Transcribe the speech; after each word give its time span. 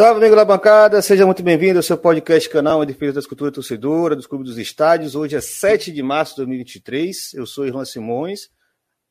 Salve, 0.00 0.18
amigo 0.18 0.34
da 0.34 0.46
bancada, 0.46 1.02
seja 1.02 1.26
muito 1.26 1.42
bem-vindo 1.42 1.78
ao 1.78 1.82
seu 1.82 1.98
podcast 1.98 2.48
canal 2.48 2.82
em 2.82 2.86
defesa 2.86 3.12
da 3.12 3.20
escultura 3.20 3.52
torcedora, 3.52 4.16
dos 4.16 4.26
clubes 4.26 4.48
dos 4.48 4.56
estádios. 4.56 5.14
Hoje 5.14 5.36
é 5.36 5.42
7 5.42 5.92
de 5.92 6.02
março 6.02 6.32
de 6.32 6.36
2023, 6.38 7.34
eu 7.34 7.44
sou 7.44 7.66
Irlan 7.66 7.84
Simões. 7.84 8.50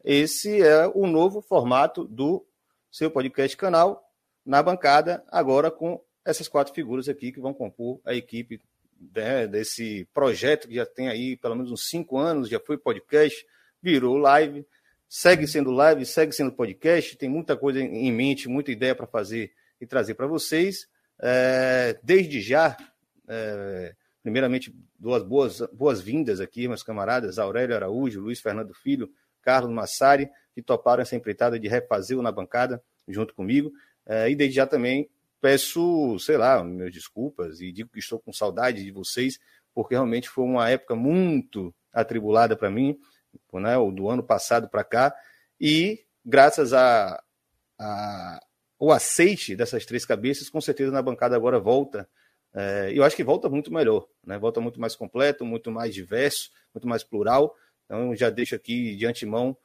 Esse 0.03 0.63
é 0.63 0.88
o 0.88 1.05
novo 1.05 1.44
formato 1.44 2.05
do 2.05 2.44
seu 2.91 3.11
podcast 3.11 3.55
canal 3.55 4.03
na 4.44 4.63
bancada, 4.63 5.23
agora 5.27 5.70
com 5.70 6.02
essas 6.25 6.47
quatro 6.47 6.73
figuras 6.73 7.08
aqui 7.08 7.31
que 7.31 7.39
vão 7.39 7.53
compor 7.53 8.02
a 8.03 8.16
equipe 8.16 8.59
né, 9.16 9.45
desse 9.45 10.08
projeto 10.11 10.67
que 10.67 10.73
já 10.73 10.88
tem 10.88 11.08
aí 11.08 11.38
pelo 11.38 11.53
menos 11.53 11.71
uns 11.71 11.88
cinco 11.88 12.17
anos, 12.17 12.49
já 12.49 12.59
foi 12.59 12.80
podcast, 12.80 13.45
virou 13.80 14.17
live, 14.17 14.66
segue 15.08 15.45
sendo 15.45 15.69
live, 15.69 16.03
segue 16.03 16.33
sendo 16.33 16.52
podcast, 16.52 17.16
tem 17.16 17.30
muita 17.30 17.55
coisa 17.55 17.80
em 17.80 18.11
mente, 18.11 18.49
muita 18.49 18.71
ideia 18.71 18.95
para 18.95 19.05
fazer 19.05 19.52
e 19.80 19.85
trazer 19.85 20.16
para 20.16 20.27
vocês. 20.27 20.88
É, 21.22 21.99
desde 22.03 22.41
já, 22.41 22.77
é, 23.27 23.94
primeiramente, 24.21 24.73
duas 24.97 25.23
boas, 25.23 25.61
boas-vindas 25.73 26.39
aqui, 26.39 26.67
meus 26.67 26.83
camaradas, 26.83 27.39
Aurélio 27.39 27.75
Araújo, 27.75 28.21
Luiz 28.21 28.39
Fernando 28.39 28.73
Filho, 28.73 29.09
Carlos 29.41 29.71
Massari, 29.71 30.30
que 30.53 30.61
toparam 30.61 31.02
essa 31.02 31.16
empreitada 31.16 31.59
de 31.59 31.67
refazer 31.67 32.17
o 32.17 32.21
na 32.21 32.31
bancada 32.31 32.81
junto 33.08 33.33
comigo. 33.33 33.71
É, 34.05 34.30
e 34.30 34.36
desde 34.36 34.55
já 34.55 34.66
também 34.66 35.09
peço, 35.41 36.17
sei 36.19 36.38
lá, 36.38 36.64
meus 36.64 36.91
desculpas 36.91 37.61
e 37.61 37.71
digo 37.71 37.89
que 37.89 37.99
estou 37.99 38.19
com 38.19 38.33
saudade 38.33 38.83
de 38.83 38.91
vocês, 38.91 39.39
porque 39.73 39.95
realmente 39.95 40.30
foi 40.30 40.43
uma 40.43 40.69
época 40.69 40.95
muito 40.95 41.73
atribulada 41.93 42.55
para 42.55 42.69
mim, 42.69 42.97
né, 43.53 43.75
do 43.93 44.09
ano 44.09 44.23
passado 44.23 44.69
para 44.69 44.83
cá, 44.83 45.16
e 45.59 46.03
graças 46.25 46.73
a, 46.73 47.21
a, 47.80 48.39
o 48.80 48.91
aceite 48.91 49.55
dessas 49.55 49.85
três 49.85 50.05
cabeças, 50.05 50.49
com 50.49 50.61
certeza 50.61 50.91
na 50.91 51.02
bancada 51.02 51.35
agora 51.35 51.59
volta. 51.59 52.08
É, 52.53 52.91
eu 52.94 53.03
acho 53.03 53.16
que 53.16 53.23
volta 53.23 53.49
muito 53.49 53.71
melhor, 53.71 54.08
né? 54.25 54.39
volta 54.39 54.59
muito 54.59 54.80
mais 54.80 54.95
completo, 54.95 55.45
muito 55.45 55.69
mais 55.69 55.94
diverso, 55.94 56.49
muito 56.73 56.88
mais 56.88 57.03
plural. 57.03 57.55
Então, 57.86 58.16
já 58.16 58.30
deixo 58.30 58.55
aqui 58.55 58.95
de 58.95 59.05
antemão 59.05 59.55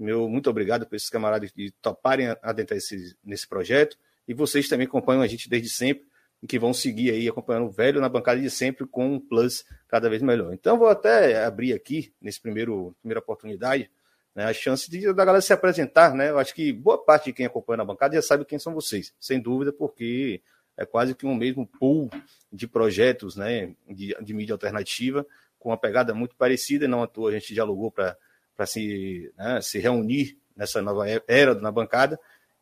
meu 0.00 0.28
muito 0.28 0.48
obrigado 0.48 0.86
por 0.86 0.96
esses 0.96 1.10
camaradas 1.10 1.52
de 1.52 1.70
toparem 1.82 2.28
adentrar 2.42 2.78
esse, 2.78 3.16
nesse 3.24 3.46
projeto. 3.46 3.98
E 4.26 4.32
vocês 4.32 4.68
também 4.68 4.86
acompanham 4.86 5.22
a 5.22 5.26
gente 5.26 5.48
desde 5.48 5.68
sempre 5.68 6.06
e 6.42 6.46
que 6.46 6.58
vão 6.58 6.72
seguir 6.72 7.10
aí 7.10 7.28
acompanhando 7.28 7.66
o 7.66 7.70
velho 7.70 8.00
na 8.00 8.08
bancada 8.08 8.40
de 8.40 8.48
sempre 8.48 8.86
com 8.86 9.14
um 9.14 9.20
plus 9.20 9.64
cada 9.88 10.08
vez 10.08 10.22
melhor. 10.22 10.54
Então, 10.54 10.78
vou 10.78 10.88
até 10.88 11.44
abrir 11.44 11.74
aqui, 11.74 12.14
nesse 12.20 12.40
primeiro 12.40 12.96
primeira 13.00 13.20
oportunidade, 13.20 13.90
né, 14.34 14.44
a 14.44 14.52
chance 14.52 14.90
de, 14.90 15.12
da 15.12 15.24
galera 15.24 15.42
se 15.42 15.52
apresentar, 15.52 16.14
né? 16.14 16.30
Eu 16.30 16.38
acho 16.38 16.54
que 16.54 16.72
boa 16.72 17.02
parte 17.02 17.26
de 17.26 17.32
quem 17.32 17.46
acompanha 17.46 17.78
na 17.78 17.84
bancada 17.84 18.14
já 18.14 18.22
sabe 18.22 18.44
quem 18.44 18.58
são 18.58 18.74
vocês, 18.74 19.12
sem 19.18 19.40
dúvida, 19.40 19.72
porque 19.72 20.40
é 20.76 20.86
quase 20.86 21.14
que 21.14 21.26
um 21.26 21.34
mesmo 21.34 21.66
pool 21.66 22.08
de 22.52 22.66
projetos 22.66 23.36
né, 23.36 23.74
de, 23.88 24.16
de 24.20 24.34
mídia 24.34 24.54
alternativa, 24.54 25.26
com 25.58 25.68
uma 25.68 25.76
pegada 25.76 26.14
muito 26.14 26.34
parecida, 26.36 26.88
não 26.88 27.02
à 27.02 27.06
toa 27.06 27.30
a 27.30 27.32
gente 27.34 27.52
dialogou 27.52 27.90
para 27.90 28.16
se, 28.66 29.30
né, 29.36 29.60
se 29.60 29.78
reunir 29.78 30.38
nessa 30.56 30.80
nova 30.80 31.04
era 31.28 31.54
na 31.54 31.70
bancada, 31.70 32.18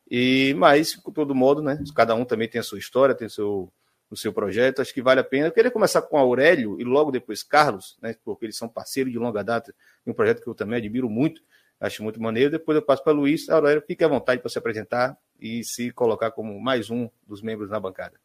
e 0.09 0.53
mas, 0.57 0.95
com 0.95 1.11
todo 1.11 1.35
modo, 1.35 1.61
né, 1.61 1.81
cada 1.95 2.15
um 2.15 2.25
também 2.25 2.47
tem 2.47 2.59
a 2.59 2.63
sua 2.63 2.79
história, 2.79 3.15
tem 3.15 3.27
o 3.27 3.29
seu, 3.29 3.71
o 4.09 4.17
seu 4.17 4.33
projeto, 4.33 4.81
acho 4.81 4.93
que 4.93 5.01
vale 5.01 5.19
a 5.19 5.23
pena. 5.23 5.47
Eu 5.47 5.51
queria 5.51 5.69
começar 5.69 6.01
com 6.01 6.17
Aurélio 6.17 6.79
e 6.79 6.83
logo 6.83 7.11
depois 7.11 7.43
Carlos, 7.43 7.97
né, 8.01 8.15
porque 8.25 8.45
eles 8.45 8.57
são 8.57 8.67
parceiros 8.67 9.13
de 9.13 9.19
longa 9.19 9.43
data, 9.43 9.73
um 10.05 10.13
projeto 10.13 10.41
que 10.41 10.47
eu 10.47 10.55
também 10.55 10.77
admiro 10.77 11.09
muito, 11.09 11.41
Acho 11.79 12.03
muito 12.03 12.21
maneiro. 12.21 12.51
Depois 12.51 12.75
eu 12.75 12.81
passo 12.81 13.03
para 13.03 13.13
Luiz. 13.13 13.49
Aurélio, 13.49 13.83
fique 13.85 14.03
à 14.03 14.07
vontade 14.07 14.41
para 14.41 14.49
se 14.49 14.57
apresentar 14.57 15.17
e 15.39 15.63
se 15.63 15.91
colocar 15.91 16.31
como 16.31 16.59
mais 16.59 16.89
um 16.89 17.09
dos 17.27 17.41
membros 17.41 17.69
na 17.69 17.79
bancada. 17.79 18.19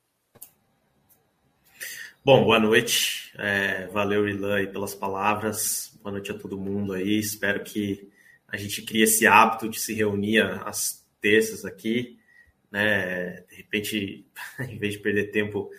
Bom, 2.25 2.43
boa 2.43 2.59
noite. 2.59 3.33
É, 3.39 3.87
valeu, 3.89 4.29
Ilan, 4.29 4.67
pelas 4.67 4.95
palavras. 4.95 5.97
Boa 6.03 6.13
noite 6.13 6.31
a 6.31 6.39
todo 6.39 6.59
mundo 6.59 6.95
aí. 6.95 7.19
Espero 7.19 7.63
que 7.63 8.11
a 8.49 8.57
gente 8.57 8.83
crie 8.83 9.03
esse 9.03 9.27
hábito 9.27 9.69
de 9.69 9.79
se 9.79 9.95
reunir 9.95 10.41
às 10.65 11.07
terças 11.21 11.65
aqui. 11.65 12.19
Né? 12.71 13.43
De 13.49 13.57
repente, 13.57 14.27
em 14.69 14.79
vez 14.79 14.95
de 14.95 15.01
perder 15.01 15.31
tempo, 15.31 15.71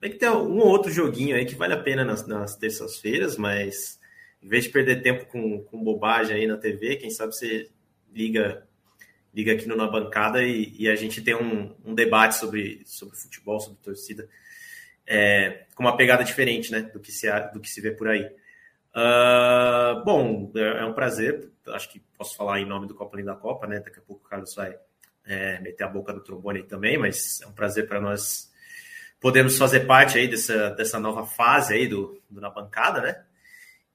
tem 0.00 0.10
que 0.10 0.18
ter 0.18 0.30
um 0.30 0.58
ou 0.58 0.68
outro 0.68 0.92
joguinho 0.92 1.34
aí 1.34 1.46
que 1.46 1.54
vale 1.54 1.72
a 1.72 1.82
pena 1.82 2.04
nas, 2.04 2.26
nas 2.26 2.54
terças-feiras, 2.56 3.36
mas 3.38 3.98
em 4.44 4.48
vez 4.48 4.64
de 4.64 4.70
perder 4.70 5.02
tempo 5.02 5.24
com, 5.24 5.62
com 5.64 5.82
bobagem 5.82 6.36
aí 6.36 6.46
na 6.46 6.58
TV, 6.58 6.96
quem 6.96 7.08
sabe 7.08 7.34
você 7.34 7.70
liga 8.12 8.66
liga 9.34 9.52
aqui 9.52 9.66
no 9.66 9.74
Na 9.74 9.88
Bancada 9.88 10.44
e, 10.44 10.72
e 10.78 10.88
a 10.88 10.94
gente 10.94 11.20
tem 11.20 11.34
um, 11.34 11.74
um, 11.84 11.92
debate 11.92 12.36
sobre, 12.36 12.82
sobre 12.84 13.16
futebol, 13.16 13.58
sobre 13.58 13.80
torcida, 13.82 14.28
é, 15.04 15.64
com 15.74 15.82
uma 15.82 15.96
pegada 15.96 16.22
diferente 16.22 16.70
né, 16.70 16.82
do, 16.82 17.00
que 17.00 17.10
se, 17.10 17.28
do 17.52 17.58
que 17.58 17.68
se 17.68 17.80
vê 17.80 17.90
por 17.90 18.06
aí. 18.06 18.24
Uh, 18.94 20.04
bom, 20.04 20.52
é, 20.54 20.82
é, 20.82 20.84
um 20.84 20.92
prazer, 20.92 21.50
acho 21.66 21.90
que 21.90 21.98
posso 22.16 22.36
falar 22.36 22.60
em 22.60 22.64
nome 22.64 22.86
do 22.86 22.94
Copa 22.94 23.16
Linda 23.16 23.34
Copa, 23.34 23.66
né? 23.66 23.80
Daqui 23.80 23.98
a 23.98 24.02
pouco 24.02 24.24
o 24.24 24.28
Carlos 24.28 24.54
vai 24.54 24.78
é, 25.26 25.58
meter 25.58 25.82
a 25.82 25.88
boca 25.88 26.12
no 26.12 26.20
trombone 26.20 26.60
aí 26.60 26.64
também, 26.64 26.96
mas 26.96 27.40
é 27.42 27.46
um 27.48 27.52
prazer 27.52 27.88
para 27.88 28.00
nós 28.00 28.52
podermos 29.18 29.58
fazer 29.58 29.80
parte 29.80 30.16
aí 30.16 30.28
dessa, 30.28 30.70
dessa 30.70 31.00
nova 31.00 31.26
fase 31.26 31.74
aí 31.74 31.88
do, 31.88 32.22
do 32.30 32.40
Na 32.40 32.50
Bancada, 32.50 33.00
né? 33.00 33.24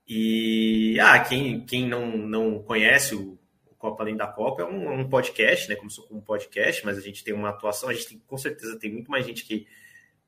E 0.09 0.99
ah, 0.99 1.19
quem, 1.19 1.63
quem 1.65 1.87
não, 1.87 2.17
não 2.17 2.63
conhece 2.63 3.13
o, 3.13 3.39
Copa 3.79 4.03
Além 4.03 4.17
da 4.17 4.27
Copa 4.27 4.61
é 4.61 4.65
um, 4.65 4.99
um 4.99 5.09
podcast, 5.09 5.69
né? 5.69 5.75
Começou 5.75 6.05
como 6.05 6.19
um 6.19 6.23
podcast, 6.23 6.85
mas 6.85 6.97
a 6.97 7.01
gente 7.01 7.23
tem 7.23 7.33
uma 7.33 7.49
atuação, 7.49 7.87
a 7.87 7.93
gente 7.93 8.09
tem, 8.09 8.21
com 8.27 8.37
certeza 8.37 8.77
tem 8.77 8.91
muito 8.91 9.09
mais 9.09 9.25
gente 9.25 9.45
que 9.45 9.65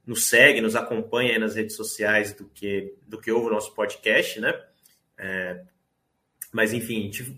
nos 0.08 0.28
segue, 0.28 0.62
nos 0.62 0.76
acompanha 0.76 1.38
nas 1.38 1.56
redes 1.56 1.76
sociais 1.76 2.34
do 2.34 2.46
que, 2.46 2.96
do 3.06 3.20
que 3.20 3.30
ouve 3.30 3.48
o 3.48 3.52
nosso 3.52 3.76
podcast, 3.76 4.40
né? 4.40 4.58
É, 5.18 5.64
mas 6.52 6.72
enfim, 6.72 7.00
a 7.00 7.04
gente 7.04 7.38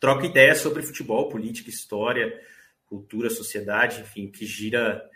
troca 0.00 0.26
ideias 0.26 0.58
sobre 0.58 0.82
futebol, 0.82 1.28
política, 1.28 1.70
história, 1.70 2.36
cultura, 2.86 3.30
sociedade, 3.30 4.00
enfim, 4.00 4.28
que 4.28 4.44
gira 4.44 5.08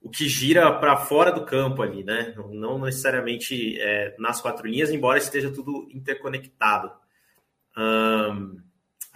o 0.00 0.08
que 0.10 0.28
gira 0.28 0.72
para 0.78 0.96
fora 0.96 1.32
do 1.32 1.44
campo 1.44 1.82
ali, 1.82 2.04
né? 2.04 2.34
Não 2.50 2.78
necessariamente 2.78 3.80
é, 3.80 4.14
nas 4.18 4.40
quatro 4.40 4.66
linhas, 4.66 4.90
embora 4.90 5.18
esteja 5.18 5.50
tudo 5.50 5.88
interconectado. 5.92 6.92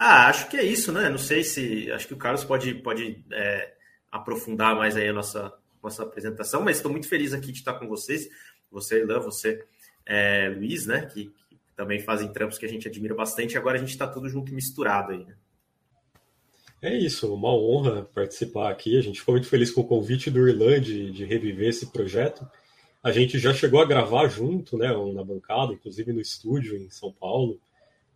Ah, 0.05 0.27
acho 0.27 0.49
que 0.49 0.57
é 0.57 0.63
isso, 0.63 0.91
né? 0.91 1.09
Não 1.09 1.17
sei 1.17 1.43
se. 1.43 1.91
Acho 1.91 2.07
que 2.07 2.13
o 2.13 2.17
Carlos 2.17 2.43
pode, 2.43 2.73
pode 2.75 3.23
é, 3.31 3.73
aprofundar 4.11 4.75
mais 4.75 4.97
aí 4.97 5.07
a 5.07 5.13
nossa, 5.13 5.53
nossa 5.81 6.03
apresentação, 6.03 6.61
mas 6.61 6.77
estou 6.77 6.91
muito 6.91 7.07
feliz 7.07 7.33
aqui 7.33 7.51
de 7.51 7.59
estar 7.59 7.75
com 7.75 7.87
vocês. 7.87 8.27
Você, 8.69 9.01
Ilan, 9.01 9.19
você, 9.19 9.63
é, 10.05 10.49
Luiz, 10.49 10.85
né? 10.85 11.05
Que, 11.05 11.25
que, 11.49 11.57
também 11.75 11.99
fazem 11.99 12.31
trampos 12.31 12.57
que 12.57 12.65
a 12.65 12.69
gente 12.69 12.87
admira 12.87 13.15
bastante. 13.15 13.57
Agora 13.57 13.77
a 13.77 13.79
gente 13.79 13.91
está 13.91 14.05
tudo 14.05 14.29
junto 14.29 14.51
e 14.51 14.55
misturado 14.55 15.13
aí, 15.13 15.25
né? 15.25 15.35
É 16.83 16.93
isso, 16.93 17.33
uma 17.33 17.55
honra 17.55 18.03
participar 18.13 18.69
aqui. 18.69 18.97
A 18.97 19.01
gente 19.01 19.21
ficou 19.21 19.35
muito 19.35 19.47
feliz 19.47 19.71
com 19.71 19.79
o 19.79 19.87
convite 19.87 20.29
do 20.29 20.45
Irlan 20.45 20.81
de, 20.81 21.11
de 21.11 21.23
reviver 21.23 21.69
esse 21.69 21.85
projeto. 21.85 22.45
A 23.01 23.09
gente 23.09 23.39
já 23.39 23.53
chegou 23.53 23.79
a 23.79 23.85
gravar 23.85 24.27
junto, 24.27 24.77
né, 24.77 24.89
na 25.13 25.23
bancada, 25.23 25.71
inclusive 25.71 26.11
no 26.11 26.19
estúdio 26.19 26.75
em 26.75 26.89
São 26.89 27.09
Paulo. 27.09 27.57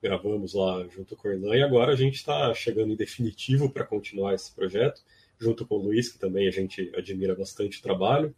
Gravamos 0.04 0.54
lá 0.54 0.86
junto 0.94 1.16
com 1.16 1.30
o 1.30 1.32
Irlan 1.32 1.56
e 1.56 1.64
agora 1.64 1.94
a 1.94 1.96
gente 1.96 2.16
está 2.16 2.54
chegando 2.54 2.92
em 2.92 2.98
definitivo 2.98 3.70
para 3.70 3.86
continuar 3.86 4.34
esse 4.34 4.54
projeto, 4.54 5.02
junto 5.40 5.66
com 5.66 5.76
o 5.76 5.84
Luiz, 5.84 6.10
que 6.10 6.20
também 6.20 6.46
a 6.46 6.52
gente 6.52 6.92
admira 6.94 7.34
bastante 7.34 7.80
o 7.80 7.82
trabalho. 7.82 8.36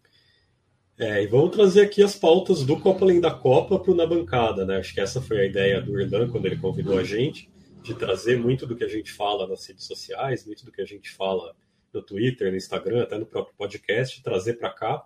É, 0.95 1.23
e 1.23 1.25
vamos 1.25 1.55
trazer 1.55 1.81
aqui 1.81 2.03
as 2.03 2.15
pautas 2.15 2.63
do 2.63 2.79
Copa 2.79 3.03
Além 3.03 3.19
da 3.19 3.31
Copa 3.31 3.79
para 3.79 3.91
o 3.91 3.95
Na 3.95 4.05
Bancada, 4.05 4.63
né? 4.63 4.77
Acho 4.77 4.93
que 4.93 5.01
essa 5.01 5.19
foi 5.19 5.39
a 5.39 5.45
ideia 5.45 5.81
do 5.81 5.99
Irlan 5.99 6.29
quando 6.29 6.45
ele 6.45 6.57
convidou 6.57 6.99
a 6.99 7.03
gente 7.03 7.49
de 7.81 7.93
trazer 7.93 8.37
muito 8.37 8.65
do 8.65 8.75
que 8.75 8.83
a 8.83 8.87
gente 8.87 9.11
fala 9.11 9.47
nas 9.47 9.65
redes 9.65 9.85
sociais, 9.85 10.45
muito 10.45 10.65
do 10.65 10.71
que 10.71 10.81
a 10.81 10.85
gente 10.85 11.09
fala 11.09 11.55
no 11.93 12.01
Twitter, 12.01 12.51
no 12.51 12.57
Instagram, 12.57 13.03
até 13.03 13.17
no 13.17 13.25
próprio 13.25 13.55
podcast, 13.57 14.21
trazer 14.21 14.53
para 14.53 14.69
cá. 14.69 15.05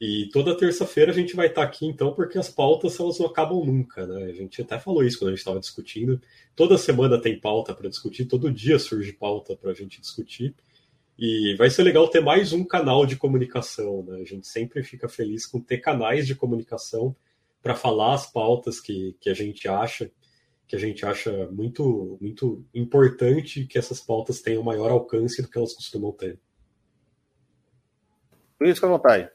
E 0.00 0.28
toda 0.32 0.56
terça-feira 0.56 1.10
a 1.10 1.14
gente 1.14 1.34
vai 1.34 1.48
estar 1.48 1.62
tá 1.62 1.66
aqui, 1.66 1.84
então, 1.84 2.14
porque 2.14 2.38
as 2.38 2.48
pautas 2.48 2.98
elas 3.00 3.18
não 3.18 3.26
acabam 3.26 3.64
nunca, 3.64 4.06
né? 4.06 4.26
A 4.26 4.32
gente 4.32 4.62
até 4.62 4.78
falou 4.78 5.02
isso 5.02 5.18
quando 5.18 5.28
a 5.28 5.32
gente 5.32 5.40
estava 5.40 5.58
discutindo. 5.58 6.20
Toda 6.54 6.78
semana 6.78 7.20
tem 7.20 7.40
pauta 7.40 7.74
para 7.74 7.88
discutir, 7.88 8.26
todo 8.26 8.52
dia 8.52 8.78
surge 8.78 9.12
pauta 9.12 9.56
para 9.56 9.72
a 9.72 9.74
gente 9.74 10.00
discutir. 10.00 10.54
E 11.18 11.56
vai 11.56 11.68
ser 11.68 11.82
legal 11.82 12.06
ter 12.06 12.20
mais 12.20 12.52
um 12.52 12.64
canal 12.64 13.04
de 13.04 13.16
comunicação, 13.16 14.04
né? 14.04 14.20
A 14.20 14.24
gente 14.24 14.46
sempre 14.46 14.84
fica 14.84 15.08
feliz 15.08 15.44
com 15.44 15.60
ter 15.60 15.78
canais 15.78 16.28
de 16.28 16.36
comunicação 16.36 17.16
para 17.60 17.74
falar 17.74 18.14
as 18.14 18.30
pautas 18.30 18.80
que, 18.80 19.16
que 19.20 19.28
a 19.28 19.34
gente 19.34 19.66
acha, 19.66 20.08
que 20.68 20.76
a 20.76 20.78
gente 20.78 21.04
acha 21.06 21.48
muito, 21.50 22.18
muito 22.20 22.62
importante 22.74 23.64
que 23.64 23.78
essas 23.78 24.00
pautas 24.00 24.42
tenham 24.42 24.62
maior 24.62 24.90
alcance 24.90 25.40
do 25.40 25.48
que 25.48 25.56
elas 25.56 25.72
costumam 25.72 26.12
ter. 26.12 26.38
Luiz, 28.60 28.74
fica 28.74 28.86
à 28.86 28.90
vontade. 28.90 29.30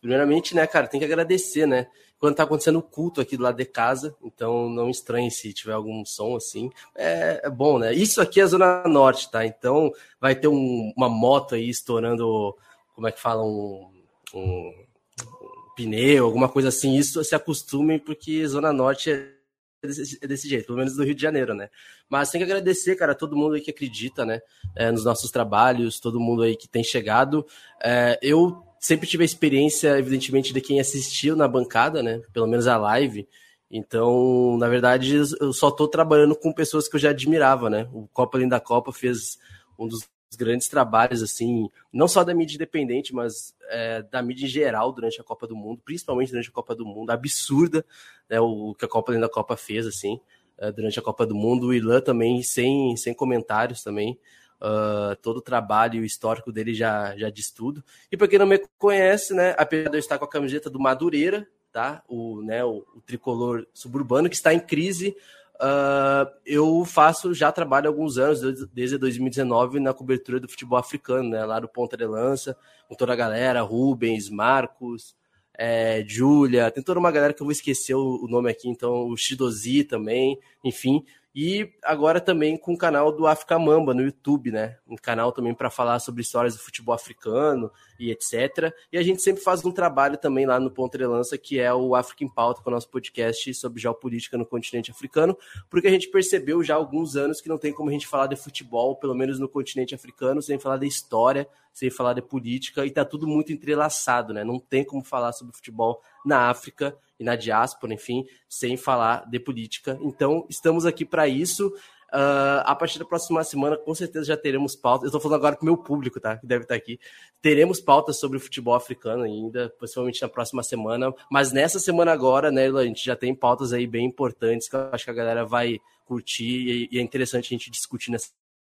Primeiramente, 0.00 0.54
né, 0.54 0.64
cara, 0.68 0.86
tem 0.86 1.00
que 1.00 1.06
agradecer, 1.06 1.66
né? 1.66 1.88
Quando 2.16 2.36
tá 2.36 2.44
acontecendo 2.44 2.78
o 2.78 2.82
culto 2.82 3.20
aqui 3.20 3.36
do 3.36 3.42
lado 3.42 3.56
de 3.56 3.64
casa, 3.64 4.14
então 4.22 4.68
não 4.70 4.88
estranhe 4.88 5.30
se 5.32 5.52
tiver 5.52 5.72
algum 5.72 6.04
som 6.04 6.36
assim. 6.36 6.70
É, 6.94 7.40
é 7.44 7.50
bom, 7.50 7.80
né? 7.80 7.92
Isso 7.92 8.20
aqui 8.20 8.40
é 8.40 8.44
a 8.44 8.46
Zona 8.46 8.84
Norte, 8.86 9.28
tá? 9.30 9.44
Então 9.44 9.90
vai 10.20 10.36
ter 10.36 10.46
um, 10.46 10.92
uma 10.96 11.08
moto 11.08 11.56
aí 11.56 11.68
estourando, 11.68 12.56
como 12.94 13.08
é 13.08 13.12
que 13.12 13.20
fala, 13.20 13.44
um, 13.44 13.90
um, 14.32 14.40
um 14.42 15.74
pneu, 15.76 16.24
alguma 16.24 16.48
coisa 16.48 16.68
assim. 16.68 16.96
Isso 16.96 17.22
se 17.24 17.34
acostumem, 17.34 17.98
porque 17.98 18.46
Zona 18.46 18.72
Norte 18.72 19.10
é 19.10 19.37
desse, 19.86 20.18
é 20.20 20.26
desse, 20.26 20.48
jeito, 20.48 20.66
pelo 20.66 20.78
menos 20.78 20.96
no 20.96 21.04
Rio 21.04 21.14
de 21.14 21.22
Janeiro, 21.22 21.54
né? 21.54 21.68
Mas 22.08 22.30
tem 22.30 22.40
que 22.40 22.44
agradecer, 22.44 22.96
cara, 22.96 23.14
todo 23.14 23.36
mundo 23.36 23.54
aí 23.54 23.60
que 23.60 23.70
acredita, 23.70 24.24
né, 24.24 24.40
é, 24.74 24.90
nos 24.90 25.04
nossos 25.04 25.30
trabalhos, 25.30 26.00
todo 26.00 26.20
mundo 26.20 26.42
aí 26.42 26.56
que 26.56 26.68
tem 26.68 26.82
chegado. 26.82 27.46
É, 27.82 28.18
eu 28.22 28.62
sempre 28.80 29.06
tive 29.06 29.22
a 29.22 29.26
experiência, 29.26 29.98
evidentemente, 29.98 30.52
de 30.52 30.60
quem 30.60 30.80
assistiu 30.80 31.36
na 31.36 31.48
bancada, 31.48 32.02
né? 32.02 32.20
Pelo 32.32 32.46
menos 32.46 32.66
a 32.66 32.76
live. 32.76 33.28
Então, 33.70 34.56
na 34.58 34.68
verdade, 34.68 35.14
eu 35.40 35.52
só 35.52 35.68
estou 35.68 35.88
trabalhando 35.88 36.34
com 36.34 36.52
pessoas 36.52 36.88
que 36.88 36.96
eu 36.96 37.00
já 37.00 37.10
admirava, 37.10 37.68
né? 37.68 37.88
O 37.92 38.08
Copa 38.08 38.38
Além 38.38 38.48
da 38.48 38.60
Copa 38.60 38.92
fez 38.92 39.38
um 39.78 39.86
dos 39.86 40.08
grandes 40.36 40.68
trabalhos, 40.68 41.22
assim, 41.22 41.68
não 41.92 42.06
só 42.08 42.22
da 42.22 42.34
mídia 42.34 42.56
independente, 42.56 43.14
mas 43.14 43.54
é, 43.68 44.02
da 44.02 44.22
mídia 44.22 44.46
em 44.46 44.48
geral 44.48 44.92
durante 44.92 45.20
a 45.20 45.24
Copa 45.24 45.46
do 45.46 45.56
Mundo, 45.56 45.80
principalmente 45.84 46.30
durante 46.30 46.48
a 46.48 46.52
Copa 46.52 46.74
do 46.74 46.84
Mundo, 46.84 47.10
absurda 47.10 47.84
né, 48.28 48.40
o 48.40 48.74
que 48.74 48.84
a 48.84 48.88
Copa 48.88 49.12
Além 49.12 49.20
da 49.20 49.28
Copa 49.28 49.56
fez, 49.56 49.86
assim, 49.86 50.20
é, 50.58 50.70
durante 50.70 50.98
a 50.98 51.02
Copa 51.02 51.26
do 51.26 51.34
Mundo. 51.34 51.68
O 51.68 51.74
Ilan 51.74 52.00
também, 52.00 52.42
sem, 52.42 52.96
sem 52.96 53.14
comentários 53.14 53.82
também. 53.82 54.18
Uh, 54.60 55.14
todo 55.22 55.36
o 55.36 55.42
trabalho 55.42 56.04
histórico 56.04 56.50
dele 56.50 56.74
já, 56.74 57.16
já 57.16 57.30
diz 57.30 57.50
tudo. 57.52 57.82
E 58.10 58.16
para 58.16 58.26
quem 58.26 58.40
não 58.40 58.46
me 58.46 58.58
conhece, 58.76 59.32
né, 59.32 59.54
apesar 59.56 59.88
de 59.88 59.96
eu 59.96 60.00
estar 60.00 60.18
com 60.18 60.24
a 60.24 60.30
camiseta 60.30 60.68
do 60.68 60.80
Madureira, 60.80 61.48
tá? 61.72 62.02
O, 62.08 62.42
né, 62.42 62.64
o, 62.64 62.84
o 62.94 63.00
tricolor 63.00 63.66
suburbano 63.72 64.28
que 64.28 64.34
está 64.34 64.52
em 64.52 64.58
crise, 64.58 65.16
uh, 65.60 66.30
eu 66.44 66.84
faço, 66.84 67.34
já 67.34 67.50
trabalho 67.52 67.86
há 67.86 67.90
alguns 67.90 68.18
anos, 68.18 68.40
desde 68.72 68.98
2019, 68.98 69.80
na 69.80 69.92
cobertura 69.92 70.40
do 70.40 70.48
futebol 70.48 70.78
africano, 70.78 71.30
né, 71.30 71.44
lá 71.44 71.60
do 71.60 71.68
Ponta 71.68 71.96
de 71.96 72.06
Lança, 72.06 72.56
com 72.88 72.94
toda 72.94 73.12
a 73.12 73.16
galera, 73.16 73.62
Rubens, 73.62 74.28
Marcos, 74.28 75.16
é, 75.56 76.04
Júlia, 76.06 76.70
tem 76.70 76.82
toda 76.82 77.00
uma 77.00 77.10
galera 77.10 77.34
que 77.34 77.42
eu 77.42 77.46
vou 77.46 77.52
esquecer 77.52 77.94
o, 77.94 78.24
o 78.24 78.28
nome 78.28 78.50
aqui, 78.50 78.68
então 78.68 79.08
o 79.08 79.16
Shidozi 79.16 79.82
também, 79.82 80.38
enfim, 80.64 81.04
e 81.40 81.72
agora 81.84 82.20
também 82.20 82.56
com 82.56 82.72
o 82.72 82.76
canal 82.76 83.12
do 83.12 83.24
África 83.24 83.56
Mamba 83.60 83.94
no 83.94 84.02
YouTube, 84.02 84.50
né? 84.50 84.76
Um 84.88 84.96
canal 84.96 85.30
também 85.30 85.54
para 85.54 85.70
falar 85.70 86.00
sobre 86.00 86.20
histórias 86.20 86.56
do 86.56 86.60
futebol 86.60 86.92
africano 86.92 87.70
e 87.96 88.10
etc. 88.10 88.74
E 88.92 88.98
a 88.98 89.02
gente 89.04 89.22
sempre 89.22 89.40
faz 89.40 89.64
um 89.64 89.70
trabalho 89.70 90.18
também 90.18 90.46
lá 90.46 90.58
no 90.58 90.68
Ponta 90.68 90.98
de 90.98 91.06
Lança, 91.06 91.38
que 91.38 91.60
é 91.60 91.72
o 91.72 91.94
África 91.94 92.24
em 92.24 92.28
Pauta, 92.28 92.60
com 92.60 92.68
é 92.68 92.72
o 92.72 92.74
nosso 92.74 92.90
podcast 92.90 93.54
sobre 93.54 93.80
geopolítica 93.80 94.36
no 94.36 94.44
continente 94.44 94.90
africano, 94.90 95.38
porque 95.70 95.86
a 95.86 95.92
gente 95.92 96.10
percebeu 96.10 96.60
já 96.64 96.74
há 96.74 96.76
alguns 96.76 97.14
anos 97.14 97.40
que 97.40 97.48
não 97.48 97.56
tem 97.56 97.72
como 97.72 97.88
a 97.88 97.92
gente 97.92 98.08
falar 98.08 98.26
de 98.26 98.34
futebol, 98.34 98.96
pelo 98.96 99.14
menos 99.14 99.38
no 99.38 99.48
continente 99.48 99.94
africano, 99.94 100.42
sem 100.42 100.58
falar 100.58 100.78
de 100.78 100.88
história, 100.88 101.46
sem 101.72 101.88
falar 101.88 102.14
de 102.14 102.22
política, 102.22 102.84
e 102.84 102.90
tá 102.90 103.04
tudo 103.04 103.28
muito 103.28 103.52
entrelaçado, 103.52 104.34
né? 104.34 104.42
Não 104.42 104.58
tem 104.58 104.84
como 104.84 105.04
falar 105.04 105.30
sobre 105.30 105.54
futebol 105.54 106.02
na 106.26 106.50
África 106.50 106.98
e 107.18 107.24
na 107.24 107.36
diáspora, 107.36 107.92
enfim, 107.92 108.24
sem 108.48 108.76
falar 108.76 109.28
de 109.28 109.38
política. 109.40 109.98
Então, 110.00 110.46
estamos 110.48 110.86
aqui 110.86 111.04
para 111.04 111.26
isso. 111.26 111.72
Uh, 112.10 112.64
a 112.64 112.74
partir 112.74 112.98
da 112.98 113.04
próxima 113.04 113.44
semana, 113.44 113.76
com 113.76 113.94
certeza 113.94 114.24
já 114.24 114.36
teremos 114.36 114.74
pautas. 114.74 115.04
Eu 115.04 115.08
estou 115.08 115.20
falando 115.20 115.36
agora 115.36 115.56
com 115.56 115.62
o 115.62 115.66
meu 115.66 115.76
público, 115.76 116.18
tá? 116.18 116.38
Que 116.38 116.46
deve 116.46 116.64
estar 116.64 116.74
aqui. 116.74 116.98
Teremos 117.42 117.80
pautas 117.80 118.18
sobre 118.18 118.38
o 118.38 118.40
futebol 118.40 118.74
africano 118.74 119.24
ainda, 119.24 119.68
possivelmente 119.78 120.22
na 120.22 120.28
próxima 120.28 120.62
semana. 120.62 121.12
Mas 121.30 121.52
nessa 121.52 121.78
semana 121.78 122.10
agora, 122.10 122.50
né, 122.50 122.68
a 122.68 122.84
gente 122.84 123.04
já 123.04 123.14
tem 123.14 123.34
pautas 123.34 123.74
aí 123.74 123.86
bem 123.86 124.06
importantes 124.06 124.68
que 124.68 124.76
eu 124.76 124.88
acho 124.90 125.04
que 125.04 125.10
a 125.10 125.14
galera 125.14 125.44
vai 125.44 125.78
curtir 126.06 126.88
e 126.90 126.98
é 126.98 127.02
interessante 127.02 127.46
a 127.46 127.58
gente 127.58 127.70
discutir 127.70 128.10
nessa 128.10 128.32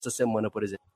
semana, 0.10 0.50
por 0.50 0.64
exemplo. 0.64 0.95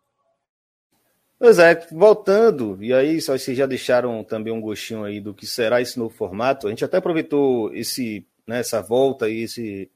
Pois 1.39 1.57
é, 1.57 1.73
voltando, 1.93 2.77
e 2.83 2.93
aí 2.93 3.21
vocês 3.21 3.57
já 3.57 3.65
deixaram 3.65 4.25
também 4.25 4.51
um 4.51 4.59
gostinho 4.59 5.05
aí 5.05 5.21
do 5.21 5.33
que 5.33 5.47
será 5.47 5.81
esse 5.81 5.97
novo 5.97 6.13
formato. 6.13 6.67
A 6.67 6.69
gente 6.69 6.83
até 6.83 6.97
aproveitou 6.97 7.73
esse, 7.73 8.27
né, 8.45 8.59
essa 8.59 8.81
volta 8.81 9.29
e 9.29 9.43
esse 9.43 9.89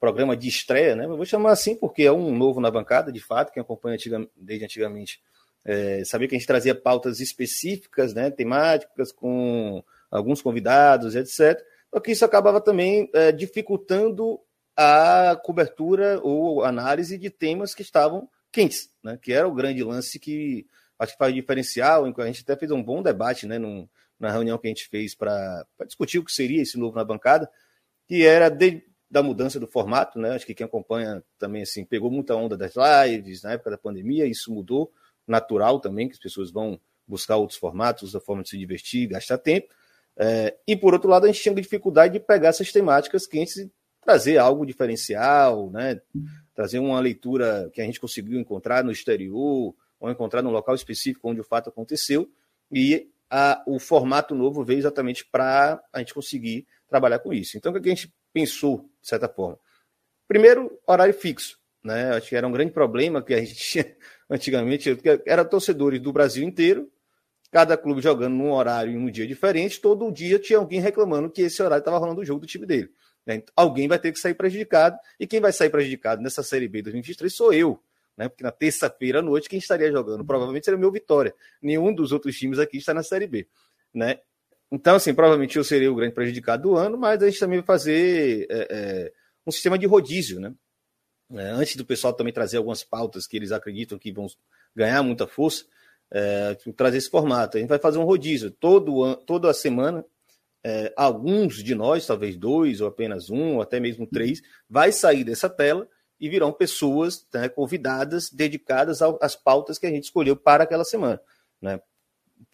programa 0.00 0.34
de 0.34 0.48
estreia, 0.48 0.96
né? 0.96 1.04
Eu 1.04 1.14
vou 1.14 1.26
chamar 1.26 1.52
assim 1.52 1.76
porque 1.76 2.04
é 2.04 2.12
um 2.12 2.34
novo 2.34 2.58
na 2.58 2.70
bancada, 2.70 3.12
de 3.12 3.20
fato, 3.20 3.52
quem 3.52 3.60
acompanha 3.60 3.98
desde 4.34 4.64
antigamente 4.64 5.20
é, 5.62 6.02
sabia 6.06 6.26
que 6.26 6.34
a 6.34 6.38
gente 6.38 6.46
trazia 6.46 6.74
pautas 6.74 7.20
específicas, 7.20 8.14
né, 8.14 8.30
temáticas, 8.30 9.12
com 9.12 9.84
alguns 10.10 10.40
convidados, 10.40 11.14
etc. 11.14 11.62
Só 11.92 12.00
que 12.00 12.12
isso 12.12 12.24
acabava 12.24 12.62
também 12.62 13.10
é, 13.12 13.30
dificultando 13.30 14.40
a 14.74 15.38
cobertura 15.44 16.18
ou 16.22 16.64
análise 16.64 17.18
de 17.18 17.28
temas 17.28 17.74
que 17.74 17.82
estavam 17.82 18.26
quentes, 18.52 18.90
né? 19.02 19.18
Que 19.20 19.32
era 19.32 19.46
o 19.46 19.54
grande 19.54 19.82
lance 19.82 20.18
que 20.18 20.66
acho 20.98 21.12
que 21.12 21.18
faz 21.18 21.34
diferencial. 21.34 22.04
A 22.04 22.26
gente 22.26 22.42
até 22.42 22.56
fez 22.56 22.70
um 22.70 22.82
bom 22.82 23.02
debate, 23.02 23.46
né? 23.46 23.58
Num, 23.58 23.88
na 24.18 24.30
reunião 24.30 24.58
que 24.58 24.66
a 24.66 24.70
gente 24.70 24.88
fez 24.88 25.14
para 25.14 25.66
discutir 25.86 26.18
o 26.18 26.24
que 26.24 26.32
seria 26.32 26.62
esse 26.62 26.76
novo 26.76 26.96
na 26.96 27.04
bancada, 27.04 27.48
que 28.06 28.26
era 28.26 28.48
de, 28.48 28.82
da 29.10 29.22
mudança 29.22 29.60
do 29.60 29.66
formato, 29.66 30.18
né? 30.18 30.30
Acho 30.30 30.46
que 30.46 30.54
quem 30.54 30.66
acompanha 30.66 31.22
também 31.38 31.62
assim 31.62 31.84
pegou 31.84 32.10
muita 32.10 32.34
onda 32.34 32.56
das 32.56 32.74
lives 32.74 33.42
na 33.42 33.52
época 33.52 33.70
da 33.70 33.78
pandemia, 33.78 34.26
isso 34.26 34.52
mudou, 34.52 34.92
natural 35.26 35.80
também 35.80 36.08
que 36.08 36.14
as 36.14 36.20
pessoas 36.20 36.50
vão 36.50 36.80
buscar 37.06 37.36
outros 37.36 37.58
formatos, 37.58 38.14
outra 38.14 38.26
forma 38.26 38.42
de 38.42 38.50
se 38.50 38.58
divertir, 38.58 39.08
gastar 39.08 39.38
tempo. 39.38 39.68
É, 40.16 40.56
e 40.66 40.76
por 40.76 40.92
outro 40.92 41.08
lado, 41.08 41.24
a 41.24 41.26
gente 41.28 41.40
tinha 41.40 41.54
dificuldade 41.54 42.14
de 42.14 42.20
pegar 42.20 42.48
essas 42.48 42.72
temáticas 42.72 43.26
quentes 43.26 43.56
e 43.56 43.72
trazer 44.02 44.36
algo 44.36 44.66
diferencial, 44.66 45.70
né? 45.70 46.00
Trazer 46.58 46.80
uma 46.80 46.98
leitura 46.98 47.70
que 47.72 47.80
a 47.80 47.84
gente 47.84 48.00
conseguiu 48.00 48.36
encontrar 48.36 48.82
no 48.82 48.90
exterior, 48.90 49.72
ou 50.00 50.10
encontrar 50.10 50.42
num 50.42 50.50
local 50.50 50.74
específico 50.74 51.30
onde 51.30 51.40
o 51.40 51.44
fato 51.44 51.68
aconteceu, 51.70 52.28
e 52.68 53.08
a, 53.30 53.62
o 53.64 53.78
formato 53.78 54.34
novo 54.34 54.64
veio 54.64 54.80
exatamente 54.80 55.24
para 55.24 55.80
a 55.92 56.00
gente 56.00 56.12
conseguir 56.12 56.66
trabalhar 56.88 57.20
com 57.20 57.32
isso. 57.32 57.56
Então, 57.56 57.70
o 57.70 57.80
que 57.80 57.88
a 57.88 57.94
gente 57.94 58.12
pensou, 58.32 58.90
de 59.00 59.06
certa 59.06 59.28
forma? 59.28 59.56
Primeiro, 60.26 60.76
horário 60.84 61.14
fixo. 61.14 61.60
Né? 61.80 62.10
Acho 62.16 62.28
que 62.28 62.34
era 62.34 62.48
um 62.48 62.50
grande 62.50 62.72
problema 62.72 63.22
que 63.22 63.34
a 63.34 63.38
gente 63.38 63.54
tinha 63.62 63.96
antigamente, 64.28 64.98
era 65.24 65.44
torcedores 65.44 66.00
do 66.00 66.12
Brasil 66.12 66.42
inteiro, 66.42 66.90
cada 67.52 67.76
clube 67.76 68.02
jogando 68.02 68.34
num 68.34 68.50
horário 68.50 68.92
e 68.92 68.96
num 68.96 69.12
dia 69.12 69.28
diferente, 69.28 69.80
todo 69.80 70.10
dia 70.10 70.40
tinha 70.40 70.58
alguém 70.58 70.80
reclamando 70.80 71.30
que 71.30 71.42
esse 71.42 71.62
horário 71.62 71.82
estava 71.82 71.98
rolando 71.98 72.20
o 72.20 72.24
jogo 72.24 72.40
do 72.40 72.48
time 72.48 72.66
dele. 72.66 72.90
Né? 73.26 73.42
Alguém 73.54 73.88
vai 73.88 73.98
ter 73.98 74.12
que 74.12 74.18
sair 74.18 74.34
prejudicado, 74.34 74.98
e 75.18 75.26
quem 75.26 75.40
vai 75.40 75.52
sair 75.52 75.70
prejudicado 75.70 76.22
nessa 76.22 76.42
Série 76.42 76.68
B 76.68 76.82
2023 76.82 77.34
sou 77.34 77.52
eu, 77.52 77.82
né? 78.16 78.28
Porque 78.28 78.42
na 78.42 78.50
terça-feira 78.50 79.20
à 79.20 79.22
noite, 79.22 79.48
quem 79.48 79.58
estaria 79.58 79.92
jogando? 79.92 80.24
Provavelmente 80.24 80.64
seria 80.64 80.76
o 80.76 80.80
meu 80.80 80.90
Vitória. 80.90 81.34
Nenhum 81.62 81.94
dos 81.94 82.10
outros 82.10 82.36
times 82.36 82.58
aqui 82.58 82.78
está 82.78 82.92
na 82.92 83.02
Série 83.02 83.28
B, 83.28 83.46
né? 83.94 84.18
Então, 84.70 84.96
assim, 84.96 85.14
provavelmente 85.14 85.56
eu 85.56 85.64
seria 85.64 85.90
o 85.90 85.94
grande 85.94 86.14
prejudicado 86.14 86.64
do 86.64 86.76
ano, 86.76 86.98
mas 86.98 87.22
a 87.22 87.26
gente 87.26 87.40
também 87.40 87.58
vai 87.58 87.66
fazer 87.66 88.46
é, 88.50 88.68
é, 88.70 89.12
um 89.46 89.52
sistema 89.52 89.78
de 89.78 89.86
rodízio, 89.86 90.40
né? 90.40 90.52
É, 91.30 91.50
antes 91.50 91.76
do 91.76 91.84
pessoal 91.84 92.12
também 92.12 92.32
trazer 92.32 92.56
algumas 92.56 92.82
pautas 92.82 93.26
que 93.26 93.36
eles 93.36 93.52
acreditam 93.52 93.98
que 93.98 94.10
vão 94.10 94.26
ganhar 94.74 95.02
muita 95.02 95.26
força, 95.26 95.64
é, 96.10 96.56
trazer 96.76 96.98
esse 96.98 97.10
formato. 97.10 97.56
A 97.56 97.60
gente 97.60 97.68
vai 97.68 97.78
fazer 97.78 97.98
um 97.98 98.04
rodízio 98.04 98.50
todo 98.50 99.14
toda 99.26 99.50
a 99.50 99.54
semana. 99.54 100.04
É, 100.64 100.92
alguns 100.96 101.62
de 101.62 101.74
nós, 101.74 102.06
talvez 102.06 102.36
dois, 102.36 102.80
ou 102.80 102.88
apenas 102.88 103.30
um, 103.30 103.56
ou 103.56 103.62
até 103.62 103.78
mesmo 103.78 104.06
três, 104.06 104.42
vai 104.68 104.92
sair 104.92 105.24
dessa 105.24 105.48
tela 105.48 105.88
e 106.20 106.28
virão 106.28 106.52
pessoas 106.52 107.26
né, 107.32 107.48
convidadas, 107.48 108.30
dedicadas 108.30 109.00
às 109.20 109.36
pautas 109.36 109.78
que 109.78 109.86
a 109.86 109.90
gente 109.90 110.04
escolheu 110.04 110.36
para 110.36 110.64
aquela 110.64 110.84
semana. 110.84 111.20
Né? 111.62 111.80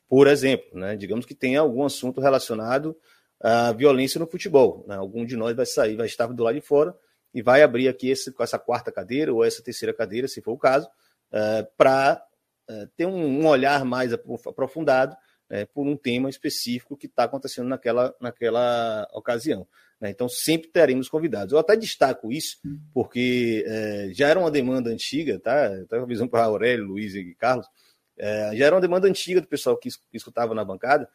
Por 0.08 0.26
exemplo, 0.26 0.78
né, 0.78 0.96
digamos 0.96 1.24
que 1.24 1.34
tenha 1.34 1.60
algum 1.60 1.84
assunto 1.84 2.20
relacionado 2.20 2.96
à 3.40 3.72
violência 3.72 4.18
no 4.18 4.26
futebol. 4.26 4.84
Né? 4.86 4.96
Algum 4.96 5.24
de 5.24 5.36
nós 5.36 5.56
vai 5.56 5.66
sair, 5.66 5.96
vai 5.96 6.06
estar 6.06 6.26
do 6.26 6.42
lado 6.42 6.54
de 6.54 6.60
fora 6.60 6.94
e 7.32 7.42
vai 7.42 7.62
abrir 7.62 7.88
aqui 7.88 8.10
esse, 8.10 8.32
essa 8.38 8.58
quarta 8.58 8.92
cadeira 8.92 9.32
ou 9.32 9.42
essa 9.42 9.62
terceira 9.62 9.94
cadeira, 9.94 10.28
se 10.28 10.42
for 10.42 10.52
o 10.52 10.58
caso, 10.58 10.86
uh, 11.32 11.66
para 11.76 12.22
é, 12.68 12.88
ter 12.96 13.06
um, 13.06 13.42
um, 13.42 13.46
olhar 13.46 13.84
mais 13.84 14.12
aprofundado 14.12 15.14
é, 15.50 15.64
por 15.66 15.86
um 15.86 15.96
tema 15.96 16.28
específico 16.28 16.96
que 16.96 17.06
está 17.06 17.24
acontecendo 17.24 17.68
naquela, 17.68 18.14
naquela 18.20 19.08
ocasião. 19.12 19.66
Né? 20.00 20.10
Então, 20.10 20.28
sempre 20.28 20.68
teremos 20.68 21.08
convidados. 21.08 21.52
Eu 21.52 21.58
até 21.58 21.76
destaco 21.76 22.32
isso, 22.32 22.58
porque 22.92 23.64
é, 23.66 24.10
já 24.12 24.28
era 24.28 24.38
uma 24.38 24.50
demanda 24.50 24.90
antiga, 24.90 25.38
tá? 25.38 25.74
Estava 25.80 26.02
avisando 26.02 26.30
para 26.30 26.44
Aurélio, 26.44 26.84
Luiz 26.84 27.14
e 27.14 27.34
Carlos, 27.34 27.66
é, 28.18 28.54
já 28.54 28.66
era 28.66 28.74
uma 28.74 28.80
demanda 28.80 29.08
antiga 29.08 29.40
do 29.40 29.46
pessoal 29.46 29.76
que, 29.76 29.88
escutava 30.12 30.54
na 30.54 30.64
bancada, 30.64 31.08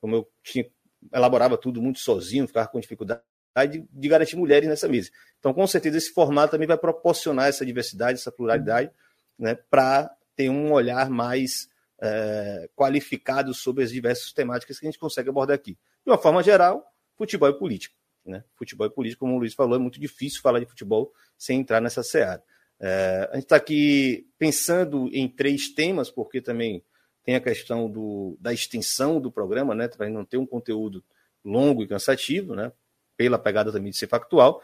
como 0.00 0.16
eu 0.16 0.28
tinha, 0.42 0.66
elaborava 1.12 1.56
tudo 1.56 1.82
muito 1.82 1.98
sozinho, 1.98 2.46
ficava 2.46 2.68
com 2.68 2.80
dificuldade 2.80 3.22
de, 3.68 3.86
de, 3.90 4.08
garantir 4.08 4.36
mulheres 4.36 4.68
nessa 4.68 4.88
mesa. 4.88 5.10
Então, 5.38 5.52
com 5.52 5.66
certeza, 5.66 5.98
esse 5.98 6.12
formato 6.12 6.52
também 6.52 6.68
vai 6.68 6.78
proporcionar 6.78 7.48
essa 7.48 7.64
diversidade, 7.64 8.18
essa 8.18 8.32
pluralidade, 8.32 8.90
né, 9.38 9.54
para 9.70 10.10
ter 10.34 10.50
um 10.50 10.72
olhar 10.72 11.08
mais 11.10 11.68
é, 12.00 12.68
qualificado 12.74 13.54
sobre 13.54 13.84
as 13.84 13.90
diversas 13.90 14.32
temáticas 14.32 14.78
que 14.78 14.86
a 14.86 14.90
gente 14.90 14.98
consegue 14.98 15.28
abordar 15.28 15.54
aqui. 15.54 15.72
De 16.04 16.10
uma 16.10 16.18
forma 16.18 16.42
geral, 16.42 16.84
futebol 17.16 17.48
e 17.48 17.58
política. 17.58 17.94
Né? 18.24 18.44
Futebol 18.54 18.86
e 18.86 18.90
política, 18.90 19.20
como 19.20 19.34
o 19.34 19.38
Luiz 19.38 19.54
falou, 19.54 19.76
é 19.76 19.78
muito 19.78 20.00
difícil 20.00 20.40
falar 20.40 20.60
de 20.60 20.66
futebol 20.66 21.12
sem 21.38 21.60
entrar 21.60 21.80
nessa 21.80 22.02
seara. 22.02 22.42
É, 22.78 23.28
a 23.30 23.34
gente 23.34 23.44
está 23.44 23.56
aqui 23.56 24.28
pensando 24.38 25.08
em 25.12 25.28
três 25.28 25.68
temas, 25.68 26.10
porque 26.10 26.40
também 26.40 26.84
tem 27.24 27.34
a 27.34 27.40
questão 27.40 27.90
do, 27.90 28.36
da 28.40 28.52
extensão 28.52 29.20
do 29.20 29.32
programa, 29.32 29.74
né, 29.74 29.88
para 29.88 30.08
não 30.08 30.24
ter 30.24 30.36
um 30.36 30.46
conteúdo 30.46 31.02
longo 31.44 31.82
e 31.82 31.88
cansativo, 31.88 32.54
né, 32.54 32.72
pela 33.16 33.38
pegada 33.38 33.72
também 33.72 33.90
de 33.90 33.96
ser 33.96 34.06
factual. 34.06 34.62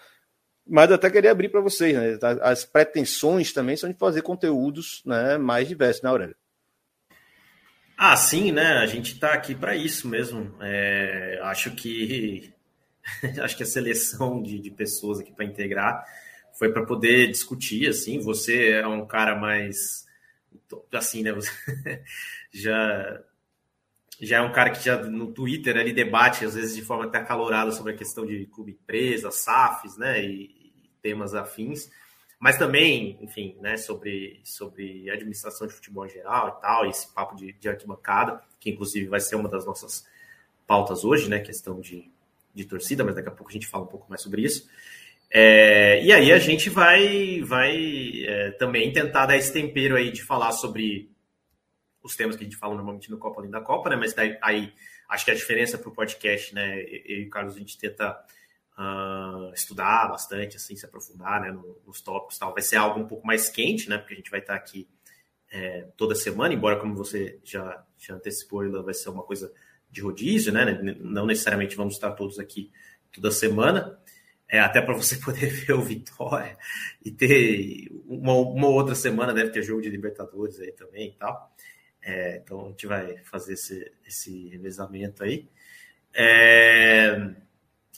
Mas 0.64 0.92
até 0.92 1.10
queria 1.10 1.32
abrir 1.32 1.48
para 1.48 1.60
vocês, 1.60 1.94
né, 1.94 2.18
as 2.42 2.64
pretensões 2.64 3.52
também 3.52 3.76
são 3.76 3.90
de 3.90 3.98
fazer 3.98 4.22
conteúdos 4.22 5.02
né, 5.04 5.38
mais 5.38 5.66
diversos, 5.66 6.02
né, 6.02 6.10
Aurélio? 6.10 6.36
Ah, 8.04 8.16
sim, 8.16 8.50
né? 8.50 8.78
A 8.78 8.86
gente 8.86 9.12
está 9.12 9.32
aqui 9.32 9.54
para 9.54 9.76
isso 9.76 10.08
mesmo. 10.08 10.52
É, 10.60 11.38
acho 11.44 11.70
que 11.76 12.52
acho 13.40 13.56
que 13.56 13.62
a 13.62 13.66
seleção 13.66 14.42
de, 14.42 14.58
de 14.58 14.72
pessoas 14.72 15.20
aqui 15.20 15.32
para 15.32 15.44
integrar 15.44 16.04
foi 16.58 16.72
para 16.72 16.84
poder 16.84 17.28
discutir, 17.28 17.88
assim, 17.88 18.18
você 18.18 18.72
é 18.72 18.86
um 18.88 19.06
cara 19.06 19.36
mais, 19.36 20.04
assim, 20.92 21.22
né, 21.22 21.32
você 21.32 21.52
já, 22.52 23.22
já 24.20 24.38
é 24.38 24.40
um 24.40 24.52
cara 24.52 24.70
que 24.70 24.84
já 24.84 25.00
no 25.04 25.32
Twitter 25.32 25.76
ele 25.76 25.92
debate, 25.92 26.44
às 26.44 26.54
vezes 26.56 26.74
de 26.74 26.82
forma 26.82 27.04
até 27.04 27.18
acalorada, 27.18 27.70
sobre 27.70 27.92
a 27.92 27.96
questão 27.96 28.26
de 28.26 28.46
clube 28.46 28.72
empresa, 28.72 29.30
SAFs, 29.30 29.96
né, 29.96 30.24
e, 30.24 30.46
e 30.84 30.90
temas 31.00 31.34
afins, 31.34 31.88
mas 32.42 32.58
também, 32.58 33.16
enfim, 33.20 33.56
né, 33.60 33.76
sobre, 33.76 34.40
sobre 34.42 35.08
administração 35.08 35.64
de 35.64 35.72
futebol 35.72 36.04
em 36.04 36.08
geral 36.08 36.48
e 36.48 36.60
tal, 36.60 36.84
esse 36.86 37.06
papo 37.14 37.36
de, 37.36 37.52
de 37.52 37.68
arquibancada, 37.68 38.42
que 38.58 38.68
inclusive 38.68 39.06
vai 39.06 39.20
ser 39.20 39.36
uma 39.36 39.48
das 39.48 39.64
nossas 39.64 40.04
pautas 40.66 41.04
hoje, 41.04 41.30
né, 41.30 41.38
questão 41.38 41.80
de, 41.80 42.10
de 42.52 42.64
torcida, 42.64 43.04
mas 43.04 43.14
daqui 43.14 43.28
a 43.28 43.30
pouco 43.30 43.48
a 43.48 43.52
gente 43.52 43.68
fala 43.68 43.84
um 43.84 43.86
pouco 43.86 44.10
mais 44.10 44.22
sobre 44.22 44.42
isso. 44.42 44.68
É, 45.30 46.04
e 46.04 46.10
aí 46.12 46.32
a 46.32 46.38
gente 46.40 46.68
vai, 46.68 47.40
vai 47.42 48.24
é, 48.26 48.50
também 48.50 48.92
tentar 48.92 49.26
dar 49.26 49.36
esse 49.36 49.52
tempero 49.52 49.94
aí 49.94 50.10
de 50.10 50.24
falar 50.24 50.50
sobre 50.50 51.08
os 52.02 52.16
temas 52.16 52.34
que 52.34 52.42
a 52.42 52.44
gente 52.44 52.56
fala 52.56 52.74
normalmente 52.74 53.08
no 53.08 53.18
Copa 53.18 53.40
Além 53.40 53.52
da 53.52 53.60
Copa, 53.60 53.88
né? 53.88 53.94
Mas 53.94 54.14
daí, 54.14 54.36
aí 54.42 54.72
acho 55.08 55.24
que 55.24 55.30
a 55.30 55.34
diferença 55.36 55.78
para 55.78 55.88
o 55.88 55.94
podcast, 55.94 56.52
né? 56.52 56.82
Eu 56.82 57.20
e 57.20 57.26
o 57.28 57.30
Carlos, 57.30 57.54
a 57.54 57.58
gente 57.60 57.78
tenta 57.78 58.20
uh, 58.78 59.52
estudar 59.54 60.08
bastante, 60.08 60.56
assim, 60.56 60.76
se 60.76 60.86
aprofundar 60.86 61.40
né, 61.40 61.56
nos 61.86 62.00
tópicos 62.00 62.38
tal. 62.38 62.52
Vai 62.52 62.62
ser 62.62 62.76
algo 62.76 63.00
um 63.00 63.06
pouco 63.06 63.26
mais 63.26 63.48
quente, 63.48 63.88
né? 63.88 63.98
Porque 63.98 64.14
a 64.14 64.16
gente 64.16 64.30
vai 64.30 64.40
estar 64.40 64.54
aqui 64.54 64.88
é, 65.50 65.88
toda 65.96 66.14
semana, 66.14 66.54
embora, 66.54 66.78
como 66.78 66.94
você 66.94 67.38
já, 67.44 67.84
já 67.98 68.14
antecipou, 68.14 68.82
vai 68.82 68.94
ser 68.94 69.10
uma 69.10 69.22
coisa 69.22 69.52
de 69.90 70.00
rodízio, 70.00 70.52
né? 70.52 70.64
Não 71.00 71.26
necessariamente 71.26 71.76
vamos 71.76 71.94
estar 71.94 72.12
todos 72.12 72.38
aqui 72.38 72.72
toda 73.12 73.30
semana 73.30 73.98
é, 74.52 74.60
até 74.60 74.82
para 74.82 74.94
você 74.94 75.16
poder 75.24 75.46
ver 75.46 75.72
o 75.72 75.80
Vitória 75.80 76.58
e 77.02 77.10
ter 77.10 77.90
uma, 78.06 78.34
uma, 78.34 78.68
outra 78.68 78.94
semana 78.94 79.32
deve 79.32 79.50
ter 79.50 79.62
jogo 79.62 79.80
de 79.80 79.88
Libertadores 79.88 80.60
aí 80.60 80.72
também 80.72 81.08
e 81.08 81.12
tal. 81.12 81.50
É, 82.02 82.36
então 82.36 82.66
a 82.66 82.68
gente 82.68 82.86
vai 82.86 83.16
fazer 83.24 83.54
esse, 83.54 83.90
esse 84.06 84.48
revezamento 84.50 85.24
aí. 85.24 85.48
É, 86.14 87.34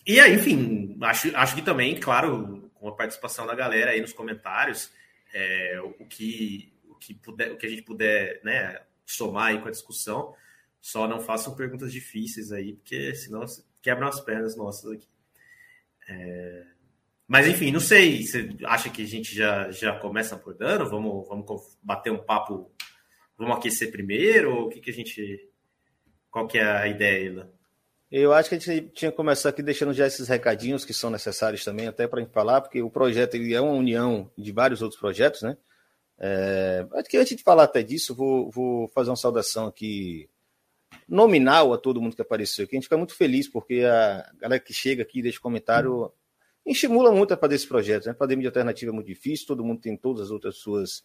e 0.07 0.21
aí, 0.21 0.35
enfim, 0.35 0.97
acho, 1.03 1.35
acho 1.37 1.55
que 1.55 1.63
também, 1.63 1.99
claro, 1.99 2.71
com 2.75 2.89
a 2.89 2.95
participação 2.95 3.47
da 3.47 3.55
galera 3.55 3.93
aí 3.93 4.01
nos 4.01 4.13
comentários, 4.13 4.91
é, 5.33 5.81
o, 5.81 6.07
que, 6.07 6.73
o, 6.89 6.95
que 6.95 7.15
puder, 7.15 7.53
o 7.53 7.57
que 7.57 7.67
a 7.67 7.71
gente 7.71 7.83
puder 7.83 8.41
né, 8.45 8.81
somar 9.07 9.47
aí 9.47 9.61
com 9.61 9.69
a 9.69 9.71
discussão, 9.71 10.35
só 10.81 11.09
não 11.09 11.21
façam 11.21 11.57
perguntas 11.57 11.91
difíceis 11.91 12.53
aí, 12.53 12.75
porque 12.75 13.15
senão 13.15 13.45
quebram 13.81 14.07
as 14.07 14.21
pernas 14.21 14.55
nossas 14.55 14.93
aqui. 14.93 15.09
É... 16.09 16.67
Mas 17.27 17.49
enfim, 17.49 17.73
não 17.73 17.81
sei. 17.81 18.23
Você 18.23 18.55
acha 18.65 18.91
que 18.91 19.03
a 19.03 19.07
gente 19.07 19.35
já, 19.35 19.71
já 19.71 19.99
começa 19.99 20.35
abordando? 20.35 20.89
Vamos, 20.91 21.27
vamos 21.27 21.79
bater 21.83 22.13
um 22.13 22.23
papo. 22.23 22.71
Vamos 23.39 23.57
aquecer 23.57 23.91
primeiro? 23.91 24.55
Ou 24.55 24.67
o 24.67 24.69
que, 24.69 24.81
que 24.81 24.91
a 24.91 24.93
gente. 24.93 25.49
Qual 26.31 26.47
que 26.47 26.59
é 26.59 26.65
a 26.65 26.87
ideia, 26.87 27.25
Ilan? 27.25 27.51
Eu 28.17 28.33
acho 28.33 28.49
que 28.49 28.55
a 28.55 28.59
gente 28.61 28.91
tinha 28.91 29.11
que 29.11 29.17
começar 29.17 29.49
aqui 29.49 29.61
deixando 29.61 29.93
já 29.93 30.07
esses 30.07 30.29
recadinhos 30.29 30.85
que 30.85 30.95
são 30.95 31.11
necessários 31.11 31.65
também, 31.65 31.89
até 31.89 32.07
para 32.07 32.21
a 32.21 32.23
gente 32.23 32.33
falar, 32.33 32.61
porque 32.61 32.81
o 32.81 32.89
projeto 32.89 33.35
ele 33.35 33.53
é 33.53 33.61
uma 33.61 33.73
união 33.73 34.31
de 34.39 34.53
vários 34.53 34.83
outros 34.83 35.01
projetos, 35.01 35.43
né? 35.43 35.57
É, 36.17 36.87
acho 36.93 37.09
que 37.09 37.17
antes 37.17 37.37
de 37.37 37.43
falar 37.43 37.65
até 37.65 37.83
disso, 37.83 38.15
vou, 38.15 38.49
vou 38.53 38.87
fazer 38.91 39.11
uma 39.11 39.17
saudação 39.17 39.67
aqui 39.67 40.31
nominal 41.09 41.73
a 41.73 41.77
todo 41.77 42.01
mundo 42.01 42.15
que 42.15 42.23
apareceu 42.23 42.65
aqui. 42.65 42.77
A 42.77 42.79
gente 42.79 42.85
fica 42.85 42.97
muito 42.97 43.17
feliz 43.17 43.49
porque 43.49 43.83
a 43.85 44.31
galera 44.39 44.61
que 44.61 44.73
chega 44.73 45.03
aqui 45.03 45.21
deixa 45.21 45.41
comentário 45.41 46.13
estimula 46.65 47.11
muito 47.11 47.35
a 47.35 47.37
fazer 47.37 47.57
esse 47.57 47.67
projeto. 47.67 48.07
Né? 48.07 48.15
Fazer 48.15 48.37
mídia 48.37 48.51
alternativa 48.51 48.93
é 48.93 48.95
muito 48.95 49.09
difícil, 49.09 49.45
todo 49.45 49.65
mundo 49.65 49.81
tem 49.81 49.97
todas 49.97 50.27
as 50.27 50.31
outras 50.31 50.55
suas, 50.59 51.03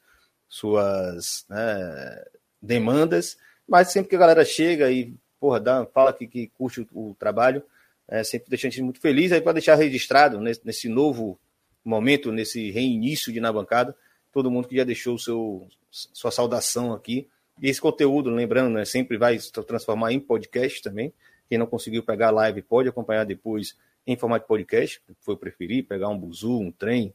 suas 0.47 1.43
né, 1.49 2.23
demandas, 2.61 3.35
mas 3.67 3.91
sempre 3.91 4.11
que 4.11 4.15
a 4.15 4.19
galera 4.19 4.45
chega 4.45 4.91
e 4.91 5.17
porra, 5.39 5.59
dá, 5.59 5.85
fala 5.85 6.13
que, 6.13 6.27
que 6.27 6.47
curte 6.57 6.81
o, 6.81 7.09
o 7.09 7.15
trabalho, 7.17 7.63
é, 8.07 8.23
sempre 8.23 8.49
deixa 8.49 8.67
a 8.67 8.69
gente 8.69 8.81
muito 8.81 8.99
feliz. 8.99 9.31
Aí 9.31 9.41
para 9.41 9.53
deixar 9.53 9.75
registrado 9.75 10.39
nesse, 10.39 10.61
nesse, 10.65 10.89
novo 10.89 11.39
momento, 11.83 12.31
nesse 12.31 12.71
reinício 12.71 13.31
de 13.31 13.39
Na 13.39 13.53
Bancada, 13.53 13.95
todo 14.31 14.51
mundo 14.51 14.67
que 14.67 14.75
já 14.75 14.83
deixou 14.83 15.17
seu, 15.17 15.67
sua 15.91 16.31
saudação 16.31 16.93
aqui. 16.93 17.27
E 17.61 17.69
esse 17.69 17.79
conteúdo, 17.79 18.29
lembrando, 18.29 18.69
né, 18.73 18.85
sempre 18.85 19.17
vai 19.17 19.37
se 19.37 19.51
transformar 19.51 20.11
em 20.11 20.19
podcast 20.19 20.81
também. 20.81 21.13
Quem 21.47 21.57
não 21.57 21.65
conseguiu 21.67 22.03
pegar 22.03 22.27
a 22.27 22.31
live 22.31 22.61
pode 22.61 22.89
acompanhar 22.89 23.25
depois 23.25 23.75
em 24.07 24.15
formato 24.15 24.47
podcast, 24.47 25.01
for 25.19 25.37
preferir, 25.37 25.85
pegar 25.85 26.09
um 26.09 26.17
buzu, 26.17 26.59
um 26.59 26.71
trem, 26.71 27.13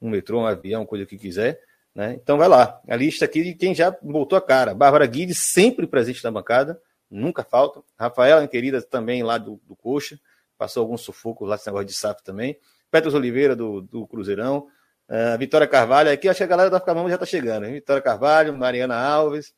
um 0.00 0.08
metrô, 0.08 0.40
um 0.40 0.46
avião, 0.46 0.86
coisa 0.86 1.04
que 1.04 1.18
quiser. 1.18 1.60
Né? 1.94 2.18
Então 2.22 2.38
vai 2.38 2.48
lá, 2.48 2.80
a 2.88 2.96
lista 2.96 3.24
aqui 3.24 3.42
de 3.42 3.54
quem 3.54 3.74
já 3.74 3.90
botou 4.02 4.38
a 4.38 4.40
cara. 4.40 4.74
Bárbara 4.74 5.06
Guide, 5.06 5.34
sempre 5.34 5.86
presente 5.86 6.22
na 6.22 6.30
bancada, 6.30 6.80
nunca 7.10 7.42
falta. 7.42 7.82
Rafaela, 7.98 8.46
querida, 8.46 8.80
também 8.82 9.22
lá 9.22 9.38
do, 9.38 9.60
do 9.64 9.74
Coxa, 9.76 10.18
passou 10.56 10.82
alguns 10.82 11.00
sufocos 11.00 11.48
lá 11.48 11.56
esse 11.56 11.66
negócio 11.66 11.86
de 11.86 11.94
SAF 11.94 12.22
também. 12.22 12.58
Petros 12.90 13.14
Oliveira, 13.14 13.56
do, 13.56 13.80
do 13.80 14.06
Cruzeirão. 14.06 14.66
Uh, 15.08 15.36
Vitória 15.38 15.66
Carvalho, 15.66 16.10
aqui 16.10 16.28
acho 16.28 16.38
que 16.38 16.44
a 16.44 16.46
galera 16.46 16.70
da 16.70 16.78
Ficamão 16.78 17.08
já 17.08 17.14
está 17.14 17.26
chegando. 17.26 17.66
Hein? 17.66 17.74
Vitória 17.74 18.00
Carvalho, 18.02 18.56
Mariana 18.56 18.96
Alves, 18.96 19.52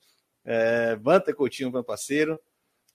é, 0.45 0.97
Vanta 0.97 1.35
Coutinho, 1.35 1.71
meu 1.71 1.85
parceiro. 1.85 2.41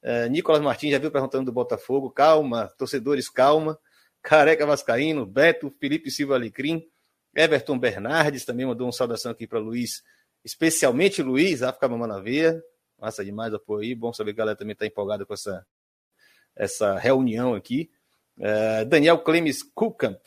É, 0.01 0.27
Nicolas 0.29 0.61
Martins 0.61 0.91
já 0.91 0.97
viu 0.99 1.11
perguntando 1.11 1.45
do 1.45 1.51
Botafogo. 1.51 2.09
Calma, 2.09 2.67
torcedores, 2.77 3.29
calma. 3.29 3.77
Careca 4.21 4.65
Vascaíno, 4.65 5.25
Beto, 5.25 5.71
Felipe 5.79 6.11
Silva 6.11 6.35
Alecrim, 6.35 6.85
Everton 7.33 7.79
Bernardes 7.79 8.43
também 8.43 8.65
mandou 8.65 8.87
uma 8.87 8.91
saudação 8.91 9.31
aqui 9.31 9.47
para 9.47 9.59
Luiz, 9.59 10.03
especialmente 10.43 11.21
Luiz, 11.21 11.61
África 11.63 11.87
Veia. 12.21 12.61
Massa 12.99 13.23
demais 13.23 13.53
apoio 13.53 13.81
aí. 13.81 13.95
Bom 13.95 14.11
saber 14.13 14.33
que 14.33 14.39
a 14.39 14.43
galera 14.43 14.57
também 14.57 14.73
está 14.73 14.85
empolgada 14.85 15.25
com 15.25 15.33
essa, 15.33 15.65
essa 16.55 16.97
reunião 16.97 17.53
aqui. 17.53 17.89
É, 18.39 18.85
Daniel 18.85 19.19
Clemes 19.19 19.63
Kukamp 19.63 20.19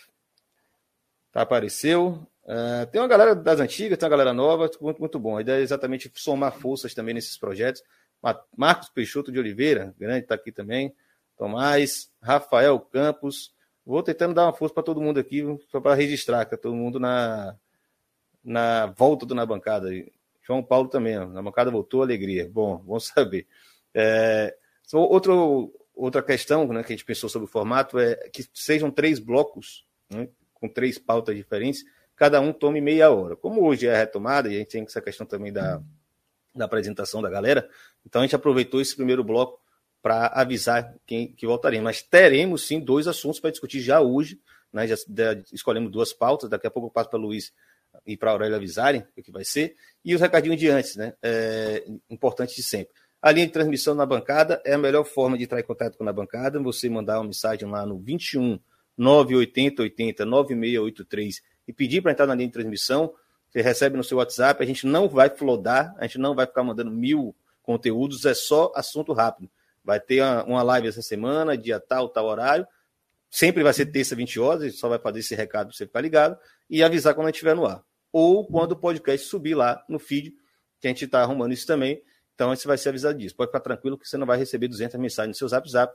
tá, 1.32 1.42
apareceu. 1.42 2.26
Uh, 2.44 2.84
tem 2.90 3.00
uma 3.00 3.06
galera 3.06 3.34
das 3.34 3.60
antigas, 3.60 3.96
tem 3.96 4.06
uma 4.06 4.10
galera 4.10 4.32
nova, 4.32 4.68
muito, 4.80 4.98
muito 4.98 5.18
bom. 5.18 5.36
A 5.36 5.40
ideia 5.40 5.60
é 5.60 5.62
exatamente 5.62 6.10
somar 6.14 6.52
forças 6.52 6.94
também 6.94 7.14
nesses 7.14 7.36
projetos. 7.36 7.82
Marcos 8.56 8.88
Peixoto 8.88 9.32
de 9.32 9.38
Oliveira, 9.38 9.94
grande, 9.98 10.24
está 10.24 10.34
aqui 10.34 10.52
também. 10.52 10.94
Tomás, 11.36 12.10
Rafael 12.20 12.78
Campos. 12.78 13.54
Vou 13.84 14.02
tentando 14.02 14.34
dar 14.34 14.44
uma 14.44 14.52
força 14.52 14.74
para 14.74 14.82
todo 14.82 15.00
mundo 15.00 15.18
aqui, 15.18 15.42
só 15.70 15.80
para 15.80 15.94
registrar, 15.94 16.44
que 16.44 16.50
tá 16.50 16.56
todo 16.56 16.74
mundo 16.74 17.00
na, 17.00 17.56
na 18.44 18.86
volta 18.86 19.24
do 19.24 19.34
Na 19.34 19.46
Bancada. 19.46 19.88
João 20.50 20.64
Paulo 20.64 20.88
também, 20.88 21.16
na 21.16 21.40
bancada 21.40 21.70
voltou, 21.70 22.02
alegria. 22.02 22.50
Bom, 22.52 22.78
bom 22.78 22.98
saber. 22.98 23.46
É, 23.94 24.56
outro, 24.92 25.72
outra 25.94 26.20
questão 26.22 26.66
né, 26.66 26.82
que 26.82 26.92
a 26.92 26.96
gente 26.96 27.04
pensou 27.04 27.28
sobre 27.28 27.46
o 27.46 27.50
formato 27.50 28.00
é 28.00 28.16
que 28.32 28.44
sejam 28.52 28.90
três 28.90 29.20
blocos, 29.20 29.86
né, 30.10 30.28
com 30.54 30.68
três 30.68 30.98
pautas 30.98 31.36
diferentes, 31.36 31.84
cada 32.16 32.40
um 32.40 32.52
tome 32.52 32.80
meia 32.80 33.10
hora. 33.10 33.36
Como 33.36 33.64
hoje 33.64 33.86
é 33.86 33.94
a 33.94 33.98
retomada, 33.98 34.48
e 34.48 34.56
a 34.56 34.58
gente 34.58 34.70
tem 34.70 34.82
essa 34.82 35.00
questão 35.00 35.24
também 35.24 35.52
da, 35.52 35.80
da 36.52 36.64
apresentação 36.64 37.22
da 37.22 37.30
galera. 37.30 37.68
Então 38.04 38.20
a 38.20 38.24
gente 38.24 38.34
aproveitou 38.34 38.80
esse 38.80 38.96
primeiro 38.96 39.22
bloco 39.22 39.60
para 40.02 40.26
avisar 40.26 40.96
quem 41.06 41.32
que 41.32 41.46
voltaremos. 41.46 41.84
Mas 41.84 42.02
teremos 42.02 42.66
sim 42.66 42.80
dois 42.80 43.06
assuntos 43.06 43.38
para 43.38 43.50
discutir 43.50 43.80
já 43.80 44.00
hoje. 44.00 44.40
Né? 44.72 44.88
Já, 44.88 44.96
escolhemos 45.52 45.92
duas 45.92 46.12
pautas. 46.12 46.50
Daqui 46.50 46.66
a 46.66 46.70
pouco 46.70 46.88
eu 46.88 46.92
passo 46.92 47.08
para 47.08 47.20
o 47.20 47.22
Luiz 47.22 47.52
e 48.10 48.16
para 48.16 48.30
a 48.30 48.32
Aurélia 48.32 48.56
avisarem 48.56 49.04
o 49.16 49.22
que 49.22 49.30
vai 49.30 49.44
ser. 49.44 49.76
E 50.04 50.14
os 50.14 50.20
recadinhos 50.20 50.58
de 50.58 50.68
antes, 50.68 50.96
né? 50.96 51.14
É, 51.22 51.84
importante 52.08 52.56
de 52.56 52.62
sempre. 52.62 52.92
A 53.22 53.30
linha 53.30 53.46
de 53.46 53.52
transmissão 53.52 53.94
na 53.94 54.06
bancada 54.06 54.62
é 54.64 54.72
a 54.72 54.78
melhor 54.78 55.04
forma 55.04 55.36
de 55.36 55.44
entrar 55.44 55.60
em 55.60 55.62
contato 55.62 55.96
com 55.98 56.08
a 56.08 56.12
bancada. 56.12 56.58
Você 56.60 56.88
mandar 56.88 57.18
uma 57.18 57.26
mensagem 57.26 57.68
lá 57.68 57.84
no 57.84 57.98
21 57.98 58.58
980 58.96 59.82
80 59.82 60.24
9683 60.24 61.42
e 61.68 61.72
pedir 61.72 62.00
para 62.00 62.12
entrar 62.12 62.26
na 62.26 62.34
linha 62.34 62.48
de 62.48 62.52
transmissão. 62.52 63.12
Você 63.50 63.60
recebe 63.60 63.96
no 63.96 64.04
seu 64.04 64.18
WhatsApp. 64.18 64.62
A 64.62 64.66
gente 64.66 64.86
não 64.86 65.08
vai 65.08 65.28
flodar, 65.28 65.94
a 65.98 66.06
gente 66.06 66.18
não 66.18 66.34
vai 66.34 66.46
ficar 66.46 66.62
mandando 66.62 66.90
mil 66.90 67.34
conteúdos, 67.62 68.24
é 68.24 68.34
só 68.34 68.72
assunto 68.74 69.12
rápido. 69.12 69.50
Vai 69.84 70.00
ter 70.00 70.22
uma 70.46 70.62
live 70.62 70.88
essa 70.88 71.02
semana, 71.02 71.56
dia 71.56 71.78
tal, 71.78 72.08
tal 72.08 72.26
horário. 72.26 72.66
Sempre 73.30 73.62
vai 73.62 73.72
ser 73.72 73.86
terça, 73.86 74.16
20 74.16 74.40
horas, 74.40 74.62
a 74.62 74.64
gente 74.66 74.78
só 74.78 74.88
vai 74.88 74.98
fazer 74.98 75.20
esse 75.20 75.34
recado 75.34 75.68
para 75.68 75.76
você 75.76 75.86
ficar 75.86 76.00
ligado 76.00 76.36
e 76.68 76.82
avisar 76.82 77.14
quando 77.14 77.30
estiver 77.30 77.54
no 77.54 77.64
ar. 77.64 77.82
Ou 78.12 78.46
quando 78.46 78.72
o 78.72 78.76
podcast 78.76 79.26
subir 79.26 79.54
lá 79.54 79.84
no 79.88 79.98
feed, 79.98 80.34
que 80.80 80.86
a 80.86 80.90
gente 80.90 81.04
está 81.04 81.20
arrumando 81.22 81.52
isso 81.52 81.66
também. 81.66 82.02
Então 82.34 82.54
você 82.54 82.66
vai 82.66 82.78
ser 82.78 82.88
avisado 82.88 83.18
disso. 83.18 83.36
Pode 83.36 83.48
ficar 83.48 83.60
tranquilo 83.60 83.98
que 83.98 84.08
você 84.08 84.16
não 84.16 84.26
vai 84.26 84.38
receber 84.38 84.68
200 84.68 84.98
mensagens 84.98 85.36
no 85.36 85.38
seu 85.38 85.48
zap 85.48 85.68
zap. 85.70 85.94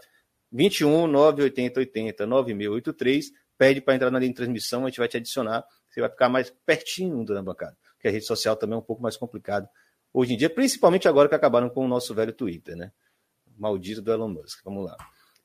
21 0.52 1.08
980 1.08 1.80
80 1.80 2.26
9683. 2.26 3.32
Pede 3.58 3.82
para 3.82 3.96
entrar 3.96 4.12
na 4.12 4.20
linha 4.20 4.30
de 4.30 4.36
transmissão, 4.36 4.84
a 4.86 4.90
gente 4.90 5.00
vai 5.00 5.08
te 5.08 5.18
adicionar. 5.18 5.66
Você 5.90 6.02
vai 6.02 6.10
ficar 6.10 6.30
mais 6.30 6.54
pertinho 6.66 7.24
da 7.26 7.42
bancada. 7.42 7.76
Porque 7.94 8.08
a 8.08 8.12
rede 8.12 8.26
social 8.26 8.56
também 8.56 8.76
é 8.76 8.80
um 8.80 8.84
pouco 8.84 9.02
mais 9.02 9.18
complicado 9.18 9.68
hoje 10.16 10.34
em 10.34 10.38
dia, 10.38 10.50
principalmente 10.50 11.10
agora 11.10 11.28
que 11.28 11.36
acabaram 11.36 11.70
com 11.70 11.84
o 11.84 11.88
nosso 11.90 12.16
velho 12.16 12.32
Twitter, 12.32 12.76
né? 12.78 12.92
Maldito 13.58 14.02
do 14.02 14.14
Elon 14.14 14.30
Musk. 14.30 14.62
Vamos 14.64 14.86
lá. 14.86 14.96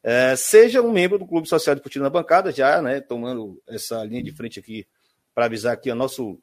É, 0.03 0.37
seja 0.37 0.81
um 0.81 0.93
membro 0.93 1.19
do 1.19 1.27
Clube 1.27 1.49
Social 1.49 1.75
de 1.75 1.81
Discutindo 1.81 2.03
na 2.03 2.11
Bancada, 2.11 2.53
já, 2.53 2.81
né? 2.81 3.01
Tomando 3.01 3.61
essa 3.69 4.05
linha 4.05 4.23
de 4.23 4.33
frente 4.33 4.61
aqui 4.61 4.87
para 5.35 5.47
avisar 5.47 5.77
que 5.77 5.91
o 5.91 5.95
nosso 5.95 6.41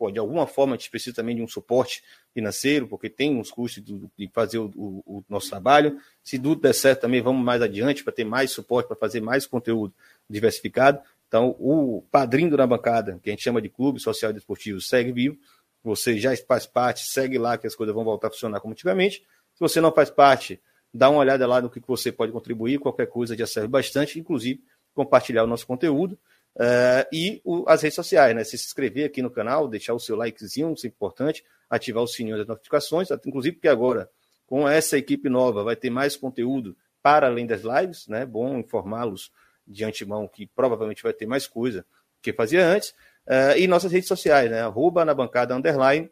pô, 0.00 0.10
de 0.10 0.18
alguma 0.18 0.46
forma 0.46 0.74
a 0.74 0.78
gente 0.78 0.88
precisa 0.88 1.14
também 1.14 1.36
de 1.36 1.42
um 1.42 1.46
suporte 1.46 2.02
financeiro, 2.32 2.88
porque 2.88 3.10
tem 3.10 3.36
uns 3.36 3.50
custos 3.50 3.84
de 3.84 4.30
fazer 4.32 4.56
o, 4.56 4.72
o, 4.74 5.02
o 5.18 5.24
nosso 5.28 5.50
trabalho. 5.50 6.00
Se 6.24 6.38
tudo 6.38 6.62
der 6.62 6.72
certo 6.72 7.02
também, 7.02 7.20
vamos 7.20 7.44
mais 7.44 7.60
adiante 7.60 8.02
para 8.02 8.10
ter 8.10 8.24
mais 8.24 8.50
suporte, 8.50 8.86
para 8.86 8.96
fazer 8.96 9.20
mais 9.20 9.46
conteúdo 9.46 9.92
diversificado. 10.26 11.00
Então, 11.28 11.54
o 11.58 12.02
padrinho 12.10 12.56
da 12.56 12.66
bancada, 12.66 13.20
que 13.22 13.28
a 13.28 13.32
gente 13.32 13.42
chama 13.42 13.60
de 13.60 13.68
Clube 13.68 14.00
Social 14.00 14.30
e 14.30 14.34
Desportivo, 14.34 14.80
segue 14.80 15.12
vivo. 15.12 15.36
Você 15.84 16.18
já 16.18 16.34
faz 16.48 16.64
parte, 16.64 17.04
segue 17.04 17.36
lá 17.36 17.58
que 17.58 17.66
as 17.66 17.74
coisas 17.74 17.94
vão 17.94 18.02
voltar 18.02 18.28
a 18.28 18.30
funcionar 18.30 18.58
como 18.58 18.72
antigamente. 18.72 19.18
Se 19.52 19.60
você 19.60 19.82
não 19.82 19.92
faz 19.92 20.08
parte, 20.08 20.58
dá 20.94 21.10
uma 21.10 21.20
olhada 21.20 21.46
lá 21.46 21.60
no 21.60 21.68
que 21.68 21.78
você 21.86 22.10
pode 22.10 22.32
contribuir, 22.32 22.78
qualquer 22.78 23.06
coisa 23.06 23.36
já 23.36 23.46
serve 23.46 23.68
bastante, 23.68 24.18
inclusive 24.18 24.64
compartilhar 24.94 25.44
o 25.44 25.46
nosso 25.46 25.66
conteúdo. 25.66 26.18
Uh, 26.56 27.06
e 27.12 27.40
o, 27.44 27.64
as 27.68 27.82
redes 27.82 27.94
sociais, 27.94 28.34
né? 28.34 28.44
Se 28.44 28.56
inscrever 28.56 29.06
aqui 29.06 29.22
no 29.22 29.30
canal, 29.30 29.68
deixar 29.68 29.94
o 29.94 30.00
seu 30.00 30.16
likezinho, 30.16 30.72
isso 30.72 30.86
é 30.86 30.88
importante, 30.88 31.44
ativar 31.68 32.02
o 32.02 32.06
sininho 32.06 32.36
das 32.36 32.46
notificações, 32.46 33.08
inclusive 33.24 33.56
porque 33.56 33.68
agora, 33.68 34.10
com 34.46 34.68
essa 34.68 34.98
equipe 34.98 35.28
nova, 35.28 35.62
vai 35.62 35.76
ter 35.76 35.90
mais 35.90 36.16
conteúdo 36.16 36.76
para 37.02 37.28
além 37.28 37.46
das 37.46 37.62
lives, 37.62 38.08
né? 38.08 38.26
Bom 38.26 38.58
informá-los 38.58 39.32
de 39.66 39.84
antemão 39.84 40.26
que 40.26 40.46
provavelmente 40.46 41.02
vai 41.02 41.12
ter 41.12 41.26
mais 41.26 41.46
coisa 41.46 41.86
que 42.20 42.32
fazia 42.32 42.66
antes. 42.66 42.90
Uh, 43.26 43.56
e 43.56 43.66
nossas 43.66 43.92
redes 43.92 44.08
sociais, 44.08 44.50
né? 44.50 44.60
Arroba 44.60 45.04
na 45.04 45.14
bancada 45.14 45.54
underline, 45.54 46.10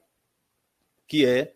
que 1.07 1.26
é 1.26 1.52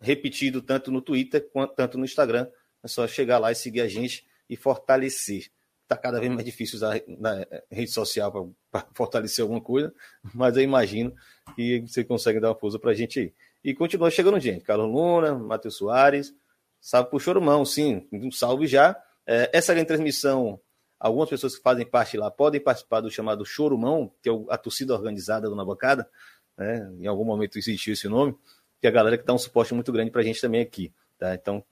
repetido 0.00 0.60
tanto 0.60 0.90
no 0.90 1.00
Twitter 1.00 1.48
quanto 1.52 1.74
tanto 1.74 1.98
no 1.98 2.04
Instagram. 2.04 2.46
É 2.82 2.88
só 2.88 3.06
chegar 3.08 3.38
lá 3.38 3.50
e 3.50 3.54
seguir 3.54 3.80
a 3.80 3.88
gente 3.88 4.26
e 4.48 4.56
fortalecer 4.56 5.50
está 5.90 5.96
cada 5.96 6.20
vez 6.20 6.30
mais 6.30 6.44
difícil 6.44 6.76
usar 6.76 7.02
na 7.08 7.44
rede 7.68 7.90
social 7.90 8.54
para 8.70 8.86
fortalecer 8.94 9.42
alguma 9.42 9.60
coisa, 9.60 9.92
mas 10.32 10.56
eu 10.56 10.62
imagino 10.62 11.12
que 11.56 11.80
você 11.80 12.04
consegue 12.04 12.38
dar 12.38 12.50
uma 12.50 12.54
força 12.54 12.78
para 12.78 12.92
a 12.92 12.94
gente 12.94 13.18
aí. 13.18 13.34
E 13.62 13.74
continua 13.74 14.10
chegando 14.10 14.38
gente. 14.38 14.64
Carlos 14.64 14.90
Luna, 14.90 15.34
Matheus 15.34 15.76
Soares, 15.76 16.32
salve 16.80 17.10
por 17.10 17.20
Chorumão, 17.20 17.64
sim, 17.64 18.06
um 18.12 18.30
salve 18.30 18.66
já. 18.66 18.96
É, 19.26 19.50
essa 19.52 19.74
grande 19.74 19.88
transmissão, 19.88 20.60
algumas 20.98 21.28
pessoas 21.28 21.56
que 21.56 21.62
fazem 21.62 21.84
parte 21.84 22.16
lá 22.16 22.30
podem 22.30 22.60
participar 22.60 23.00
do 23.00 23.10
chamado 23.10 23.44
Chorumão, 23.44 24.12
que 24.22 24.30
é 24.30 24.32
a 24.48 24.56
torcida 24.56 24.94
organizada 24.94 25.48
do 25.48 25.56
Na 25.56 25.64
Bancada, 25.64 26.08
né? 26.56 26.88
em 27.00 27.06
algum 27.06 27.24
momento 27.24 27.58
existiu 27.58 27.94
esse 27.94 28.08
nome, 28.08 28.34
que 28.80 28.86
é 28.86 28.90
a 28.90 28.92
galera 28.92 29.18
que 29.18 29.24
dá 29.24 29.34
um 29.34 29.38
suporte 29.38 29.74
muito 29.74 29.92
grande 29.92 30.10
para 30.10 30.20
a 30.20 30.24
gente 30.24 30.40
também 30.40 30.60
aqui. 30.60 30.92
Tá? 31.18 31.34
Então, 31.34 31.62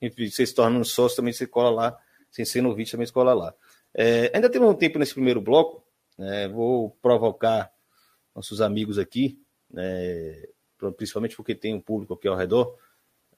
você 0.00 0.44
se 0.44 0.54
torna 0.54 0.78
um 0.78 0.84
sócio, 0.84 1.16
também 1.16 1.32
você 1.32 1.46
cola 1.46 1.70
lá, 1.70 1.98
sem 2.30 2.44
ser 2.44 2.60
no 2.60 2.74
vídeo, 2.74 2.90
também 2.90 3.06
você 3.06 3.12
cola 3.12 3.32
lá. 3.32 3.54
É, 4.00 4.30
ainda 4.32 4.48
temos 4.48 4.70
um 4.70 4.74
tempo 4.74 4.96
nesse 4.96 5.12
primeiro 5.12 5.40
bloco, 5.40 5.84
né, 6.16 6.46
vou 6.46 6.96
provocar 7.02 7.68
nossos 8.32 8.60
amigos 8.60 8.96
aqui, 8.96 9.42
né, 9.68 10.40
principalmente 10.96 11.34
porque 11.34 11.52
tem 11.52 11.74
um 11.74 11.80
público 11.80 12.14
aqui 12.14 12.28
ao 12.28 12.36
redor. 12.36 12.78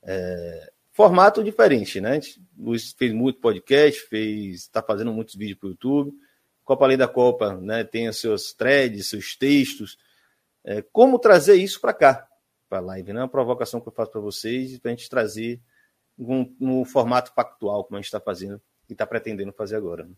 É, 0.03 0.71
formato 0.93 1.43
diferente, 1.43 1.99
né? 1.99 2.21
O 2.59 2.67
Luiz 2.67 2.93
fez 2.93 3.11
muito 3.11 3.41
podcast, 3.41 4.03
fez, 4.03 4.57
está 4.57 4.83
fazendo 4.83 5.11
muitos 5.15 5.35
vídeos 5.35 5.59
para 5.59 5.69
o 5.69 5.71
YouTube. 5.71 6.13
Copa 6.63 6.85
Além 6.85 6.99
da 6.99 7.09
Copa, 7.09 7.57
né? 7.57 7.83
Tem 7.83 8.07
os 8.07 8.21
seus 8.21 8.53
threads, 8.53 9.09
seus 9.09 9.35
textos. 9.35 9.97
É, 10.63 10.83
como 10.83 11.19
trazer 11.19 11.55
isso 11.55 11.81
para 11.81 11.95
cá, 11.95 12.29
para 12.69 12.79
a 12.79 12.83
live, 12.83 13.15
né? 13.15 13.21
Uma 13.21 13.29
provocação 13.29 13.81
que 13.81 13.89
eu 13.89 13.93
faço 13.93 14.11
para 14.11 14.21
vocês, 14.21 14.79
para 14.79 14.91
a 14.91 14.95
gente 14.95 15.09
trazer 15.09 15.59
um, 16.19 16.55
no 16.61 16.85
formato 16.85 17.33
factual, 17.33 17.85
como 17.85 17.97
a 17.97 18.01
gente 18.01 18.07
está 18.07 18.21
fazendo 18.21 18.61
e 18.89 18.93
está 18.93 19.07
pretendendo 19.07 19.53
fazer 19.53 19.77
agora. 19.77 20.05
Né? 20.05 20.13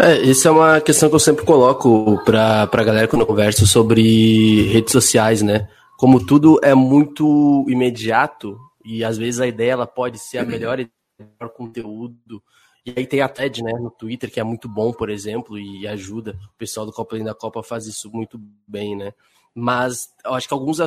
É, 0.00 0.16
isso 0.20 0.46
é 0.46 0.50
uma 0.50 0.80
questão 0.80 1.08
que 1.08 1.16
eu 1.16 1.20
sempre 1.20 1.44
coloco 1.44 2.22
para 2.24 2.62
a 2.62 2.84
galera 2.84 3.08
quando 3.08 3.22
eu 3.22 3.26
converso 3.26 3.66
sobre 3.66 4.68
redes 4.68 4.92
sociais, 4.92 5.42
né? 5.42 5.68
Como 5.96 6.24
tudo 6.24 6.60
é 6.62 6.72
muito 6.72 7.66
imediato 7.68 8.56
e 8.84 9.02
às 9.02 9.18
vezes 9.18 9.40
a 9.40 9.46
ideia 9.46 9.72
ela 9.72 9.86
pode 9.86 10.18
ser 10.20 10.38
a 10.38 10.44
melhor, 10.44 10.78
melhor 11.18 11.52
conteúdo. 11.52 12.40
E 12.86 12.94
aí 12.96 13.06
tem 13.06 13.20
a 13.20 13.28
TED, 13.28 13.62
né, 13.62 13.72
no 13.72 13.90
Twitter, 13.90 14.30
que 14.30 14.38
é 14.38 14.44
muito 14.44 14.68
bom, 14.68 14.92
por 14.92 15.10
exemplo, 15.10 15.58
e 15.58 15.86
ajuda. 15.86 16.38
O 16.54 16.56
pessoal 16.56 16.86
do 16.86 16.92
Copa 16.92 17.18
da 17.18 17.34
Copa 17.34 17.62
faz 17.62 17.86
isso 17.86 18.08
muito 18.10 18.40
bem, 18.66 18.96
né? 18.96 19.12
Mas 19.52 20.08
eu 20.24 20.32
acho 20.32 20.46
que 20.46 20.54
alguns 20.54 20.78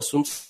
assuntos, 0.00 0.48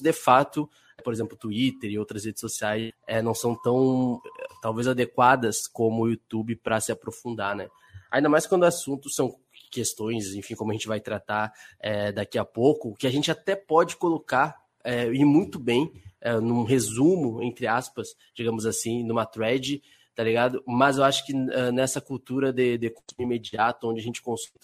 de 0.00 0.12
fato, 0.12 0.68
por 1.02 1.12
exemplo, 1.12 1.36
Twitter 1.36 1.90
e 1.90 1.98
outras 1.98 2.24
redes 2.24 2.40
sociais 2.40 2.92
é, 3.06 3.22
não 3.22 3.32
são 3.32 3.54
tão, 3.54 4.20
talvez, 4.62 4.86
adequadas 4.86 5.66
como 5.66 6.04
o 6.04 6.08
YouTube 6.08 6.54
para 6.54 6.80
se 6.80 6.92
aprofundar, 6.92 7.56
né? 7.56 7.68
Ainda 8.12 8.28
mais 8.28 8.46
quando 8.46 8.64
assuntos 8.64 9.14
são 9.14 9.36
questões, 9.72 10.34
enfim, 10.34 10.54
como 10.54 10.70
a 10.70 10.74
gente 10.74 10.86
vai 10.86 11.00
tratar 11.00 11.52
é, 11.80 12.12
daqui 12.12 12.38
a 12.38 12.44
pouco, 12.44 12.94
que 12.94 13.06
a 13.06 13.10
gente 13.10 13.28
até 13.28 13.56
pode 13.56 13.96
colocar 13.96 14.62
é, 14.84 15.12
e 15.12 15.24
muito 15.24 15.58
bem 15.58 15.92
é, 16.20 16.38
num 16.38 16.62
resumo, 16.62 17.42
entre 17.42 17.66
aspas, 17.66 18.14
digamos 18.34 18.64
assim, 18.64 19.02
numa 19.02 19.26
thread, 19.26 19.82
tá 20.14 20.22
ligado? 20.22 20.62
Mas 20.64 20.96
eu 20.96 21.04
acho 21.04 21.26
que 21.26 21.32
nessa 21.32 22.00
cultura 22.00 22.52
de, 22.52 22.78
de 22.78 22.90
consumo 22.90 23.22
imediato, 23.26 23.88
onde 23.88 23.98
a 23.98 24.02
gente 24.02 24.22
consome, 24.22 24.60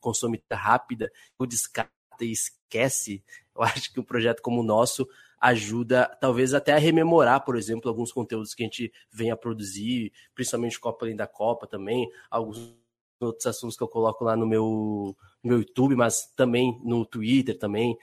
consome 0.00 0.42
rápida, 0.50 1.12
o 1.38 1.46
descarta 1.46 1.92
e 2.22 2.32
esquece, 2.32 3.22
eu 3.54 3.62
acho 3.62 3.92
que 3.92 4.00
um 4.00 4.04
projeto 4.04 4.42
como 4.42 4.62
o 4.62 4.64
nosso 4.64 5.06
ajuda 5.40 6.06
talvez 6.20 6.54
até 6.54 6.72
a 6.72 6.78
rememorar, 6.78 7.44
por 7.44 7.56
exemplo, 7.56 7.88
alguns 7.88 8.12
conteúdos 8.12 8.54
que 8.54 8.62
a 8.62 8.66
gente 8.66 8.92
vem 9.10 9.30
a 9.30 9.36
produzir, 9.36 10.12
principalmente 10.34 10.80
Copa 10.80 11.04
Além 11.04 11.16
da 11.16 11.26
Copa 11.26 11.66
também, 11.66 12.08
alguns 12.30 12.76
outros 13.20 13.46
assuntos 13.46 13.76
que 13.76 13.82
eu 13.82 13.88
coloco 13.88 14.24
lá 14.24 14.36
no 14.36 14.46
meu, 14.46 15.16
no 15.42 15.50
meu 15.50 15.58
YouTube, 15.58 15.96
mas 15.96 16.26
também 16.36 16.80
no 16.84 17.04
Twitter 17.04 17.58
também. 17.58 17.96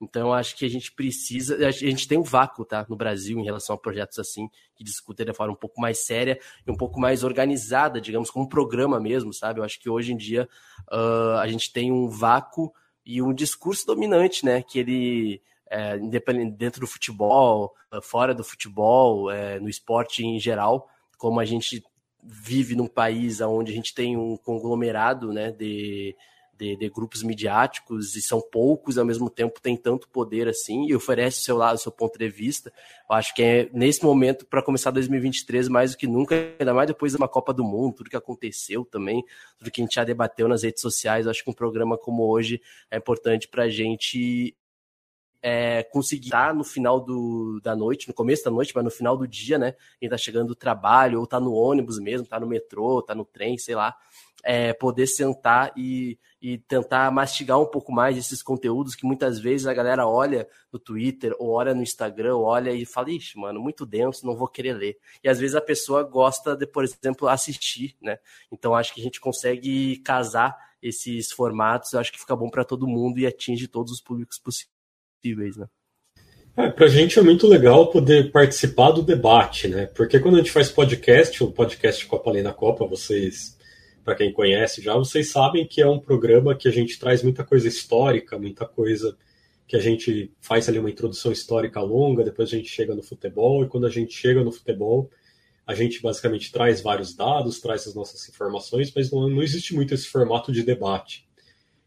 Então, 0.00 0.32
acho 0.32 0.56
que 0.56 0.64
a 0.64 0.68
gente 0.68 0.90
precisa. 0.90 1.64
A 1.64 1.70
gente 1.70 2.08
tem 2.08 2.18
um 2.18 2.24
vácuo 2.24 2.64
tá, 2.64 2.84
no 2.88 2.96
Brasil 2.96 3.38
em 3.38 3.44
relação 3.44 3.76
a 3.76 3.78
projetos 3.78 4.18
assim, 4.18 4.48
que 4.74 4.82
discutem 4.82 5.24
de 5.24 5.32
forma 5.32 5.52
um 5.52 5.56
pouco 5.56 5.80
mais 5.80 6.04
séria 6.04 6.40
e 6.66 6.70
um 6.70 6.76
pouco 6.76 6.98
mais 6.98 7.22
organizada, 7.22 8.00
digamos, 8.00 8.28
como 8.28 8.44
um 8.44 8.48
programa 8.48 8.98
mesmo, 8.98 9.32
sabe? 9.32 9.60
Eu 9.60 9.64
acho 9.64 9.78
que 9.78 9.88
hoje 9.88 10.12
em 10.12 10.16
dia 10.16 10.48
uh, 10.90 11.38
a 11.38 11.46
gente 11.46 11.72
tem 11.72 11.92
um 11.92 12.08
vácuo 12.08 12.72
e 13.06 13.22
um 13.22 13.32
discurso 13.32 13.86
dominante, 13.86 14.44
né? 14.44 14.60
Que 14.60 14.80
ele 14.80 15.42
é, 15.72 15.98
dentro 16.50 16.82
do 16.82 16.86
futebol, 16.86 17.74
fora 18.02 18.34
do 18.34 18.44
futebol, 18.44 19.30
é, 19.30 19.58
no 19.58 19.70
esporte 19.70 20.24
em 20.24 20.38
geral, 20.38 20.86
como 21.16 21.40
a 21.40 21.44
gente 21.46 21.82
vive 22.22 22.76
num 22.76 22.86
país 22.86 23.40
onde 23.40 23.72
a 23.72 23.74
gente 23.74 23.94
tem 23.94 24.16
um 24.16 24.36
conglomerado 24.36 25.32
né, 25.32 25.50
de, 25.50 26.14
de, 26.56 26.76
de, 26.76 26.88
grupos 26.88 27.22
midiáticos 27.22 28.14
e 28.14 28.22
são 28.22 28.40
poucos 28.40 28.96
ao 28.96 29.04
mesmo 29.04 29.28
tempo 29.28 29.60
tem 29.60 29.76
tanto 29.76 30.08
poder 30.08 30.46
assim 30.46 30.86
e 30.86 30.94
oferece 30.94 31.40
o 31.40 31.42
seu 31.42 31.56
lado, 31.56 31.78
seu 31.78 31.90
ponto 31.90 32.16
de 32.18 32.28
vista. 32.28 32.72
Eu 33.10 33.16
acho 33.16 33.34
que 33.34 33.42
é 33.42 33.70
nesse 33.72 34.04
momento 34.04 34.46
para 34.46 34.62
começar 34.62 34.92
2023 34.92 35.68
mais 35.68 35.92
do 35.92 35.96
que 35.96 36.06
nunca, 36.06 36.36
ainda 36.60 36.74
mais 36.74 36.86
depois 36.86 37.12
de 37.12 37.18
uma 37.18 37.28
Copa 37.28 37.52
do 37.52 37.64
Mundo, 37.64 37.96
tudo 37.96 38.10
que 38.10 38.16
aconteceu 38.16 38.84
também, 38.84 39.24
tudo 39.58 39.70
que 39.70 39.80
a 39.80 39.84
gente 39.84 39.94
já 39.94 40.04
debateu 40.04 40.46
nas 40.46 40.62
redes 40.62 40.82
sociais. 40.82 41.24
Eu 41.24 41.30
acho 41.30 41.42
que 41.42 41.50
um 41.50 41.54
programa 41.54 41.98
como 41.98 42.24
hoje 42.24 42.60
é 42.90 42.98
importante 42.98 43.48
para 43.48 43.64
a 43.64 43.68
gente 43.68 44.54
é, 45.42 45.82
conseguir 45.82 46.26
estar 46.26 46.54
no 46.54 46.62
final 46.62 47.00
do, 47.00 47.60
da 47.62 47.74
noite, 47.74 48.06
no 48.06 48.14
começo 48.14 48.44
da 48.44 48.50
noite, 48.50 48.72
mas 48.74 48.84
no 48.84 48.90
final 48.90 49.16
do 49.16 49.26
dia, 49.26 49.58
né? 49.58 49.74
Quem 49.98 50.08
tá 50.08 50.16
chegando 50.16 50.48
do 50.48 50.54
trabalho, 50.54 51.18
ou 51.18 51.26
tá 51.26 51.40
no 51.40 51.52
ônibus 51.52 51.98
mesmo, 51.98 52.26
tá 52.26 52.38
no 52.38 52.46
metrô, 52.46 53.02
tá 53.02 53.14
no 53.14 53.24
trem, 53.24 53.58
sei 53.58 53.74
lá, 53.74 53.96
é, 54.44 54.72
poder 54.72 55.06
sentar 55.06 55.72
e, 55.76 56.18
e 56.40 56.58
tentar 56.58 57.10
mastigar 57.10 57.60
um 57.60 57.66
pouco 57.66 57.92
mais 57.92 58.16
esses 58.16 58.42
conteúdos 58.42 58.94
que 58.94 59.06
muitas 59.06 59.38
vezes 59.38 59.66
a 59.66 59.74
galera 59.74 60.06
olha 60.06 60.48
no 60.72 60.78
Twitter, 60.78 61.34
ou 61.38 61.50
olha 61.50 61.74
no 61.74 61.82
Instagram, 61.82 62.36
olha 62.36 62.72
e 62.72 62.84
fala, 62.84 63.10
ixi, 63.10 63.38
mano, 63.38 63.60
muito 63.60 63.84
denso, 63.84 64.26
não 64.26 64.36
vou 64.36 64.48
querer 64.48 64.74
ler. 64.74 64.98
E 65.22 65.28
às 65.28 65.38
vezes 65.38 65.56
a 65.56 65.60
pessoa 65.60 66.02
gosta 66.02 66.56
de, 66.56 66.66
por 66.66 66.84
exemplo, 66.84 67.28
assistir, 67.28 67.96
né? 68.00 68.18
Então 68.50 68.74
acho 68.74 68.94
que 68.94 69.00
a 69.00 69.04
gente 69.04 69.20
consegue 69.20 69.96
casar 69.98 70.56
esses 70.82 71.30
formatos, 71.30 71.94
acho 71.94 72.12
que 72.12 72.18
fica 72.18 72.34
bom 72.34 72.50
para 72.50 72.64
todo 72.64 72.88
mundo 72.88 73.18
e 73.18 73.26
atinge 73.26 73.68
todos 73.68 73.92
os 73.92 74.00
públicos 74.00 74.38
possíveis, 74.38 74.71
né? 75.56 75.66
É, 76.54 76.68
para 76.68 76.84
a 76.84 76.88
gente 76.88 77.18
é 77.18 77.22
muito 77.22 77.46
legal 77.46 77.90
poder 77.90 78.30
participar 78.30 78.90
do 78.90 79.02
debate, 79.02 79.68
né? 79.68 79.86
Porque 79.86 80.20
quando 80.20 80.34
a 80.34 80.38
gente 80.38 80.50
faz 80.50 80.70
podcast, 80.70 81.42
o 81.42 81.50
podcast 81.50 82.04
Copa 82.06 82.28
Além 82.28 82.42
da 82.42 82.52
Copa, 82.52 82.86
vocês, 82.86 83.56
para 84.04 84.14
quem 84.14 84.32
conhece 84.32 84.82
já, 84.82 84.94
vocês 84.94 85.30
sabem 85.30 85.66
que 85.66 85.80
é 85.80 85.86
um 85.86 85.98
programa 85.98 86.54
que 86.54 86.68
a 86.68 86.70
gente 86.70 86.98
traz 86.98 87.22
muita 87.22 87.42
coisa 87.42 87.66
histórica, 87.66 88.38
muita 88.38 88.66
coisa 88.66 89.16
que 89.66 89.76
a 89.76 89.80
gente 89.80 90.30
faz 90.40 90.68
ali 90.68 90.78
uma 90.78 90.90
introdução 90.90 91.32
histórica 91.32 91.80
longa, 91.80 92.22
depois 92.22 92.50
a 92.50 92.56
gente 92.56 92.68
chega 92.68 92.94
no 92.94 93.02
futebol, 93.02 93.64
e 93.64 93.68
quando 93.68 93.86
a 93.86 93.90
gente 93.90 94.12
chega 94.12 94.44
no 94.44 94.52
futebol, 94.52 95.10
a 95.66 95.74
gente 95.74 96.02
basicamente 96.02 96.52
traz 96.52 96.82
vários 96.82 97.14
dados, 97.14 97.60
traz 97.60 97.86
as 97.86 97.94
nossas 97.94 98.28
informações, 98.28 98.92
mas 98.94 99.10
não, 99.10 99.26
não 99.26 99.42
existe 99.42 99.74
muito 99.74 99.94
esse 99.94 100.06
formato 100.06 100.52
de 100.52 100.62
debate. 100.62 101.26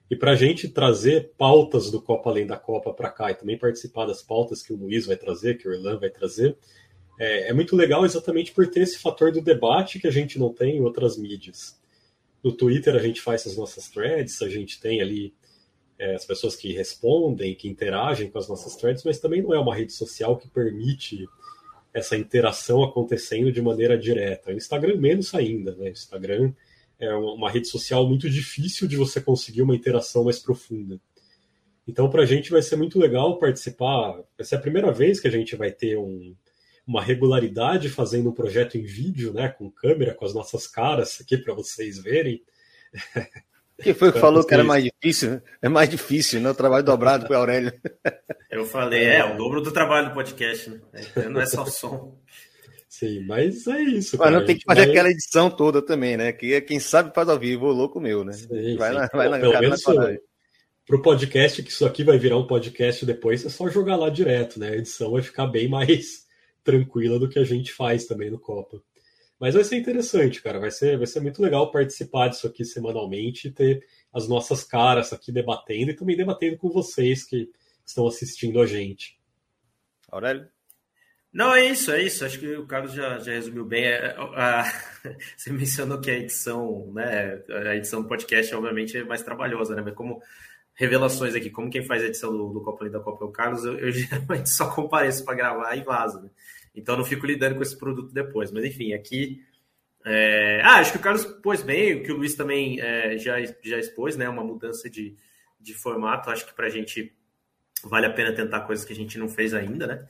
E 0.09 0.15
para 0.15 0.31
a 0.31 0.35
gente 0.35 0.69
trazer 0.69 1.31
pautas 1.37 1.89
do 1.89 2.01
Copa 2.01 2.29
Além 2.29 2.45
da 2.45 2.57
Copa 2.57 2.93
para 2.93 3.09
cá 3.09 3.31
e 3.31 3.35
também 3.35 3.57
participar 3.57 4.05
das 4.05 4.21
pautas 4.21 4.61
que 4.61 4.71
o 4.71 4.77
Luiz 4.77 5.05
vai 5.05 5.15
trazer, 5.15 5.57
que 5.57 5.67
o 5.67 5.73
Irlan 5.73 5.97
vai 5.97 6.09
trazer, 6.09 6.55
é, 7.19 7.49
é, 7.49 7.53
muito 7.53 7.75
legal 7.75 8.05
exatamente 8.05 8.51
por 8.51 8.67
ter 8.67 8.81
esse 8.81 8.99
fator 8.99 9.31
do 9.31 9.41
debate 9.41 9.99
que 9.99 10.07
a 10.07 10.11
gente 10.11 10.37
não 10.37 10.53
tem 10.53 10.77
em 10.77 10.81
outras 10.81 11.17
mídias. 11.17 11.79
No 12.43 12.51
Twitter 12.51 12.95
a 12.95 12.99
gente 12.99 13.21
faz 13.21 13.47
as 13.47 13.55
nossas 13.55 13.89
threads, 13.89 14.41
a 14.41 14.49
gente 14.49 14.79
tem 14.79 15.01
ali 15.01 15.33
é, 15.97 16.15
as 16.15 16.25
pessoas 16.25 16.55
que 16.55 16.73
respondem, 16.73 17.55
que 17.55 17.67
interagem 17.67 18.29
com 18.29 18.37
as 18.37 18.47
nossas 18.47 18.75
threads, 18.75 19.03
mas 19.03 19.19
também 19.19 19.41
não 19.41 19.53
é 19.53 19.59
uma 19.59 19.73
rede 19.73 19.93
social 19.93 20.37
que 20.37 20.47
permite 20.47 21.25
essa 21.93 22.17
interação 22.17 22.83
acontecendo 22.83 23.51
de 23.51 23.61
maneira 23.61 23.97
direta. 23.97 24.51
O 24.51 24.53
Instagram 24.53 24.97
menos 24.97 25.33
ainda, 25.33 25.73
né? 25.75 25.85
O 25.85 25.93
Instagram 25.93 26.53
é 26.99 27.13
uma 27.13 27.49
rede 27.49 27.67
social 27.67 28.07
muito 28.07 28.29
difícil 28.29 28.87
de 28.87 28.95
você 28.95 29.19
conseguir 29.19 29.61
uma 29.61 29.75
interação 29.75 30.23
mais 30.23 30.39
profunda. 30.39 30.99
Então, 31.87 32.09
para 32.09 32.23
a 32.23 32.25
gente 32.25 32.51
vai 32.51 32.61
ser 32.61 32.75
muito 32.75 32.99
legal 32.99 33.37
participar. 33.37 34.13
Vai 34.37 34.45
ser 34.45 34.55
a 34.55 34.59
primeira 34.59 34.91
vez 34.91 35.19
que 35.19 35.27
a 35.27 35.31
gente 35.31 35.55
vai 35.55 35.71
ter 35.71 35.97
um, 35.97 36.35
uma 36.87 37.01
regularidade 37.01 37.89
fazendo 37.89 38.29
um 38.29 38.33
projeto 38.33 38.77
em 38.77 38.83
vídeo, 38.83 39.33
né, 39.33 39.49
com 39.49 39.69
câmera, 39.69 40.13
com 40.13 40.25
as 40.25 40.33
nossas 40.33 40.67
caras 40.67 41.19
aqui 41.21 41.37
para 41.37 41.53
vocês 41.53 41.99
verem. 41.99 42.41
Quem 43.81 43.93
foi 43.93 44.11
que 44.11 44.19
falou 44.19 44.43
que 44.45 44.53
era 44.53 44.63
mais 44.63 44.83
difícil? 44.83 45.41
É 45.61 45.67
mais 45.67 45.89
difícil, 45.89 46.39
né? 46.39 46.49
O 46.49 46.55
trabalho 46.55 46.85
dobrado 46.85 47.27
para 47.27 47.37
Aurélio. 47.37 47.73
Eu 48.49 48.65
falei, 48.65 49.03
é, 49.03 49.25
o 49.25 49.35
dobro 49.35 49.61
do 49.61 49.69
trabalho 49.69 50.07
do 50.07 50.13
podcast, 50.13 50.69
né? 50.69 50.79
É, 51.13 51.27
não 51.27 51.41
é 51.41 51.45
só 51.45 51.65
som. 51.65 52.17
Sim, 52.97 53.25
mas 53.25 53.67
é 53.67 53.81
isso. 53.81 54.17
Mas 54.17 54.25
cara, 54.25 54.39
não 54.39 54.45
tem 54.45 54.57
que 54.57 54.63
fazer 54.63 54.81
vai... 54.83 54.89
aquela 54.89 55.09
edição 55.09 55.51
toda 55.51 55.81
também, 55.81 56.15
né? 56.15 56.31
Que 56.31 56.53
é 56.53 56.61
quem 56.61 56.79
sabe 56.79 57.13
faz 57.13 57.27
ao 57.27 57.37
vivo, 57.37 57.65
o 57.65 57.73
louco 57.73 57.99
meu, 57.99 58.23
né? 58.23 58.31
Sim, 58.31 58.77
vai, 58.77 58.91
sim. 58.91 58.95
Na, 58.95 59.09
vai 59.11 59.27
na, 59.27 59.37
Pelo 59.37 59.59
menos 59.59 59.83
para 59.83 60.95
o 60.95 61.01
podcast, 61.01 61.61
que 61.61 61.69
isso 61.69 61.85
aqui 61.85 62.05
vai 62.05 62.17
virar 62.17 62.37
um 62.37 62.47
podcast 62.47 63.05
depois, 63.05 63.43
é 63.43 63.49
só 63.49 63.67
jogar 63.67 63.97
lá 63.97 64.09
direto, 64.09 64.61
né? 64.61 64.69
A 64.69 64.75
edição 64.77 65.11
vai 65.11 65.21
ficar 65.21 65.45
bem 65.47 65.67
mais 65.67 66.25
tranquila 66.63 67.19
do 67.19 67.27
que 67.27 67.37
a 67.37 67.43
gente 67.43 67.73
faz 67.73 68.05
também 68.05 68.31
no 68.31 68.39
Copa. 68.39 68.81
Mas 69.37 69.55
vai 69.55 69.65
ser 69.65 69.75
interessante, 69.75 70.41
cara. 70.41 70.57
Vai 70.57 70.71
ser, 70.71 70.97
vai 70.97 71.07
ser 71.07 71.19
muito 71.19 71.41
legal 71.41 71.69
participar 71.71 72.29
disso 72.29 72.47
aqui 72.47 72.63
semanalmente 72.63 73.49
e 73.49 73.51
ter 73.51 73.85
as 74.13 74.25
nossas 74.29 74.63
caras 74.63 75.11
aqui 75.11 75.33
debatendo 75.33 75.91
e 75.91 75.95
também 75.95 76.15
debatendo 76.15 76.55
com 76.57 76.69
vocês 76.69 77.25
que 77.25 77.49
estão 77.85 78.07
assistindo 78.07 78.61
a 78.61 78.65
gente. 78.65 79.19
Aurélio? 80.09 80.47
Não, 81.35 81.53
é 81.53 81.65
isso, 81.65 81.91
é 81.91 82.01
isso. 82.01 82.23
Acho 82.23 82.39
que 82.39 82.55
o 82.55 82.65
Carlos 82.65 82.93
já, 82.93 83.19
já 83.19 83.33
resumiu 83.33 83.65
bem. 83.65 83.83
É, 83.83 84.15
a, 84.17 84.63
você 85.35 85.51
mencionou 85.51 85.99
que 85.99 86.09
a 86.09 86.17
edição, 86.17 86.89
né? 86.93 87.43
A 87.49 87.75
edição 87.75 88.01
do 88.01 88.07
podcast, 88.07 88.55
obviamente, 88.55 88.97
é 88.97 89.03
mais 89.03 89.21
trabalhosa, 89.21 89.75
né? 89.75 89.81
Mas 89.81 89.93
como 89.95 90.21
revelações 90.73 91.35
aqui, 91.35 91.49
como 91.49 91.69
quem 91.69 91.83
faz 91.83 92.01
a 92.03 92.05
edição 92.05 92.31
do, 92.31 92.53
do 92.53 92.61
Copa 92.61 92.89
da 92.89 93.01
Copa 93.01 93.25
é 93.25 93.27
o 93.27 93.31
Carlos, 93.33 93.65
eu, 93.65 93.77
eu 93.77 93.91
geralmente 93.91 94.49
só 94.49 94.73
compareço 94.73 95.25
para 95.25 95.35
gravar 95.35 95.75
e 95.75 95.83
vazo, 95.83 96.21
né? 96.21 96.29
Então 96.73 96.95
não 96.95 97.03
fico 97.03 97.25
lidando 97.25 97.55
com 97.55 97.61
esse 97.63 97.77
produto 97.77 98.13
depois. 98.13 98.49
Mas 98.49 98.63
enfim, 98.63 98.93
aqui. 98.93 99.43
É... 100.05 100.61
Ah, 100.63 100.75
acho 100.75 100.93
que 100.93 100.99
o 100.99 101.01
Carlos 101.01 101.25
pôs 101.25 101.61
bem, 101.61 101.95
o 101.95 102.03
que 102.03 102.13
o 102.13 102.15
Luiz 102.15 102.35
também 102.35 102.79
é, 102.79 103.17
já, 103.17 103.35
já 103.61 103.77
expôs, 103.77 104.15
né? 104.15 104.29
Uma 104.29 104.43
mudança 104.43 104.89
de, 104.89 105.13
de 105.59 105.73
formato. 105.73 106.29
Acho 106.29 106.45
que 106.45 106.53
para 106.53 106.67
a 106.67 106.69
gente 106.69 107.13
vale 107.83 108.05
a 108.05 108.13
pena 108.13 108.31
tentar 108.31 108.61
coisas 108.61 108.85
que 108.85 108.93
a 108.93 108.95
gente 108.95 109.17
não 109.17 109.27
fez 109.27 109.53
ainda, 109.53 109.85
né? 109.85 110.07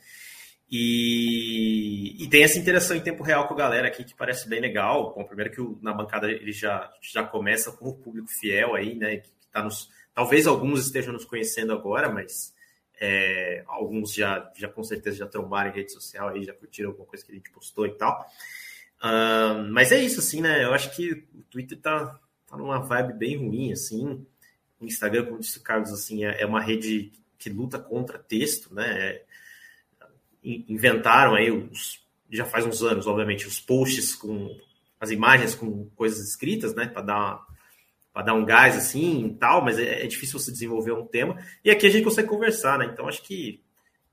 E, 0.68 2.16
e, 2.24 2.28
tem 2.28 2.42
essa 2.42 2.58
interação 2.58 2.96
em 2.96 3.00
tempo 3.00 3.22
real 3.22 3.46
com 3.46 3.54
a 3.54 3.56
galera 3.56 3.86
aqui 3.86 4.02
que 4.02 4.14
parece 4.14 4.48
bem 4.48 4.60
legal. 4.60 5.14
Bom, 5.14 5.24
primeiro 5.24 5.52
que 5.52 5.60
o, 5.60 5.78
na 5.80 5.92
bancada 5.92 6.28
ele 6.28 6.50
já, 6.50 6.90
já 7.00 7.22
começa 7.22 7.70
com 7.70 7.88
o 7.88 7.94
público 7.94 8.28
fiel 8.28 8.74
aí, 8.74 8.96
né? 8.96 9.18
Que, 9.18 9.28
que 9.28 9.46
tá 9.52 9.62
nos, 9.62 9.88
talvez 10.12 10.46
alguns 10.46 10.86
estejam 10.86 11.12
nos 11.12 11.24
conhecendo 11.24 11.72
agora, 11.72 12.08
mas 12.10 12.52
é, 13.00 13.62
alguns 13.68 14.12
já, 14.12 14.50
já 14.56 14.68
com 14.68 14.82
certeza 14.82 15.18
já 15.18 15.26
trombaram 15.26 15.70
em 15.70 15.74
rede 15.74 15.92
social 15.92 16.30
aí, 16.30 16.42
já 16.42 16.52
curtiram 16.52 16.90
alguma 16.90 17.06
coisa 17.06 17.24
que 17.24 17.30
a 17.30 17.34
gente 17.34 17.50
postou 17.50 17.86
e 17.86 17.92
tal. 17.92 18.26
Uh, 18.98 19.70
mas 19.70 19.92
é 19.92 20.00
isso, 20.00 20.18
assim, 20.18 20.40
né? 20.40 20.64
Eu 20.64 20.72
acho 20.72 20.94
que 20.96 21.12
o 21.34 21.42
Twitter 21.50 21.78
tá, 21.78 22.18
tá 22.46 22.56
numa 22.56 22.78
vibe 22.80 23.12
bem 23.12 23.36
ruim, 23.36 23.72
assim. 23.72 24.26
O 24.80 24.84
Instagram, 24.84 25.26
como 25.26 25.38
disse 25.38 25.58
o 25.58 25.62
Carlos, 25.62 25.92
assim, 25.92 26.24
é, 26.24 26.40
é 26.42 26.46
uma 26.46 26.60
rede 26.60 27.12
que 27.38 27.50
luta 27.50 27.78
contra 27.78 28.18
texto, 28.18 28.74
né? 28.74 28.86
É, 28.88 29.24
inventaram 30.68 31.34
aí 31.34 31.50
os, 31.50 32.00
já 32.30 32.44
faz 32.44 32.64
uns 32.64 32.82
anos, 32.82 33.06
obviamente, 33.06 33.46
os 33.46 33.60
posts 33.60 34.14
com 34.14 34.56
as 35.00 35.10
imagens 35.10 35.54
com 35.54 35.88
coisas 35.90 36.26
escritas, 36.28 36.74
né, 36.74 36.86
para 36.86 37.02
dar 37.02 37.46
para 38.12 38.24
dar 38.24 38.34
um 38.34 38.46
gás 38.46 38.74
assim 38.74 39.26
e 39.26 39.34
tal, 39.34 39.62
mas 39.62 39.78
é, 39.78 40.02
é, 40.02 40.06
difícil 40.06 40.38
você 40.38 40.50
desenvolver 40.50 40.92
um 40.92 41.06
tema. 41.06 41.36
E 41.62 41.70
aqui 41.70 41.86
a 41.86 41.90
gente 41.90 42.02
consegue 42.02 42.26
conversar, 42.26 42.78
né? 42.78 42.86
Então 42.90 43.06
acho 43.06 43.22
que 43.22 43.62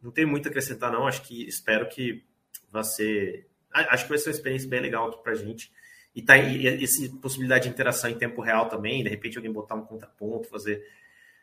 não 0.02 0.12
tem 0.12 0.26
muito 0.26 0.46
a 0.46 0.50
acrescentar 0.50 0.92
não, 0.92 1.08
acho 1.08 1.22
que 1.22 1.48
espero 1.48 1.88
que 1.88 2.22
vai 2.70 2.84
ser 2.84 3.48
acho 3.72 4.04
que 4.04 4.10
vai 4.10 4.18
ser 4.18 4.30
uma 4.30 4.36
experiência 4.36 4.68
bem 4.68 4.82
legal 4.82 5.08
aqui 5.08 5.24
pra 5.24 5.36
gente. 5.36 5.72
E 6.14 6.22
tá 6.22 6.38
e 6.38 7.10
possibilidade 7.22 7.64
de 7.64 7.70
interação 7.70 8.10
em 8.10 8.18
tempo 8.18 8.42
real 8.42 8.68
também, 8.68 9.04
de 9.04 9.10
repente 9.10 9.38
alguém 9.38 9.54
botar 9.54 9.76
um 9.76 9.86
contraponto, 9.86 10.50
fazer 10.50 10.86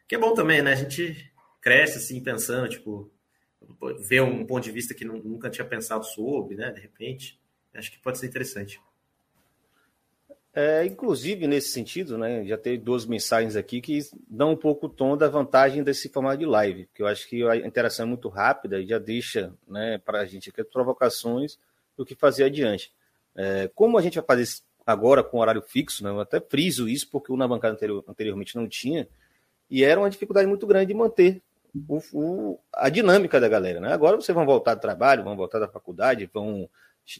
que 0.07 0.15
é 0.15 0.19
bom 0.19 0.35
também, 0.35 0.61
né? 0.61 0.73
A 0.73 0.77
gente 0.77 1.33
cresce 1.63 1.97
assim 1.97 2.23
pensando, 2.23 2.69
tipo, 2.69 3.11
ver 3.99 4.23
um 4.23 4.45
ponto 4.45 4.65
de 4.65 4.71
vista 4.71 4.95
que 4.95 5.05
nunca 5.05 5.51
tinha 5.51 5.65
pensado 5.65 6.05
sobre, 6.05 6.57
né? 6.57 6.71
De 6.71 6.81
repente, 6.81 7.41
acho 7.75 7.91
que 7.91 7.99
pode 7.99 8.19
ser 8.19 8.27
interessante. 8.27 8.81
É, 10.53 10.85
inclusive, 10.85 11.47
nesse 11.47 11.69
sentido, 11.69 12.19
né, 12.19 12.45
já 12.45 12.59
teve 12.59 12.79
duas 12.79 13.07
mensagens 13.07 13.55
aqui 13.55 13.81
que 13.81 14.01
dão 14.29 14.53
um 14.53 14.57
pouco 14.57 14.87
o 14.87 14.89
tom 14.89 15.17
da 15.17 15.29
vantagem 15.29 15.85
desse 15.85 16.09
formato 16.09 16.39
de 16.39 16.47
live, 16.47 16.87
porque 16.87 17.03
eu 17.03 17.07
acho 17.07 17.29
que 17.29 17.45
a 17.45 17.57
interação 17.57 18.05
é 18.05 18.09
muito 18.09 18.29
rápida 18.29 18.81
e 18.81 18.87
já 18.87 18.99
deixa 18.99 19.55
né, 19.69 19.99
para 19.99 20.21
a 20.21 20.27
gente 20.27 20.51
aqui 20.51 20.65
provocações 20.65 21.57
do 21.97 22.05
que 22.05 22.17
fazer 22.17 22.45
adiante. 22.45 22.93
É, 23.37 23.71
como 23.77 23.97
a 23.97 24.03
gente 24.03 24.17
vai 24.17 24.25
fazer 24.27 24.61
agora 24.85 25.23
com 25.23 25.39
horário 25.39 25.63
fixo, 25.63 26.03
né, 26.03 26.11
eu 26.11 26.19
até 26.19 26.41
friso 26.41 26.89
isso, 26.89 27.09
porque 27.09 27.33
o 27.33 27.37
na 27.37 27.47
bancada 27.47 27.75
anterior, 27.75 28.05
anteriormente 28.09 28.57
não 28.57 28.69
tinha, 28.69 29.09
e 29.71 29.85
era 29.85 30.01
uma 30.01 30.11
dificuldade 30.11 30.49
muito 30.49 30.67
grande 30.67 30.87
de 30.87 30.95
manter 30.95 31.41
o, 31.89 32.01
o, 32.13 32.61
a 32.75 32.89
dinâmica 32.89 33.41
da 33.41 33.49
galera. 33.49 33.81
Né? 33.81 33.93
Agora 33.93 34.17
vocês 34.17 34.35
vão 34.35 34.47
voltar 34.47 34.75
do 34.75 34.81
trabalho, 34.81 35.25
vão 35.25 35.37
voltar 35.37 35.59
da 35.59 35.69
faculdade, 35.69 36.31
vão, 36.33 36.69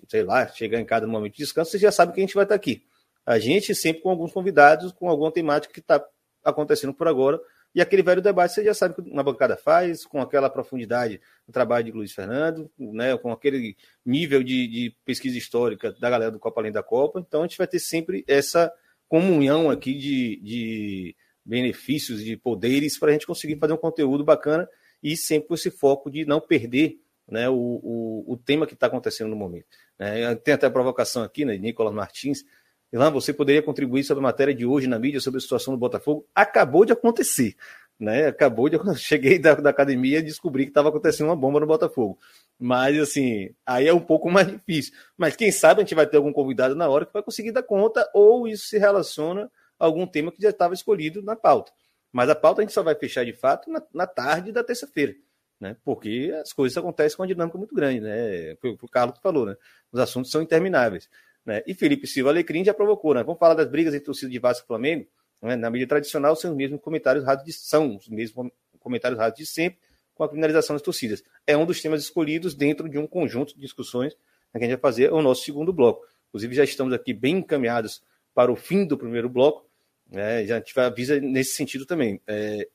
sei 0.09 0.23
lá, 0.23 0.47
chegar 0.49 0.81
em 0.81 0.85
casa 0.85 1.07
no 1.07 1.13
momento 1.13 1.33
de 1.33 1.39
descanso, 1.39 1.71
vocês 1.71 1.83
já 1.83 1.93
sabem 1.93 2.15
que 2.15 2.21
a 2.21 2.25
gente 2.25 2.35
vai 2.35 2.45
estar 2.45 2.55
aqui. 2.55 2.85
A 3.25 3.39
gente 3.39 3.75
sempre 3.75 4.03
com 4.03 4.11
alguns 4.11 4.33
convidados, 4.33 4.93
com 4.93 5.09
alguma 5.09 5.31
temática 5.31 5.73
que 5.73 5.81
está 5.81 6.05
acontecendo 6.45 6.95
por 6.95 7.07
agora. 7.07 7.41
E 7.73 7.81
aquele 7.81 8.03
velho 8.03 8.21
debate, 8.21 8.55
você 8.55 8.65
já 8.65 8.75
sabe 8.75 8.95
que 8.97 9.01
uma 9.03 9.23
bancada 9.23 9.57
faz, 9.57 10.05
com 10.05 10.21
aquela 10.21 10.51
profundidade 10.51 11.21
no 11.47 11.53
trabalho 11.53 11.85
de 11.85 11.93
Luiz 11.93 12.13
Fernando, 12.13 12.69
né, 12.77 13.17
com 13.17 13.31
aquele 13.31 13.77
nível 14.05 14.43
de, 14.43 14.67
de 14.67 14.97
pesquisa 15.05 15.39
histórica 15.39 15.93
da 15.93 16.11
galera 16.11 16.33
do 16.33 16.41
Copa 16.41 16.61
Além 16.61 16.73
da 16.73 16.83
Copa. 16.83 17.21
Então 17.21 17.43
a 17.43 17.47
gente 17.47 17.59
vai 17.59 17.69
ter 17.69 17.79
sempre 17.79 18.25
essa 18.27 18.73
comunhão 19.09 19.71
aqui 19.71 19.95
de, 19.95 20.41
de 20.43 21.17
benefícios, 21.45 22.25
de 22.25 22.37
poderes, 22.37 22.99
para 22.99 23.11
a 23.11 23.13
gente 23.13 23.27
conseguir 23.27 23.57
fazer 23.57 23.73
um 23.73 23.79
conteúdo 23.79 24.25
bacana 24.25 24.69
e 25.03 25.17
sempre 25.17 25.49
com 25.49 25.55
esse 25.55 25.71
foco 25.71 26.11
de 26.11 26.25
não 26.25 26.41
perder 26.41 27.01
né, 27.29 27.49
o, 27.49 27.55
o, 27.55 28.33
o 28.33 28.37
tema 28.37 28.67
que 28.67 28.75
está 28.75 28.87
acontecendo 28.87 29.31
no 29.31 29.37
momento. 29.37 29.67
É, 29.99 30.35
tem 30.35 30.55
até 30.55 30.67
a 30.67 30.71
provocação 30.71 31.23
aqui, 31.23 31.45
né, 31.45 31.55
de 31.55 31.61
Nicolas 31.61 31.95
Martins. 31.95 32.45
Ilan, 32.93 33.11
você 33.11 33.33
poderia 33.33 33.63
contribuir 33.63 34.03
sobre 34.03 34.21
a 34.21 34.23
matéria 34.23 34.55
de 34.55 34.67
hoje 34.67 34.89
na 34.89 34.99
mídia 34.99 35.21
sobre 35.21 35.39
a 35.39 35.41
situação 35.41 35.73
do 35.73 35.79
Botafogo? 35.79 36.27
Acabou 36.35 36.85
de 36.85 36.93
acontecer. 36.93 37.55
né? 37.99 38.27
Acabou 38.27 38.69
de. 38.69 38.79
Cheguei 38.99 39.39
da, 39.39 39.55
da 39.55 39.71
academia 39.71 40.19
e 40.19 40.23
descobri 40.23 40.65
que 40.65 40.71
estava 40.71 40.89
acontecendo 40.89 41.29
uma 41.29 41.37
bomba 41.37 41.61
no 41.61 41.67
Botafogo. 41.67 42.19
Mas, 42.59 42.99
assim, 42.99 43.51
aí 43.65 43.87
é 43.87 43.95
um 43.95 44.01
pouco 44.01 44.29
mais 44.31 44.49
difícil. 44.49 44.93
Mas 45.17 45.37
quem 45.37 45.53
sabe 45.53 45.81
a 45.81 45.85
gente 45.85 45.95
vai 45.95 46.07
ter 46.07 46.17
algum 46.17 46.33
convidado 46.33 46.75
na 46.75 46.89
hora 46.89 47.07
que 47.07 47.13
vai 47.13 47.23
conseguir 47.23 47.53
dar 47.53 47.63
conta, 47.63 48.09
ou 48.13 48.49
isso 48.49 48.67
se 48.67 48.79
relaciona 48.79 49.49
algum 49.81 50.07
tema 50.07 50.31
que 50.31 50.43
já 50.43 50.51
estava 50.51 50.75
escolhido 50.75 51.23
na 51.23 51.35
pauta. 51.35 51.73
Mas 52.13 52.29
a 52.29 52.35
pauta 52.35 52.61
a 52.61 52.65
gente 52.65 52.75
só 52.75 52.83
vai 52.83 52.95
fechar 52.95 53.25
de 53.25 53.33
fato 53.33 53.71
na, 53.71 53.83
na 53.93 54.07
tarde 54.07 54.53
da 54.53 54.63
terça-feira, 54.63 55.15
né? 55.59 55.77
Porque 55.85 56.33
as 56.41 56.53
coisas 56.53 56.77
acontecem 56.77 57.17
com 57.17 57.23
uma 57.23 57.29
dinâmica 57.29 57.57
muito 57.57 57.75
grande, 57.75 58.01
né? 58.01 58.57
Foi 58.61 58.71
o 58.71 58.89
Carlos 58.89 59.17
que 59.17 59.23
falou, 59.23 59.47
né? 59.47 59.57
Os 59.91 59.99
assuntos 59.99 60.31
são 60.31 60.43
intermináveis. 60.43 61.09
Né? 61.45 61.63
E 61.67 61.75
Felipe 61.75 62.07
Silva 62.07 62.31
Alecrim 62.31 62.65
já 62.65 62.75
provocou, 62.75 63.15
né? 63.15 63.23
Vamos 63.23 63.39
falar 63.39 63.55
das 63.55 63.67
brigas 63.67 63.95
entre 63.95 64.05
torcida 64.05 64.31
de 64.31 64.39
Vasco 64.39 64.65
e 64.65 64.67
Flamengo. 64.67 65.07
Né? 65.41 65.57
Na 65.57 65.71
mídia 65.71 65.87
tradicional 65.87 66.37
são 66.37 66.51
os 66.51 66.57
mesmos 66.57 66.81
comentários 66.81 67.25
rádios 67.25 67.47
de 67.47 67.53
são 67.53 67.97
os 67.97 68.09
mesmos 68.09 68.51
comentários 68.79 69.19
rádios 69.19 69.39
de 69.39 69.47
sempre 69.47 69.79
com 70.15 70.25
a 70.25 70.29
criminalização 70.29 70.75
das 70.75 70.83
torcidas. 70.83 71.23
É 71.47 71.57
um 71.57 71.65
dos 71.65 71.81
temas 71.81 72.03
escolhidos 72.03 72.55
dentro 72.55 72.89
de 72.89 72.99
um 72.99 73.07
conjunto 73.07 73.55
de 73.55 73.61
discussões 73.61 74.15
que 74.15 74.59
a 74.59 74.61
gente 74.61 74.71
vai 74.71 74.81
fazer 74.81 75.13
o 75.13 75.23
nosso 75.23 75.45
segundo 75.45 75.73
bloco. 75.73 76.05
Inclusive 76.29 76.55
já 76.55 76.65
estamos 76.65 76.93
aqui 76.93 77.15
bem 77.15 77.39
encaminhados 77.39 78.03
para 78.35 78.53
o 78.53 78.57
fim 78.57 78.85
do 78.85 78.99
primeiro 78.99 79.29
bloco. 79.29 79.70
Né? 80.11 80.45
Já 80.45 80.59
gente 80.59 80.79
avisa 80.79 81.21
nesse 81.21 81.55
sentido 81.55 81.87
também. 81.87 82.21
É, 82.27 82.69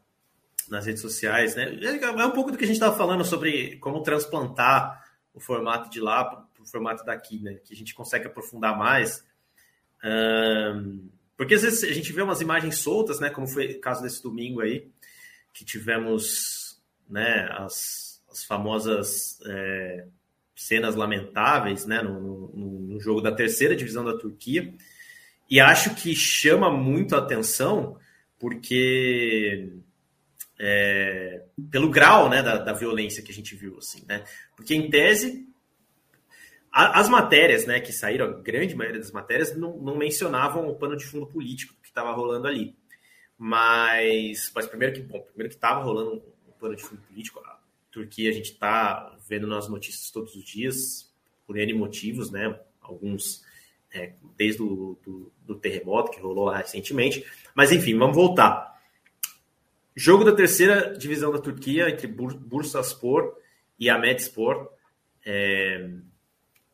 nas 0.69 0.87
redes 0.87 1.01
sociais, 1.01 1.57
né? 1.57 1.79
É 1.83 2.27
um 2.27 2.31
pouco 2.31 2.53
do 2.53 2.59
que 2.59 2.65
a 2.65 2.67
gente 2.67 2.77
estava 2.77 2.97
falando 2.97 3.25
sobre 3.25 3.77
como 3.79 4.03
transplantar 4.03 5.05
o 5.35 5.41
formato 5.41 5.91
de 5.91 6.01
lá 6.01 6.47
formato 6.71 7.05
daqui, 7.05 7.41
né? 7.43 7.55
Que 7.65 7.75
a 7.75 7.77
gente 7.77 7.95
consegue 7.95 8.27
aprofundar 8.27 8.77
mais. 8.77 9.25
Um, 10.05 11.09
porque 11.37 11.55
às 11.55 11.63
vezes 11.63 11.85
a 11.85 11.93
gente 11.93 12.13
vê 12.13 12.23
umas 12.23 12.41
imagens 12.41 12.79
soltas, 12.79 13.19
né? 13.21 13.31
Como 13.31 13.47
foi 13.47 13.73
o 13.73 13.81
caso 13.81 14.03
desse 14.03 14.23
domingo 14.23 14.61
aí, 14.61 14.91
que 15.53 15.65
tivemos 15.65 16.81
né, 17.09 17.49
as, 17.53 18.23
as 18.31 18.45
famosas 18.45 19.41
é, 19.45 20.07
cenas 20.55 20.95
lamentáveis 20.95 21.87
né, 21.87 22.03
no, 22.03 22.49
no, 22.55 22.81
no, 22.81 23.01
jogo 23.01 23.21
da 23.21 23.33
terceira 23.33 23.75
divisão 23.75 24.05
da 24.05 24.17
Turquia. 24.17 24.73
E 25.49 25.59
acho 25.59 25.95
que 25.95 26.15
chama 26.15 26.71
muito 26.71 27.17
a 27.17 27.19
atenção 27.19 27.99
porque 28.39 29.73
é, 30.59 31.43
pelo 31.71 31.91
grau 31.91 32.29
né, 32.29 32.43
da, 32.43 32.59
da, 32.59 32.73
violência 32.73 33.23
que 33.23 33.33
a 33.33 33.35
gente 33.35 33.55
viu, 33.57 33.79
assim, 33.79 34.05
né? 34.07 34.25
Porque 34.55 34.75
em 34.75 34.89
tese 34.89 35.49
as 36.73 37.09
matérias 37.09 37.67
né, 37.67 37.81
que 37.81 37.93
saíram, 37.93 38.27
a 38.27 38.41
grande 38.41 38.75
maioria 38.75 39.01
das 39.01 39.11
matérias, 39.11 39.57
não, 39.57 39.77
não 39.79 39.97
mencionavam 39.97 40.69
o 40.69 40.77
pano 40.77 40.97
de 40.97 41.05
fundo 41.05 41.27
político 41.27 41.75
que 41.83 41.89
estava 41.89 42.13
rolando 42.13 42.47
ali. 42.47 42.77
Mas, 43.37 44.53
mas 44.55 44.67
primeiro 44.67 44.95
que 44.95 45.01
bom, 45.01 45.21
primeiro 45.21 45.49
que 45.49 45.57
estava 45.57 45.83
rolando 45.83 46.23
um 46.47 46.53
pano 46.61 46.77
de 46.77 46.83
fundo 46.83 47.03
político. 47.03 47.41
A 47.41 47.59
Turquia 47.91 48.31
a 48.31 48.33
gente 48.33 48.53
está 48.53 49.17
vendo 49.29 49.47
nas 49.47 49.69
notícias 49.69 50.11
todos 50.11 50.35
os 50.37 50.45
dias, 50.45 51.13
por 51.47 51.57
N 51.57 51.73
motivos, 51.73 52.31
né? 52.31 52.59
Alguns 52.81 53.45
é, 53.93 54.13
desde 54.37 54.63
o 54.63 54.97
do, 55.05 55.33
do 55.45 55.55
terremoto 55.57 56.11
que 56.13 56.21
rolou 56.21 56.45
lá 56.45 56.59
recentemente. 56.59 57.25
Mas 57.55 57.73
enfim, 57.73 57.99
vamos 57.99 58.15
voltar. 58.15 58.81
Jogo 59.97 60.23
da 60.23 60.33
terceira 60.33 60.97
divisão 60.97 61.33
da 61.33 61.41
Turquia 61.41 61.91
entre 61.91 62.07
Bursaspor 62.07 63.37
e 63.79 63.91
Ahmetspor. 63.91 64.71
É, 65.25 65.91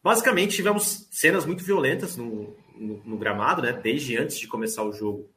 Basicamente, 0.06 0.54
tivemos 0.54 1.08
cenas 1.10 1.44
muito 1.44 1.64
violentas 1.64 2.16
no, 2.16 2.56
no, 2.76 3.02
no, 3.04 3.18
gramado, 3.18 3.60
né? 3.60 3.72
Desde 3.72 4.16
antes 4.16 4.38
de 4.38 4.46
começar 4.46 4.84
o 4.84 4.92
jogo, 4.92 5.28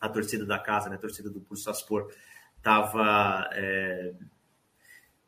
a 0.00 0.08
torcida 0.08 0.44
da 0.44 0.58
casa, 0.58 0.90
né? 0.90 0.96
A 0.96 0.98
torcida 0.98 1.30
do 1.30 1.38
Bursaspor 1.38 2.12
estava 2.56 3.48
é, 3.52 4.12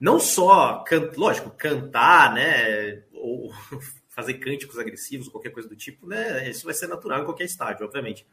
não 0.01 0.19
só, 0.19 0.83
can, 0.83 1.13
lógico, 1.17 1.49
cantar, 1.51 2.35
né? 2.35 3.05
Ou 3.13 3.53
fazer 4.11 4.35
cânticos 4.35 4.81
agressivos, 4.81 5.29
qualquer 5.29 5.51
coisa 5.51 5.69
do 5.69 5.77
tipo, 5.77 6.05
né? 6.05 6.51
Isso 6.51 6.65
vai 6.65 6.75
ser 6.75 6.89
natural 6.89 7.23
em 7.23 7.25
qualquer 7.25 7.45
estádio, 7.45 7.87
obviamente. 7.87 8.27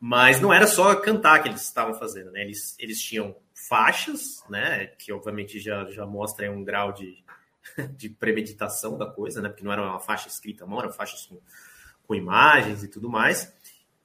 Mas 0.00 0.40
não 0.40 0.50
era 0.50 0.66
só 0.66 0.94
cantar 0.94 1.42
que 1.42 1.50
eles 1.50 1.60
estavam 1.60 1.92
fazendo, 1.92 2.30
né? 2.30 2.40
Eles, 2.40 2.74
eles 2.78 3.02
tinham 3.02 3.36
faixas, 3.52 4.42
né? 4.48 4.86
Que 4.86 5.12
obviamente 5.12 5.60
já, 5.60 5.84
já 5.90 6.06
mostra 6.06 6.50
um 6.50 6.64
grau 6.64 6.90
de, 6.90 7.22
de 7.96 8.08
premeditação 8.08 8.98
da 8.98 9.06
coisa, 9.06 9.40
né? 9.40 9.48
Porque 9.48 9.64
não 9.64 9.72
era 9.72 9.82
uma 9.82 10.00
faixa 10.00 10.28
escrita 10.28 10.64
à 10.64 10.66
mão, 10.66 10.80
eram 10.80 10.92
faixas 10.92 11.26
com, 11.26 11.40
com 12.06 12.14
imagens 12.14 12.82
e 12.82 12.88
tudo 12.88 13.08
mais. 13.08 13.52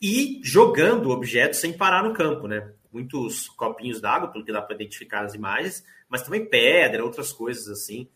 E 0.02 0.40
jogando 0.44 1.10
objetos 1.10 1.60
sem 1.60 1.74
parar 1.74 2.04
no 2.04 2.14
campo, 2.14 2.48
né? 2.48 2.72
Muitos 2.92 3.48
copinhos 3.50 4.00
d'água, 4.00 4.30
pelo 4.30 4.46
que 4.46 4.52
dá 4.52 4.62
para 4.62 4.76
identificar 4.76 5.26
as 5.26 5.34
imagens, 5.34 5.84
mas 6.08 6.22
também 6.22 6.46
pedra, 6.46 7.04
outras 7.04 7.34
coisas 7.34 7.68
assim, 7.68 8.08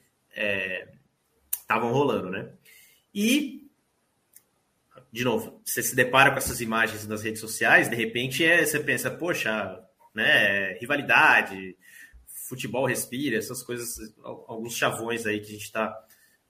estavam 1.61 1.89
é, 1.89 1.91
rolando, 1.91 2.29
né? 2.29 2.49
E, 3.13 3.69
de 5.11 5.23
novo, 5.23 5.61
você 5.65 5.83
se 5.83 5.95
depara 5.95 6.31
com 6.31 6.37
essas 6.37 6.61
imagens 6.61 7.05
nas 7.05 7.23
redes 7.23 7.41
sociais, 7.41 7.89
de 7.89 7.95
repente 7.95 8.45
é, 8.45 8.65
você 8.65 8.79
pensa, 8.79 9.11
poxa, 9.11 9.83
né, 10.13 10.73
rivalidade, 10.79 11.75
futebol 12.51 12.85
respira, 12.85 13.37
essas 13.37 13.63
coisas, 13.63 14.13
alguns 14.23 14.75
chavões 14.75 15.25
aí 15.25 15.39
que 15.39 15.47
a 15.47 15.53
gente 15.53 15.63
está 15.63 15.97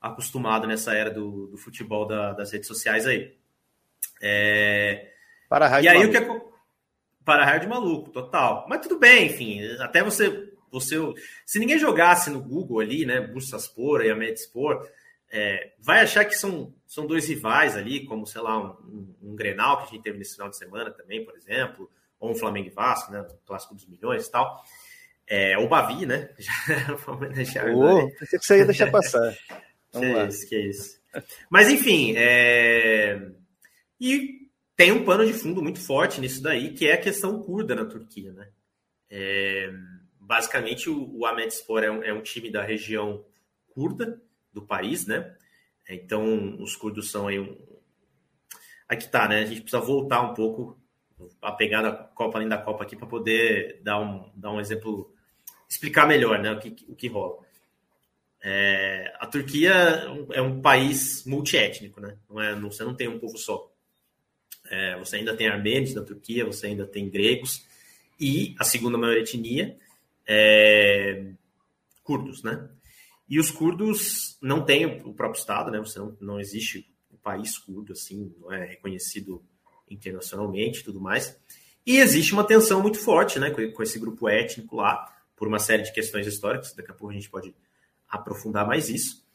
acostumado 0.02 0.66
nessa 0.68 0.94
era 0.94 1.12
do, 1.12 1.48
do 1.48 1.58
futebol 1.58 2.08
da, 2.08 2.34
das 2.34 2.52
redes 2.52 2.68
sociais 2.68 3.06
aí. 3.06 3.36
É... 4.20 5.12
Para 5.48 5.68
raio 5.68 5.86
e 5.86 5.88
aí 5.88 5.98
maluco. 6.00 6.18
o 6.18 6.20
que 6.20 6.48
é... 6.48 6.52
Para 7.24 7.46
raio 7.46 7.62
de 7.62 7.68
maluco, 7.68 8.10
total. 8.10 8.66
Mas 8.68 8.82
tudo 8.82 8.98
bem, 8.98 9.28
enfim, 9.28 9.64
até 9.80 10.04
você, 10.04 10.52
você. 10.72 10.98
Se 11.46 11.60
ninguém 11.60 11.78
jogasse 11.78 12.32
no 12.32 12.42
Google 12.42 12.80
ali, 12.80 13.06
né? 13.06 13.22
Bursaspor 13.22 14.02
e 14.02 14.10
a 14.10 14.16
Medspor, 14.16 14.90
é, 15.30 15.74
vai 15.80 16.02
achar 16.02 16.26
que 16.26 16.34
são, 16.34 16.74
são 16.88 17.06
dois 17.06 17.28
rivais 17.28 17.78
ali, 17.78 18.06
como, 18.06 18.26
sei 18.26 18.42
lá, 18.42 18.58
um, 18.58 19.16
um, 19.22 19.30
um, 19.30 19.36
Grenal 19.36 19.78
que 19.78 19.84
a 19.84 19.86
gente 19.92 20.02
teve 20.02 20.18
nesse 20.18 20.34
final 20.34 20.50
de 20.50 20.58
semana 20.58 20.90
também, 20.90 21.24
por 21.24 21.36
exemplo, 21.36 21.88
ou 22.20 22.32
um 22.32 22.36
Flamengo 22.36 22.70
e 22.70 22.72
Vasco, 22.72 23.12
né? 23.12 23.24
Clássico 23.46 23.76
dos 23.76 23.86
milhões 23.86 24.26
e 24.26 24.32
tal. 24.32 24.64
É, 25.34 25.58
o 25.58 25.66
Bavi, 25.66 26.06
né? 26.06 26.30
Já 26.38 26.54
deixar. 27.34 27.74
Oh, 27.74 28.06
pensei 28.20 28.38
que 28.38 28.46
você 28.46 28.58
ia 28.58 28.66
deixar 28.66 28.92
passar. 28.92 29.34
Vamos 29.94 30.10
que 30.10 30.14
lá. 30.14 30.26
isso, 30.26 30.50
que 30.50 30.60
isso. 30.60 31.02
Mas 31.50 31.70
enfim, 31.70 32.16
é... 32.18 33.32
e 33.98 34.50
tem 34.76 34.92
um 34.92 35.06
pano 35.06 35.26
de 35.26 35.32
fundo 35.32 35.62
muito 35.62 35.80
forte 35.80 36.20
nisso 36.20 36.44
daí, 36.44 36.74
que 36.74 36.86
é 36.86 36.94
a 36.94 37.02
questão 37.02 37.42
curda 37.42 37.74
na 37.74 37.86
Turquia, 37.86 38.34
né? 38.34 38.50
É... 39.10 39.72
Basicamente, 40.20 40.90
o, 40.90 41.18
o 41.18 41.26
Ahmetspor 41.26 41.82
é 41.82 41.90
um, 41.90 42.04
é 42.04 42.14
um 42.14 42.22
time 42.22 42.52
da 42.52 42.62
região 42.62 43.24
curda 43.74 44.22
do 44.52 44.62
país, 44.62 45.08
né? 45.08 45.34
Então, 45.90 46.62
os 46.62 46.76
curdos 46.76 47.10
são 47.10 47.30
aí 47.30 47.40
um, 47.40 47.58
aqui 48.86 49.10
tá, 49.10 49.30
né? 49.30 49.44
A 49.44 49.46
gente 49.46 49.62
precisa 49.62 49.82
voltar 49.82 50.22
um 50.22 50.34
pouco 50.34 50.78
a 51.42 51.54
pegar 51.54 51.82
da 51.82 51.92
Copa 51.92 52.38
além 52.38 52.50
da 52.50 52.58
Copa 52.58 52.84
aqui 52.84 52.98
para 52.98 53.08
poder 53.08 53.80
dar 53.82 54.00
um, 54.00 54.30
dar 54.36 54.52
um 54.52 54.60
exemplo, 54.60 55.11
explicar 55.72 56.06
melhor 56.06 56.38
né, 56.40 56.52
o, 56.52 56.60
que, 56.60 56.76
o 56.90 56.96
que 56.96 57.08
rola. 57.08 57.40
É, 58.44 59.14
a 59.20 59.26
Turquia 59.26 59.72
é 60.34 60.42
um 60.42 60.62
país 60.62 61.24
multiétnico, 61.26 62.02
né? 62.02 62.18
Não 62.30 62.42
é, 62.42 62.56
não, 62.56 62.70
você 62.70 62.84
não 62.84 62.94
tem 62.94 63.08
um 63.08 63.18
povo 63.18 63.38
só. 63.38 63.72
É, 64.70 64.98
você 64.98 65.16
ainda 65.16 65.36
tem 65.36 65.48
armênios 65.48 65.94
na 65.94 66.04
Turquia, 66.04 66.46
você 66.46 66.68
ainda 66.68 66.86
tem 66.86 67.10
gregos 67.10 67.66
e 68.20 68.54
a 68.60 68.64
segunda 68.66 68.98
maior 68.98 69.16
etnia 69.16 69.78
é 70.28 71.26
curdos, 72.04 72.44
né? 72.44 72.70
E 73.30 73.40
os 73.40 73.50
curdos 73.50 74.38
não 74.42 74.66
têm 74.66 74.86
o 74.86 75.14
próprio 75.14 75.40
Estado, 75.40 75.72
né? 75.72 75.80
Você 75.80 76.00
não, 76.00 76.18
não 76.20 76.40
existe 76.40 76.86
um 77.14 77.18
país 77.18 77.58
curdo 77.58 77.94
assim, 77.94 78.34
não 78.42 78.52
é 78.52 78.66
reconhecido 78.66 79.42
internacionalmente 79.90 80.84
tudo 80.84 81.00
mais. 81.00 81.40
E 81.86 81.98
existe 81.98 82.34
uma 82.34 82.44
tensão 82.44 82.82
muito 82.82 83.00
forte 83.00 83.40
né, 83.40 83.50
com 83.50 83.82
esse 83.82 83.98
grupo 83.98 84.28
étnico 84.28 84.76
lá, 84.76 85.21
por 85.42 85.48
uma 85.48 85.58
série 85.58 85.82
de 85.82 85.92
questões 85.92 86.28
históricas, 86.28 86.72
daqui 86.76 86.92
a 86.92 86.94
pouco 86.94 87.10
a 87.10 87.16
gente 87.16 87.28
pode 87.28 87.56
aprofundar 88.08 88.68
mais 88.68 88.90
isso. 88.90 89.26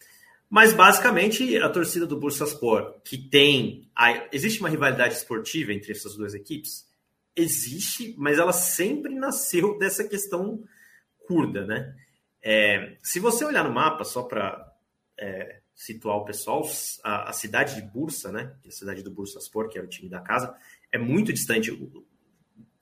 Mas 0.49 0.73
basicamente 0.73 1.57
a 1.57 1.69
torcida 1.69 2.07
do 2.07 2.16
Bursaspor, 2.16 3.01
que 3.03 3.19
tem. 3.19 3.90
A, 3.92 4.29
existe 4.31 4.61
uma 4.61 4.69
rivalidade 4.69 5.14
esportiva 5.14 5.73
entre 5.73 5.90
essas 5.90 6.14
duas 6.14 6.33
equipes? 6.33 6.88
Existe, 7.35 8.14
mas 8.16 8.38
ela 8.38 8.53
sempre 8.53 9.16
nasceu 9.16 9.77
dessa 9.79 10.05
questão 10.05 10.62
curda, 11.27 11.66
né? 11.66 11.97
É, 12.40 12.97
se 13.03 13.19
você 13.19 13.45
olhar 13.45 13.64
no 13.64 13.75
mapa, 13.75 14.05
só 14.05 14.23
para 14.23 14.64
é, 15.19 15.59
situar 15.75 16.19
o 16.19 16.25
pessoal, 16.25 16.64
a, 17.03 17.31
a, 17.31 17.33
cidade 17.33 17.75
de 17.75 17.83
Bursa, 17.83 18.31
né, 18.31 18.55
é 18.64 18.69
a 18.69 18.71
cidade 18.71 19.03
do 19.03 19.11
Bursaspor, 19.11 19.69
que 19.69 19.77
é 19.77 19.83
o 19.83 19.88
time 19.88 20.09
da 20.09 20.21
casa, 20.21 20.55
é 20.92 20.99
muito 20.99 21.33
distante. 21.33 21.77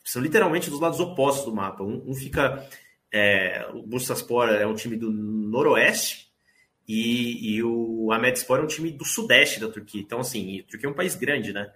São 0.04 0.20
literalmente 0.20 0.68
dos 0.68 0.78
lados 0.78 1.00
opostos 1.00 1.46
do 1.46 1.54
mapa. 1.54 1.82
Um, 1.82 2.10
um 2.10 2.14
fica. 2.14 2.68
É, 3.16 3.64
o 3.72 3.81
Bursaspor 3.81 4.48
é 4.48 4.66
um 4.66 4.74
time 4.74 4.96
do 4.96 5.09
noroeste 5.09 6.29
e, 6.88 7.55
e 7.55 7.62
o 7.62 8.11
Ahmedspor 8.11 8.59
é 8.59 8.62
um 8.62 8.66
time 8.66 8.90
do 8.90 9.05
sudeste 9.05 9.61
da 9.61 9.68
Turquia. 9.68 10.00
Então, 10.00 10.18
assim, 10.18 10.59
a 10.59 10.64
Turquia 10.64 10.88
é 10.88 10.90
um 10.90 10.96
país 10.96 11.14
grande, 11.14 11.53
né? 11.53 11.72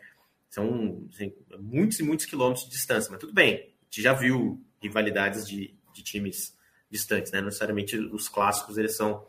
São 0.51 1.07
assim, 1.15 1.33
muitos 1.61 2.01
e 2.01 2.03
muitos 2.03 2.27
quilômetros 2.27 2.65
de 2.65 2.73
distância, 2.73 3.09
mas 3.09 3.21
tudo 3.21 3.33
bem. 3.33 3.55
A 3.55 3.85
gente 3.85 4.03
já 4.03 4.13
viu 4.13 4.61
rivalidades 4.83 5.47
de, 5.47 5.73
de 5.95 6.03
times 6.03 6.59
distantes, 6.91 7.31
né? 7.31 7.39
Não 7.39 7.47
necessariamente 7.47 7.97
os 7.97 8.29
clássicos 8.29 8.77
eles 8.77 8.97
são 8.97 9.25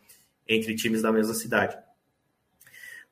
entre 0.47 0.75
times 0.75 1.03
da 1.03 1.11
mesma 1.11 1.35
cidade. 1.35 1.77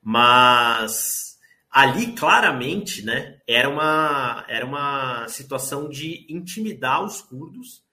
Mas 0.02 1.38
ali 1.70 2.14
claramente, 2.14 3.04
né, 3.04 3.38
era 3.46 3.68
uma 3.68 4.44
era 4.48 4.66
uma 4.66 5.28
situação 5.28 5.88
de 5.88 6.26
intimidar 6.28 7.04
os 7.04 7.22
curdos 7.22 7.86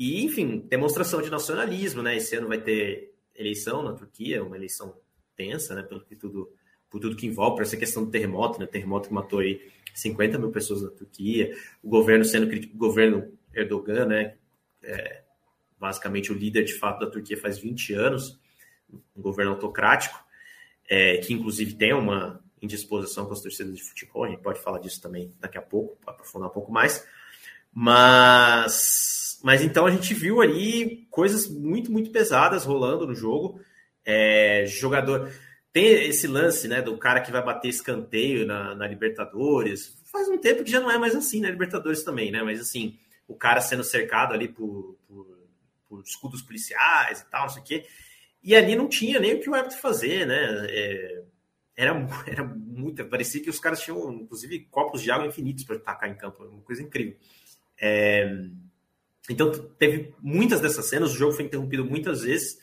e, 0.00 0.24
enfim, 0.24 0.60
demonstração 0.66 1.20
de 1.20 1.28
nacionalismo, 1.28 2.00
né? 2.00 2.16
Esse 2.16 2.34
ano 2.34 2.48
vai 2.48 2.58
ter 2.58 3.12
eleição 3.34 3.82
na 3.82 3.92
Turquia, 3.92 4.42
uma 4.42 4.56
eleição 4.56 4.96
tensa, 5.36 5.74
né, 5.74 5.82
pelo 5.82 6.00
que 6.00 6.16
tudo 6.16 6.50
por 6.88 7.00
tudo 7.00 7.14
que 7.14 7.26
envolve, 7.26 7.56
por 7.56 7.62
essa 7.62 7.76
questão 7.76 8.06
do 8.06 8.10
terremoto, 8.10 8.58
né? 8.58 8.66
Terremoto 8.66 9.08
que 9.08 9.14
matou 9.14 9.40
aí 9.40 9.70
50 9.94 10.38
mil 10.38 10.50
pessoas 10.50 10.80
na 10.80 10.88
Turquia, 10.88 11.54
o 11.82 11.88
governo 11.90 12.24
sendo 12.24 12.50
o 12.50 12.78
governo 12.78 13.30
Erdogan, 13.54 14.06
né? 14.06 14.36
É, 14.82 15.22
basicamente 15.78 16.32
o 16.32 16.34
líder 16.34 16.64
de 16.64 16.72
fato 16.72 17.00
da 17.04 17.10
Turquia 17.10 17.36
faz 17.36 17.58
20 17.58 17.92
anos, 17.92 18.40
um 19.14 19.20
governo 19.20 19.52
autocrático, 19.52 20.18
é, 20.88 21.18
que 21.18 21.34
inclusive 21.34 21.74
tem 21.74 21.92
uma 21.92 22.42
indisposição 22.62 23.26
com 23.26 23.34
as 23.34 23.42
torcidas 23.42 23.76
de 23.76 23.82
futebol, 23.82 24.24
a 24.24 24.28
gente 24.30 24.40
pode 24.40 24.60
falar 24.60 24.78
disso 24.78 25.00
também 25.02 25.30
daqui 25.38 25.58
a 25.58 25.62
pouco, 25.62 25.98
aprofundar 26.06 26.48
um 26.48 26.52
pouco 26.52 26.72
mais. 26.72 27.06
Mas, 27.72 29.38
mas 29.42 29.62
então 29.62 29.86
a 29.86 29.90
gente 29.90 30.12
viu 30.12 30.40
ali 30.40 31.06
coisas 31.10 31.48
muito, 31.48 31.90
muito 31.90 32.10
pesadas 32.10 32.64
rolando 32.64 33.06
no 33.06 33.14
jogo. 33.14 33.60
É, 34.04 34.64
jogador. 34.66 35.32
Tem 35.72 36.08
esse 36.08 36.26
lance 36.26 36.66
né, 36.66 36.82
do 36.82 36.96
cara 36.98 37.20
que 37.20 37.30
vai 37.30 37.44
bater 37.44 37.68
escanteio 37.68 38.46
na, 38.46 38.74
na 38.74 38.86
Libertadores. 38.86 39.96
Faz 40.04 40.28
um 40.28 40.38
tempo 40.38 40.64
que 40.64 40.70
já 40.70 40.80
não 40.80 40.90
é 40.90 40.98
mais 40.98 41.14
assim 41.14 41.40
na 41.40 41.50
Libertadores 41.50 42.02
também, 42.02 42.32
né? 42.32 42.42
Mas 42.42 42.60
assim, 42.60 42.98
o 43.28 43.36
cara 43.36 43.60
sendo 43.60 43.84
cercado 43.84 44.34
ali 44.34 44.48
por, 44.48 44.98
por, 45.06 45.38
por 45.88 46.02
escudos 46.02 46.42
policiais 46.42 47.20
e 47.20 47.30
tal, 47.30 47.42
não 47.42 47.48
sei 47.50 47.62
o 47.62 47.64
quê. 47.64 47.86
E 48.42 48.56
ali 48.56 48.74
não 48.74 48.88
tinha 48.88 49.20
nem 49.20 49.34
o 49.34 49.40
que 49.40 49.48
o 49.48 49.54
árbitro 49.54 49.78
fazer, 49.78 50.26
né? 50.26 50.66
É, 50.68 51.22
era, 51.76 52.08
era 52.26 52.44
muito. 52.44 53.04
Parecia 53.04 53.42
que 53.42 53.50
os 53.50 53.60
caras 53.60 53.80
tinham, 53.80 54.12
inclusive, 54.12 54.66
copos 54.70 55.02
de 55.02 55.10
água 55.10 55.26
infinitos 55.26 55.64
para 55.64 55.78
tacar 55.78 56.10
em 56.10 56.16
campo. 56.16 56.44
Uma 56.44 56.62
coisa 56.62 56.82
incrível. 56.82 57.16
É, 57.80 58.30
então, 59.28 59.50
teve 59.78 60.12
muitas 60.20 60.60
dessas 60.60 60.86
cenas. 60.86 61.12
O 61.12 61.16
jogo 61.16 61.32
foi 61.32 61.44
interrompido 61.44 61.84
muitas 61.84 62.22
vezes. 62.22 62.58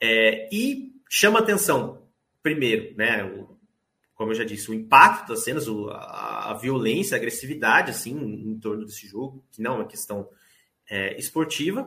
É, 0.00 0.48
e 0.52 0.92
chama 1.08 1.38
atenção, 1.38 2.02
primeiro, 2.42 2.94
né? 2.96 3.24
O, 3.24 3.56
como 4.14 4.32
eu 4.32 4.34
já 4.34 4.44
disse, 4.44 4.70
o 4.70 4.74
impacto 4.74 5.28
das 5.28 5.44
cenas, 5.44 5.68
o, 5.68 5.88
a, 5.90 6.52
violência, 6.60 7.16
a 7.16 7.18
agressividade, 7.18 7.90
assim, 7.90 8.12
em, 8.12 8.50
em, 8.50 8.58
torno 8.58 8.84
desse 8.84 9.06
jogo, 9.06 9.44
que 9.52 9.62
não 9.62 9.74
é 9.74 9.76
uma 9.76 9.86
questão 9.86 10.28
é, 10.90 11.16
esportiva. 11.18 11.86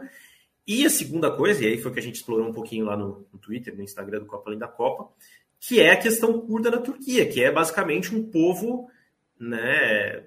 E 0.65 0.85
a 0.85 0.89
segunda 0.89 1.29
coisa, 1.29 1.63
e 1.63 1.67
aí 1.67 1.77
foi 1.77 1.91
que 1.91 1.99
a 1.99 2.03
gente 2.03 2.15
explorou 2.15 2.47
um 2.47 2.53
pouquinho 2.53 2.85
lá 2.85 2.95
no, 2.95 3.27
no 3.33 3.39
Twitter, 3.39 3.75
no 3.75 3.83
Instagram 3.83 4.19
do 4.19 4.25
Copa 4.25 4.49
Além 4.49 4.59
da 4.59 4.67
Copa, 4.67 5.11
que 5.59 5.81
é 5.81 5.91
a 5.91 5.97
questão 5.97 6.39
curda 6.39 6.71
na 6.71 6.79
Turquia, 6.79 7.27
que 7.27 7.43
é 7.43 7.51
basicamente 7.51 8.15
um 8.15 8.23
povo, 8.23 8.89
né, 9.39 10.23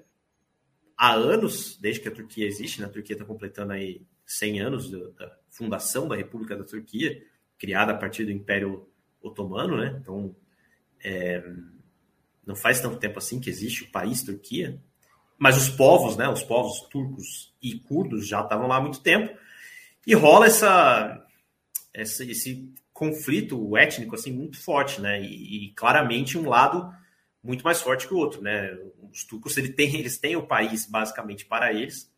há 0.96 1.12
anos, 1.14 1.76
desde 1.78 2.00
que 2.00 2.09
a 2.09 2.14
Turquia 2.14 2.46
existe, 2.46 2.80
né, 2.80 2.87
a 2.87 2.90
Turquia 2.90 3.14
está 3.14 3.24
completando 3.24 3.72
aí 3.72 4.02
100 4.26 4.61
anos 4.61 4.90
da 4.90 5.37
fundação 5.50 6.09
da 6.09 6.16
República 6.16 6.57
da 6.57 6.64
Turquia, 6.64 7.22
criada 7.59 7.92
a 7.92 7.96
partir 7.96 8.24
do 8.24 8.33
Império 8.33 8.88
Otomano, 9.22 9.76
né, 9.76 9.98
então 10.00 10.35
é, 11.02 11.42
não 12.46 12.54
faz 12.54 12.80
tanto 12.80 12.98
tempo 12.98 13.18
assim 13.18 13.40
que 13.40 13.50
existe 13.50 13.85
o 13.85 13.90
país 13.90 14.22
Turquia, 14.22 14.80
mas 15.38 15.57
os 15.57 15.68
povos, 15.68 16.16
né, 16.16 16.28
os 16.28 16.42
povos 16.42 16.80
turcos 16.90 17.52
e 17.62 17.78
curdos 17.78 18.26
já 18.28 18.40
estavam 18.40 18.66
lá 18.66 18.76
há 18.76 18.80
muito 18.80 19.00
tempo, 19.00 19.37
e 20.07 20.14
rola 20.14 20.46
essa, 20.46 21.26
essa, 21.92 22.24
esse 22.24 22.72
conflito 22.92 23.76
étnico 23.76 24.14
assim 24.14 24.33
muito 24.33 24.59
forte, 24.62 25.00
né? 25.00 25.20
E, 25.20 25.66
e, 25.66 25.72
claramente 25.72 26.38
um 26.38 26.48
lado 26.48 26.92
muito 27.44 27.62
mais 27.62 27.80
forte 27.83 28.09
que 28.09 28.14
o 28.14 28.16
outro, 28.16 28.40
né? 28.40 28.74
Os 29.12 29.22
turcos 29.24 29.57
eles 29.59 29.74
têm, 29.76 29.96
eles 29.96 30.18
têm 30.18 30.35
o 30.35 30.46
país 30.46 30.87
basicamente 30.87 31.44
para 31.44 31.72
eles 31.72 32.11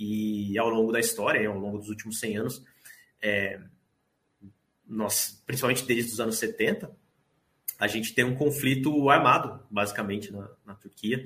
e 0.00 0.58
ao 0.58 0.70
longo 0.70 0.90
da 0.90 0.98
história, 0.98 1.46
ao 1.46 1.58
longo 1.58 1.78
dos 1.78 1.90
últimos 1.90 2.18
100 2.18 2.38
anos, 2.38 2.64
é, 3.20 3.60
nós, 4.86 5.42
principalmente 5.46 5.84
desde 5.84 6.12
os 6.12 6.18
anos 6.18 6.38
70, 6.38 6.90
a 7.78 7.86
gente 7.86 8.14
tem 8.14 8.24
um 8.24 8.34
conflito 8.34 9.08
armado, 9.10 9.64
basicamente, 9.70 10.32
na, 10.32 10.48
na 10.64 10.74
Turquia, 10.74 11.24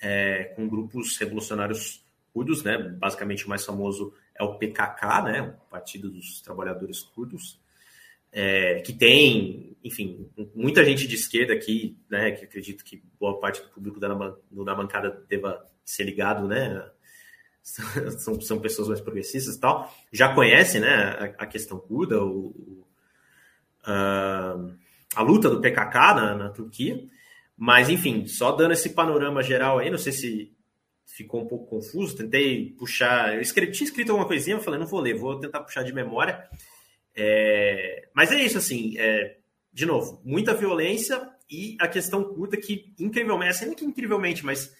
é, 0.00 0.44
com 0.56 0.68
grupos 0.68 1.16
revolucionários 1.16 2.04
curdos, 2.32 2.62
né? 2.62 2.78
Basicamente 2.78 3.44
o 3.44 3.48
mais 3.48 3.64
famoso 3.64 4.14
é 4.34 4.42
o 4.42 4.56
PKK, 4.58 5.22
né, 5.22 5.42
o 5.42 5.70
Partido 5.70 6.10
dos 6.10 6.40
Trabalhadores 6.40 7.02
Curdos, 7.02 7.60
é, 8.34 8.80
que 8.80 8.92
tem, 8.92 9.76
enfim, 9.84 10.28
muita 10.52 10.84
gente 10.84 11.06
de 11.06 11.14
esquerda 11.14 11.54
aqui, 11.54 11.96
né, 12.10 12.32
que 12.32 12.44
acredito 12.44 12.84
que 12.84 13.00
boa 13.18 13.38
parte 13.38 13.62
do 13.62 13.68
público 13.68 14.00
da, 14.00 14.08
da 14.08 14.74
bancada 14.74 15.24
deva 15.28 15.64
ser 15.84 16.02
ligado, 16.02 16.48
né, 16.48 16.84
são, 17.62 18.40
são 18.40 18.58
pessoas 18.58 18.88
mais 18.88 19.00
progressistas 19.00 19.54
e 19.54 19.60
tal, 19.60 19.88
já 20.12 20.34
conhecem, 20.34 20.80
né, 20.80 20.88
a, 21.38 21.44
a 21.44 21.46
questão 21.46 21.78
curda, 21.78 22.20
o, 22.20 22.48
o 22.48 22.86
a, 23.84 24.56
a, 25.14 25.22
luta 25.22 25.48
do 25.48 25.60
PKK 25.60 26.14
na, 26.14 26.34
na 26.34 26.48
Turquia, 26.50 27.08
mas, 27.56 27.88
enfim, 27.88 28.26
só 28.26 28.50
dando 28.50 28.72
esse 28.72 28.90
panorama 28.90 29.40
geral 29.40 29.78
aí, 29.78 29.88
não 29.88 29.98
sei 29.98 30.12
se 30.12 30.52
ficou 31.06 31.42
um 31.42 31.46
pouco 31.46 31.66
confuso. 31.66 32.16
Tentei 32.16 32.70
puxar. 32.70 33.34
Eu 33.34 33.40
escrevi, 33.40 33.70
tinha 33.70 33.86
escrito 33.86 34.10
alguma 34.10 34.26
coisinha, 34.26 34.56
eu 34.56 34.60
falei, 34.60 34.80
não 34.80 34.86
vou 34.88 34.98
ler, 34.98 35.14
vou 35.14 35.38
tentar 35.38 35.60
puxar 35.60 35.84
de 35.84 35.92
memória. 35.92 36.48
É, 37.16 38.08
mas 38.14 38.32
é 38.32 38.42
isso, 38.42 38.58
assim. 38.58 38.98
É, 38.98 39.38
de 39.72 39.86
novo, 39.86 40.20
muita 40.24 40.54
violência 40.54 41.30
e 41.50 41.76
a 41.80 41.88
questão 41.88 42.24
curta 42.24 42.56
que, 42.56 42.94
incrivelmente, 42.98 43.50
assim, 43.50 43.66
não 43.66 43.74
que 43.74 43.84
incrivelmente, 43.84 44.44
mas 44.44 44.74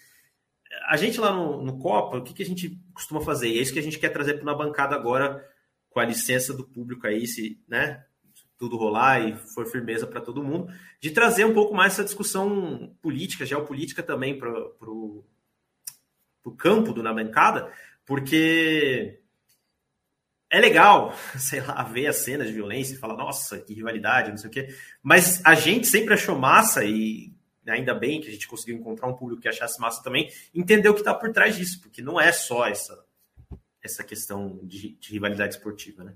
a 0.87 0.97
gente 0.97 1.19
lá 1.19 1.33
no, 1.33 1.61
no 1.61 1.77
Copa, 1.79 2.17
o 2.17 2.23
que, 2.23 2.33
que 2.33 2.43
a 2.43 2.45
gente 2.45 2.79
costuma 2.93 3.21
fazer? 3.21 3.49
E 3.49 3.59
é 3.59 3.61
isso 3.61 3.73
que 3.73 3.79
a 3.79 3.83
gente 3.83 3.99
quer 3.99 4.09
trazer 4.09 4.35
para 4.35 4.45
na 4.45 4.55
bancada 4.55 4.95
agora, 4.95 5.47
com 5.89 5.99
a 5.99 6.05
licença 6.05 6.53
do 6.53 6.63
público 6.63 7.07
aí, 7.07 7.25
se 7.25 7.61
né, 7.67 8.03
tudo 8.57 8.77
rolar 8.77 9.21
e 9.21 9.35
for 9.35 9.65
firmeza 9.65 10.07
para 10.07 10.21
todo 10.21 10.43
mundo, 10.43 10.71
de 10.99 11.11
trazer 11.11 11.45
um 11.45 11.53
pouco 11.53 11.73
mais 11.73 11.93
essa 11.93 12.03
discussão 12.03 12.95
política, 13.01 13.45
geopolítica 13.45 14.01
também 14.03 14.37
para 14.37 14.49
o 14.89 15.25
campo 16.57 16.93
do 16.93 17.03
Na 17.03 17.13
Bancada, 17.13 17.71
porque 18.05 19.19
é 20.49 20.59
legal, 20.59 21.13
sei 21.37 21.61
lá, 21.61 21.83
ver 21.83 22.07
as 22.07 22.17
cenas 22.17 22.47
de 22.47 22.53
violência 22.53 22.93
e 22.93 22.97
falar, 22.97 23.15
nossa, 23.15 23.59
que 23.59 23.73
rivalidade, 23.73 24.29
não 24.29 24.37
sei 24.37 24.49
o 24.49 24.53
quê. 24.53 24.75
Mas 25.01 25.43
a 25.45 25.55
gente 25.55 25.87
sempre 25.87 26.13
achou 26.13 26.37
massa 26.37 26.83
e 26.83 27.33
ainda 27.67 27.93
bem 27.93 28.21
que 28.21 28.27
a 28.27 28.31
gente 28.31 28.47
conseguiu 28.47 28.77
encontrar 28.77 29.07
um 29.07 29.15
público 29.15 29.41
que 29.41 29.47
achasse 29.47 29.79
massa 29.79 30.03
também, 30.03 30.29
entender 30.53 30.89
o 30.89 30.93
que 30.93 31.01
está 31.01 31.13
por 31.13 31.31
trás 31.31 31.55
disso, 31.55 31.81
porque 31.81 32.01
não 32.01 32.19
é 32.19 32.31
só 32.31 32.67
essa, 32.67 33.03
essa 33.81 34.03
questão 34.03 34.59
de, 34.63 34.95
de 34.95 35.11
rivalidade 35.11 35.55
esportiva, 35.55 36.03
né? 36.03 36.13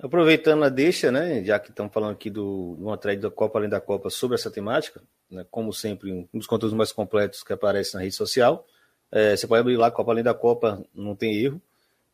Aproveitando 0.00 0.62
a 0.62 0.68
deixa, 0.68 1.10
né, 1.10 1.42
já 1.44 1.58
que 1.58 1.70
estamos 1.70 1.92
falando 1.92 2.12
aqui 2.12 2.30
do, 2.30 2.76
do 2.76 2.96
thread 2.96 3.20
da 3.20 3.30
Copa 3.32 3.58
Além 3.58 3.68
da 3.68 3.80
Copa 3.80 4.08
sobre 4.10 4.36
essa 4.36 4.48
temática, 4.48 5.02
né, 5.28 5.44
como 5.50 5.72
sempre, 5.72 6.12
um 6.12 6.38
dos 6.38 6.46
conteúdos 6.46 6.76
mais 6.76 6.92
completos 6.92 7.42
que 7.42 7.52
aparece 7.52 7.94
na 7.94 8.00
rede 8.00 8.14
social. 8.14 8.64
É, 9.10 9.36
você 9.36 9.48
pode 9.48 9.60
abrir 9.60 9.76
lá, 9.76 9.90
Copa 9.90 10.12
Além 10.12 10.22
da 10.22 10.34
Copa, 10.34 10.84
não 10.94 11.16
tem 11.16 11.34
erro. 11.34 11.60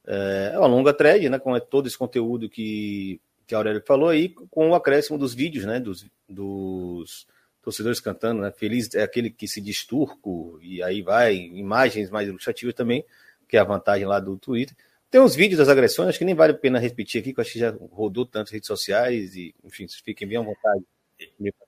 É, 0.07 0.53
é 0.55 0.59
uma 0.59 0.69
longa 0.69 0.93
thread, 0.93 1.29
né, 1.29 1.39
com 1.39 1.59
todo 1.61 1.87
esse 1.87 1.97
conteúdo 1.97 2.49
que, 2.49 3.21
que 3.47 3.55
a 3.55 3.59
Aurélio 3.59 3.83
falou 3.87 4.09
aí, 4.09 4.29
com 4.29 4.71
o 4.71 4.75
acréscimo 4.75 5.19
dos 5.19 5.35
vídeos, 5.35 5.65
né, 5.65 5.81
dos, 5.81 6.07
dos 6.29 7.27
torcedores 7.63 8.01
cantando, 8.01 8.43
né, 8.43 8.53
feliz 8.53 8.95
é 8.95 9.03
aquele 9.03 9.31
que 9.31 9.49
se 9.49 9.61
diz 9.61 9.85
turco, 9.85 10.59
e 10.63 10.83
aí 10.83 11.01
vai, 11.01 11.35
imagens 11.35 12.11
mais 12.11 12.29
ilustrativas 12.29 12.75
também, 12.75 13.05
que 13.49 13.57
é 13.57 13.61
a 13.61 13.65
vantagem 13.65 14.07
lá 14.07 14.21
do 14.21 14.37
Twitter. 14.37 14.77
Tem 15.11 15.21
uns 15.21 15.35
vídeos 15.35 15.59
das 15.59 15.69
agressões, 15.69 16.09
acho 16.09 16.19
que 16.19 16.25
nem 16.25 16.35
vale 16.35 16.53
a 16.53 16.59
pena 16.59 16.79
repetir 16.79 17.21
aqui, 17.21 17.33
que 17.33 17.41
eu 17.41 17.43
acho 17.43 17.53
que 17.53 17.59
já 17.59 17.71
rodou 17.93 18.27
tantas 18.27 18.53
redes 18.53 18.67
sociais, 18.67 19.35
e, 19.37 19.55
enfim, 19.65 19.87
vocês 19.87 20.03
fiquem 20.05 20.29
bem 20.29 20.39
à 20.39 20.43
vontade. 20.43 20.85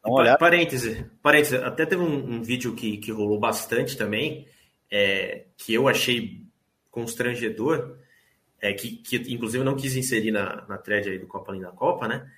Um 0.05 0.37
parêntese, 0.39 1.07
parêntese, 1.23 1.57
até 1.57 1.87
teve 1.87 2.03
um, 2.03 2.35
um, 2.35 2.43
vídeo 2.43 2.75
que, 2.75 2.99
que 2.99 3.13
rolou 3.13 3.39
bastante 3.39 3.97
também, 3.97 4.47
é, 4.91 5.45
que 5.57 5.73
eu 5.73 5.89
achei 5.89 6.43
constrangedor, 6.91 7.97
é, 8.67 8.73
que, 8.73 8.97
que 8.97 9.17
inclusive 9.33 9.61
eu 9.61 9.65
não 9.65 9.77
quis 9.77 9.95
inserir 9.95 10.33
na, 10.33 10.65
na 10.69 10.77
thread 10.77 11.09
aí 11.09 11.19
do 11.19 11.27
Copa 11.27 11.53
Linda 11.53 11.71
Copa, 11.71 12.09
né? 12.09 12.29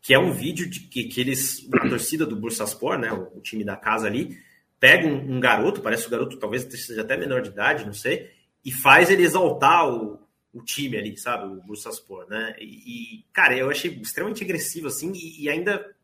Que 0.00 0.14
é 0.14 0.18
um 0.18 0.32
vídeo 0.32 0.68
de 0.68 0.80
que, 0.80 1.04
que 1.04 1.20
eles, 1.20 1.68
a 1.72 1.88
torcida 1.88 2.24
do 2.24 2.36
Bursaspor, 2.36 2.98
né? 2.98 3.12
O, 3.12 3.38
o 3.38 3.40
time 3.40 3.64
da 3.64 3.76
casa 3.76 4.06
ali, 4.06 4.38
pega 4.80 5.06
um, 5.06 5.36
um 5.36 5.40
garoto, 5.40 5.82
parece 5.82 6.06
um 6.06 6.10
garoto 6.10 6.38
talvez 6.38 6.62
seja 6.62 7.02
até 7.02 7.16
menor 7.16 7.42
de 7.42 7.50
idade, 7.50 7.84
não 7.84 7.92
sei, 7.92 8.30
e 8.64 8.72
faz 8.72 9.10
ele 9.10 9.22
exaltar 9.22 9.88
o, 9.88 10.18
o 10.52 10.62
time 10.62 10.96
ali, 10.96 11.16
sabe? 11.18 11.46
O 11.46 11.62
Bursaspor, 11.62 12.26
né? 12.28 12.54
E, 12.58 12.64
e, 12.64 13.24
cara, 13.32 13.56
eu 13.56 13.68
achei 13.68 13.90
extremamente 13.90 14.42
agressivo, 14.42 14.86
assim, 14.86 15.12
e, 15.14 15.44
e, 15.44 15.50
ainda 15.50 15.94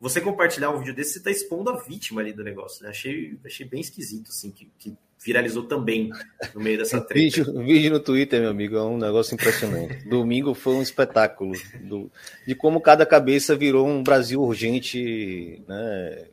você 0.00 0.20
compartilhar 0.20 0.70
um 0.70 0.78
vídeo 0.78 0.94
desse, 0.94 1.14
você 1.14 1.22
tá 1.22 1.30
expondo 1.30 1.70
a 1.70 1.76
vítima 1.76 2.20
ali 2.20 2.32
do 2.32 2.42
negócio, 2.42 2.82
né? 2.82 2.90
Achei, 2.90 3.38
achei 3.44 3.66
bem 3.66 3.80
esquisito, 3.80 4.28
assim, 4.30 4.50
que, 4.50 4.68
que 4.78 4.96
viralizou 5.24 5.64
também 5.64 6.10
no 6.54 6.60
meio 6.60 6.78
dessa 6.78 7.00
treta. 7.02 7.14
vídeo, 7.14 7.64
vídeo 7.64 7.90
no 7.90 8.00
Twitter, 8.00 8.40
meu 8.40 8.50
amigo, 8.50 8.76
é 8.76 8.82
um 8.82 8.98
negócio 8.98 9.34
impressionante. 9.34 10.04
Domingo 10.08 10.54
foi 10.54 10.74
um 10.74 10.82
espetáculo 10.82 11.52
do, 11.80 12.10
de 12.46 12.54
como 12.54 12.80
cada 12.80 13.06
cabeça 13.06 13.56
virou 13.56 13.86
um 13.86 14.02
Brasil 14.02 14.42
urgente, 14.42 15.62
né? 15.66 16.26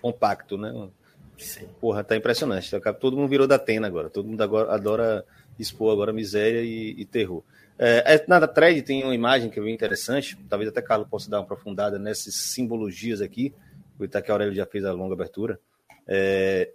Compacto, 0.00 0.56
né? 0.56 0.88
Sim. 1.36 1.66
Porra, 1.80 2.02
tá 2.02 2.16
impressionante. 2.16 2.70
Todo 3.00 3.16
mundo 3.16 3.28
virou 3.28 3.46
da 3.46 3.56
Atena 3.56 3.86
agora. 3.86 4.08
Todo 4.08 4.28
mundo 4.28 4.42
agora 4.42 4.72
adora 4.72 5.24
expor 5.58 5.92
agora 5.92 6.12
miséria 6.12 6.62
e, 6.62 6.94
e 6.98 7.04
terror. 7.04 7.42
É, 7.78 8.14
é 8.14 8.24
na 8.26 8.46
thread 8.46 8.82
tem 8.82 9.02
uma 9.04 9.14
imagem 9.14 9.50
que 9.50 9.58
é 9.58 9.62
bem 9.62 9.74
interessante, 9.74 10.36
talvez 10.48 10.68
até 10.68 10.82
Carlos 10.82 11.08
possa 11.08 11.30
dar 11.30 11.38
uma 11.38 11.44
aprofundada 11.44 11.98
nessas 11.98 12.34
simbologias 12.34 13.22
aqui, 13.22 13.54
aproveitar 13.94 14.20
que 14.20 14.30
a 14.30 14.34
Aurélio 14.34 14.54
já 14.54 14.66
fez 14.66 14.84
a 14.84 14.92
longa 14.92 15.14
abertura, 15.14 15.58
é, 16.06 16.70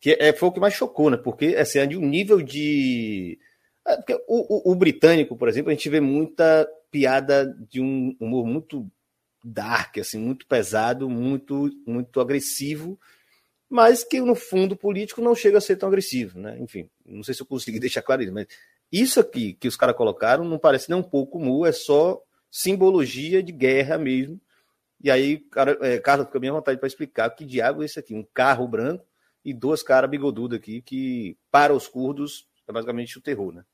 que 0.00 0.16
é, 0.18 0.32
foi 0.32 0.48
o 0.48 0.52
que 0.52 0.60
mais 0.60 0.74
chocou, 0.74 1.10
né? 1.10 1.16
Porque 1.16 1.56
assim, 1.56 1.78
é 1.78 1.86
de 1.86 1.96
um 1.96 2.06
nível 2.06 2.40
de. 2.42 3.38
É, 3.86 3.96
porque 3.96 4.14
o, 4.28 4.70
o, 4.70 4.72
o, 4.72 4.74
britânico, 4.74 5.36
por 5.36 5.48
exemplo, 5.48 5.70
a 5.70 5.74
gente 5.74 5.88
vê 5.88 6.00
muita 6.00 6.68
piada 6.90 7.56
de 7.68 7.80
um 7.80 8.16
humor 8.20 8.46
muito 8.46 8.90
dark, 9.44 9.98
assim, 9.98 10.18
muito 10.18 10.46
pesado, 10.46 11.08
muito, 11.08 11.70
muito 11.86 12.20
agressivo, 12.20 12.98
mas 13.68 14.04
que 14.04 14.20
no 14.20 14.34
fundo 14.34 14.76
político 14.76 15.20
não 15.20 15.34
chega 15.34 15.58
a 15.58 15.60
ser 15.60 15.76
tão 15.76 15.88
agressivo, 15.88 16.38
né? 16.38 16.58
Enfim, 16.60 16.88
não 17.04 17.22
sei 17.22 17.34
se 17.34 17.42
eu 17.42 17.46
consegui 17.46 17.78
deixar 17.80 18.02
claro 18.02 18.22
isso, 18.22 18.32
mas 18.32 18.46
isso 18.90 19.20
aqui 19.20 19.54
que 19.54 19.68
os 19.68 19.76
caras 19.76 19.96
colocaram 19.96 20.44
não 20.44 20.58
parece 20.58 20.90
nem 20.90 20.98
um 20.98 21.02
pouco 21.02 21.38
mu, 21.38 21.66
é 21.66 21.72
só 21.72 22.22
simbologia 22.50 23.42
de 23.42 23.52
guerra 23.52 23.98
mesmo. 23.98 24.40
E 25.02 25.10
aí, 25.10 25.38
cara, 25.38 25.78
é, 25.80 25.98
Carlos, 25.98 26.26
fica 26.26 26.40
bem 26.40 26.50
à 26.50 26.54
vontade 26.54 26.78
para 26.78 26.86
explicar 26.86 27.30
que 27.30 27.44
diabo 27.44 27.82
é 27.82 27.86
isso 27.86 27.98
aqui, 27.98 28.14
um 28.14 28.26
carro 28.34 28.66
branco 28.66 29.07
e 29.48 29.54
duas 29.54 29.82
caras 29.82 30.10
bigodudas 30.10 30.58
aqui, 30.58 30.82
que 30.82 31.36
para 31.50 31.74
os 31.74 31.88
curdos 31.88 32.46
é 32.68 32.72
basicamente 32.72 33.18
o 33.18 33.22
terror, 33.22 33.52
né? 33.52 33.64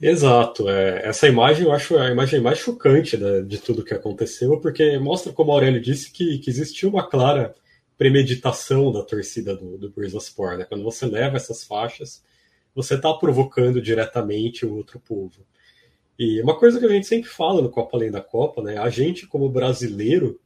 Exato. 0.00 0.68
É, 0.68 1.06
essa 1.06 1.28
imagem 1.28 1.66
eu 1.66 1.72
acho 1.72 1.96
a 1.96 2.10
imagem 2.10 2.40
mais 2.40 2.58
chocante 2.58 3.16
da, 3.16 3.40
de 3.40 3.58
tudo 3.58 3.84
que 3.84 3.94
aconteceu, 3.94 4.60
porque 4.60 4.98
mostra, 4.98 5.32
como 5.32 5.52
Aurélio 5.52 5.80
disse, 5.80 6.10
que, 6.10 6.38
que 6.38 6.50
existiu 6.50 6.88
uma 6.88 7.08
clara 7.08 7.54
premeditação 7.96 8.90
da 8.90 9.02
torcida 9.02 9.54
do, 9.56 9.78
do 9.78 9.90
Bursaspor, 9.90 10.56
né? 10.56 10.64
Quando 10.64 10.82
você 10.82 11.06
leva 11.06 11.36
essas 11.36 11.64
faixas, 11.64 12.22
você 12.74 12.94
está 12.94 13.12
provocando 13.14 13.80
diretamente 13.80 14.66
o 14.66 14.74
outro 14.74 14.98
povo. 14.98 15.46
E 16.18 16.40
uma 16.42 16.56
coisa 16.58 16.78
que 16.78 16.86
a 16.86 16.88
gente 16.88 17.06
sempre 17.06 17.28
fala 17.28 17.62
no 17.62 17.70
Copa 17.70 17.96
Além 17.96 18.10
da 18.10 18.20
Copa, 18.20 18.62
né? 18.62 18.78
A 18.78 18.88
gente, 18.88 19.26
como 19.26 19.48
brasileiro, 19.48 20.40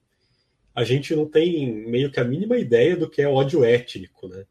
a 0.79 0.85
gente 0.85 1.14
não 1.16 1.26
tem 1.26 1.87
meio 1.89 2.11
que 2.11 2.20
a 2.20 2.24
mínima 2.24 2.57
ideia 2.57 2.97
do 2.97 3.11
que 3.11 3.20
é 3.20 3.29
ódio 3.29 3.64
étnico, 3.64 4.29
né? 4.29 4.45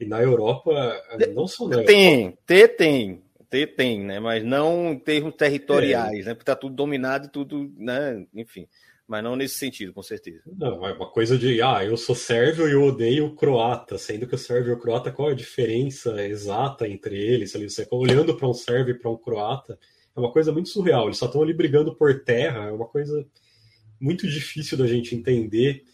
E 0.00 0.04
na 0.04 0.20
Europa, 0.20 1.00
não 1.32 1.46
só 1.46 1.68
na 1.68 1.84
Tem, 1.84 2.22
Europa... 2.22 2.38
tem, 2.44 2.68
tem, 2.68 3.22
tem, 3.48 3.66
tem, 3.66 4.00
né? 4.04 4.18
Mas 4.18 4.42
não 4.42 4.92
em 4.92 4.98
termos 4.98 5.34
territoriais, 5.36 6.26
é. 6.26 6.28
né? 6.30 6.34
Porque 6.34 6.44
tá 6.44 6.56
tudo 6.56 6.74
dominado 6.74 7.26
e 7.26 7.30
tudo, 7.30 7.72
né? 7.76 8.26
Enfim 8.34 8.66
mas 9.08 9.24
não 9.24 9.34
nesse 9.34 9.54
sentido, 9.54 9.94
com 9.94 10.02
certeza. 10.02 10.42
Não, 10.54 10.86
é 10.86 10.92
uma 10.92 11.10
coisa 11.10 11.38
de, 11.38 11.62
ah, 11.62 11.82
eu 11.82 11.96
sou 11.96 12.14
sérvio 12.14 12.68
e 12.68 12.72
eu 12.72 12.84
odeio 12.84 13.24
o 13.24 13.34
croata, 13.34 13.96
sendo 13.96 14.26
que 14.26 14.34
o 14.34 14.38
sérvio 14.38 14.72
e 14.72 14.74
o 14.74 14.78
croata, 14.78 15.10
qual 15.10 15.30
é 15.30 15.32
a 15.32 15.34
diferença 15.34 16.22
exata 16.26 16.86
entre 16.86 17.16
eles? 17.16 17.56
Ali, 17.56 17.70
você 17.70 17.88
olhando 17.90 18.36
para 18.36 18.46
um 18.46 18.52
sérvio 18.52 18.94
e 18.94 18.98
para 18.98 19.10
um 19.10 19.16
croata, 19.16 19.78
é 20.14 20.20
uma 20.20 20.30
coisa 20.30 20.52
muito 20.52 20.68
surreal. 20.68 21.06
Eles 21.06 21.16
só 21.16 21.24
estão 21.24 21.42
ali 21.42 21.54
brigando 21.54 21.96
por 21.96 22.22
terra, 22.22 22.66
é 22.66 22.70
uma 22.70 22.86
coisa 22.86 23.26
muito 24.00 24.28
difícil 24.28 24.76
da 24.76 24.86
gente 24.86 25.14
entender 25.14 25.84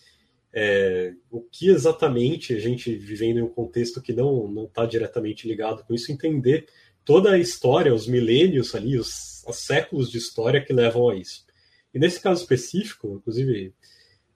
é, 0.52 1.12
o 1.30 1.40
que 1.40 1.68
exatamente 1.68 2.54
a 2.54 2.60
gente 2.60 2.94
vivendo 2.94 3.38
em 3.38 3.42
um 3.42 3.48
contexto 3.48 4.00
que 4.00 4.12
não 4.12 4.64
está 4.64 4.86
diretamente 4.86 5.48
ligado 5.48 5.84
com 5.84 5.92
isso, 5.92 6.12
entender 6.12 6.66
toda 7.04 7.32
a 7.32 7.38
história, 7.38 7.92
os 7.92 8.06
milênios 8.06 8.74
ali, 8.74 8.96
os, 8.96 9.44
os 9.46 9.56
séculos 9.56 10.10
de 10.10 10.18
história 10.18 10.64
que 10.64 10.72
levam 10.72 11.08
a 11.08 11.16
isso. 11.16 11.44
E 11.92 11.98
nesse 11.98 12.20
caso 12.20 12.42
específico, 12.42 13.16
inclusive 13.16 13.74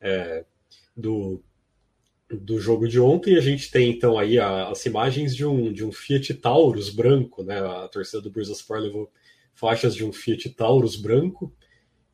é, 0.01 0.45
do, 0.97 1.43
do 2.29 2.61
jogo 2.61 2.87
de 2.89 3.01
ontem, 3.01 3.37
a 3.37 3.41
gente 3.41 3.71
tem 3.71 3.91
então 3.91 4.19
aí 4.19 4.39
a, 4.39 4.69
as 4.69 4.85
imagens 4.87 5.35
de 5.35 5.47
um, 5.47 5.73
de 5.73 5.85
um 5.85 5.93
Fiat 5.93 6.35
Taurus 6.35 6.91
branco, 6.91 7.43
né? 7.43 7.59
A 7.59 7.89
torcida 7.89 8.21
do 8.21 8.31
Bursaspor 8.31 8.79
levou 8.79 9.11
faixas 9.55 9.95
de 9.95 10.05
um 10.05 10.13
Fiat 10.13 10.51
Taurus 10.51 10.95
branco, 10.97 11.53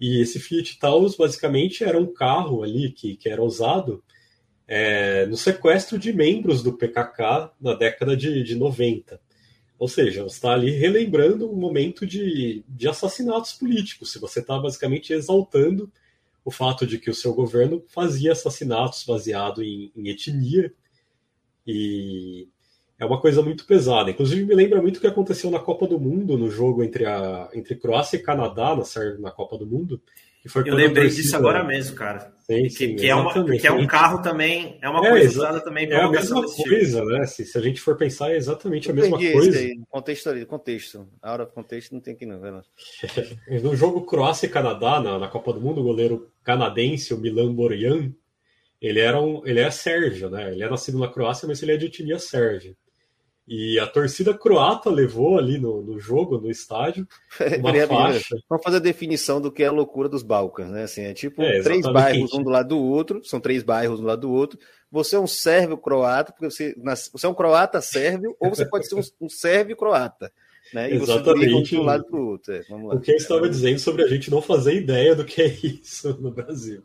e 0.07 0.20
esse 0.20 0.38
Fiat 0.38 0.78
Taurus 0.78 1.16
basicamente 1.16 1.82
era 1.82 1.98
um 1.98 2.12
carro 2.12 2.62
ali 2.62 2.92
que, 2.92 3.16
que 3.16 3.26
era 3.26 3.42
usado 3.42 4.05
é, 4.68 5.24
no 5.24 5.34
sequestro 5.34 5.98
de 5.98 6.12
membros 6.12 6.62
do 6.62 6.76
PKK 6.76 7.52
na 7.59 7.72
década 7.72 8.14
de, 8.14 8.42
de 8.42 8.55
90. 8.55 9.18
Ou 9.78 9.88
seja, 9.88 10.22
você 10.22 10.34
está 10.34 10.52
ali 10.52 10.72
relembrando 10.72 11.50
um 11.50 11.57
momento 11.57 12.07
de, 12.07 12.62
de 12.68 12.86
assassinatos 12.86 13.55
políticos. 13.55 14.12
Se 14.12 14.18
você 14.18 14.40
está 14.40 14.59
basicamente 14.59 15.14
exaltando 15.14 15.90
o 16.44 16.50
fato 16.50 16.86
de 16.86 16.98
que 16.98 17.09
o 17.09 17.14
seu 17.14 17.32
governo 17.32 17.82
fazia 17.88 18.32
assassinatos 18.32 19.05
baseado 19.05 19.62
em, 19.62 19.90
em, 19.96 20.11
etnia 20.11 20.70
e 21.66 22.46
é 22.99 23.05
uma 23.05 23.20
coisa 23.20 23.42
muito 23.42 23.66
pesada. 23.66 24.11
Inclusive 24.11 24.45
me 24.45 24.55
lembra 24.55 24.80
muito 24.80 24.99
o 24.99 25.01
que 25.01 25.07
aconteceu 25.07 25.51
na 25.51 25.59
Copa 25.59 25.86
do 25.86 25.99
Mundo, 25.99 26.38
no 26.38 26.51
jogo 26.51 26.82
entre 26.82 27.05
a 27.07 27.49
entre 27.55 27.74
Croácia 27.76 28.16
e 28.16 28.22
Canadá 28.22 28.76
na, 28.76 28.84
na 29.18 29.30
Copa 29.30 29.59
do 29.59 29.66
Mundo, 29.66 30.01
eu 30.66 30.74
lembrei 30.74 31.09
disso 31.09 31.34
agora 31.34 31.64
mesmo, 31.64 31.97
cara. 31.97 32.30
Sim, 32.40 32.68
sim, 32.68 32.88
que, 32.88 32.95
que, 32.97 33.09
é 33.09 33.14
uma, 33.14 33.32
que 33.32 33.66
é 33.66 33.72
um 33.72 33.86
carro 33.86 34.20
também, 34.20 34.78
é 34.82 34.88
uma 34.90 35.07
é, 35.07 35.11
coisa 35.11 35.28
usada 35.30 35.61
também 35.62 35.90
É 35.90 35.97
a 35.97 36.11
mesma 36.11 36.42
coisa, 36.42 37.01
tipo. 37.01 37.11
né? 37.11 37.24
Se, 37.24 37.47
se, 37.47 37.57
a 37.57 37.62
gente 37.62 37.80
for 37.80 37.97
pensar, 37.97 38.30
é 38.30 38.36
exatamente 38.36 38.90
a 38.90 38.92
mesma 38.92 39.16
coisa. 39.16 39.59
Aí, 39.59 39.80
contexto 39.88 40.28
ali, 40.28 40.45
contexto. 40.45 41.09
A 41.22 41.32
hora 41.32 41.47
do 41.47 41.53
contexto 41.53 41.92
não 41.92 42.01
tem 42.01 42.14
que 42.14 42.26
não, 42.26 42.38
né? 42.38 42.61
No 43.62 43.74
jogo 43.74 44.03
Croácia 44.03 44.47
e 44.47 44.51
Canadá, 44.51 45.01
na, 45.01 45.18
na 45.18 45.28
Copa 45.28 45.51
do 45.51 45.62
Mundo, 45.62 45.80
o 45.80 45.84
goleiro 45.84 46.30
canadense, 46.42 47.14
o 47.14 47.18
Milan 47.18 47.55
Borjan, 47.55 48.12
ele 48.82 49.01
era 49.01 49.18
um, 49.18 49.40
ele 49.47 49.61
é 49.61 49.70
sérvio, 49.70 50.28
né? 50.28 50.53
Ele 50.53 50.62
é 50.62 50.68
nascido 50.68 50.99
na 50.99 51.09
Croácia, 51.09 51.49
mas 51.49 51.62
ele 51.62 51.72
é 51.72 51.78
de 51.78 51.86
etnia 51.86 52.18
sérvia. 52.18 52.76
E 53.47 53.78
a 53.78 53.86
torcida 53.86 54.32
croata 54.32 54.88
levou 54.88 55.38
ali 55.38 55.59
no, 55.59 55.82
no 55.82 56.01
jogo, 56.01 56.40
no 56.40 56.51
estádio, 56.51 57.07
uma 57.61 57.86
faixa. 57.86 58.36
Vamos 58.49 58.64
fazer 58.64 58.78
a 58.78 58.80
definição 58.80 59.38
do 59.38 59.53
que 59.53 59.62
é 59.62 59.66
a 59.66 59.72
loucura 59.72 60.09
dos 60.09 60.22
Balcãs, 60.22 60.70
né? 60.70 60.84
Assim, 60.84 61.03
é 61.03 61.12
tipo 61.12 61.42
é, 61.42 61.61
três 61.61 61.84
bairros 61.84 62.32
um 62.32 62.42
do 62.42 62.49
lado 62.49 62.70
do 62.70 62.82
outro, 62.82 63.22
são 63.22 63.38
três 63.38 63.62
bairros 63.62 63.99
um 63.99 64.03
do 64.03 64.09
lado 64.09 64.22
do 64.22 64.32
outro. 64.32 64.59
Você 64.90 65.16
é 65.16 65.20
um 65.20 65.26
sérvio 65.26 65.76
croata, 65.76 66.32
porque 66.32 66.51
você, 66.51 66.74
você 67.12 67.26
é 67.26 67.28
um 67.28 67.34
croata 67.34 67.82
sérvio, 67.82 68.34
ou 68.40 68.49
você 68.49 68.64
pode 68.64 68.88
ser 68.88 68.95
um, 68.95 69.03
um 69.20 69.28
sérvio 69.28 69.76
croata. 69.76 70.32
Né? 70.72 70.92
E 70.92 70.95
Exatamente. 70.95 71.70
de 71.70 71.76
um 71.76 71.82
lado 71.82 72.05
para 72.07 72.18
o 72.18 72.26
outro. 72.26 72.55
É, 72.55 72.62
o 72.70 72.99
que 72.99 73.12
eu 73.12 73.16
estava 73.16 73.49
dizendo 73.49 73.78
sobre 73.78 74.03
a 74.03 74.09
gente 74.09 74.30
não 74.30 74.40
fazer 74.40 74.74
ideia 74.74 75.14
do 75.14 75.24
que 75.24 75.42
é 75.42 75.47
isso 75.47 76.16
no 76.18 76.30
Brasil. 76.30 76.82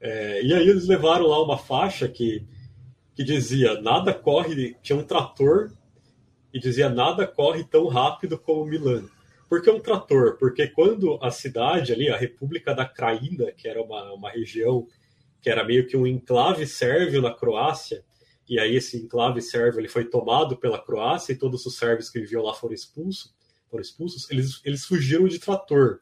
É, 0.00 0.42
e 0.42 0.54
aí 0.54 0.66
eles 0.66 0.88
levaram 0.88 1.26
lá 1.26 1.42
uma 1.42 1.58
faixa 1.58 2.08
que, 2.08 2.44
que 3.14 3.22
dizia 3.22 3.80
nada 3.80 4.12
corre, 4.14 4.76
tinha 4.82 4.98
um 4.98 5.04
trator 5.04 5.72
e 6.52 6.58
dizia 6.58 6.88
nada 6.88 7.26
corre 7.26 7.64
tão 7.64 7.88
rápido 7.88 8.38
como 8.38 8.64
Milano. 8.64 9.10
Por 9.48 9.60
que 9.60 9.70
um 9.70 9.80
trator? 9.80 10.38
Porque 10.38 10.66
quando 10.68 11.18
a 11.22 11.30
cidade 11.30 11.92
ali, 11.92 12.08
a 12.08 12.16
República 12.16 12.74
da 12.74 12.86
Craína, 12.86 13.52
que 13.52 13.68
era 13.68 13.82
uma, 13.82 14.12
uma 14.12 14.30
região 14.30 14.86
que 15.42 15.50
era 15.50 15.64
meio 15.64 15.86
que 15.86 15.96
um 15.96 16.06
enclave 16.06 16.66
sérvio 16.66 17.20
na 17.20 17.34
Croácia, 17.34 18.04
e 18.48 18.58
aí 18.58 18.76
esse 18.76 18.96
enclave 18.96 19.42
sérvio 19.42 19.80
ele 19.80 19.88
foi 19.88 20.04
tomado 20.04 20.56
pela 20.56 20.82
Croácia 20.82 21.32
e 21.32 21.38
todos 21.38 21.66
os 21.66 21.76
sérvios 21.76 22.08
que 22.08 22.20
viviam 22.20 22.42
lá 22.42 22.54
foram 22.54 22.74
expulsos, 22.74 23.34
foram 23.68 23.82
expulsos 23.82 24.30
eles, 24.30 24.60
eles 24.64 24.84
fugiram 24.84 25.26
de 25.26 25.38
trator. 25.38 26.00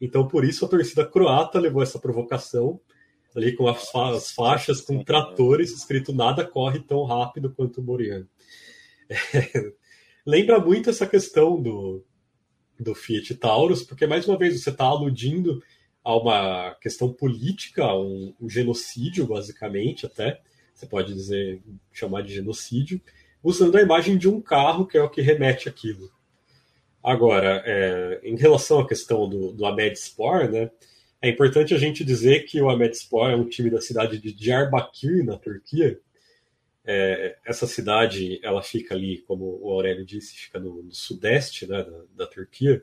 Então, 0.00 0.26
por 0.26 0.44
isso, 0.44 0.64
a 0.64 0.68
torcida 0.68 1.04
croata 1.04 1.60
levou 1.60 1.82
essa 1.82 1.98
provocação 1.98 2.80
ali 3.36 3.54
com 3.54 3.68
as, 3.68 3.90
fa 3.90 4.10
as 4.10 4.30
faixas 4.32 4.80
com 4.80 5.04
tratores 5.04 5.72
escrito 5.72 6.12
nada 6.12 6.44
corre 6.44 6.80
tão 6.80 7.04
rápido 7.04 7.52
quanto 7.52 7.80
o 7.80 7.84
Moriano. 7.84 8.28
É, 9.34 9.72
lembra 10.24 10.60
muito 10.60 10.88
essa 10.88 11.04
questão 11.04 11.60
do, 11.60 12.04
do 12.78 12.94
Fiat 12.94 13.34
Taurus, 13.34 13.82
porque 13.82 14.06
mais 14.06 14.28
uma 14.28 14.38
vez 14.38 14.62
você 14.62 14.70
está 14.70 14.84
aludindo 14.84 15.60
a 16.04 16.16
uma 16.16 16.74
questão 16.76 17.12
política, 17.12 17.92
um, 17.94 18.34
um, 18.40 18.48
genocídio, 18.48 19.26
basicamente, 19.26 20.06
até, 20.06 20.40
você 20.72 20.86
pode 20.86 21.12
dizer, 21.12 21.60
chamar 21.92 22.22
de 22.22 22.34
genocídio, 22.34 23.00
usando 23.42 23.76
a 23.76 23.82
imagem 23.82 24.16
de 24.16 24.28
um 24.28 24.40
carro, 24.40 24.86
que 24.86 24.96
é 24.96 25.02
o 25.02 25.10
que 25.10 25.20
remete 25.20 25.68
aquilo. 25.68 26.10
Agora, 27.02 27.62
é, 27.66 28.20
em 28.22 28.36
relação 28.36 28.78
à 28.78 28.86
questão 28.86 29.28
do, 29.28 29.52
do 29.52 29.66
Ahmed 29.66 29.98
Spor, 29.98 30.50
né, 30.50 30.70
é 31.22 31.28
importante 31.28 31.74
a 31.74 31.78
gente 31.78 32.02
dizer 32.02 32.46
que 32.46 32.60
o 32.62 32.70
Ahmetspor 32.70 33.30
é 33.30 33.36
um 33.36 33.48
time 33.48 33.68
da 33.68 33.80
cidade 33.80 34.18
de 34.18 34.32
Diyarbakir, 34.32 35.24
na 35.24 35.36
Turquia. 35.36 36.00
É, 36.82 37.36
essa 37.44 37.66
cidade, 37.66 38.40
ela 38.42 38.62
fica 38.62 38.94
ali, 38.94 39.18
como 39.26 39.60
o 39.62 39.70
Aurélio 39.70 40.04
disse, 40.04 40.34
fica 40.34 40.58
no, 40.58 40.82
no 40.82 40.94
sudeste 40.94 41.66
né, 41.66 41.84
da, 41.84 42.24
da, 42.24 42.26
Turquia. 42.26 42.82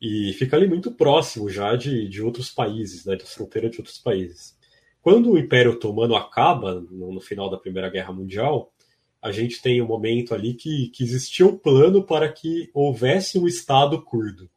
E 0.00 0.32
fica 0.38 0.56
ali 0.56 0.66
muito 0.66 0.90
próximo 0.92 1.50
já 1.50 1.76
de, 1.76 2.08
de 2.08 2.22
outros 2.22 2.50
países, 2.50 3.04
né, 3.04 3.14
da 3.14 3.26
fronteira 3.26 3.68
de 3.68 3.78
outros 3.78 3.98
países. 3.98 4.56
Quando 5.02 5.32
o 5.32 5.38
Império 5.38 5.72
Otomano 5.72 6.16
acaba, 6.16 6.80
no, 6.80 7.12
no 7.12 7.20
final 7.20 7.50
da 7.50 7.58
Primeira 7.58 7.90
Guerra 7.90 8.12
Mundial, 8.12 8.72
a 9.20 9.30
gente 9.30 9.60
tem 9.60 9.82
um 9.82 9.86
momento 9.86 10.34
ali 10.34 10.54
que, 10.54 10.88
que 10.88 11.04
existia 11.04 11.46
um 11.46 11.58
plano 11.58 12.02
para 12.02 12.32
que 12.32 12.70
houvesse 12.72 13.38
um 13.38 13.46
Estado 13.46 14.00
curdo, 14.02 14.48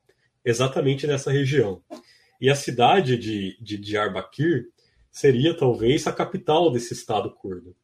exatamente 0.46 1.06
nessa 1.06 1.32
região. 1.32 1.82
E 2.42 2.50
a 2.50 2.56
cidade 2.56 3.18
de, 3.18 3.56
de 3.62 3.78
Diyarbakir 3.78 4.70
seria 5.12 5.56
talvez 5.56 6.08
a 6.08 6.12
capital 6.12 6.72
desse 6.72 6.92
estado 6.92 7.30
curdo. 7.30 7.76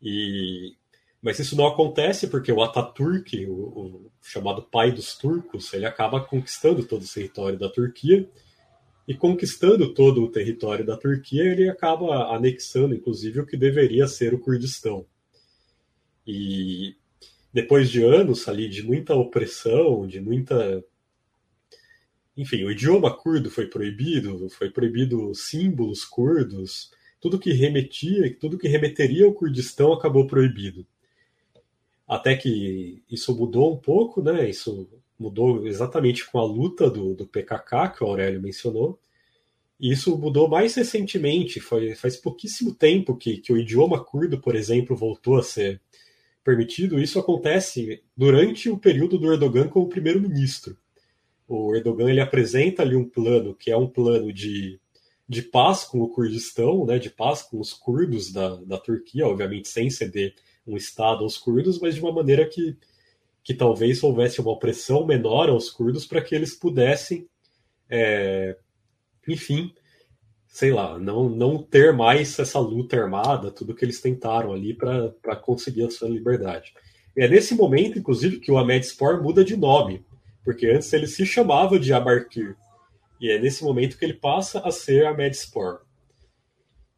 E, 0.00 0.74
mas 1.20 1.38
isso 1.38 1.54
não 1.54 1.66
acontece 1.66 2.28
porque 2.28 2.50
o 2.50 2.62
Ataturk, 2.62 3.46
o, 3.46 3.52
o, 3.52 4.12
chamado 4.22 4.62
pai 4.62 4.90
dos 4.90 5.18
turcos, 5.18 5.70
ele 5.74 5.84
acaba 5.84 6.24
conquistando 6.24 6.82
todo 6.82 7.02
o 7.02 7.12
território 7.12 7.58
da 7.58 7.68
Turquia. 7.68 8.26
E 9.06 9.14
conquistando 9.14 9.92
todo 9.92 10.22
o 10.22 10.30
território 10.30 10.84
da 10.84 10.96
Turquia, 10.96 11.44
ele 11.44 11.68
acaba 11.68 12.34
anexando, 12.34 12.94
inclusive, 12.94 13.40
o 13.40 13.46
que 13.46 13.56
deveria 13.56 14.06
ser 14.06 14.32
o 14.32 14.38
Kurdistão. 14.38 15.06
E 16.26 16.94
depois 17.52 17.90
de 17.90 18.02
anos 18.02 18.46
ali 18.48 18.68
de 18.68 18.82
muita 18.82 19.14
opressão, 19.14 20.06
de 20.06 20.20
muita 20.20 20.84
enfim, 22.38 22.62
o 22.62 22.70
idioma 22.70 23.12
curdo 23.12 23.50
foi 23.50 23.66
proibido, 23.66 24.48
foi 24.50 24.70
proibido 24.70 25.34
símbolos 25.34 26.04
curdos, 26.04 26.92
tudo 27.20 27.36
que 27.36 27.52
remetia, 27.52 28.32
tudo 28.38 28.56
que 28.56 28.68
remeteria 28.68 29.26
ao 29.26 29.34
Kurdistão 29.34 29.92
acabou 29.92 30.24
proibido. 30.24 30.86
Até 32.06 32.36
que 32.36 33.02
isso 33.10 33.36
mudou 33.36 33.74
um 33.74 33.76
pouco, 33.76 34.22
né? 34.22 34.48
Isso 34.48 34.88
mudou 35.18 35.66
exatamente 35.66 36.30
com 36.30 36.38
a 36.38 36.44
luta 36.44 36.88
do, 36.88 37.12
do 37.12 37.26
PKK, 37.26 37.88
que 37.96 38.04
o 38.04 38.06
Aurélio 38.06 38.40
mencionou. 38.40 39.00
E 39.80 39.90
isso 39.90 40.16
mudou 40.16 40.48
mais 40.48 40.76
recentemente, 40.76 41.58
foi, 41.58 41.96
faz 41.96 42.16
pouquíssimo 42.16 42.72
tempo 42.72 43.16
que, 43.16 43.38
que 43.38 43.52
o 43.52 43.58
idioma 43.58 44.02
curdo, 44.04 44.40
por 44.40 44.54
exemplo, 44.54 44.94
voltou 44.94 45.38
a 45.38 45.42
ser 45.42 45.80
permitido. 46.44 47.00
Isso 47.00 47.18
acontece 47.18 48.00
durante 48.16 48.70
o 48.70 48.78
período 48.78 49.18
do 49.18 49.32
Erdogan 49.32 49.68
como 49.68 49.88
primeiro-ministro 49.88 50.78
o 51.48 51.74
Erdogan 51.74 52.10
ele 52.10 52.20
apresenta 52.20 52.82
ali 52.82 52.94
um 52.94 53.08
plano 53.08 53.54
que 53.54 53.70
é 53.70 53.76
um 53.76 53.88
plano 53.88 54.30
de, 54.32 54.78
de 55.26 55.42
paz 55.42 55.82
com 55.82 56.00
o 56.00 56.08
Kurdistão, 56.08 56.84
né, 56.84 56.98
de 56.98 57.08
paz 57.08 57.42
com 57.42 57.58
os 57.58 57.72
curdos 57.72 58.30
da, 58.30 58.56
da 58.56 58.76
Turquia, 58.76 59.26
obviamente 59.26 59.68
sem 59.68 59.88
ceder 59.88 60.34
um 60.66 60.76
Estado 60.76 61.24
aos 61.24 61.38
curdos, 61.38 61.80
mas 61.80 61.94
de 61.94 62.00
uma 62.02 62.12
maneira 62.12 62.46
que, 62.46 62.76
que 63.42 63.54
talvez 63.54 64.02
houvesse 64.02 64.40
uma 64.40 64.52
opressão 64.52 65.06
menor 65.06 65.48
aos 65.48 65.70
curdos 65.70 66.06
para 66.06 66.20
que 66.20 66.34
eles 66.34 66.54
pudessem, 66.54 67.26
é, 67.88 68.54
enfim, 69.26 69.72
sei 70.46 70.70
lá, 70.70 70.98
não, 70.98 71.30
não 71.30 71.62
ter 71.62 71.94
mais 71.94 72.38
essa 72.38 72.58
luta 72.58 73.00
armada, 73.00 73.50
tudo 73.50 73.74
que 73.74 73.84
eles 73.84 74.02
tentaram 74.02 74.52
ali 74.52 74.74
para 74.74 75.36
conseguir 75.36 75.84
a 75.84 75.90
sua 75.90 76.10
liberdade. 76.10 76.74
É 77.16 77.26
nesse 77.26 77.54
momento, 77.54 77.98
inclusive, 77.98 78.38
que 78.38 78.52
o 78.52 78.58
Ahmed 78.58 78.84
Spor 78.86 79.22
muda 79.22 79.42
de 79.42 79.56
nome 79.56 80.04
porque 80.44 80.66
antes 80.66 80.92
ele 80.92 81.06
se 81.06 81.26
chamava 81.26 81.78
de 81.78 81.92
Abarkir. 81.92 82.56
E 83.20 83.30
é 83.30 83.38
nesse 83.38 83.64
momento 83.64 83.98
que 83.98 84.04
ele 84.04 84.14
passa 84.14 84.60
a 84.60 84.70
ser 84.70 85.06
a 85.06 85.14
Medsport. 85.14 85.82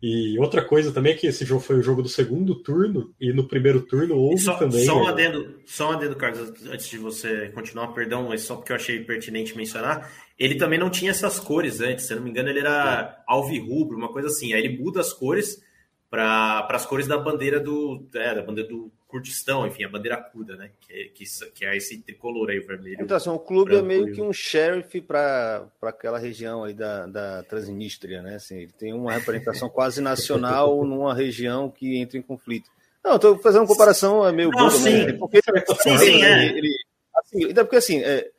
E 0.03 0.39
outra 0.39 0.65
coisa 0.65 0.93
também 0.93 1.13
é 1.13 1.17
que 1.17 1.27
esse 1.27 1.45
jogo 1.45 1.61
foi 1.61 1.77
o 1.77 1.83
jogo 1.83 2.03
do 2.03 2.09
segundo 2.09 2.55
turno, 2.55 3.15
e 3.21 3.35
no 3.35 3.47
primeiro 3.47 3.83
turno 3.83 4.17
houve 4.17 4.39
só, 4.39 4.55
também. 4.55 4.85
Só 4.85 5.03
um, 5.03 5.07
adendo, 5.07 5.61
só 5.67 5.91
um 5.91 5.93
adendo, 5.93 6.17
Carlos, 6.17 6.55
antes 6.67 6.89
de 6.89 6.97
você 6.97 7.51
continuar, 7.51 7.89
perdão, 7.89 8.29
mas 8.29 8.41
só 8.41 8.57
porque 8.57 8.73
eu 8.73 8.77
achei 8.77 9.05
pertinente 9.05 9.55
mencionar. 9.55 10.11
Ele 10.39 10.55
também 10.55 10.79
não 10.79 10.89
tinha 10.89 11.11
essas 11.11 11.39
cores 11.39 11.83
antes, 11.83 12.07
se 12.07 12.15
eu 12.15 12.17
não 12.17 12.25
me 12.25 12.31
engano, 12.31 12.49
ele 12.49 12.61
era 12.61 13.15
é. 13.15 13.23
alvirrubro, 13.31 13.99
uma 13.99 14.11
coisa 14.11 14.29
assim. 14.29 14.55
Aí 14.55 14.65
ele 14.65 14.83
muda 14.83 15.01
as 15.01 15.13
cores 15.13 15.63
para 16.09 16.67
as 16.71 16.87
cores 16.87 17.07
da 17.07 17.19
bandeira 17.19 17.61
do, 17.61 18.09
é, 18.15 18.35
da 18.35 18.43
bandeira 18.43 18.71
do 18.71 18.91
Kurdistão, 19.11 19.67
enfim, 19.67 19.83
a 19.83 19.89
bandeira 19.89 20.17
curda, 20.17 20.55
né? 20.55 20.71
Que, 20.81 20.93
é, 20.93 21.05
que, 21.09 21.25
que 21.53 21.65
é 21.65 21.77
esse 21.77 21.99
tricolor 22.01 22.49
aí, 22.49 22.61
vermelho. 22.61 22.99
Então, 23.01 23.17
assim, 23.17 23.29
o 23.29 23.39
clube 23.39 23.75
é 23.75 23.83
meio 23.83 24.13
que 24.13 24.23
um 24.23 24.33
sheriff 24.33 25.01
para 25.01 25.67
aquela 25.83 26.19
região 26.19 26.63
aí 26.63 26.73
da, 26.73 27.07
da 27.07 27.43
Transnistria, 27.43 28.23
né? 28.23 28.37
Assim, 28.37 28.59
ele 28.59 28.73
tem 28.73 28.93
uma 28.95 29.13
representação 29.13 29.69
quase 29.71 30.01
nacional 30.01 30.85
numa 30.85 31.13
região 31.13 31.69
que 31.69 31.99
entra 31.99 32.17
em 32.17 32.23
conflito. 32.23 32.71
Não, 33.03 33.17
estou 33.17 33.37
fazendo 33.39 33.63
uma 33.63 33.67
comparação 33.67 34.27
é 34.27 34.31
meio 34.31 34.51
boa, 34.51 34.71
sim. 34.71 35.07
Né? 35.07 35.13
Porque, 35.15 35.41
sim, 35.83 35.99
sim, 35.99 36.23
é. 36.23 36.47
ele, 36.57 36.73
assim, 37.17 37.45
então, 37.51 37.65
porque 37.65 37.77
assim, 37.77 37.99
é, 38.03 38.31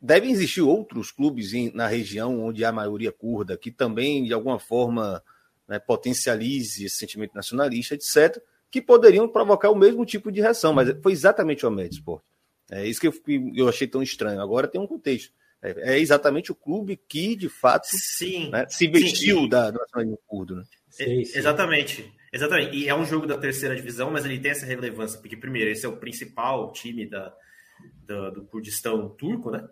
devem 0.00 0.30
existir 0.30 0.60
outros 0.60 1.10
clubes 1.10 1.54
em, 1.54 1.72
na 1.72 1.86
região 1.86 2.44
onde 2.44 2.64
há 2.64 2.72
maioria 2.72 3.12
curda 3.12 3.56
que 3.56 3.70
também, 3.70 4.24
de 4.24 4.34
alguma 4.34 4.58
forma, 4.58 5.22
né, 5.66 5.78
potencialize 5.78 6.84
esse 6.84 6.96
sentimento 6.96 7.34
nacionalista, 7.34 7.94
etc 7.94 8.42
que 8.72 8.80
poderiam 8.80 9.28
provocar 9.28 9.70
o 9.70 9.76
mesmo 9.76 10.04
tipo 10.06 10.32
de 10.32 10.40
reação, 10.40 10.72
mas 10.72 10.90
foi 11.02 11.12
exatamente 11.12 11.64
o 11.64 11.68
Ahmed 11.68 11.94
Sport. 11.94 12.24
É 12.70 12.86
isso 12.86 12.98
que 12.98 13.06
eu, 13.06 13.12
eu, 13.54 13.68
achei 13.68 13.86
tão 13.86 14.02
estranho. 14.02 14.40
Agora 14.40 14.66
tem 14.66 14.80
um 14.80 14.86
contexto. 14.86 15.30
É, 15.62 15.96
é 15.96 15.98
exatamente 15.98 16.50
o 16.50 16.54
clube 16.54 16.98
que, 17.06 17.36
de 17.36 17.50
fato, 17.50 17.86
sim, 17.86 18.50
né, 18.50 18.64
se 18.70 18.88
vestiu 18.88 19.40
sim, 19.40 19.48
da, 19.48 19.70
do 19.70 19.78
nacionalismo 19.78 20.18
curdo. 20.26 20.56
Né? 20.56 20.64
Sim, 20.88 21.22
sim. 21.22 21.38
Exatamente. 21.38 22.10
Exatamente. 22.32 22.74
E 22.74 22.88
é 22.88 22.94
um 22.94 23.04
jogo 23.04 23.26
da 23.26 23.36
terceira 23.36 23.76
divisão, 23.76 24.10
mas 24.10 24.24
ele 24.24 24.40
tem 24.40 24.52
essa 24.52 24.64
relevância, 24.64 25.20
porque, 25.20 25.36
primeiro, 25.36 25.70
esse 25.70 25.84
é 25.84 25.88
o 25.88 25.98
principal 25.98 26.72
time 26.72 27.06
da, 27.06 27.30
da 28.06 28.30
do 28.30 28.46
Kurdistão 28.46 29.10
turco, 29.10 29.50
né? 29.50 29.68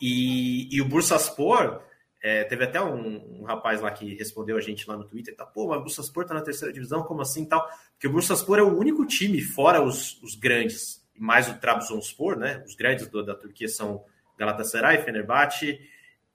E, 0.00 0.74
e 0.74 0.80
o 0.80 0.88
Bursaspor 0.88 1.82
é, 2.20 2.42
teve 2.44 2.64
até 2.64 2.82
um, 2.82 3.40
um, 3.40 3.44
rapaz 3.44 3.80
lá 3.80 3.90
que 3.90 4.14
respondeu 4.14 4.56
a 4.56 4.60
gente 4.60 4.88
lá 4.88 4.96
no 4.96 5.04
Twitter, 5.04 5.36
tá, 5.36 5.46
pô, 5.46 5.68
mas 5.68 5.78
o 5.78 5.82
Bursaspor 5.82 6.24
tá 6.24 6.34
na 6.34 6.42
terceira 6.42 6.72
divisão, 6.72 7.02
como 7.04 7.22
assim 7.22 7.44
tal? 7.44 7.64
Porque 7.92 8.08
o 8.08 8.12
Bursaspor 8.12 8.58
é 8.58 8.62
o 8.62 8.76
único 8.76 9.06
time, 9.06 9.40
fora 9.40 9.80
os, 9.80 10.20
os 10.22 10.34
grandes, 10.34 11.06
mais 11.16 11.48
o 11.48 11.58
Trabzonspor, 11.58 12.36
né? 12.36 12.62
Os 12.66 12.74
grandes 12.74 13.06
do, 13.08 13.24
da 13.24 13.34
Turquia 13.34 13.68
são 13.68 14.04
Galatasaray, 14.36 15.02
Fenerbahçe, 15.04 15.78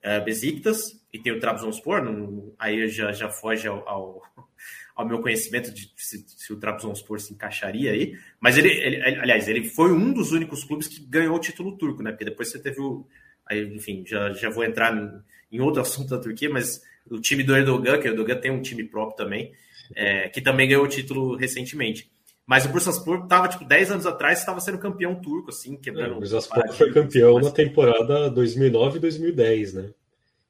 é, 0.00 0.20
Besiktas, 0.20 1.04
e 1.12 1.18
tem 1.18 1.32
o 1.32 1.40
Trabzonspor, 1.40 2.02
não, 2.02 2.54
aí 2.58 2.88
já, 2.88 3.12
já 3.12 3.28
foge 3.28 3.68
ao, 3.68 3.86
ao, 3.86 4.22
ao 4.96 5.06
meu 5.06 5.20
conhecimento 5.20 5.70
de 5.70 5.92
se, 5.96 6.24
se, 6.26 6.52
o 6.52 6.58
Trabzonspor 6.58 7.20
se 7.20 7.34
encaixaria 7.34 7.92
aí, 7.92 8.18
mas 8.40 8.56
ele, 8.56 8.70
ele, 8.70 9.02
aliás, 9.02 9.48
ele 9.48 9.68
foi 9.68 9.92
um 9.92 10.14
dos 10.14 10.32
únicos 10.32 10.64
clubes 10.64 10.88
que 10.88 11.04
ganhou 11.04 11.36
o 11.36 11.40
título 11.40 11.76
turco, 11.76 12.02
né? 12.02 12.10
Porque 12.10 12.24
depois 12.24 12.50
você 12.50 12.58
teve 12.58 12.80
o, 12.80 13.06
aí, 13.46 13.62
enfim, 13.74 14.04
já, 14.06 14.32
já 14.32 14.50
vou 14.50 14.64
entrar 14.64 14.94
em 15.50 15.60
outro 15.60 15.80
assunto 15.82 16.10
da 16.10 16.18
Turquia, 16.18 16.50
mas 16.50 16.82
o 17.10 17.20
time 17.20 17.42
do 17.42 17.56
Erdogan, 17.56 17.98
que 17.98 18.08
o 18.08 18.12
Erdogan 18.12 18.36
tem 18.36 18.50
um 18.50 18.62
time 18.62 18.84
próprio 18.84 19.16
também, 19.16 19.52
é, 19.94 20.28
que 20.28 20.40
também 20.40 20.68
ganhou 20.68 20.84
o 20.84 20.88
título 20.88 21.36
recentemente. 21.36 22.10
Mas 22.46 22.66
o 22.66 22.68
Bursaspor 22.68 23.22
estava, 23.22 23.48
tipo, 23.48 23.64
10 23.64 23.92
anos 23.92 24.06
atrás, 24.06 24.38
estava 24.38 24.60
sendo 24.60 24.78
campeão 24.78 25.14
turco, 25.14 25.50
assim, 25.50 25.76
quebrando... 25.76 26.14
É, 26.14 26.16
o 26.16 26.20
Bursaspor 26.20 26.72
foi 26.74 26.92
campeão 26.92 27.38
na 27.40 27.50
temporada 27.50 28.28
2009 28.30 28.98
e 28.98 29.00
2010, 29.00 29.74
né? 29.74 29.90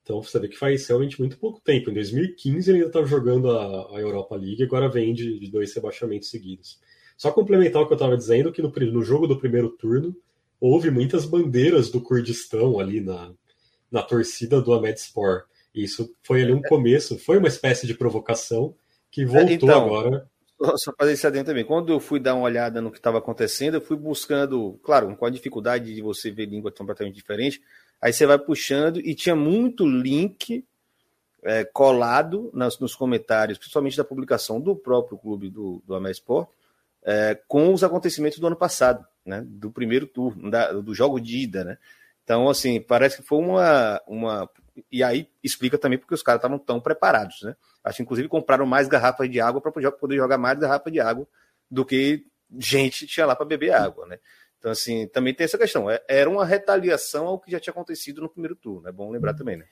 Então 0.04 0.22
você 0.22 0.38
vê 0.38 0.48
que 0.48 0.58
faz 0.58 0.86
realmente 0.86 1.18
muito 1.18 1.38
pouco 1.38 1.60
tempo. 1.60 1.90
Em 1.90 1.94
2015 1.94 2.70
ele 2.70 2.78
ainda 2.78 2.88
estava 2.88 3.06
jogando 3.06 3.50
a, 3.50 3.96
a, 3.96 4.00
Europa 4.00 4.36
League, 4.36 4.62
agora 4.62 4.88
vem 4.88 5.14
de, 5.14 5.38
de, 5.38 5.50
dois 5.50 5.74
rebaixamentos 5.74 6.28
seguidos. 6.28 6.78
Só 7.16 7.32
complementar 7.32 7.80
o 7.80 7.86
que 7.86 7.94
eu 7.94 7.96
estava 7.96 8.16
dizendo, 8.16 8.52
que 8.52 8.60
no, 8.60 8.70
no, 8.70 9.02
jogo 9.02 9.26
do 9.26 9.38
primeiro 9.38 9.70
turno 9.70 10.14
houve 10.64 10.90
muitas 10.90 11.26
bandeiras 11.26 11.90
do 11.90 12.00
Kurdistão 12.00 12.80
ali 12.80 12.98
na, 12.98 13.30
na 13.92 14.02
torcida 14.02 14.62
do 14.62 14.72
Ahmed 14.72 14.98
Sport. 14.98 15.44
Isso 15.74 16.14
foi 16.22 16.42
ali 16.42 16.54
um 16.54 16.62
começo, 16.62 17.18
foi 17.18 17.36
uma 17.36 17.48
espécie 17.48 17.86
de 17.86 17.92
provocação 17.92 18.74
que 19.10 19.26
voltou 19.26 19.52
então, 19.52 19.84
agora. 19.84 20.26
Só 20.76 20.90
fazer 20.98 21.12
esse 21.12 21.26
adendo 21.26 21.44
também. 21.44 21.66
Quando 21.66 21.92
eu 21.92 22.00
fui 22.00 22.18
dar 22.18 22.34
uma 22.34 22.44
olhada 22.44 22.80
no 22.80 22.90
que 22.90 22.96
estava 22.96 23.18
acontecendo, 23.18 23.74
eu 23.74 23.80
fui 23.82 23.96
buscando, 23.96 24.80
claro, 24.82 25.14
com 25.14 25.26
a 25.26 25.30
dificuldade 25.30 25.94
de 25.94 26.00
você 26.00 26.30
ver 26.30 26.46
língua 26.46 26.72
completamente 26.72 27.14
diferente, 27.14 27.60
aí 28.00 28.10
você 28.10 28.24
vai 28.24 28.38
puxando 28.38 29.00
e 29.00 29.14
tinha 29.14 29.36
muito 29.36 29.86
link 29.86 30.64
é, 31.42 31.62
colado 31.64 32.50
nas, 32.54 32.78
nos 32.78 32.94
comentários, 32.94 33.58
principalmente 33.58 33.98
da 33.98 34.04
publicação 34.04 34.58
do 34.58 34.74
próprio 34.74 35.18
clube 35.18 35.50
do, 35.50 35.82
do 35.86 35.94
Amesport, 35.94 36.48
é, 37.02 37.38
com 37.46 37.74
os 37.74 37.84
acontecimentos 37.84 38.38
do 38.38 38.46
ano 38.46 38.56
passado, 38.56 39.06
né, 39.24 39.42
do 39.46 39.70
primeiro 39.70 40.06
turno, 40.06 40.50
da, 40.50 40.72
do 40.72 40.94
jogo 40.94 41.20
de 41.20 41.38
ida, 41.38 41.64
né? 41.64 41.78
Então, 42.22 42.48
assim, 42.48 42.80
parece 42.80 43.18
que 43.18 43.28
foi 43.28 43.38
uma, 43.38 44.00
uma 44.06 44.48
e 44.90 45.02
aí 45.02 45.28
explica 45.42 45.78
também 45.78 45.98
porque 45.98 46.14
os 46.14 46.22
caras 46.22 46.38
estavam 46.38 46.58
tão 46.58 46.80
preparados, 46.80 47.42
né? 47.42 47.54
Acho 47.82 47.98
que 47.98 48.02
inclusive 48.02 48.28
compraram 48.28 48.66
mais 48.66 48.88
garrafas 48.88 49.30
de 49.30 49.40
água 49.40 49.60
para 49.60 49.72
poder 49.92 50.16
jogar 50.16 50.38
mais 50.38 50.58
garrafa 50.58 50.90
de 50.90 51.00
água 51.00 51.28
do 51.70 51.84
que 51.84 52.26
gente 52.58 53.06
tinha 53.08 53.26
lá 53.26 53.36
para 53.36 53.46
beber 53.46 53.72
água, 53.72 54.06
né? 54.06 54.18
Então, 54.58 54.72
assim, 54.72 55.06
também 55.08 55.34
tem 55.34 55.44
essa 55.44 55.58
questão. 55.58 55.90
É, 55.90 56.02
era 56.08 56.28
uma 56.28 56.44
retaliação 56.44 57.26
ao 57.26 57.38
que 57.38 57.50
já 57.50 57.60
tinha 57.60 57.72
acontecido 57.72 58.22
no 58.22 58.30
primeiro 58.30 58.56
turno, 58.56 58.88
é 58.88 58.92
bom 58.92 59.10
lembrar 59.10 59.34
também, 59.34 59.58
né? 59.58 59.66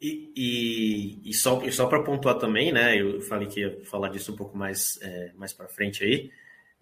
E, 0.00 0.30
e, 0.36 1.30
e 1.30 1.34
só, 1.34 1.60
e 1.64 1.72
só 1.72 1.86
para 1.86 2.02
pontuar 2.02 2.38
também, 2.38 2.70
né? 2.70 3.00
Eu 3.00 3.20
falei 3.22 3.48
que 3.48 3.60
ia 3.60 3.84
falar 3.84 4.10
disso 4.10 4.32
um 4.32 4.36
pouco 4.36 4.56
mais, 4.56 4.98
é, 5.02 5.32
mais 5.34 5.52
para 5.52 5.66
frente 5.66 6.04
aí. 6.04 6.30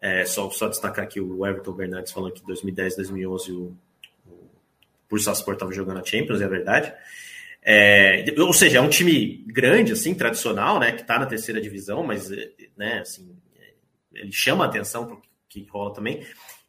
É, 0.01 0.25
só, 0.25 0.51
só 0.51 0.69
destacar 0.69 1.05
aqui 1.05 1.21
o 1.21 1.47
Everton 1.47 1.73
Bernardes 1.73 2.13
falando 2.13 2.33
que 2.33 2.45
2010, 2.45 2.97
2011 2.97 3.53
o, 3.53 3.77
o 4.27 4.51
Bursaspor 5.09 5.55
estava 5.55 5.73
jogando 5.73 5.99
a 5.99 6.05
Champions, 6.05 6.41
é 6.41 6.49
verdade. 6.49 6.93
É, 7.63 8.25
ou 8.39 8.53
seja, 8.53 8.79
é 8.79 8.81
um 8.81 8.89
time 8.89 9.45
grande, 9.47 9.93
assim, 9.93 10.15
tradicional, 10.15 10.79
né, 10.79 10.93
que 10.93 11.01
está 11.01 11.19
na 11.19 11.27
terceira 11.27 11.61
divisão, 11.61 12.05
mas, 12.05 12.31
né, 12.77 13.01
assim, 13.01 13.37
ele 14.15 14.31
chama 14.31 14.65
a 14.65 14.69
atenção 14.69 15.07
para 15.07 15.17
o 15.17 15.23
que 15.49 15.67
rola 15.69 15.93
também. 15.93 16.25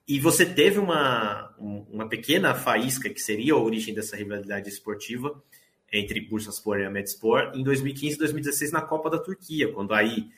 E 0.08 0.20
você 0.20 0.46
teve 0.46 0.80
uma, 0.80 1.54
uma 1.60 2.08
pequena 2.08 2.56
faísca 2.56 3.10
que 3.10 3.22
seria 3.22 3.54
a 3.54 3.58
origem 3.58 3.94
dessa 3.94 4.16
rivalidade 4.16 4.70
esportiva 4.70 5.40
entre 5.92 6.22
Bursaspor 6.22 6.80
e 6.80 6.86
Ahmetspor 6.86 7.52
em 7.54 7.64
2015 7.64 8.16
e 8.16 8.20
2016 8.20 8.72
na 8.72 8.82
Copa 8.82 9.10
da 9.10 9.20
Turquia, 9.20 9.72
quando 9.72 9.94
aí, 9.94 10.30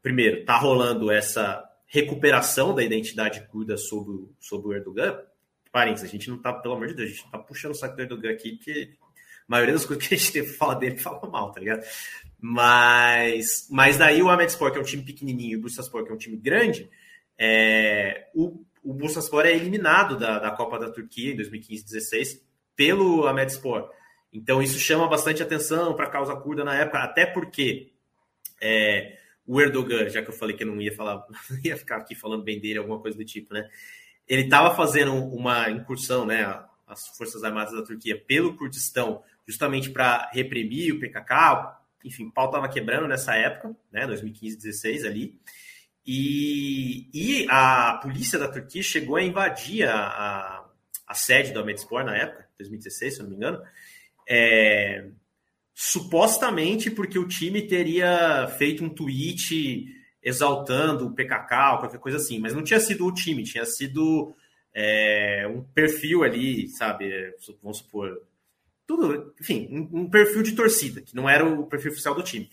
primeiro, 0.00 0.44
tá 0.44 0.56
rolando 0.56 1.10
essa 1.10 1.68
recuperação 1.92 2.74
da 2.74 2.82
identidade 2.82 3.46
curda 3.48 3.76
sobre, 3.76 4.26
sobre 4.40 4.68
o 4.68 4.72
Erdogan. 4.72 5.20
Parênteses, 5.70 6.08
a 6.08 6.10
gente 6.10 6.30
não 6.30 6.38
tá, 6.38 6.50
pelo 6.50 6.74
amor 6.74 6.88
de 6.88 6.94
Deus, 6.94 7.10
a 7.10 7.12
gente 7.12 7.30
tá 7.30 7.38
puxando 7.38 7.72
o 7.72 7.74
saco 7.74 7.94
do 7.94 8.00
Erdogan 8.00 8.30
aqui, 8.30 8.52
porque 8.52 8.94
maioria 9.46 9.74
das 9.74 9.84
coisas 9.84 10.06
que 10.06 10.14
a 10.14 10.16
gente 10.16 10.32
teve 10.32 10.48
fala 10.54 10.74
dele 10.74 10.96
fala 10.96 11.28
mal, 11.28 11.52
tá 11.52 11.60
ligado? 11.60 11.84
Mas, 12.40 13.68
mas 13.70 13.98
daí 13.98 14.22
o 14.22 14.30
Ahmetspor, 14.30 14.72
que 14.72 14.78
é 14.78 14.80
um 14.80 14.84
time 14.84 15.02
pequenininho, 15.02 15.52
e 15.52 15.56
o 15.56 15.60
Bursaspor, 15.60 16.02
que 16.04 16.10
é 16.10 16.14
um 16.14 16.18
time 16.18 16.38
grande, 16.38 16.88
é, 17.38 18.28
o, 18.34 18.64
o 18.82 18.94
Bursaspor 18.94 19.44
é 19.44 19.52
eliminado 19.52 20.16
da, 20.16 20.38
da 20.38 20.50
Copa 20.50 20.78
da 20.78 20.90
Turquia 20.90 21.34
em 21.34 21.36
2015-16 21.36 22.40
pelo 22.74 23.26
Ahmetspor. 23.26 23.90
Então 24.32 24.62
isso 24.62 24.78
chama 24.78 25.06
bastante 25.06 25.42
atenção 25.42 25.94
para 25.94 26.06
a 26.06 26.10
causa 26.10 26.34
curda 26.36 26.64
na 26.64 26.74
época, 26.74 27.00
até 27.00 27.26
porque 27.26 27.92
é, 28.62 29.18
o 29.46 29.60
Erdogan, 29.60 30.08
já 30.08 30.22
que 30.22 30.30
eu 30.30 30.34
falei 30.34 30.56
que 30.56 30.62
eu 30.62 30.68
não 30.68 30.80
ia 30.80 30.94
falar, 30.94 31.24
não 31.50 31.58
ia 31.64 31.76
ficar 31.76 31.96
aqui 31.96 32.14
falando 32.14 32.44
bem 32.44 32.60
dele, 32.60 32.78
alguma 32.78 33.00
coisa 33.00 33.16
do 33.16 33.24
tipo, 33.24 33.52
né? 33.54 33.68
Ele 34.28 34.42
estava 34.42 34.74
fazendo 34.74 35.14
uma 35.14 35.68
incursão, 35.70 36.24
né? 36.24 36.44
As 36.86 37.08
Forças 37.16 37.42
Armadas 37.42 37.74
da 37.74 37.82
Turquia 37.82 38.20
pelo 38.20 38.56
Kurdistão 38.56 39.22
justamente 39.46 39.90
para 39.90 40.30
reprimir 40.32 40.94
o 40.94 41.00
PKK. 41.00 41.78
Enfim, 42.04 42.26
o 42.26 42.32
pau 42.32 42.46
estava 42.46 42.68
quebrando 42.68 43.08
nessa 43.08 43.34
época, 43.34 43.74
né, 43.90 44.06
2015, 44.06 44.56
16 44.56 45.04
ali. 45.04 45.38
E, 46.04 47.08
e 47.14 47.46
a 47.48 47.98
polícia 48.02 48.38
da 48.38 48.48
Turquia 48.48 48.82
chegou 48.82 49.16
a 49.16 49.22
invadir 49.22 49.88
a, 49.88 49.96
a, 49.96 50.64
a 51.06 51.14
sede 51.14 51.52
do 51.52 51.60
Ahmetspor 51.60 52.04
na 52.04 52.16
época, 52.16 52.48
2016, 52.58 53.14
se 53.14 53.20
eu 53.20 53.24
não 53.24 53.30
me 53.30 53.36
engano, 53.36 53.62
é, 54.28 55.08
supostamente 55.74 56.90
porque 56.90 57.18
o 57.18 57.26
time 57.26 57.62
teria 57.62 58.46
feito 58.58 58.84
um 58.84 58.88
tweet 58.88 59.86
exaltando 60.22 61.06
o 61.06 61.14
PKK 61.14 61.72
ou 61.72 61.78
qualquer 61.78 61.98
coisa 61.98 62.18
assim, 62.18 62.38
mas 62.38 62.54
não 62.54 62.62
tinha 62.62 62.78
sido 62.78 63.06
o 63.06 63.12
time, 63.12 63.42
tinha 63.42 63.64
sido 63.64 64.34
é, 64.74 65.46
um 65.48 65.62
perfil 65.62 66.22
ali, 66.22 66.68
sabe? 66.68 67.34
Vamos 67.62 67.78
supor, 67.78 68.22
tudo, 68.86 69.34
enfim, 69.40 69.68
um, 69.70 70.00
um, 70.02 70.10
perfil 70.10 70.42
de 70.42 70.52
torcida, 70.52 71.00
que 71.00 71.14
não 71.14 71.28
era 71.28 71.44
o 71.44 71.66
perfil 71.66 71.92
oficial 71.92 72.14
do 72.14 72.22
time. 72.22 72.48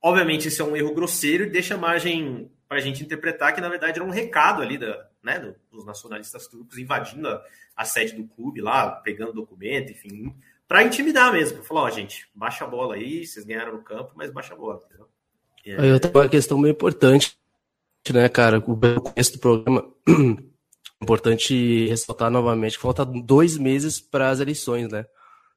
Obviamente, 0.00 0.48
isso 0.48 0.62
é 0.62 0.64
um 0.64 0.76
erro 0.76 0.94
grosseiro 0.94 1.44
e 1.44 1.50
deixa 1.50 1.76
margem 1.76 2.50
para 2.68 2.78
a 2.78 2.80
gente 2.80 3.02
interpretar 3.02 3.54
que, 3.54 3.60
na 3.60 3.68
verdade, 3.68 3.98
era 3.98 4.08
um 4.08 4.12
recado 4.12 4.62
ali 4.62 4.78
da, 4.78 5.08
né, 5.22 5.54
dos 5.70 5.84
nacionalistas 5.84 6.46
turcos 6.46 6.78
invadindo 6.78 7.28
a, 7.28 7.42
a 7.76 7.84
sede 7.84 8.14
do 8.14 8.28
clube 8.28 8.60
lá, 8.60 8.90
pegando 8.90 9.32
documento, 9.32 9.90
enfim, 9.90 10.34
para 10.68 10.84
intimidar 10.84 11.32
mesmo. 11.32 11.64
Falar, 11.64 11.82
ó, 11.82 11.90
gente, 11.90 12.28
baixa 12.34 12.64
a 12.64 12.68
bola 12.68 12.94
aí, 12.94 13.26
vocês 13.26 13.44
ganharam 13.44 13.72
no 13.72 13.82
campo, 13.82 14.12
mas 14.14 14.30
baixa 14.30 14.52
a 14.52 14.56
bola. 14.56 14.80
Entendeu? 14.84 15.08
É... 15.64 15.80
Aí 15.80 15.92
outra 15.92 16.10
uma 16.10 16.28
questão 16.28 16.58
meio 16.58 16.72
importante, 16.72 17.36
né, 18.12 18.28
cara? 18.28 18.58
O 18.58 18.62
começo 18.62 19.32
do 19.32 19.38
programa. 19.38 19.90
importante 21.00 21.86
ressaltar 21.86 22.30
novamente 22.30 22.76
que 22.76 22.82
falta 22.82 23.04
dois 23.04 23.56
meses 23.56 24.00
para 24.00 24.30
as 24.30 24.40
eleições, 24.40 24.90
né? 24.90 25.06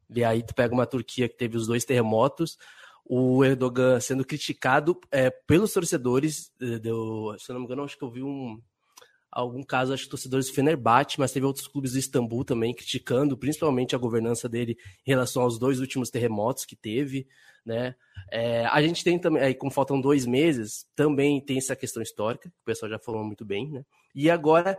E 0.09 0.24
aí 0.24 0.43
tu 0.43 0.53
pega 0.53 0.74
uma 0.74 0.86
Turquia 0.86 1.28
que 1.28 1.36
teve 1.36 1.57
os 1.57 1.68
dois 1.68 1.84
terremotos, 1.84 2.57
o 3.05 3.43
Erdogan 3.43 3.99
sendo 3.99 4.24
criticado 4.24 4.99
é, 5.09 5.30
pelos 5.30 5.74
torcedores, 5.74 6.51
eh, 6.62 6.80
do, 6.80 7.36
se 7.39 7.49
eu 7.49 7.53
não 7.53 7.62
me 7.62 7.66
engano, 7.66 7.84
acho 7.84 7.97
que 7.97 8.03
eu 8.03 8.12
vi 8.12 8.22
um, 8.22 8.62
algum 9.32 9.64
caso, 9.64 9.94
acho 9.94 10.04
que 10.04 10.10
torcedores 10.10 10.48
do 10.48 10.54
Fenerbahçe, 10.54 11.20
mas 11.20 11.32
teve 11.32 11.46
outros 11.46 11.68
clubes 11.68 11.94
do 11.94 12.00
Istambul 12.00 12.44
também 12.44 12.74
criticando, 12.74 13.38
principalmente 13.38 13.96
a 13.96 14.00
governança 14.00 14.50
dele 14.50 14.78
em 15.06 15.12
relação 15.12 15.44
aos 15.44 15.58
dois 15.58 15.80
últimos 15.80 16.10
terremotos 16.10 16.66
que 16.66 16.76
teve, 16.76 17.28
né? 17.66 17.96
É, 18.30 18.66
a 18.66 18.82
gente 18.82 19.04
tem 19.04 19.18
também, 19.18 19.42
aí 19.42 19.54
como 19.54 19.72
faltam 19.72 20.02
dois 20.02 20.26
meses, 20.26 20.86
também 20.96 21.40
tem 21.40 21.58
essa 21.58 21.76
questão 21.76 22.04
histórica, 22.04 22.50
que 22.50 22.62
o 22.62 22.66
pessoal 22.66 22.90
já 22.90 23.00
falou 23.00 23.24
muito 23.24 23.46
bem, 23.46 23.70
né? 23.72 23.86
E 24.14 24.30
agora, 24.30 24.78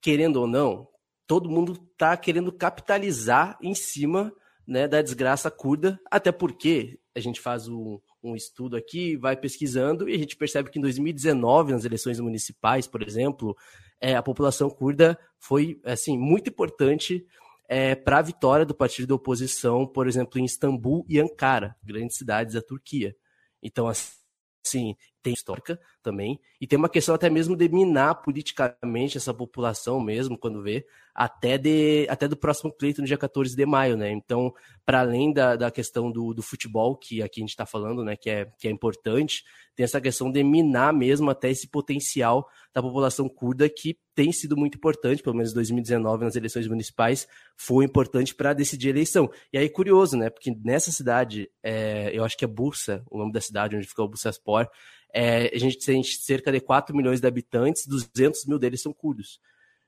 querendo 0.00 0.36
ou 0.36 0.46
não, 0.46 0.88
todo 1.26 1.50
mundo 1.50 1.72
está 1.92 2.16
querendo 2.16 2.50
capitalizar 2.50 3.58
em 3.60 3.74
cima 3.74 4.32
né, 4.66 4.88
da 4.88 5.02
desgraça 5.02 5.50
curda, 5.50 6.00
até 6.10 6.32
porque 6.32 6.98
a 7.14 7.20
gente 7.20 7.40
faz 7.40 7.68
um, 7.68 8.00
um 8.22 8.36
estudo 8.36 8.76
aqui, 8.76 9.16
vai 9.16 9.36
pesquisando 9.36 10.08
e 10.08 10.14
a 10.14 10.18
gente 10.18 10.36
percebe 10.36 10.70
que 10.70 10.78
em 10.78 10.82
2019, 10.82 11.72
nas 11.72 11.84
eleições 11.84 12.20
municipais, 12.20 12.86
por 12.86 13.02
exemplo, 13.02 13.56
é, 14.00 14.14
a 14.14 14.22
população 14.22 14.68
curda 14.68 15.18
foi 15.38 15.80
assim 15.84 16.18
muito 16.18 16.50
importante 16.50 17.26
é, 17.68 17.94
para 17.94 18.18
a 18.18 18.22
vitória 18.22 18.66
do 18.66 18.74
partido 18.74 19.08
da 19.08 19.14
oposição, 19.14 19.86
por 19.86 20.08
exemplo, 20.08 20.40
em 20.40 20.44
Istambul 20.44 21.04
e 21.08 21.20
Ankara, 21.20 21.76
grandes 21.82 22.16
cidades 22.16 22.54
da 22.54 22.62
Turquia. 22.62 23.14
Então, 23.62 23.86
assim, 23.86 24.96
tem 25.22 25.32
histórica 25.32 25.78
também, 26.02 26.40
e 26.60 26.66
tem 26.66 26.78
uma 26.78 26.88
questão 26.88 27.14
até 27.14 27.28
mesmo 27.28 27.56
de 27.56 27.68
minar 27.68 28.22
politicamente 28.22 29.16
essa 29.16 29.34
população 29.34 30.00
mesmo, 30.00 30.38
quando 30.38 30.62
vê, 30.62 30.86
até, 31.14 31.58
de, 31.58 32.06
até 32.08 32.26
do 32.26 32.36
próximo 32.36 32.72
pleito 32.72 33.00
no 33.00 33.06
dia 33.06 33.18
14 33.18 33.54
de 33.54 33.66
maio, 33.66 33.96
né? 33.96 34.10
Então, 34.10 34.54
para 34.84 35.00
além 35.00 35.32
da, 35.32 35.56
da 35.56 35.70
questão 35.70 36.10
do, 36.10 36.32
do 36.32 36.42
futebol, 36.42 36.96
que 36.96 37.22
aqui 37.22 37.40
a 37.40 37.42
gente 37.42 37.50
está 37.50 37.66
falando, 37.66 38.04
né, 38.04 38.16
que 38.16 38.30
é, 38.30 38.46
que 38.58 38.68
é 38.68 38.70
importante, 38.70 39.44
tem 39.74 39.84
essa 39.84 40.00
questão 40.00 40.30
de 40.30 40.42
minar 40.42 40.92
mesmo 40.92 41.30
até 41.30 41.50
esse 41.50 41.68
potencial 41.68 42.48
da 42.72 42.82
população 42.82 43.28
curda, 43.28 43.68
que 43.68 43.98
tem 44.14 44.32
sido 44.32 44.56
muito 44.56 44.76
importante, 44.76 45.22
pelo 45.22 45.36
menos 45.36 45.52
em 45.52 45.54
2019, 45.54 46.24
nas 46.24 46.36
eleições 46.36 46.66
municipais, 46.66 47.26
foi 47.56 47.84
importante 47.84 48.34
para 48.34 48.52
decidir 48.52 48.88
a 48.88 48.90
eleição. 48.90 49.30
E 49.52 49.58
aí, 49.58 49.68
curioso, 49.68 50.16
né? 50.16 50.28
Porque 50.28 50.54
nessa 50.64 50.90
cidade, 50.90 51.50
é, 51.62 52.10
eu 52.12 52.24
acho 52.24 52.36
que 52.36 52.44
é 52.44 52.48
Bursa, 52.48 53.02
o 53.10 53.18
nome 53.18 53.32
da 53.32 53.40
cidade 53.40 53.76
onde 53.76 53.86
fica 53.86 54.02
o 54.02 54.08
Bursaspor, 54.08 54.68
é, 55.12 55.54
a 55.54 55.58
gente 55.58 55.78
tem 55.78 56.02
cerca 56.02 56.52
de 56.52 56.60
4 56.60 56.96
milhões 56.96 57.20
de 57.20 57.26
habitantes, 57.26 57.86
200 57.86 58.46
mil 58.46 58.58
deles 58.58 58.80
são 58.80 58.92
curdos. 58.92 59.40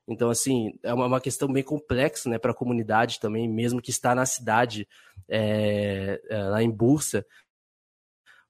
Então, 0.06 0.30
assim, 0.30 0.78
é 0.82 0.92
uma, 0.92 1.06
uma 1.06 1.20
questão 1.20 1.52
bem 1.52 1.62
complexa 1.62 2.28
né, 2.28 2.38
para 2.38 2.50
a 2.50 2.54
comunidade 2.54 3.20
também, 3.20 3.48
mesmo 3.48 3.80
que 3.80 3.90
está 3.90 4.14
na 4.14 4.26
cidade, 4.26 4.88
é, 5.28 6.20
é, 6.28 6.42
lá 6.44 6.62
em 6.62 6.70
Bursa. 6.70 7.24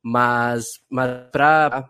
Mas, 0.02 0.82
mas 0.88 1.30
para 1.30 1.88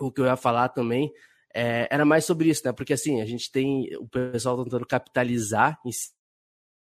o 0.00 0.10
que 0.10 0.20
eu 0.20 0.24
ia 0.24 0.36
falar 0.36 0.70
também, 0.70 1.12
é, 1.54 1.86
era 1.90 2.04
mais 2.04 2.24
sobre 2.24 2.48
isso, 2.48 2.62
né? 2.64 2.72
Porque, 2.72 2.92
assim, 2.92 3.20
a 3.20 3.26
gente 3.26 3.50
tem 3.52 3.94
o 3.96 4.08
pessoal 4.08 4.62
tentando 4.64 4.86
capitalizar 4.86 5.78
em 5.84 5.90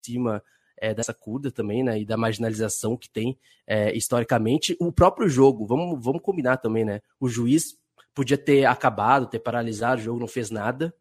cima 0.03 0.43
é, 0.78 0.93
dessa 0.93 1.13
curda 1.13 1.51
também, 1.51 1.84
né? 1.84 1.99
E 1.99 2.05
da 2.05 2.17
marginalização 2.17 2.95
que 2.95 3.09
tem 3.09 3.38
é, 3.65 3.95
historicamente. 3.95 4.75
O 4.80 4.91
próprio 4.91 5.28
jogo, 5.28 5.65
vamos, 5.65 6.03
vamos 6.03 6.21
combinar 6.21 6.57
também, 6.57 6.86
né? 6.86 7.01
O 7.19 7.28
juiz 7.28 7.78
podia 8.13 8.38
ter 8.38 8.65
acabado, 8.65 9.28
ter 9.28 9.39
paralisado, 9.39 10.01
o 10.01 10.03
jogo 10.03 10.19
não 10.19 10.28
fez 10.28 10.49
nada. 10.49 10.93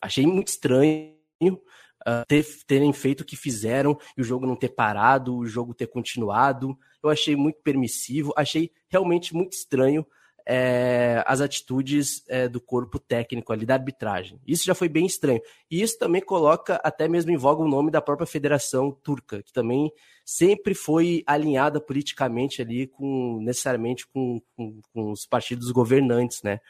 Achei 0.00 0.26
muito 0.26 0.48
estranho 0.48 1.14
uh, 1.42 2.24
ter, 2.26 2.44
terem 2.66 2.92
feito 2.92 3.22
o 3.22 3.24
que 3.24 3.36
fizeram 3.36 3.98
e 4.16 4.20
o 4.20 4.24
jogo 4.24 4.46
não 4.46 4.56
ter 4.56 4.68
parado, 4.68 5.36
o 5.36 5.46
jogo 5.46 5.74
ter 5.74 5.86
continuado. 5.86 6.78
Eu 7.02 7.10
achei 7.10 7.34
muito 7.34 7.60
permissivo, 7.62 8.32
achei 8.36 8.70
realmente 8.88 9.34
muito 9.34 9.52
estranho 9.52 10.06
é, 10.50 11.22
as 11.26 11.42
atitudes 11.42 12.24
é, 12.26 12.48
do 12.48 12.58
corpo 12.58 12.98
técnico 12.98 13.52
ali 13.52 13.66
da 13.66 13.74
arbitragem. 13.74 14.40
Isso 14.46 14.64
já 14.64 14.74
foi 14.74 14.88
bem 14.88 15.04
estranho. 15.04 15.42
E 15.70 15.82
isso 15.82 15.98
também 15.98 16.22
coloca 16.22 16.80
até 16.82 17.06
mesmo 17.06 17.30
em 17.30 17.36
voga 17.36 17.62
o 17.62 17.68
nome 17.68 17.90
da 17.90 18.00
própria 18.00 18.26
Federação 18.26 18.90
Turca, 18.90 19.42
que 19.42 19.52
também 19.52 19.92
sempre 20.24 20.74
foi 20.74 21.22
alinhada 21.26 21.82
politicamente 21.82 22.62
ali 22.62 22.86
com 22.86 23.38
necessariamente 23.42 24.06
com, 24.06 24.40
com, 24.56 24.80
com 24.94 25.12
os 25.12 25.26
partidos 25.26 25.70
governantes, 25.70 26.42
né? 26.42 26.60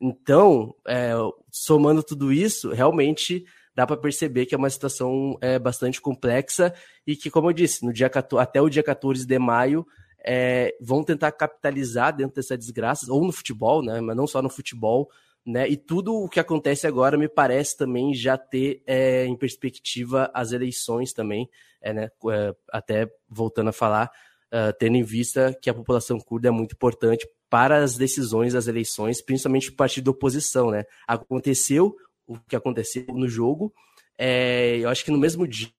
Então, 0.00 0.72
é, 0.86 1.12
somando 1.50 2.04
tudo 2.04 2.32
isso, 2.32 2.70
realmente 2.70 3.44
dá 3.74 3.84
para 3.84 3.96
perceber 3.96 4.46
que 4.46 4.54
é 4.54 4.58
uma 4.58 4.70
situação 4.70 5.36
é, 5.40 5.58
bastante 5.58 6.00
complexa 6.00 6.72
e 7.04 7.16
que, 7.16 7.30
como 7.30 7.50
eu 7.50 7.52
disse, 7.52 7.84
no 7.84 7.92
dia 7.92 8.08
14, 8.08 8.40
até 8.40 8.62
o 8.62 8.68
dia 8.68 8.82
14 8.82 9.26
de 9.26 9.38
maio 9.40 9.84
é, 10.24 10.74
vão 10.80 11.04
tentar 11.04 11.30
capitalizar 11.32 12.16
dentro 12.16 12.36
dessa 12.36 12.56
desgraça, 12.56 13.12
ou 13.12 13.24
no 13.24 13.32
futebol, 13.32 13.82
né? 13.82 14.00
Mas 14.00 14.16
não 14.16 14.26
só 14.26 14.40
no 14.40 14.48
futebol, 14.48 15.10
né? 15.44 15.68
E 15.68 15.76
tudo 15.76 16.14
o 16.14 16.28
que 16.28 16.40
acontece 16.40 16.86
agora 16.86 17.18
me 17.18 17.28
parece 17.28 17.76
também 17.76 18.14
já 18.14 18.38
ter 18.38 18.82
é, 18.86 19.26
em 19.26 19.36
perspectiva 19.36 20.30
as 20.32 20.52
eleições 20.52 21.12
também, 21.12 21.48
é, 21.82 21.92
né? 21.92 22.10
É, 22.30 22.54
até 22.72 23.10
voltando 23.28 23.68
a 23.68 23.72
falar, 23.72 24.10
uh, 24.46 24.72
tendo 24.78 24.96
em 24.96 25.02
vista 25.02 25.52
que 25.60 25.68
a 25.68 25.74
população 25.74 26.18
curda 26.18 26.48
é 26.48 26.50
muito 26.50 26.72
importante 26.72 27.28
para 27.50 27.82
as 27.82 27.96
decisões 27.96 28.54
das 28.54 28.66
eleições, 28.66 29.20
principalmente 29.20 29.68
o 29.70 29.76
partido 29.76 30.04
da 30.04 30.10
oposição, 30.12 30.70
né? 30.70 30.84
Aconteceu 31.06 31.94
o 32.26 32.38
que 32.48 32.56
aconteceu 32.56 33.04
no 33.08 33.28
jogo, 33.28 33.72
é, 34.18 34.78
eu 34.78 34.88
acho 34.88 35.04
que 35.04 35.10
no 35.10 35.18
mesmo 35.18 35.46
dia 35.46 35.70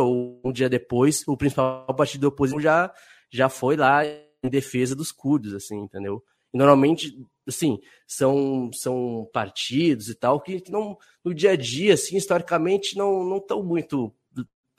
ou 0.00 0.40
um 0.44 0.52
dia 0.52 0.68
depois, 0.68 1.26
o 1.26 1.36
principal 1.36 1.86
partido 1.94 2.22
da 2.22 2.28
oposição 2.28 2.60
já 2.60 2.92
já 3.30 3.48
foi 3.48 3.76
lá 3.76 4.04
em 4.04 4.48
defesa 4.48 4.94
dos 4.94 5.12
curdos, 5.12 5.54
assim, 5.54 5.78
entendeu? 5.78 6.22
E 6.52 6.58
normalmente, 6.58 7.16
assim, 7.46 7.78
são, 8.06 8.70
são 8.72 9.28
partidos 9.32 10.08
e 10.08 10.14
tal 10.14 10.40
que, 10.40 10.62
não, 10.68 10.98
no 11.24 11.32
dia 11.32 11.52
a 11.52 11.56
dia, 11.56 11.94
assim, 11.94 12.16
historicamente, 12.16 12.96
não 12.96 13.36
estão 13.36 13.62
muito, 13.62 14.12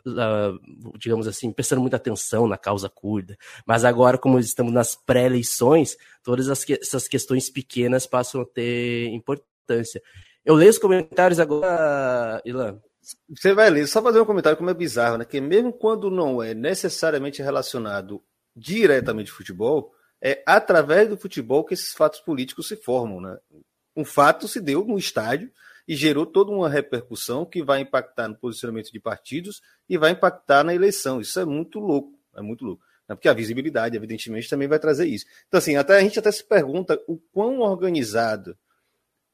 uh, 0.05 0.97
digamos 0.97 1.27
assim, 1.27 1.51
prestando 1.51 1.81
muita 1.81 1.95
atenção 1.95 2.47
na 2.47 2.57
causa 2.57 2.89
curda. 2.89 3.37
Mas 3.65 3.85
agora, 3.85 4.17
como 4.17 4.37
estamos 4.37 4.73
nas 4.73 4.95
pré-eleições, 4.95 5.95
todas 6.23 6.49
as 6.49 6.65
que, 6.65 6.73
essas 6.73 7.07
questões 7.07 7.49
pequenas 7.49 8.05
passam 8.05 8.41
a 8.41 8.45
ter 8.45 9.07
importância. 9.09 10.01
Eu 10.43 10.55
leio 10.55 10.71
os 10.71 10.77
comentários 10.77 11.39
agora, 11.39 12.41
Ilan. 12.43 12.81
Você 13.29 13.53
vai 13.53 13.69
ler, 13.69 13.87
só 13.87 14.01
fazer 14.01 14.19
um 14.19 14.25
comentário 14.25 14.57
como 14.57 14.69
é 14.69 14.73
bizarro, 14.73 15.17
né? 15.17 15.25
Que 15.25 15.39
mesmo 15.39 15.71
quando 15.71 16.11
não 16.11 16.43
é 16.43 16.53
necessariamente 16.53 17.41
relacionado 17.41 18.21
diretamente 18.55 19.31
futebol, 19.31 19.93
é 20.21 20.43
através 20.45 21.09
do 21.09 21.17
futebol 21.17 21.63
que 21.63 21.73
esses 21.73 21.93
fatos 21.93 22.19
políticos 22.19 22.67
se 22.67 22.75
formam. 22.75 23.19
Né? 23.19 23.37
Um 23.95 24.05
fato 24.05 24.47
se 24.47 24.61
deu 24.61 24.85
no 24.85 24.97
estádio 24.97 25.51
e 25.87 25.95
gerou 25.95 26.25
toda 26.25 26.51
uma 26.51 26.69
repercussão 26.69 27.45
que 27.45 27.63
vai 27.63 27.81
impactar 27.81 28.27
no 28.27 28.35
posicionamento 28.35 28.91
de 28.91 28.99
partidos 28.99 29.61
e 29.89 29.97
vai 29.97 30.11
impactar 30.11 30.63
na 30.63 30.75
eleição. 30.75 31.19
Isso 31.19 31.39
é 31.39 31.45
muito 31.45 31.79
louco, 31.79 32.17
é 32.35 32.41
muito 32.41 32.63
louco. 32.63 32.83
Né? 33.07 33.15
Porque 33.15 33.27
a 33.27 33.33
visibilidade, 33.33 33.97
evidentemente, 33.97 34.49
também 34.49 34.67
vai 34.67 34.79
trazer 34.79 35.07
isso. 35.07 35.25
Então, 35.47 35.57
assim, 35.57 35.75
até 35.75 35.97
a 35.97 36.01
gente 36.01 36.19
até 36.19 36.31
se 36.31 36.43
pergunta 36.43 37.01
o 37.07 37.17
quão 37.17 37.59
organizado, 37.59 38.57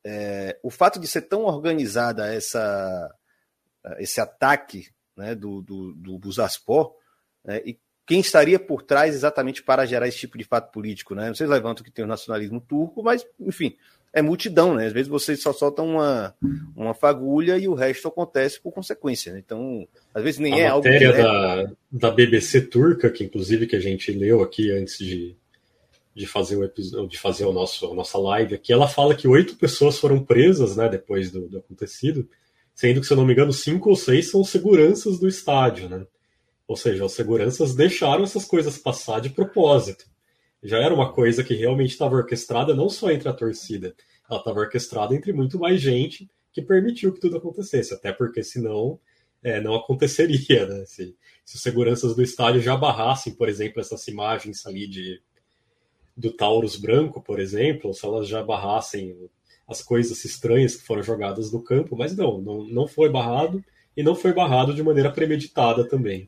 é, 0.05 0.57
o 0.63 0.69
fato 0.69 0.99
de 0.99 1.07
ser 1.07 1.23
tão 1.23 1.43
organizada 1.43 2.33
essa, 2.33 3.13
esse 3.97 4.21
ataque 4.21 4.87
né, 5.17 5.35
do, 5.35 5.61
do, 5.61 5.93
do 5.93 6.17
Busaspor, 6.17 6.95
né, 7.43 7.61
e 7.65 7.77
quem 8.07 8.21
estaria 8.21 8.57
por 8.57 8.81
trás 8.81 9.13
exatamente 9.13 9.61
para 9.61 9.85
gerar 9.85 10.07
esse 10.07 10.17
tipo 10.17 10.37
de 10.37 10.45
fato 10.45 10.71
político, 10.71 11.13
né? 11.13 11.27
Vocês 11.27 11.49
levantam 11.49 11.83
que 11.83 11.91
tem 11.91 12.05
o 12.05 12.07
nacionalismo 12.07 12.61
turco, 12.61 13.03
mas, 13.03 13.27
enfim, 13.37 13.75
é 14.13 14.21
multidão, 14.21 14.73
né? 14.73 14.87
Às 14.87 14.93
vezes 14.93 15.09
vocês 15.09 15.41
só 15.41 15.51
soltam 15.51 15.85
uma, 15.85 16.33
uma 16.73 16.93
fagulha 16.93 17.57
e 17.57 17.67
o 17.67 17.73
resto 17.73 18.07
acontece 18.07 18.61
por 18.61 18.71
consequência, 18.71 19.33
né? 19.33 19.43
Então, 19.45 19.85
às 20.13 20.23
vezes 20.23 20.39
nem 20.39 20.53
a 20.53 20.57
é 20.57 20.67
algo... 20.67 20.87
A 20.87 20.91
matéria 20.91 21.13
da, 21.13 21.71
da 21.91 22.11
BBC 22.11 22.61
turca, 22.61 23.09
que 23.09 23.25
inclusive 23.25 23.67
que 23.67 23.75
a 23.75 23.81
gente 23.81 24.09
leu 24.13 24.41
aqui 24.41 24.71
antes 24.71 24.97
de, 24.99 25.35
de 26.15 26.25
fazer 26.25 26.55
o 26.55 26.63
episódio, 26.63 27.09
de 27.09 27.19
fazer 27.19 27.43
o 27.43 27.51
nosso, 27.51 27.91
a 27.91 27.93
nossa 27.93 28.17
live 28.17 28.55
aqui, 28.55 28.71
ela 28.71 28.87
fala 28.87 29.15
que 29.15 29.27
oito 29.27 29.57
pessoas 29.57 29.99
foram 29.99 30.23
presas, 30.23 30.77
né, 30.77 30.87
depois 30.87 31.29
do, 31.29 31.49
do 31.49 31.57
acontecido, 31.57 32.25
sendo 32.73 33.01
que, 33.01 33.07
se 33.07 33.11
eu 33.11 33.17
não 33.17 33.25
me 33.25 33.33
engano, 33.33 33.51
cinco 33.51 33.89
ou 33.89 33.97
seis 33.97 34.31
são 34.31 34.45
seguranças 34.45 35.19
do 35.19 35.27
estádio, 35.27 35.89
né? 35.89 36.05
Ou 36.67 36.75
seja, 36.75 37.05
os 37.05 37.13
seguranças 37.13 37.73
deixaram 37.73 38.23
essas 38.23 38.45
coisas 38.45 38.77
passar 38.77 39.21
de 39.21 39.29
propósito. 39.29 40.05
Já 40.61 40.79
era 40.79 40.93
uma 40.93 41.13
coisa 41.13 41.43
que 41.43 41.55
realmente 41.55 41.91
estava 41.91 42.15
orquestrada 42.15 42.75
não 42.75 42.89
só 42.89 43.09
entre 43.11 43.29
a 43.29 43.33
torcida, 43.33 43.95
ela 44.29 44.39
estava 44.39 44.59
orquestrada 44.59 45.15
entre 45.15 45.31
muito 45.31 45.57
mais 45.57 45.79
gente 45.79 46.29
que 46.51 46.61
permitiu 46.61 47.13
que 47.13 47.19
tudo 47.19 47.37
acontecesse, 47.37 47.93
até 47.93 48.11
porque 48.11 48.43
senão 48.43 48.99
é, 49.43 49.61
não 49.61 49.75
aconteceria, 49.75 50.65
né? 50.67 50.83
Se, 50.85 51.15
se 51.45 51.55
os 51.55 51.61
seguranças 51.61 52.15
do 52.15 52.21
estádio 52.21 52.61
já 52.61 52.75
barrassem, 52.75 53.33
por 53.33 53.47
exemplo, 53.47 53.79
essas 53.79 54.07
imagens 54.07 54.65
ali 54.65 54.87
de 54.87 55.21
do 56.15 56.31
Taurus 56.31 56.75
branco, 56.75 57.21
por 57.21 57.39
exemplo, 57.39 57.93
se 57.93 58.03
elas 58.03 58.27
já 58.27 58.43
barrassem 58.43 59.15
as 59.67 59.83
coisas 59.83 60.25
estranhas 60.25 60.75
que 60.75 60.83
foram 60.83 61.03
jogadas 61.03 61.51
no 61.51 61.61
campo, 61.61 61.95
mas 61.95 62.17
não, 62.17 62.41
não, 62.41 62.63
não 62.63 62.87
foi 62.87 63.07
barrado 63.07 63.63
e 63.95 64.01
não 64.01 64.15
foi 64.15 64.33
barrado 64.33 64.73
de 64.73 64.81
maneira 64.81 65.11
premeditada 65.11 65.87
também. 65.87 66.27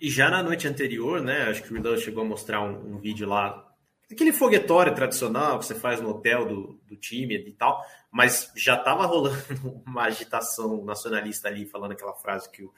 E 0.00 0.08
já 0.08 0.30
na 0.30 0.42
noite 0.42 0.68
anterior, 0.68 1.20
né? 1.20 1.42
Acho 1.44 1.62
que 1.62 1.72
o 1.72 1.74
Riddle 1.74 1.98
chegou 1.98 2.22
a 2.22 2.26
mostrar 2.26 2.62
um, 2.62 2.94
um, 2.94 2.98
vídeo 2.98 3.28
lá. 3.28 3.66
Aquele 4.10 4.32
foguetório 4.32 4.94
tradicional 4.94 5.58
que 5.58 5.66
você 5.66 5.74
faz 5.74 6.00
no 6.00 6.10
hotel 6.10 6.46
do, 6.46 6.80
do 6.86 6.96
time 6.96 7.34
e 7.34 7.52
tal, 7.52 7.84
mas 8.10 8.50
já 8.56 8.76
estava 8.76 9.04
rolando 9.06 9.36
uma 9.86 10.04
agitação 10.04 10.84
nacionalista 10.84 11.48
ali, 11.48 11.66
falando 11.66 11.92
aquela 11.92 12.14
frase 12.14 12.48
que 12.50 12.62
o, 12.62 12.72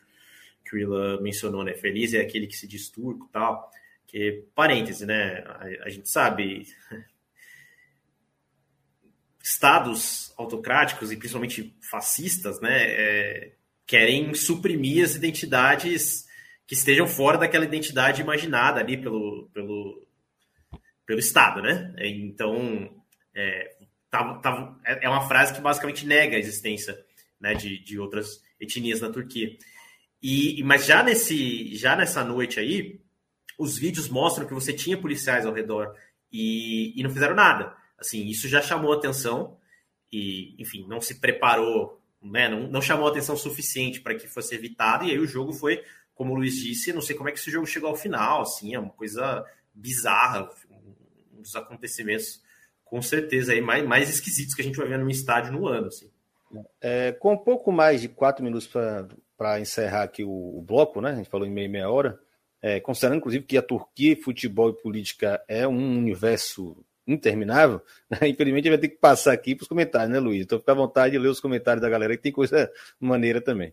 que 0.65 0.85
o 0.85 1.21
mencionou, 1.21 1.63
né? 1.63 1.75
Feliz 1.75 2.15
é 2.15 2.21
aquele 2.21 2.47
que 2.47 2.57
se 2.57 2.67
diz 2.67 2.89
turco 2.89 3.27
e 3.29 3.33
tal. 3.33 3.71
Que, 4.07 4.45
parêntese, 4.55 5.05
né? 5.05 5.45
A, 5.47 5.87
a 5.87 5.89
gente 5.91 6.09
sabe. 6.09 6.67
Estados 9.43 10.35
autocráticos 10.37 11.11
e 11.11 11.17
principalmente 11.17 11.77
fascistas, 11.91 12.61
né? 12.61 12.83
É, 12.83 13.53
querem 13.87 14.33
suprimir 14.35 15.05
as 15.05 15.15
identidades 15.15 16.29
que 16.71 16.75
estejam 16.75 17.09
fora 17.09 17.37
daquela 17.37 17.65
identidade 17.65 18.23
imaginada 18.23 18.79
ali 18.79 18.97
pelo, 18.97 19.51
pelo, 19.53 20.07
pelo 21.05 21.19
Estado, 21.19 21.61
né? 21.61 21.93
Então, 21.99 22.89
é, 23.35 23.77
tá, 24.09 24.35
tá, 24.35 24.77
é 24.85 25.09
uma 25.09 25.27
frase 25.27 25.53
que 25.53 25.61
basicamente 25.61 26.07
nega 26.07 26.37
a 26.37 26.39
existência 26.39 26.97
né, 27.41 27.55
de, 27.55 27.83
de 27.83 27.99
outras 27.99 28.41
etnias 28.61 29.01
na 29.01 29.11
Turquia. 29.11 29.59
E, 30.23 30.63
mas 30.63 30.87
já, 30.87 31.03
nesse, 31.03 31.75
já 31.75 31.97
nessa 31.97 32.23
noite 32.23 32.61
aí, 32.61 33.01
os 33.59 33.77
vídeos 33.77 34.09
mostram 34.09 34.47
que 34.47 34.55
você 34.55 34.73
tinha 34.73 34.97
policiais 34.97 35.45
ao 35.45 35.53
redor 35.53 35.93
e, 36.33 36.93
e 36.95 37.03
não 37.03 37.11
fizeram 37.11 37.35
nada. 37.35 37.77
Assim, 37.99 38.29
isso 38.29 38.47
já 38.47 38.63
chamou 38.63 38.93
atenção 38.93 39.59
e, 40.13 40.55
enfim, 40.57 40.87
não 40.87 41.01
se 41.01 41.19
preparou, 41.19 42.01
né, 42.23 42.49
não, 42.49 42.69
não 42.69 42.81
chamou 42.81 43.09
atenção 43.09 43.37
suficiente 43.37 44.01
para 44.01 44.15
que 44.15 44.29
fosse 44.29 44.55
evitado, 44.55 45.05
e 45.05 45.11
aí 45.11 45.19
o 45.19 45.27
jogo 45.27 45.53
foi 45.53 45.83
como 46.21 46.35
o 46.35 46.37
Luiz 46.37 46.57
disse, 46.57 46.93
não 46.93 47.01
sei 47.01 47.17
como 47.17 47.31
é 47.31 47.33
que 47.33 47.39
esse 47.39 47.51
jogo 47.51 47.67
chegou 47.67 47.89
ao 47.89 47.97
final, 47.97 48.43
assim, 48.43 48.75
é 48.75 48.79
uma 48.79 48.91
coisa 48.91 49.43
bizarra, 49.73 50.51
um 51.33 51.41
dos 51.41 51.57
acontecimentos 51.57 52.43
com 52.85 53.01
certeza 53.01 53.55
aí 53.55 53.63
mais, 53.63 53.83
mais 53.87 54.11
esquisitos 54.11 54.55
que 54.55 54.61
a 54.61 54.65
gente 54.67 54.77
vai 54.77 54.87
ver 54.87 54.99
num 54.99 55.09
estádio 55.09 55.51
no 55.51 55.67
ano, 55.67 55.87
assim. 55.87 56.11
É, 56.79 57.13
com 57.13 57.33
um 57.33 57.39
pouco 57.39 57.73
mais 57.73 58.03
de 58.03 58.09
quatro 58.09 58.45
minutos 58.45 58.69
para 59.35 59.61
encerrar 59.61 60.03
aqui 60.03 60.23
o, 60.23 60.59
o, 60.59 60.61
bloco, 60.61 61.01
né? 61.01 61.13
A 61.13 61.15
gente 61.15 61.31
falou 61.31 61.47
em 61.47 61.51
meia, 61.51 61.71
meia 61.71 61.89
hora. 61.89 62.21
É, 62.61 62.81
considerando, 62.81 63.17
inclusive, 63.17 63.47
que 63.47 63.57
a 63.57 63.63
Turquia, 63.63 64.15
futebol 64.23 64.69
e 64.69 64.83
política 64.83 65.43
é 65.49 65.67
um 65.67 65.97
universo 65.97 66.85
interminável, 67.07 67.81
né? 68.11 68.19
infelizmente 68.29 68.69
vai 68.69 68.77
ter 68.77 68.89
que 68.89 68.99
passar 68.99 69.33
aqui 69.33 69.55
para 69.55 69.63
os 69.63 69.69
comentários, 69.69 70.13
né, 70.13 70.19
Luiz? 70.19 70.43
Então 70.43 70.59
fica 70.59 70.73
à 70.73 70.75
vontade 70.75 71.13
de 71.13 71.19
ler 71.19 71.29
os 71.29 71.41
comentários 71.41 71.81
da 71.81 71.89
galera, 71.89 72.15
que 72.15 72.23
tem 72.23 72.31
coisa 72.31 72.71
maneira 73.01 73.41
também 73.41 73.73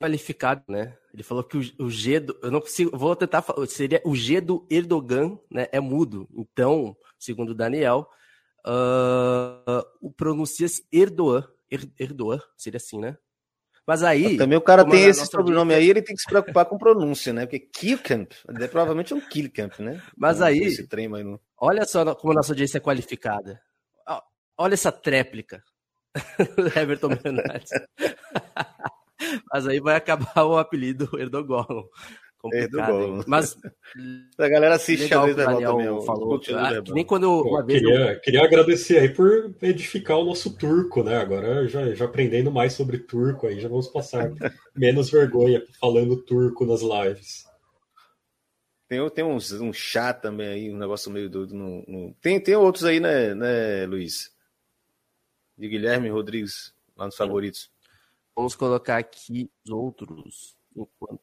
qualificado, 0.00 0.64
né? 0.66 0.96
Ele 1.12 1.22
falou 1.22 1.42
que 1.42 1.56
o, 1.56 1.84
o 1.84 1.90
G 1.90 2.20
do, 2.20 2.38
eu 2.42 2.50
não 2.50 2.60
consigo, 2.60 2.96
vou 2.96 3.14
tentar 3.16 3.42
falar, 3.42 3.66
seria 3.66 4.00
o 4.04 4.14
G 4.14 4.40
do 4.40 4.66
Erdogan, 4.70 5.38
né? 5.50 5.68
É 5.72 5.80
mudo. 5.80 6.28
Então, 6.32 6.96
segundo 7.18 7.50
o 7.50 7.54
Daniel, 7.54 8.08
uh, 8.66 9.82
o 10.00 10.10
pronuncia-se 10.12 10.86
Erdogan, 10.92 11.46
er, 11.70 11.88
Erdogan, 11.98 12.40
seria 12.56 12.78
assim, 12.78 12.98
né? 12.98 13.16
Mas 13.86 14.02
aí. 14.04 14.36
Também 14.36 14.56
o 14.56 14.62
cara 14.62 14.84
tem 14.84 15.04
esse 15.06 15.26
sobrenome 15.26 15.74
aí, 15.74 15.90
ele 15.90 16.02
tem 16.02 16.14
que 16.14 16.22
se 16.22 16.28
preocupar 16.28 16.64
com 16.66 16.78
pronúncia, 16.78 17.32
né? 17.32 17.46
Porque 17.46 17.58
Kilkamp 17.58 18.30
é 18.60 18.68
provavelmente 18.68 19.12
um 19.12 19.20
Kilkamp, 19.20 19.80
né? 19.80 20.00
Mas 20.16 20.40
aí. 20.40 20.60
Esse 20.60 20.86
trem 20.86 21.12
aí 21.14 21.24
no... 21.24 21.40
Olha 21.58 21.84
só 21.84 22.14
como 22.14 22.32
a 22.32 22.36
nossa 22.36 22.52
audiência 22.52 22.78
é 22.78 22.80
qualificada. 22.80 23.60
Olha 24.56 24.74
essa 24.74 24.92
tréplica. 24.92 25.64
Everton 26.76 27.16
Bernardes. 27.16 27.70
Mas 29.52 29.66
aí 29.66 29.80
vai 29.80 29.96
acabar 29.96 30.42
o 30.44 30.58
apelido 30.58 31.08
Erdogan. 31.18 31.64
Complicado, 32.40 33.22
Mas 33.26 33.54
a 34.38 34.48
galera 34.48 34.76
assiste 34.76 35.12
a 35.12 35.20
também. 35.20 35.66
Falou, 36.06 36.40
ah, 36.56 36.82
nem 36.88 37.04
quando 37.04 37.42
Pô, 37.42 37.62
queria, 37.64 38.12
eu... 38.12 38.20
queria 38.20 38.42
agradecer 38.42 38.98
aí 38.98 39.10
por 39.10 39.54
edificar 39.60 40.16
o 40.16 40.24
nosso 40.24 40.56
turco, 40.56 41.02
né? 41.02 41.18
Agora 41.18 41.68
já, 41.68 41.94
já 41.94 42.06
aprendendo 42.06 42.50
mais 42.50 42.72
sobre 42.72 42.98
turco 42.98 43.46
aí, 43.46 43.60
já 43.60 43.68
vamos 43.68 43.88
passar 43.88 44.32
menos 44.74 45.10
vergonha 45.10 45.62
falando 45.78 46.16
turco 46.16 46.64
nas 46.64 46.80
lives. 46.80 47.44
Tem, 48.88 49.08
tem 49.10 49.22
uns, 49.22 49.52
um 49.52 49.72
chá 49.72 50.14
também 50.14 50.48
aí, 50.48 50.72
um 50.72 50.78
negócio 50.78 51.12
meio 51.12 51.28
doido. 51.28 51.54
No, 51.54 51.84
no... 51.86 52.14
Tem, 52.22 52.40
tem 52.40 52.56
outros 52.56 52.84
aí, 52.84 52.98
né, 52.98 53.34
né, 53.34 53.84
Luiz? 53.86 54.34
De 55.58 55.68
Guilherme 55.68 56.08
Rodrigues, 56.08 56.74
lá 56.96 57.04
nos 57.04 57.16
favoritos. 57.16 57.70
Vamos 58.36 58.54
colocar 58.54 58.98
aqui 58.98 59.50
os 59.64 59.70
outros 59.70 60.56
enquanto 60.74 61.20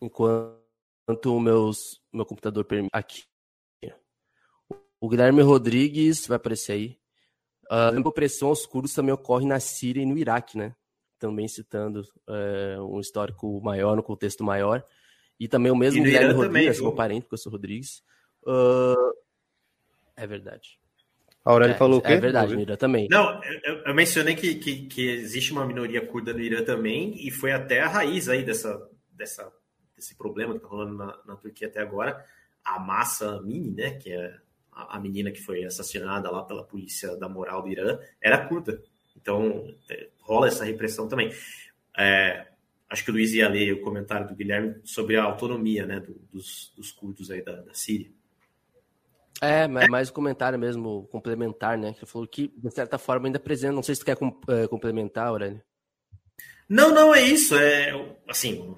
enquanto 0.00 1.34
o 1.34 1.40
meus, 1.40 2.00
meu 2.12 2.24
computador 2.24 2.64
permite. 2.64 2.90
Aqui. 2.92 3.24
O 5.00 5.08
Guilherme 5.08 5.42
Rodrigues 5.42 6.26
vai 6.26 6.36
aparecer 6.36 6.72
aí. 6.72 6.98
Uh, 7.70 7.96
a 8.04 8.08
opressão 8.08 8.48
aos 8.48 8.66
curdos 8.66 8.92
também 8.92 9.12
ocorre 9.12 9.46
na 9.46 9.60
Síria 9.60 10.02
e 10.02 10.06
no 10.06 10.18
Iraque, 10.18 10.58
né? 10.58 10.74
Também 11.18 11.46
citando 11.46 12.02
uh, 12.28 12.82
um 12.82 12.98
histórico 12.98 13.60
maior, 13.62 13.96
no 13.96 14.02
contexto 14.02 14.42
maior. 14.42 14.84
E 15.38 15.46
também 15.46 15.70
o 15.70 15.76
mesmo 15.76 16.02
Guilherme 16.02 16.32
Rodrigues, 16.32 16.76
também, 16.76 16.82
meu 16.82 16.94
parente, 16.94 17.22
porque 17.22 17.34
eu 17.34 17.38
sou 17.38 17.52
Rodrigues. 17.52 18.02
Uh, 18.42 19.14
é 20.16 20.26
verdade. 20.26 20.80
A 21.48 21.52
Aurélio 21.52 21.72
é, 21.72 21.78
falou 21.78 21.98
o 21.98 22.02
quê? 22.02 22.12
É 22.12 22.20
verdade, 22.20 22.54
no 22.54 22.60
Irã 22.60 22.76
também. 22.76 23.08
Não, 23.10 23.40
eu, 23.64 23.76
eu 23.86 23.94
mencionei 23.94 24.34
que, 24.34 24.56
que, 24.56 24.86
que, 24.86 25.08
existe 25.08 25.50
uma 25.50 25.64
minoria 25.64 26.06
curda 26.06 26.34
no 26.34 26.40
Irã 26.40 26.62
também, 26.62 27.26
e 27.26 27.30
foi 27.30 27.52
até 27.52 27.80
a 27.80 27.88
raiz 27.88 28.28
aí 28.28 28.44
dessa, 28.44 28.86
dessa 29.10 29.50
desse 29.96 30.14
problema 30.14 30.52
que 30.52 30.58
está 30.58 30.68
rolando 30.68 30.94
na, 30.94 31.18
na, 31.26 31.36
Turquia 31.36 31.68
até 31.68 31.80
agora, 31.80 32.22
a 32.62 32.78
Massa 32.78 33.40
Mini, 33.40 33.70
né, 33.70 33.92
que 33.92 34.12
é 34.12 34.36
a, 34.70 34.98
a, 34.98 35.00
menina 35.00 35.30
que 35.30 35.40
foi 35.40 35.64
assassinada 35.64 36.30
lá 36.30 36.44
pela 36.44 36.64
polícia 36.64 37.16
da 37.16 37.30
moral 37.30 37.62
do 37.62 37.70
Irã, 37.70 37.98
era 38.20 38.46
curda. 38.46 38.82
Então, 39.16 39.74
é, 39.88 40.10
rola 40.20 40.48
essa 40.48 40.66
repressão 40.66 41.08
também. 41.08 41.32
É, 41.96 42.46
acho 42.90 43.02
que 43.02 43.10
o 43.10 43.14
Luiz 43.14 43.32
ia 43.32 43.48
ler 43.48 43.72
o 43.72 43.80
comentário 43.80 44.28
do 44.28 44.34
Guilherme 44.34 44.82
sobre 44.84 45.16
a 45.16 45.24
autonomia 45.24 45.86
né, 45.86 45.98
do, 45.98 46.12
dos, 46.30 46.74
dos 46.76 46.92
curdos 46.92 47.30
aí 47.30 47.42
da, 47.42 47.62
da 47.62 47.72
Síria. 47.72 48.17
É, 49.40 49.68
mas 49.68 49.88
mais 49.88 50.10
um 50.10 50.12
comentário 50.12 50.58
mesmo, 50.58 51.06
complementar, 51.10 51.78
né? 51.78 51.94
Que 51.94 52.04
falou 52.04 52.26
que, 52.26 52.52
de 52.56 52.70
certa 52.70 52.98
forma, 52.98 53.28
ainda 53.28 53.38
é 53.38 53.40
presente. 53.40 53.74
Não 53.74 53.82
sei 53.82 53.94
se 53.94 54.00
tu 54.00 54.04
quer 54.04 54.16
é, 54.48 54.66
complementar, 54.66 55.28
Aurélio. 55.28 55.62
Não, 56.68 56.92
não, 56.92 57.14
é 57.14 57.22
isso. 57.22 57.56
É, 57.56 57.92
assim, 58.28 58.74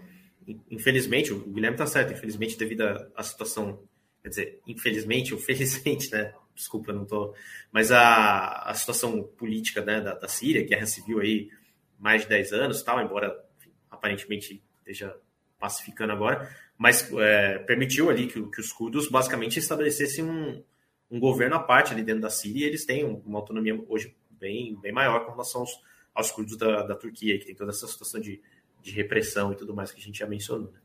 infelizmente, 0.70 1.32
o 1.32 1.40
Guilherme 1.40 1.74
está 1.74 1.86
certo, 1.86 2.12
infelizmente, 2.12 2.56
devido 2.56 2.82
à 3.16 3.22
situação, 3.22 3.82
quer 4.22 4.28
dizer, 4.28 4.60
infelizmente 4.66 5.34
ou 5.34 5.40
felizmente, 5.40 6.10
né? 6.12 6.32
Desculpa, 6.54 6.92
não 6.92 7.06
tô. 7.06 7.34
Mas 7.72 7.90
a, 7.90 8.70
a 8.70 8.74
situação 8.74 9.22
política 9.22 9.82
né, 9.82 10.00
da, 10.00 10.14
da 10.14 10.28
Síria, 10.28 10.66
guerra 10.66 10.86
civil 10.86 11.20
aí, 11.20 11.50
mais 11.98 12.22
de 12.22 12.28
10 12.28 12.52
anos, 12.52 12.82
tal, 12.82 13.00
embora 13.00 13.34
enfim, 13.58 13.72
aparentemente 13.90 14.62
esteja 14.78 15.16
pacificando 15.58 16.12
agora, 16.12 16.50
mas 16.80 17.06
é, 17.12 17.58
permitiu 17.58 18.08
ali 18.08 18.26
que, 18.26 18.42
que, 18.42 18.60
os 18.60 18.72
curdos 18.72 19.06
basicamente 19.06 19.58
estabelecessem 19.58 20.24
um, 20.24 20.64
um 21.10 21.20
governo 21.20 21.56
à 21.56 21.58
parte 21.58 21.92
ali 21.92 22.02
dentro 22.02 22.22
da 22.22 22.30
Síria 22.30 22.64
e 22.64 22.68
eles 22.68 22.86
têm 22.86 23.04
uma 23.04 23.38
autonomia 23.38 23.78
hoje 23.86 24.16
bem, 24.30 24.74
bem 24.80 24.90
maior 24.90 25.26
com 25.26 25.32
relação 25.32 25.60
aos, 25.60 25.78
aos 26.14 26.30
curdos 26.30 26.56
da, 26.56 26.82
da 26.84 26.94
Turquia, 26.94 27.38
que 27.38 27.44
tem 27.44 27.54
toda 27.54 27.70
essa 27.70 27.86
situação 27.86 28.18
de 28.18 28.40
de 28.82 28.92
repressão 28.92 29.52
e 29.52 29.56
tudo 29.56 29.74
mais 29.74 29.92
que 29.92 30.00
a 30.00 30.04
gente 30.04 30.18
já 30.18 30.26
mencionou. 30.26 30.70
Né? 30.72 30.78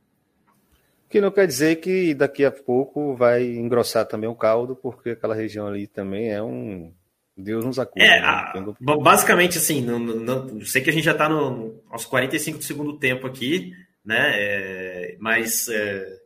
Que 1.10 1.22
não 1.22 1.32
quer 1.32 1.48
dizer 1.48 1.78
que 1.78 2.14
daqui 2.14 2.44
a 2.44 2.52
pouco 2.52 3.16
vai 3.16 3.44
engrossar 3.44 4.06
também 4.06 4.30
o 4.30 4.36
caldo, 4.36 4.76
porque 4.76 5.12
aquela 5.12 5.36
região 5.36 5.68
ali 5.68 5.88
também 5.88 6.32
é 6.32 6.42
um. 6.42 6.94
Deus 7.38 7.66
nos 7.66 7.78
acuda. 7.78 8.04
É, 8.04 8.22
né? 8.22 8.28
a, 8.28 8.98
basicamente, 8.98 9.58
assim, 9.58 9.82
não, 9.82 10.00
não, 10.00 10.62
sei 10.66 10.82
que 10.82 10.90
a 10.90 10.94
gente 10.94 11.04
já 11.04 11.12
está 11.12 11.28
no, 11.28 11.82
aos 11.90 12.06
45 12.06 12.60
do 12.60 12.64
segundo 12.64 12.98
tempo 12.98 13.28
aqui, 13.28 13.74
né? 14.06 14.32
É, 14.36 15.18
mas 15.20 15.68
é, 15.68 16.22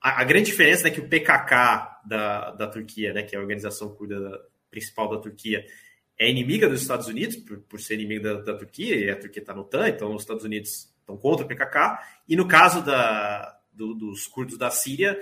a, 0.00 0.20
a, 0.20 0.24
grande 0.24 0.46
diferença 0.46 0.86
é 0.86 0.90
que 0.90 1.00
o 1.00 1.08
PKK 1.08 2.00
da, 2.06 2.52
da 2.52 2.66
Turquia, 2.68 3.12
né, 3.12 3.22
que 3.22 3.34
é 3.34 3.38
a 3.38 3.42
organização 3.42 3.94
curda 3.94 4.40
principal 4.70 5.10
da 5.10 5.18
Turquia, 5.18 5.66
é 6.16 6.30
inimiga 6.30 6.68
dos 6.68 6.80
Estados 6.80 7.08
Unidos, 7.08 7.36
por, 7.36 7.58
por 7.62 7.80
ser 7.80 7.94
inimiga 7.94 8.36
da, 8.36 8.52
da, 8.52 8.58
Turquia, 8.58 8.96
e 8.96 9.10
a 9.10 9.16
Turquia 9.16 9.42
está 9.42 9.52
no 9.52 9.62
OTAN, 9.62 9.88
então 9.88 10.14
os 10.14 10.22
Estados 10.22 10.44
Unidos 10.44 10.94
estão 11.00 11.16
contra 11.16 11.44
o 11.44 11.48
PKK. 11.48 11.98
E 12.28 12.36
no 12.36 12.46
caso 12.46 12.82
da, 12.84 13.58
do, 13.72 13.94
dos 13.94 14.26
curdos 14.28 14.56
da 14.56 14.70
Síria, 14.70 15.18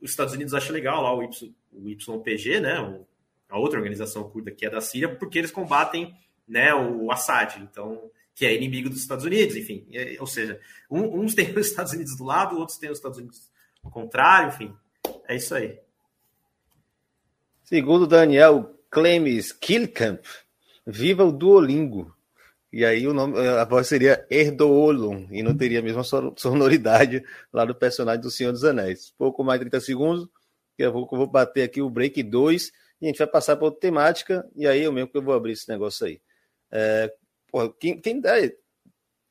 os 0.00 0.10
Estados 0.10 0.34
Unidos 0.34 0.54
acham 0.54 0.72
legal 0.72 1.02
lá 1.02 1.12
o, 1.12 1.22
y, 1.24 1.54
o 1.72 1.88
YPG, 1.88 2.60
né, 2.60 2.80
o, 2.80 3.06
a 3.48 3.58
outra 3.58 3.78
organização 3.78 4.30
curda 4.30 4.52
que 4.52 4.64
é 4.64 4.70
da 4.70 4.80
Síria, 4.80 5.08
porque 5.08 5.38
eles 5.38 5.50
combatem 5.50 6.14
né, 6.46 6.72
o 6.72 7.10
Assad, 7.10 7.56
então 7.60 8.08
que 8.38 8.46
é 8.46 8.54
inimigo 8.54 8.88
dos 8.88 9.00
Estados 9.00 9.24
Unidos, 9.24 9.56
enfim. 9.56 9.84
É, 9.92 10.16
ou 10.20 10.26
seja, 10.26 10.60
um, 10.88 11.22
uns 11.22 11.34
têm 11.34 11.50
os 11.58 11.66
Estados 11.66 11.92
Unidos 11.92 12.16
do 12.16 12.22
lado, 12.22 12.56
outros 12.56 12.78
têm 12.78 12.88
os 12.88 12.98
Estados 12.98 13.18
Unidos 13.18 13.50
ao 13.82 13.90
contrário, 13.90 14.50
enfim. 14.50 14.72
É 15.26 15.34
isso 15.34 15.56
aí. 15.56 15.76
Segundo 17.64 18.06
Daniel 18.06 18.78
Clemes 18.88 19.52
Kilkamp, 19.52 20.24
viva 20.86 21.24
o 21.24 21.32
Duolingo. 21.32 22.14
E 22.72 22.84
aí 22.84 23.08
o 23.08 23.12
nome, 23.12 23.38
a 23.40 23.64
voz 23.64 23.88
seria 23.88 24.24
Erdoolum, 24.30 25.26
e 25.32 25.42
não 25.42 25.56
teria 25.56 25.80
a 25.80 25.82
mesma 25.82 26.04
sonoridade 26.36 27.24
lá 27.52 27.64
do 27.64 27.74
personagem 27.74 28.20
do 28.20 28.30
Senhor 28.30 28.52
dos 28.52 28.62
Anéis. 28.62 29.12
Pouco 29.18 29.42
mais 29.42 29.58
de 29.58 29.68
30 29.68 29.84
segundos, 29.84 30.28
que 30.76 30.84
eu 30.84 30.92
vou, 30.92 31.08
eu 31.10 31.18
vou 31.18 31.26
bater 31.26 31.64
aqui 31.64 31.82
o 31.82 31.90
break 31.90 32.22
2, 32.22 32.70
e 33.00 33.06
a 33.06 33.08
gente 33.08 33.18
vai 33.18 33.26
passar 33.26 33.56
para 33.56 33.64
outra 33.64 33.80
temática, 33.80 34.48
e 34.54 34.64
aí 34.64 34.84
eu 34.84 34.92
mesmo 34.92 35.10
que 35.10 35.18
eu 35.18 35.22
vou 35.22 35.34
abrir 35.34 35.52
esse 35.52 35.68
negócio 35.68 36.06
aí. 36.06 36.20
É, 36.70 37.12
porra, 37.50 37.72
quem, 37.78 38.00
quem 38.00 38.20
dá. 38.20 38.34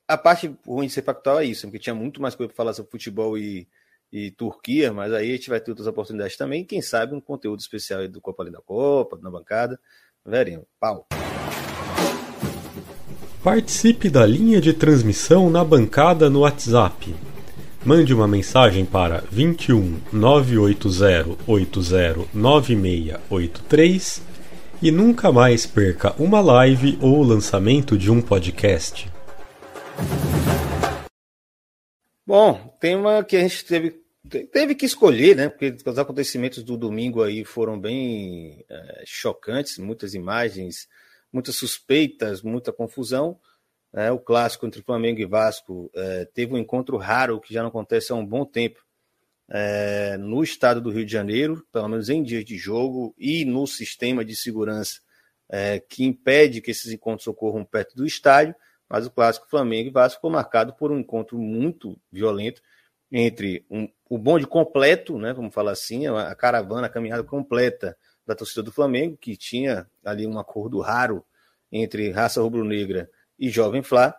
A 0.08 0.18
parte 0.18 0.56
ruim 0.66 0.88
de 0.88 0.94
ser 0.94 1.02
factual 1.02 1.40
é 1.40 1.46
isso, 1.46 1.68
porque 1.68 1.80
tinha 1.80 1.96
muito 1.96 2.22
mais 2.22 2.36
coisa 2.36 2.48
para 2.48 2.56
falar 2.56 2.74
sobre 2.74 2.92
futebol 2.92 3.38
e, 3.38 3.68
e 4.12 4.32
Turquia, 4.32 4.94
mas 4.94 5.12
aí 5.12 5.32
a 5.32 5.36
gente 5.36 5.50
vai 5.50 5.60
ter 5.60 5.72
outras 5.72 5.88
oportunidades 5.88 6.38
também. 6.38 6.64
Quem 6.64 6.82
sabe 6.82 7.14
um 7.14 7.22
conteúdo 7.22 7.60
especial 7.60 8.08
do 8.08 8.22
Copa 8.22 8.44
Além 8.44 8.54
da 8.54 8.62
Copa, 8.62 9.20
na 9.22 9.30
bancada. 9.30 9.80
Veremos. 10.26 10.66
Pau. 10.80 11.08
Participe 13.44 14.10
da 14.10 14.26
linha 14.26 14.60
de 14.60 14.74
transmissão 14.74 15.50
na 15.50 15.64
bancada 15.64 16.30
no 16.30 16.42
WhatsApp. 16.42 17.16
Mande 17.86 18.14
uma 18.14 18.28
mensagem 18.28 18.86
para 18.86 19.24
21 19.32 20.02
980 20.12 21.38
80 21.48 22.28
9683 22.34 24.22
e 24.82 24.92
nunca 24.92 25.32
mais 25.32 25.66
perca 25.66 26.14
uma 26.22 26.40
live 26.40 26.98
ou 27.02 27.24
lançamento 27.24 27.98
de 27.98 28.12
um 28.12 28.22
podcast. 28.22 29.10
Bom, 32.26 32.76
tema 32.80 33.24
que 33.24 33.36
a 33.36 33.42
gente 33.42 33.66
teve, 33.66 34.02
teve 34.52 34.76
que 34.76 34.86
escolher, 34.86 35.36
né? 35.36 35.50
Porque 35.50 35.76
os 35.86 35.98
acontecimentos 35.98 36.62
do 36.64 36.78
domingo 36.78 37.24
aí 37.24 37.44
foram 37.44 37.80
bem 37.80 38.64
é, 38.70 39.04
chocantes, 39.06 39.78
muitas 39.78 40.14
imagens, 40.14 40.88
muitas 41.32 41.56
suspeitas, 41.56 42.42
muita 42.42 42.72
confusão. 42.72 43.40
É, 43.94 44.12
o 44.12 44.20
clássico 44.20 44.68
entre 44.68 44.84
Flamengo 44.84 45.20
e 45.22 45.26
Vasco 45.26 45.90
é, 45.96 46.26
teve 46.26 46.54
um 46.54 46.58
encontro 46.58 46.98
raro 46.98 47.40
que 47.40 47.54
já 47.54 47.62
não 47.62 47.70
acontece 47.70 48.12
há 48.12 48.16
um 48.16 48.26
bom 48.26 48.46
tempo 48.46 48.86
é, 49.50 50.18
no 50.18 50.44
estado 50.44 50.82
do 50.82 50.90
Rio 50.90 51.06
de 51.06 51.12
Janeiro, 51.12 51.66
pelo 51.72 51.88
menos 51.88 52.10
em 52.10 52.22
dias 52.22 52.44
de 52.44 52.58
jogo, 52.58 53.14
e 53.18 53.46
no 53.46 53.66
sistema 53.66 54.24
de 54.24 54.36
segurança 54.36 55.00
é, 55.50 55.80
que 55.80 56.04
impede 56.04 56.62
que 56.62 56.72
esses 56.72 56.92
encontros 56.92 57.28
ocorram 57.28 57.64
perto 57.64 57.96
do 57.96 58.06
estádio. 58.06 58.56
Mas 58.90 59.06
o 59.06 59.12
clássico 59.12 59.50
Flamengo 59.50 59.90
e 59.90 59.92
Vasco 59.92 60.22
foi 60.22 60.32
marcado 60.32 60.74
por 60.74 60.92
um 60.92 61.00
encontro 61.00 61.38
muito 61.38 62.00
violento 62.12 62.62
entre 63.12 63.66
um, 63.70 63.88
o 64.10 64.18
bonde 64.18 64.46
completo, 64.46 65.18
né, 65.18 65.34
vamos 65.34 65.54
falar 65.54 65.72
assim, 65.72 66.08
a 66.08 66.36
caravana, 66.36 66.88
a 66.88 66.90
caminhada 66.90 67.24
completa 67.24 67.98
da 68.26 68.36
torcida 68.36 68.64
do 68.64 68.72
Flamengo, 68.72 69.18
que 69.18 69.38
tinha 69.38 69.88
ali 70.04 70.28
um 70.28 70.38
acordo 70.38 70.80
raro 70.80 71.24
entre 71.72 72.12
raça 72.12 72.42
rubro-negra 72.42 73.10
e 73.40 73.50
Jovem 73.50 73.82
Flá. 73.82 74.18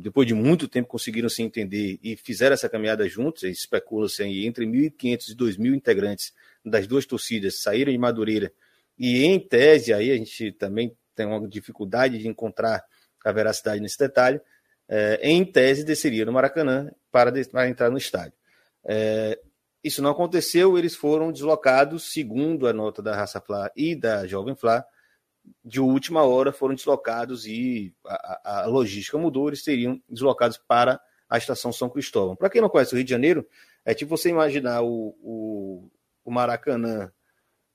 Depois 0.00 0.28
de 0.28 0.32
muito 0.32 0.68
tempo 0.68 0.88
conseguiram 0.88 1.28
se 1.28 1.42
entender 1.42 1.98
e 2.02 2.16
fizeram 2.16 2.54
essa 2.54 2.68
caminhada 2.68 3.08
juntos. 3.08 3.42
Especula-se 3.42 4.22
entre 4.22 4.64
1.500 4.64 5.28
e 5.28 5.34
2.000 5.34 5.74
integrantes 5.74 6.32
das 6.64 6.86
duas 6.86 7.04
torcidas 7.04 7.60
saíram 7.60 7.90
de 7.90 7.98
Madureira. 7.98 8.52
E 8.96 9.24
em 9.24 9.40
tese, 9.40 9.92
aí 9.92 10.12
a 10.12 10.16
gente 10.16 10.52
também 10.52 10.96
tem 11.16 11.26
uma 11.26 11.48
dificuldade 11.48 12.18
de 12.18 12.28
encontrar 12.28 12.84
a 13.24 13.32
veracidade 13.32 13.80
nesse 13.80 13.98
detalhe, 13.98 14.40
é, 14.88 15.18
em 15.22 15.44
tese 15.44 15.84
desceria 15.84 16.24
no 16.24 16.32
Maracanã 16.32 16.90
para, 17.10 17.32
para 17.50 17.68
entrar 17.68 17.90
no 17.90 17.98
estádio. 17.98 18.34
É, 18.84 19.38
isso 19.82 20.02
não 20.02 20.10
aconteceu, 20.10 20.78
eles 20.78 20.94
foram 20.94 21.32
deslocados, 21.32 22.12
segundo 22.12 22.66
a 22.66 22.72
nota 22.72 23.02
da 23.02 23.14
Raça 23.14 23.40
Flá 23.40 23.70
e 23.76 23.96
da 23.96 24.26
Jovem 24.26 24.54
Flá, 24.54 24.84
de 25.64 25.80
última 25.80 26.22
hora 26.24 26.52
foram 26.52 26.74
deslocados 26.74 27.46
e 27.46 27.94
a, 28.06 28.62
a, 28.62 28.66
logística 28.66 29.18
mudou, 29.18 29.48
eles 29.48 29.62
seriam 29.62 30.00
deslocados 30.08 30.58
para 30.58 31.00
a 31.28 31.38
estação 31.38 31.72
São 31.72 31.88
Cristóvão. 31.88 32.36
Para 32.36 32.50
quem 32.50 32.60
não 32.60 32.68
conhece 32.68 32.92
o 32.92 32.96
Rio 32.96 33.04
de 33.04 33.10
Janeiro, 33.10 33.46
é 33.84 33.94
tipo 33.94 34.16
você 34.16 34.28
imaginar 34.28 34.82
o, 34.82 35.16
o, 35.20 35.90
o 36.24 36.30
Maracanã 36.30 37.12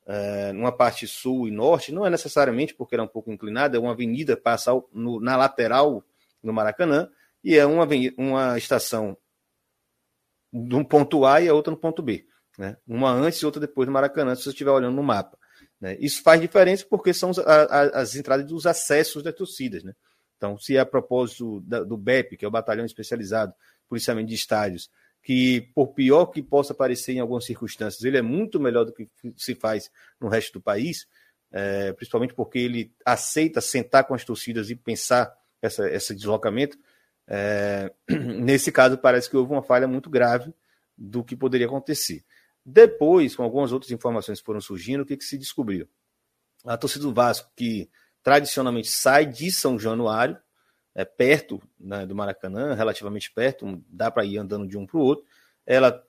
é, 0.06 0.54
numa 0.54 0.72
parte 0.72 1.06
sul 1.08 1.48
e 1.48 1.52
norte, 1.52 1.92
não 1.92 2.06
é 2.06 2.10
necessariamente 2.10 2.74
porque 2.74 2.96
era 2.96 3.04
um 3.04 3.08
pouco 3.08 3.32
inclinada, 3.32 3.76
é 3.76 3.80
uma 3.80 3.92
avenida 3.92 4.38
passa 4.38 4.72
no, 4.94 5.20
na 5.20 5.36
lateral 5.36 6.04
no 6.42 6.54
Maracanã 6.54 7.10
e 7.44 7.58
é 7.58 7.66
uma, 7.66 7.88
uma 8.18 8.58
estação 8.58 9.18
de 10.52 10.76
um 10.76 10.84
ponto 10.84 11.26
A 11.26 11.42
e 11.42 11.50
a 11.50 11.54
outra 11.54 11.72
no 11.72 11.78
ponto 11.78 12.02
B. 12.02 12.26
Né? 12.58 12.78
Uma 12.88 13.12
antes 13.12 13.40
e 13.40 13.46
outra 13.46 13.60
depois 13.60 13.86
do 13.86 13.92
Maracanã, 13.92 14.34
se 14.34 14.44
você 14.44 14.50
estiver 14.50 14.72
olhando 14.72 14.96
no 14.96 15.04
mapa. 15.04 15.37
Né? 15.80 15.98
Isso 16.00 16.22
faz 16.22 16.42
diferença 16.42 16.86
porque 16.90 17.14
são 17.14 17.30
as, 17.30 17.40
as 17.40 18.16
entradas 18.16 18.46
dos 18.46 18.66
acessos 18.66 19.24
das 19.24 19.36
torcidas. 19.36 19.84
Né? 19.84 19.94
Então, 20.38 20.58
se 20.58 20.76
é 20.76 20.80
a 20.80 20.86
propósito 20.86 21.62
da, 21.62 21.84
do 21.84 21.98
BEP, 21.98 22.38
que 22.38 22.46
é 22.46 22.48
o 22.48 22.52
Batalhão 22.52 22.86
Especializado 22.86 23.54
Policiamento 23.88 24.30
de 24.30 24.36
Estádios, 24.36 24.90
que, 25.24 25.70
por 25.74 25.88
pior 25.94 26.28
que 26.28 26.42
possa 26.42 26.74
parecer 26.74 27.14
em 27.14 27.20
algumas 27.20 27.46
circunstâncias, 27.46 28.04
ele 28.04 28.18
é 28.18 28.22
muito 28.22 28.60
melhor 28.60 28.86
do 28.86 28.94
que 28.94 29.10
se 29.36 29.56
faz 29.56 29.92
no 30.20 30.30
resto 30.30 30.54
do 30.54 30.62
país, 30.62 31.08
é, 31.52 31.92
principalmente 31.94 32.34
porque 32.34 32.60
ele 32.60 32.94
aceita 33.06 33.62
sentar 33.62 34.06
com 34.06 34.14
as 34.14 34.24
torcidas 34.24 34.70
e 34.70 34.76
pensar 34.76 35.34
essa, 35.62 35.90
esse 35.90 36.16
deslocamento. 36.16 36.78
É, 37.28 37.92
nesse 38.10 38.72
caso, 38.72 38.98
parece 38.98 39.30
que 39.30 39.36
houve 39.36 39.52
uma 39.52 39.64
falha 39.64 39.88
muito 39.88 40.10
grave 40.10 40.54
do 40.98 41.24
que 41.24 41.36
poderia 41.36 41.68
acontecer. 41.68 42.24
Depois, 42.70 43.34
com 43.34 43.44
algumas 43.44 43.72
outras 43.72 43.94
informações 43.94 44.42
que 44.42 44.46
foram 44.46 44.60
surgindo, 44.60 45.04
o 45.04 45.06
que, 45.06 45.16
que 45.16 45.24
se 45.24 45.38
descobriu? 45.38 45.88
A 46.66 46.76
torcida 46.76 47.06
do 47.06 47.14
Vasco, 47.14 47.50
que 47.56 47.90
tradicionalmente 48.22 48.90
sai 48.90 49.26
de 49.26 49.50
São 49.54 49.80
Januário, 49.80 50.38
é, 50.94 51.06
perto 51.06 51.62
né, 51.80 52.06
do 52.06 52.14
Maracanã, 52.14 52.74
relativamente 52.74 53.32
perto, 53.32 53.82
dá 53.88 54.12
para 54.12 54.26
ir 54.26 54.38
andando 54.38 54.68
de 54.68 54.78
um 54.78 54.86
para 54.86 54.98
o 54.98 55.02
outro. 55.02 55.26
Ela, 55.66 56.04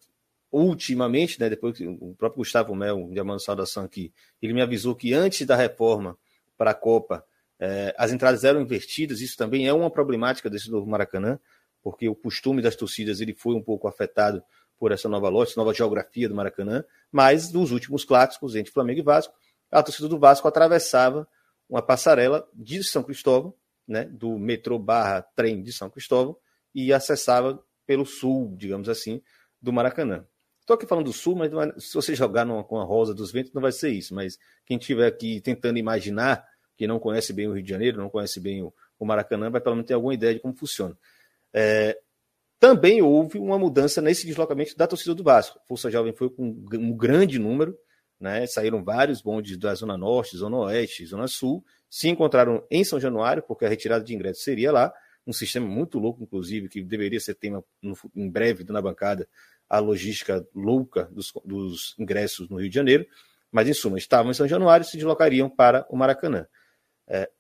ultimamente, 0.51 1.39
né, 1.39 1.49
depois 1.49 1.79
que 1.79 1.87
o 1.87 2.13
próprio 2.19 2.39
Gustavo 2.39 2.75
Mel, 2.75 3.09
de 3.13 3.21
Amando 3.21 3.41
Saudação 3.41 3.85
aqui, 3.85 4.13
ele 4.43 4.53
me 4.53 4.61
avisou 4.61 4.97
que 4.97 5.15
antes 5.15 5.47
da 5.47 5.55
reforma 5.55 6.19
para 6.57 6.73
a 6.73 6.75
Copa, 6.75 7.25
é, 7.61 7.95
as 7.97 8.11
entradas 8.11 8.43
eram 8.43 8.61
invertidas, 8.61 9.21
isso 9.21 9.37
também 9.37 9.69
é 9.69 9.73
uma 9.73 9.93
problemática 9.93 10.51
desse 10.51 10.69
novo 10.73 10.91
Maracanã, 10.91 11.39
porque 11.85 12.09
o 12.09 12.17
costume 12.17 12.61
das 12.61 12.75
torcidas 12.75 13.21
ele 13.21 13.33
foi 13.33 13.55
um 13.55 13.63
pouco 13.63 13.87
afetado 13.87 14.43
por 14.79 14.93
essa 14.93 15.09
nova 15.09 15.29
loja, 15.29 15.51
essa 15.51 15.61
nova 15.61 15.75
geografia 15.75 16.29
do 16.29 16.35
Maracanã, 16.35 16.85
mas 17.11 17.53
nos 17.53 17.73
últimos 17.73 18.05
clássicos 18.05 18.55
entre 18.55 18.73
Flamengo 18.73 19.01
e 19.01 19.03
Vasco, 19.03 19.35
a 19.71 19.83
torcida 19.83 20.09
do 20.09 20.19
Vasco 20.19 20.47
atravessava 20.47 21.29
uma 21.69 21.83
passarela 21.83 22.49
de 22.55 22.83
São 22.83 23.03
Cristóvão 23.03 23.55
né, 23.89 24.05
do 24.05 24.39
metrô 24.39 24.79
barra 24.79 25.23
trem 25.35 25.63
de 25.63 25.73
São 25.73 25.89
Cristóvão 25.89 26.37
e 26.75 26.93
acessava 26.93 27.63
pelo 27.87 28.05
sul, 28.05 28.55
digamos 28.57 28.89
assim, 28.89 29.23
do 29.61 29.73
Maracanã. 29.73 30.27
Estou 30.61 30.75
aqui 30.75 30.87
falando 30.87 31.07
do 31.07 31.13
sul, 31.15 31.35
mas 31.35 31.51
é, 31.51 31.81
se 31.81 31.95
você 31.95 32.15
jogar 32.15 32.45
numa, 32.45 32.63
com 32.63 32.79
a 32.79 32.85
Rosa 32.85 33.15
dos 33.15 33.33
Ventos, 33.33 33.55
não 33.55 33.63
vai 33.63 33.73
ser 33.73 33.89
isso. 33.89 34.15
Mas 34.15 34.39
quem 34.67 34.77
estiver 34.77 35.07
aqui 35.07 35.41
tentando 35.41 35.79
imaginar, 35.79 36.47
que 36.77 36.87
não 36.87 36.99
conhece 36.99 37.33
bem 37.33 37.49
o 37.49 37.55
Rio 37.55 37.63
de 37.63 37.71
Janeiro, 37.71 37.97
não 37.97 38.11
conhece 38.11 38.39
bem 38.39 38.63
o, 38.63 38.73
o 38.99 39.07
Maracanã, 39.07 39.51
vai 39.51 39.63
pelo 39.63 39.77
menos 39.77 39.89
ter 39.89 39.95
alguma 39.95 40.13
ideia 40.13 40.35
de 40.35 40.41
como 40.41 40.55
funciona. 40.55 40.97
É, 41.55 41.99
também 42.59 43.01
houve 43.01 43.39
uma 43.39 43.59
mudança 43.59 44.03
nesse 44.03 44.27
deslocamento 44.27 44.77
da 44.77 44.87
torcida 44.87 45.15
do 45.15 45.23
Vasco. 45.23 45.61
Força 45.67 45.91
Jovem 45.91 46.13
foi 46.13 46.29
com 46.29 46.45
um 46.75 46.97
grande 46.97 47.39
número, 47.39 47.77
né? 48.21 48.47
saíram 48.47 48.83
vários 48.83 49.23
bondes 49.23 49.57
da 49.57 49.75
Zona 49.75 49.97
Norte, 49.97 50.37
Zona 50.37 50.57
Oeste, 50.59 51.07
Zona 51.07 51.29
Sul, 51.29 51.65
se 51.89 52.09
encontraram 52.09 52.65
em 52.71 52.83
São 52.83 52.99
Januário, 52.99 53.43
porque 53.43 53.65
a 53.65 53.69
retirada 53.69 54.05
de 54.05 54.15
ingressos 54.15 54.43
seria 54.43 54.73
lá, 54.73 54.93
um 55.27 55.33
sistema 55.33 55.67
muito 55.67 55.99
louco, 55.99 56.23
inclusive, 56.23 56.69
que 56.69 56.83
deveria 56.83 57.21
ser 57.21 57.35
tema 57.35 57.63
no, 57.83 57.97
em 58.17 58.31
breve 58.31 58.65
na 58.65 58.81
bancada, 58.81 59.29
a 59.69 59.79
logística 59.79 60.47
louca 60.55 61.05
dos, 61.13 61.33
dos, 61.45 61.95
ingressos 61.99 62.49
no 62.49 62.57
Rio 62.57 62.71
de 62.71 62.75
Janeiro. 62.75 63.07
Mas, 63.53 63.69
em 63.69 63.75
suma, 63.75 63.99
estavam 63.99 64.31
em 64.31 64.35
São 64.35 64.49
Januário 64.49 64.85
e 64.85 64.87
se 64.87 64.97
deslocariam 64.97 65.49
para 65.49 65.87
o 65.91 65.97
Maracanã. 65.97 66.47
É, 67.07 67.31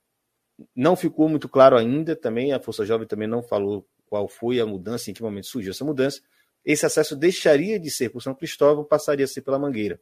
não 0.76 0.96
ficou 0.96 1.28
muito 1.28 1.48
claro 1.48 1.76
ainda, 1.76 2.14
também 2.14 2.52
a 2.52 2.60
Força 2.60 2.84
Jovem 2.84 3.06
também 3.06 3.26
não 3.26 3.42
falou 3.42 3.86
qual 4.08 4.28
foi 4.28 4.60
a 4.60 4.66
mudança, 4.66 5.10
em 5.10 5.14
que 5.14 5.22
momento 5.22 5.46
surgiu 5.46 5.70
essa 5.70 5.84
mudança. 5.84 6.20
Esse 6.64 6.84
acesso 6.84 7.14
deixaria 7.14 7.78
de 7.78 7.90
ser 7.90 8.10
por 8.10 8.22
São 8.22 8.34
Cristóvão, 8.34 8.84
passaria 8.84 9.24
a 9.24 9.28
ser 9.28 9.42
pela 9.42 9.58
Mangueira. 9.58 10.00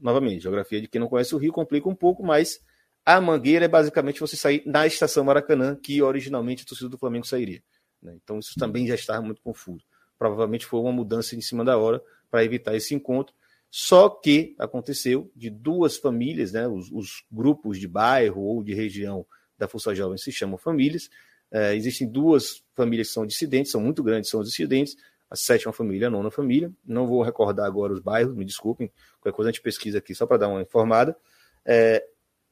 Novamente, 0.00 0.42
geografia 0.42 0.80
de 0.80 0.88
quem 0.88 1.00
não 1.00 1.08
conhece 1.08 1.34
o 1.34 1.38
Rio 1.38 1.52
complica 1.52 1.88
um 1.88 1.94
pouco, 1.94 2.24
mas 2.24 2.60
a 3.04 3.20
Mangueira 3.20 3.66
é 3.66 3.68
basicamente 3.68 4.20
você 4.20 4.36
sair 4.36 4.62
na 4.64 4.86
estação 4.86 5.24
Maracanã, 5.24 5.76
que 5.76 6.00
originalmente 6.00 6.62
a 6.62 6.66
torcida 6.66 6.88
do 6.88 6.98
Flamengo 6.98 7.26
sairia. 7.26 7.62
Né? 8.02 8.16
Então 8.22 8.38
isso 8.38 8.54
também 8.58 8.86
já 8.86 8.94
estava 8.94 9.22
muito 9.22 9.42
confuso. 9.42 9.84
Provavelmente 10.18 10.66
foi 10.66 10.80
uma 10.80 10.92
mudança 10.92 11.36
em 11.36 11.40
cima 11.40 11.64
da 11.64 11.76
hora 11.76 12.02
para 12.30 12.44
evitar 12.44 12.74
esse 12.74 12.94
encontro. 12.94 13.34
Só 13.70 14.08
que 14.08 14.54
aconteceu 14.58 15.30
de 15.34 15.50
duas 15.50 15.96
famílias, 15.96 16.52
né? 16.52 16.66
os, 16.68 16.90
os 16.92 17.24
grupos 17.30 17.78
de 17.78 17.88
bairro 17.88 18.40
ou 18.40 18.62
de 18.62 18.72
região 18.72 19.26
da 19.58 19.68
Força 19.68 19.94
Jovem 19.94 20.16
se 20.16 20.30
chamam 20.32 20.56
famílias. 20.56 21.10
É, 21.54 21.72
existem 21.76 22.08
duas 22.08 22.64
famílias 22.74 23.06
que 23.06 23.14
são 23.14 23.24
dissidentes, 23.24 23.70
são 23.70 23.80
muito 23.80 24.02
grandes, 24.02 24.28
são 24.28 24.40
os 24.40 24.48
dissidentes. 24.48 24.96
A 25.30 25.36
sétima 25.36 25.72
família, 25.72 26.08
a 26.08 26.10
nona 26.10 26.28
família. 26.28 26.72
Não 26.84 27.06
vou 27.06 27.22
recordar 27.22 27.64
agora 27.64 27.92
os 27.92 28.00
bairros, 28.00 28.34
me 28.34 28.44
desculpem. 28.44 28.90
Qualquer 29.20 29.36
coisa 29.36 29.50
a 29.50 29.52
gente 29.52 29.62
pesquisa 29.62 29.98
aqui 29.98 30.16
só 30.16 30.26
para 30.26 30.38
dar 30.38 30.48
uma 30.48 30.60
informada. 30.60 31.16
É, 31.64 32.04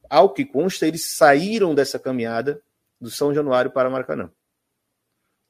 ao 0.09 0.29
que 0.33 0.45
consta, 0.45 0.87
eles 0.87 1.17
saíram 1.17 1.75
dessa 1.75 1.99
caminhada 1.99 2.61
do 2.99 3.09
São 3.09 3.33
Januário 3.33 3.71
para 3.71 3.89
Maracanã. 3.89 4.31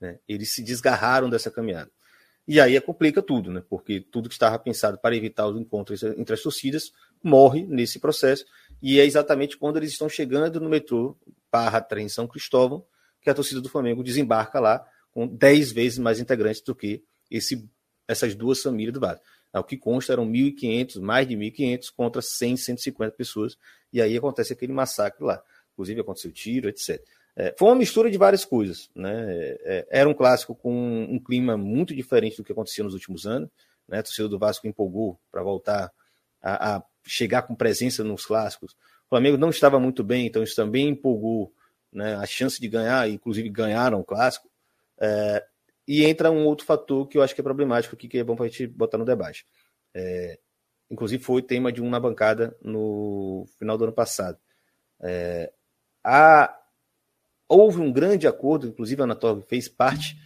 Né? 0.01 0.17
Eles 0.27 0.51
se 0.51 0.63
desgarraram 0.63 1.29
dessa 1.29 1.51
caminhada. 1.51 1.91
E 2.47 2.59
aí 2.59 2.79
complica 2.81 3.21
tudo, 3.21 3.51
né? 3.51 3.63
porque 3.69 4.01
tudo 4.01 4.29
que 4.29 4.33
estava 4.33 4.57
pensado 4.57 4.97
para 4.97 5.15
evitar 5.15 5.45
os 5.45 5.61
encontros 5.61 6.01
entre 6.01 6.33
as 6.33 6.41
torcidas 6.41 6.91
morre 7.21 7.67
nesse 7.67 7.99
processo. 7.99 8.45
E 8.81 8.99
é 8.99 9.05
exatamente 9.05 9.57
quando 9.57 9.77
eles 9.77 9.91
estão 9.91 10.09
chegando 10.09 10.59
no 10.59 10.69
metrô 10.69 11.15
barra 11.51 11.79
trem 11.79 12.09
São 12.09 12.27
Cristóvão 12.27 12.83
que 13.23 13.29
a 13.29 13.33
torcida 13.33 13.61
do 13.61 13.69
Flamengo 13.69 14.03
desembarca 14.03 14.59
lá 14.59 14.85
com 15.11 15.27
10 15.27 15.71
vezes 15.71 15.99
mais 15.99 16.19
integrantes 16.19 16.61
do 16.61 16.75
que 16.75 17.03
esse, 17.29 17.69
essas 18.07 18.35
duas 18.35 18.61
famílias 18.61 18.93
do 18.93 18.99
Vasco. 18.99 19.23
Ao 19.53 19.63
que 19.63 19.77
consta, 19.77 20.13
eram 20.13 20.27
1.500, 20.27 20.99
mais 20.99 21.27
de 21.27 21.35
1.500 21.35 21.91
contra 21.95 22.21
100, 22.21 22.57
150 22.57 23.15
pessoas. 23.15 23.55
E 23.91 24.01
aí 24.01 24.17
acontece 24.17 24.51
aquele 24.51 24.73
massacre 24.73 25.23
lá. 25.23 25.41
Inclusive 25.73 26.01
aconteceu 26.01 26.31
tiro, 26.31 26.67
etc. 26.67 26.99
É, 27.35 27.53
foi 27.57 27.67
uma 27.67 27.75
mistura 27.75 28.09
de 28.09 28.17
várias 28.17 28.43
coisas. 28.43 28.89
Né? 28.95 29.11
É, 29.61 29.87
era 29.91 30.09
um 30.09 30.13
clássico 30.13 30.55
com 30.55 31.03
um 31.03 31.19
clima 31.19 31.55
muito 31.55 31.95
diferente 31.95 32.37
do 32.37 32.43
que 32.43 32.51
acontecia 32.51 32.83
nos 32.83 32.95
últimos 32.95 33.27
anos. 33.27 33.49
Né? 33.87 33.99
A 33.99 34.03
torcida 34.03 34.27
do 34.27 34.39
Vasco 34.39 34.67
empolgou 34.67 35.19
para 35.31 35.43
voltar 35.43 35.91
a, 36.41 36.75
a, 36.75 36.83
chegar 37.05 37.43
com 37.43 37.53
presença 37.53 38.03
nos 38.03 38.25
clássicos. 38.25 38.73
O 39.05 39.09
Flamengo 39.09 39.37
não 39.37 39.51
estava 39.51 39.79
muito 39.79 40.03
bem, 40.03 40.25
então 40.25 40.41
isso 40.41 40.55
também 40.55 40.89
empolgou 40.89 41.53
né? 41.93 42.15
a 42.15 42.25
chance 42.25 42.59
de 42.59 42.67
ganhar, 42.67 43.09
inclusive 43.09 43.49
ganharam 43.49 43.99
o 43.99 44.03
clássico. 44.03 44.49
É, 44.99 45.45
e 45.87 46.05
entra 46.05 46.31
um 46.31 46.45
outro 46.45 46.65
fator 46.65 47.07
que 47.07 47.17
eu 47.17 47.21
acho 47.21 47.35
que 47.35 47.41
é 47.41 47.43
problemático 47.43 47.95
aqui, 47.95 48.07
que 48.07 48.17
é 48.17 48.23
bom 48.23 48.35
para 48.35 48.45
a 48.45 48.49
gente 48.49 48.67
botar 48.67 48.97
no 48.97 49.05
debate. 49.05 49.45
É, 49.93 50.39
inclusive 50.89 51.23
foi 51.23 51.41
tema 51.41 51.71
de 51.71 51.81
um 51.81 51.89
na 51.89 51.99
bancada 51.99 52.55
no 52.61 53.45
final 53.57 53.77
do 53.77 53.83
ano 53.85 53.93
passado. 53.93 54.37
É, 55.01 55.51
a, 56.03 56.57
houve 57.47 57.79
um 57.79 57.91
grande 57.91 58.27
acordo, 58.27 58.67
inclusive 58.67 59.01
a 59.01 59.05
Anatorg 59.05 59.43
fez 59.47 59.67
parte 59.67 60.17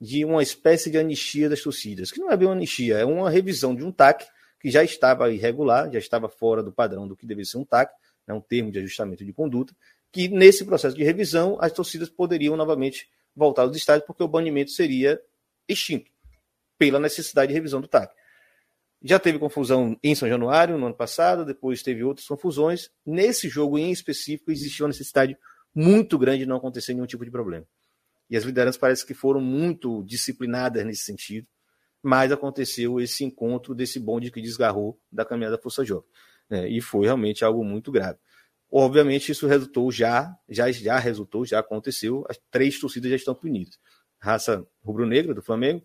de 0.00 0.24
uma 0.24 0.42
espécie 0.42 0.90
de 0.90 0.98
anistia 0.98 1.48
das 1.48 1.62
torcidas, 1.62 2.12
que 2.12 2.20
não 2.20 2.30
é 2.30 2.36
bem 2.36 2.46
uma 2.46 2.54
anistia, 2.54 2.98
é 2.98 3.04
uma 3.04 3.30
revisão 3.30 3.74
de 3.74 3.82
um 3.82 3.90
TAC 3.90 4.26
que 4.60 4.70
já 4.70 4.84
estava 4.84 5.30
irregular, 5.30 5.90
já 5.90 5.98
estava 5.98 6.28
fora 6.28 6.62
do 6.62 6.72
padrão 6.72 7.08
do 7.08 7.16
que 7.16 7.26
deveria 7.26 7.48
ser 7.48 7.58
um 7.58 7.64
TAC, 7.64 7.94
né, 8.26 8.34
um 8.34 8.40
termo 8.40 8.70
de 8.70 8.78
ajustamento 8.78 9.24
de 9.24 9.32
conduta, 9.32 9.74
que 10.16 10.28
nesse 10.28 10.64
processo 10.64 10.96
de 10.96 11.04
revisão 11.04 11.58
as 11.60 11.70
torcidas 11.70 12.08
poderiam 12.08 12.56
novamente 12.56 13.06
voltar 13.34 13.64
aos 13.64 13.76
estádios, 13.76 14.06
porque 14.06 14.22
o 14.22 14.28
banimento 14.28 14.70
seria 14.70 15.20
extinto 15.68 16.10
pela 16.78 16.98
necessidade 16.98 17.48
de 17.48 17.54
revisão 17.54 17.82
do 17.82 17.86
TAC. 17.86 18.14
Já 19.02 19.18
teve 19.18 19.38
confusão 19.38 19.94
em 20.02 20.14
São 20.14 20.26
Januário 20.26 20.78
no 20.78 20.86
ano 20.86 20.94
passado, 20.94 21.44
depois 21.44 21.82
teve 21.82 22.02
outras 22.02 22.26
confusões. 22.26 22.88
Nesse 23.04 23.50
jogo 23.50 23.78
em 23.78 23.92
específico, 23.92 24.50
existiu 24.50 24.86
uma 24.86 24.88
necessidade 24.88 25.36
muito 25.74 26.18
grande 26.18 26.38
de 26.38 26.46
não 26.46 26.56
acontecer 26.56 26.94
nenhum 26.94 27.04
tipo 27.04 27.22
de 27.22 27.30
problema. 27.30 27.66
E 28.30 28.38
as 28.38 28.44
lideranças 28.44 28.78
parece 28.78 29.04
que 29.04 29.12
foram 29.12 29.42
muito 29.42 30.02
disciplinadas 30.04 30.82
nesse 30.86 31.02
sentido, 31.02 31.46
mas 32.02 32.32
aconteceu 32.32 32.98
esse 32.98 33.22
encontro 33.22 33.74
desse 33.74 34.00
bonde 34.00 34.30
que 34.30 34.40
desgarrou 34.40 34.98
da 35.12 35.26
caminhada 35.26 35.58
Força 35.58 35.84
Jovem. 35.84 36.08
É, 36.48 36.66
e 36.66 36.80
foi 36.80 37.04
realmente 37.04 37.44
algo 37.44 37.62
muito 37.62 37.92
grave. 37.92 38.18
Obviamente, 38.70 39.30
isso 39.30 39.46
resultou 39.46 39.90
já, 39.92 40.36
já, 40.48 40.70
já 40.70 40.98
resultou, 40.98 41.46
já 41.46 41.60
aconteceu, 41.60 42.24
as 42.28 42.38
três 42.50 42.78
torcidas 42.78 43.10
já 43.10 43.16
estão 43.16 43.34
punidas. 43.34 43.78
Raça 44.20 44.66
rubro-negra 44.84 45.32
do 45.32 45.42
Flamengo, 45.42 45.84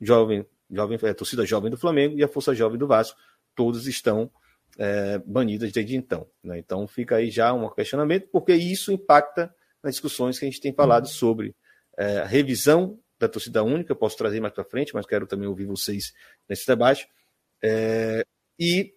jovem, 0.00 0.46
jovem, 0.70 0.98
é, 1.02 1.14
torcida 1.14 1.46
jovem 1.46 1.70
do 1.70 1.78
Flamengo 1.78 2.18
e 2.18 2.22
a 2.22 2.28
Força 2.28 2.54
Jovem 2.54 2.78
do 2.78 2.86
Vasco, 2.86 3.18
todos 3.54 3.86
estão 3.86 4.30
é, 4.78 5.18
banidas 5.18 5.72
desde 5.72 5.96
então. 5.96 6.28
Né? 6.42 6.58
Então 6.58 6.86
fica 6.86 7.16
aí 7.16 7.30
já 7.30 7.52
um 7.52 7.68
questionamento, 7.70 8.28
porque 8.30 8.54
isso 8.54 8.92
impacta 8.92 9.54
nas 9.82 9.94
discussões 9.94 10.38
que 10.38 10.44
a 10.44 10.48
gente 10.48 10.60
tem 10.60 10.72
falado 10.72 11.04
uhum. 11.04 11.10
sobre 11.10 11.56
é, 11.96 12.18
a 12.18 12.24
revisão 12.24 12.98
da 13.18 13.28
torcida 13.28 13.62
única, 13.64 13.94
posso 13.94 14.16
trazer 14.16 14.40
mais 14.40 14.54
para 14.54 14.64
frente, 14.64 14.94
mas 14.94 15.06
quero 15.06 15.26
também 15.26 15.48
ouvir 15.48 15.66
vocês 15.66 16.12
nesse 16.48 16.66
debate. 16.66 17.08
É, 17.62 18.24
e, 18.58 18.94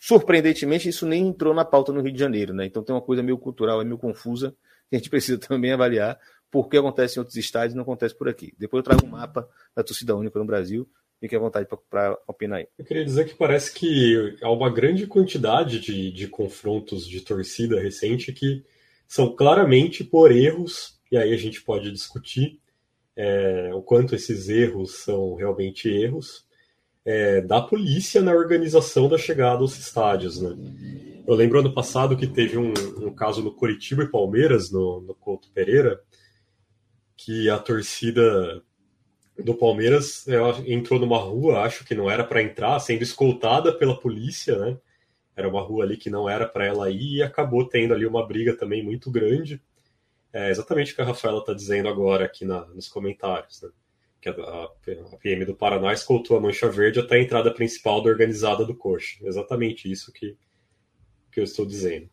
surpreendentemente, 0.00 0.88
isso 0.88 1.06
nem 1.06 1.28
entrou 1.28 1.54
na 1.54 1.64
pauta 1.64 1.92
no 1.92 2.00
Rio 2.00 2.12
de 2.12 2.18
Janeiro. 2.18 2.54
Né? 2.54 2.66
Então 2.66 2.82
tem 2.82 2.94
uma 2.94 3.02
coisa 3.02 3.22
meio 3.22 3.38
cultural, 3.38 3.80
é 3.80 3.84
meio 3.84 3.98
confusa, 3.98 4.54
que 4.88 4.96
a 4.96 4.98
gente 4.98 5.10
precisa 5.10 5.38
também 5.38 5.72
avaliar 5.72 6.18
por 6.50 6.68
que 6.68 6.76
acontece 6.76 7.18
em 7.18 7.20
outros 7.20 7.36
estados 7.36 7.72
e 7.72 7.76
não 7.76 7.82
acontece 7.82 8.14
por 8.14 8.28
aqui. 8.28 8.54
Depois 8.58 8.80
eu 8.80 8.84
trago 8.84 9.06
um 9.06 9.10
mapa 9.10 9.48
da 9.74 9.82
torcida 9.82 10.14
única 10.14 10.38
no 10.38 10.44
Brasil 10.44 10.88
Fique 11.20 11.34
à 11.34 11.38
vontade 11.38 11.66
para 11.88 12.18
opinar 12.26 12.58
aí. 12.58 12.68
Eu 12.78 12.84
queria 12.84 13.04
dizer 13.04 13.26
que 13.26 13.34
parece 13.34 13.72
que 13.72 14.36
há 14.42 14.50
uma 14.50 14.68
grande 14.68 15.06
quantidade 15.06 15.80
de, 15.80 16.12
de 16.12 16.28
confrontos 16.28 17.08
de 17.08 17.22
torcida 17.22 17.80
recente 17.80 18.32
que 18.32 18.62
são 19.08 19.34
claramente 19.34 20.04
por 20.04 20.30
erros, 20.30 20.98
e 21.10 21.16
aí 21.16 21.32
a 21.32 21.36
gente 21.38 21.62
pode 21.62 21.90
discutir 21.90 22.60
é, 23.16 23.70
o 23.72 23.80
quanto 23.80 24.14
esses 24.14 24.48
erros 24.50 24.96
são 24.96 25.34
realmente 25.34 25.88
erros, 25.88 26.44
é, 27.06 27.40
da 27.40 27.62
polícia 27.62 28.20
na 28.20 28.32
organização 28.32 29.08
da 29.08 29.16
chegada 29.16 29.60
aos 29.60 29.78
estádios. 29.78 30.40
Né? 30.40 30.56
Eu 31.24 31.34
lembro 31.34 31.60
ano 31.60 31.72
passado 31.72 32.16
que 32.16 32.26
teve 32.26 32.58
um, 32.58 32.74
um 32.98 33.14
caso 33.14 33.42
no 33.42 33.54
Curitiba 33.54 34.02
e 34.02 34.10
Palmeiras, 34.10 34.72
no, 34.72 35.00
no 35.00 35.14
Couto 35.14 35.48
Pereira, 35.52 36.00
que 37.16 37.48
a 37.48 37.58
torcida 37.58 38.60
do 39.38 39.54
Palmeiras 39.54 40.26
ela 40.26 40.58
entrou 40.66 40.98
numa 40.98 41.18
rua, 41.18 41.60
acho 41.60 41.84
que 41.84 41.94
não 41.94 42.10
era 42.10 42.24
para 42.24 42.42
entrar, 42.42 42.80
sendo 42.80 43.02
escoltada 43.02 43.72
pela 43.72 43.98
polícia, 43.98 44.58
né? 44.58 44.76
Era 45.36 45.48
uma 45.48 45.60
rua 45.60 45.84
ali 45.84 45.98
que 45.98 46.08
não 46.08 46.28
era 46.28 46.48
para 46.48 46.64
ela 46.64 46.90
ir 46.90 47.16
e 47.16 47.22
acabou 47.22 47.68
tendo 47.68 47.92
ali 47.92 48.06
uma 48.06 48.26
briga 48.26 48.56
também 48.56 48.82
muito 48.82 49.10
grande. 49.10 49.60
É 50.32 50.50
exatamente 50.50 50.92
o 50.92 50.96
que 50.96 51.02
a 51.02 51.04
Rafaela 51.04 51.40
está 51.40 51.52
dizendo 51.52 51.88
agora 51.88 52.24
aqui 52.24 52.44
na, 52.44 52.64
nos 52.66 52.88
comentários, 52.88 53.60
né? 53.62 53.68
Que 54.20 54.28
a, 54.28 54.68
PM 55.20 55.44
do 55.44 55.54
Paraná 55.54 55.92
escoltou 55.92 56.36
a 56.36 56.40
mancha 56.40 56.68
verde 56.68 57.00
até 57.00 57.16
a 57.16 57.22
entrada 57.22 57.52
principal 57.52 58.02
da 58.02 58.10
organizada 58.10 58.64
do 58.64 58.74
Coxa. 58.74 59.16
Exatamente 59.22 59.90
isso 59.90 60.12
que, 60.12 60.36
que 61.30 61.40
eu 61.40 61.44
estou 61.44 61.66
dizendo. 61.66 62.08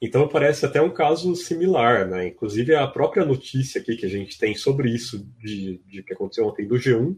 Então 0.00 0.28
parece 0.28 0.66
até 0.66 0.80
um 0.80 0.90
caso 0.90 1.34
similar, 1.34 2.06
né? 2.06 2.28
Inclusive 2.28 2.74
a 2.74 2.86
própria 2.86 3.24
notícia 3.24 3.80
aqui 3.80 3.96
que 3.96 4.06
a 4.06 4.10
gente 4.10 4.38
tem 4.38 4.54
sobre 4.54 4.90
isso 4.90 5.26
de, 5.38 5.80
de 5.86 6.02
que 6.02 6.12
aconteceu 6.12 6.46
ontem 6.46 6.66
do 6.66 6.76
G1 6.76 7.16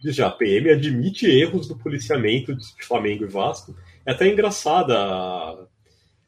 diz 0.00 0.14
já 0.14 0.28
a 0.28 0.30
PM 0.30 0.70
admite 0.70 1.26
erros 1.26 1.66
do 1.66 1.76
policiamento 1.76 2.54
de 2.54 2.84
Flamengo 2.86 3.24
e 3.24 3.28
Vasco. 3.28 3.74
É 4.06 4.12
até 4.12 4.28
engraçada 4.28 4.96
a, 4.96 5.66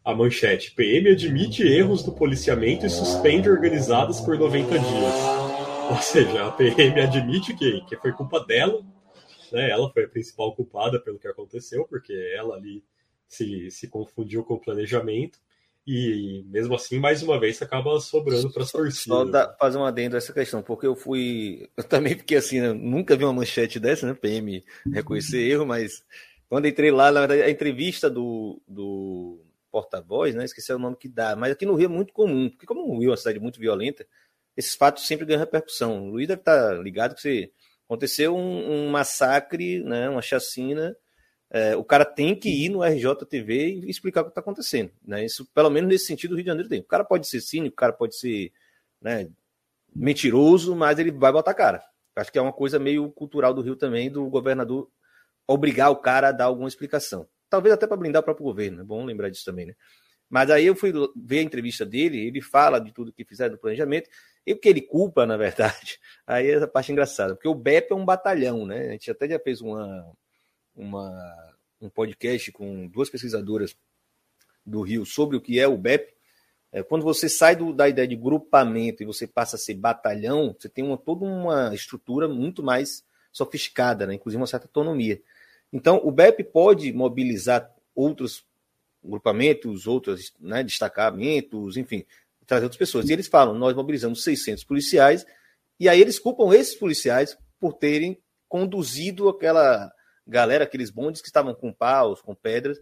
a 0.05 0.15
manchete. 0.15 0.73
PM 0.73 1.11
admite 1.11 1.63
erros 1.63 2.03
do 2.03 2.13
policiamento 2.13 2.85
e 2.85 2.91
suspende 2.91 3.49
organizadas 3.49 4.21
por 4.21 4.37
90 4.37 4.79
dias. 4.79 5.39
Ou 5.91 6.01
seja, 6.01 6.47
a 6.47 6.53
PM 6.53 7.01
admite 7.01 7.55
que, 7.55 7.80
que 7.82 7.97
foi 7.97 8.12
culpa 8.12 8.38
dela, 8.45 8.80
né? 9.53 9.70
Ela 9.70 9.91
foi 9.93 10.05
a 10.05 10.09
principal 10.09 10.55
culpada 10.55 11.01
pelo 11.01 11.18
que 11.18 11.26
aconteceu, 11.26 11.84
porque 11.86 12.12
ela 12.36 12.55
ali 12.55 12.84
se, 13.26 13.70
se 13.70 13.88
confundiu 13.88 14.45
com 14.45 14.55
o 14.55 14.61
planejamento 14.61 15.38
e 15.86 16.45
mesmo 16.47 16.74
assim, 16.74 16.99
mais 16.99 17.22
uma 17.22 17.41
vez, 17.41 17.61
acaba 17.61 17.99
sobrando 17.99 18.53
para 18.53 18.62
as 18.62 18.70
torcidas. 18.70 19.18
Só 19.18 19.24
dá, 19.24 19.57
fazer 19.59 19.78
um 19.78 19.84
adendo 19.84 20.14
a 20.14 20.18
essa 20.18 20.32
questão, 20.32 20.62
porque 20.62 20.86
eu 20.86 20.95
fui. 20.95 21.68
Eu 21.76 21.82
também 21.82 22.16
fiquei 22.16 22.36
assim, 22.36 22.61
né? 22.61 22.72
nunca 22.72 23.16
vi 23.16 23.24
uma 23.24 23.32
manchete 23.32 23.80
dessa, 23.80 24.07
né? 24.07 24.14
PM 24.14 24.62
reconhecer 24.93 25.41
erro, 25.41 25.66
mas 25.66 26.05
quando 26.49 26.68
entrei 26.68 26.91
lá, 26.91 27.11
na 27.11 27.20
verdade, 27.20 27.43
a 27.43 27.51
entrevista 27.51 28.09
do, 28.09 28.61
do 28.68 29.41
porta-voz, 29.70 30.34
né? 30.34 30.45
Esqueci 30.45 30.72
o 30.72 30.78
nome 30.78 30.97
que 30.97 31.09
dá, 31.09 31.34
mas 31.34 31.53
aqui 31.53 31.66
no 31.66 31.74
Rio 31.74 31.86
é 31.86 31.88
muito 31.88 32.12
comum, 32.12 32.49
porque 32.49 32.66
como 32.66 32.82
o 32.82 32.99
Rio 33.01 33.09
é 33.09 33.11
uma 33.11 33.16
cidade 33.16 33.41
muito 33.41 33.59
violenta, 33.59 34.07
esses 34.57 34.75
fatos 34.75 35.07
sempre 35.07 35.27
ganham 35.27 35.41
repercussão. 35.41 36.05
O 36.05 36.11
Luiz 36.11 36.29
deve 36.29 36.41
estar 36.41 36.75
ligado 36.83 37.15
que 37.15 37.21
você... 37.21 37.51
aconteceu 37.85 38.37
um, 38.37 38.87
um 38.87 38.91
massacre, 38.91 39.83
né? 39.85 40.09
uma 40.09 40.23
chacina 40.23 40.97
é, 41.53 41.75
o 41.75 41.83
cara 41.83 42.05
tem 42.05 42.35
que 42.35 42.49
ir 42.49 42.69
no 42.69 42.83
RJTV 42.85 43.81
e 43.85 43.91
explicar 43.91 44.21
o 44.21 44.25
que 44.25 44.31
está 44.31 44.41
acontecendo. 44.41 44.93
Né? 45.05 45.25
Isso, 45.25 45.45
pelo 45.53 45.69
menos 45.69 45.91
nesse 45.91 46.07
sentido, 46.07 46.33
o 46.33 46.35
Rio 46.37 46.45
de 46.45 46.49
Janeiro 46.49 46.69
tem. 46.69 46.81
O 46.81 46.85
cara 46.85 47.05
pode 47.05 47.29
ser 47.29 47.41
cínico, 47.41 47.75
o 47.75 47.77
cara 47.77 47.93
pode 47.93 48.17
ser 48.17 48.53
né, 49.01 49.29
mentiroso, 49.95 50.77
mas 50.77 50.99
ele 51.01 51.11
vai 51.11 51.33
botar 51.33 51.53
cara. 51.53 51.83
Acho 52.15 52.31
que 52.31 52.39
é 52.39 52.43
uma 52.43 52.53
coisa 52.53 52.79
meio 52.79 53.11
cultural 53.11 53.53
do 53.53 53.63
Rio 53.63 53.75
também, 53.75 54.11
do 54.11 54.29
governador 54.29 54.89
obrigar 55.47 55.91
o 55.91 55.97
cara 55.97 56.29
a 56.29 56.33
dar 56.33 56.45
alguma 56.45 56.69
explicação. 56.69 57.27
Talvez 57.49 57.75
até 57.75 57.87
para 57.87 57.97
blindar 57.97 58.21
o 58.21 58.25
próprio 58.25 58.45
governo, 58.45 58.83
é 58.83 58.85
bom 58.85 59.05
lembrar 59.05 59.29
disso 59.29 59.45
também, 59.45 59.67
né? 59.67 59.75
Mas 60.29 60.49
aí 60.49 60.67
eu 60.67 60.77
fui 60.77 60.93
ver 61.17 61.41
a 61.41 61.43
entrevista 61.43 61.85
dele, 61.85 62.25
ele 62.25 62.41
fala 62.41 62.79
de 62.79 62.93
tudo 62.93 63.13
que 63.13 63.25
fizeram 63.25 63.55
do 63.55 63.59
planejamento, 63.59 64.09
e 64.47 64.53
o 64.53 64.59
que 64.59 64.68
ele 64.68 64.80
culpa, 64.80 65.26
na 65.26 65.36
verdade, 65.36 65.99
aí 66.26 66.51
é 66.51 66.57
a 66.57 66.66
parte 66.68 66.93
engraçada, 66.93 67.34
porque 67.34 67.49
o 67.49 67.55
BEP 67.55 67.93
é 67.93 67.95
um 67.95 68.05
batalhão, 68.05 68.66
né? 68.66 68.88
A 68.88 68.93
gente 68.93 69.11
até 69.11 69.28
já 69.28 69.38
fez 69.38 69.61
uma, 69.61 70.11
uma, 70.74 71.55
um 71.80 71.88
podcast 71.88 72.51
com 72.53 72.86
duas 72.88 73.11
pesquisadoras 73.11 73.76
do 74.64 74.82
Rio 74.82 75.05
sobre 75.05 75.36
o 75.36 75.41
que 75.41 75.59
é 75.59 75.66
o 75.66 75.76
BEP. 75.76 76.14
É, 76.72 76.82
quando 76.82 77.03
você 77.03 77.28
sai 77.28 77.57
do, 77.57 77.72
da 77.72 77.88
ideia 77.88 78.07
de 78.07 78.16
grupamento 78.16 79.03
e 79.03 79.07
você 79.07 79.26
passa 79.26 79.57
a 79.57 79.59
ser 79.59 79.74
batalhão, 79.74 80.55
você 80.59 80.68
tem 80.68 80.84
uma, 80.84 80.97
toda 80.97 81.24
uma 81.24 81.74
estrutura 81.74 82.28
muito 82.28 82.62
mais 82.62 83.05
sofisticada, 83.32 84.07
né? 84.07 84.14
inclusive 84.14 84.41
uma 84.41 84.47
certa 84.47 84.66
autonomia. 84.66 85.20
Então, 85.72 86.01
o 86.03 86.11
BEP 86.11 86.45
pode 86.45 86.93
mobilizar 86.93 87.72
outros 87.95 88.45
grupamentos, 89.03 89.86
outros 89.86 90.32
né, 90.38 90.62
destacamentos, 90.62 91.76
enfim, 91.76 92.05
trazer 92.51 92.65
outras 92.65 92.79
pessoas. 92.79 93.09
E 93.09 93.13
eles 93.13 93.29
falam: 93.29 93.55
nós 93.55 93.75
mobilizamos 93.77 94.25
600 94.25 94.65
policiais, 94.65 95.25
e 95.79 95.89
aí 95.89 96.01
eles 96.01 96.19
culpam 96.19 96.53
esses 96.53 96.75
policiais 96.75 97.39
por 97.61 97.75
terem 97.75 98.21
conduzido 98.49 99.29
aquela 99.29 99.91
galera, 100.27 100.65
aqueles 100.65 100.91
bondes 100.91 101.21
que 101.21 101.29
estavam 101.29 101.55
com 101.55 101.73
paus, 101.73 102.21
com 102.21 102.35
pedras, 102.35 102.79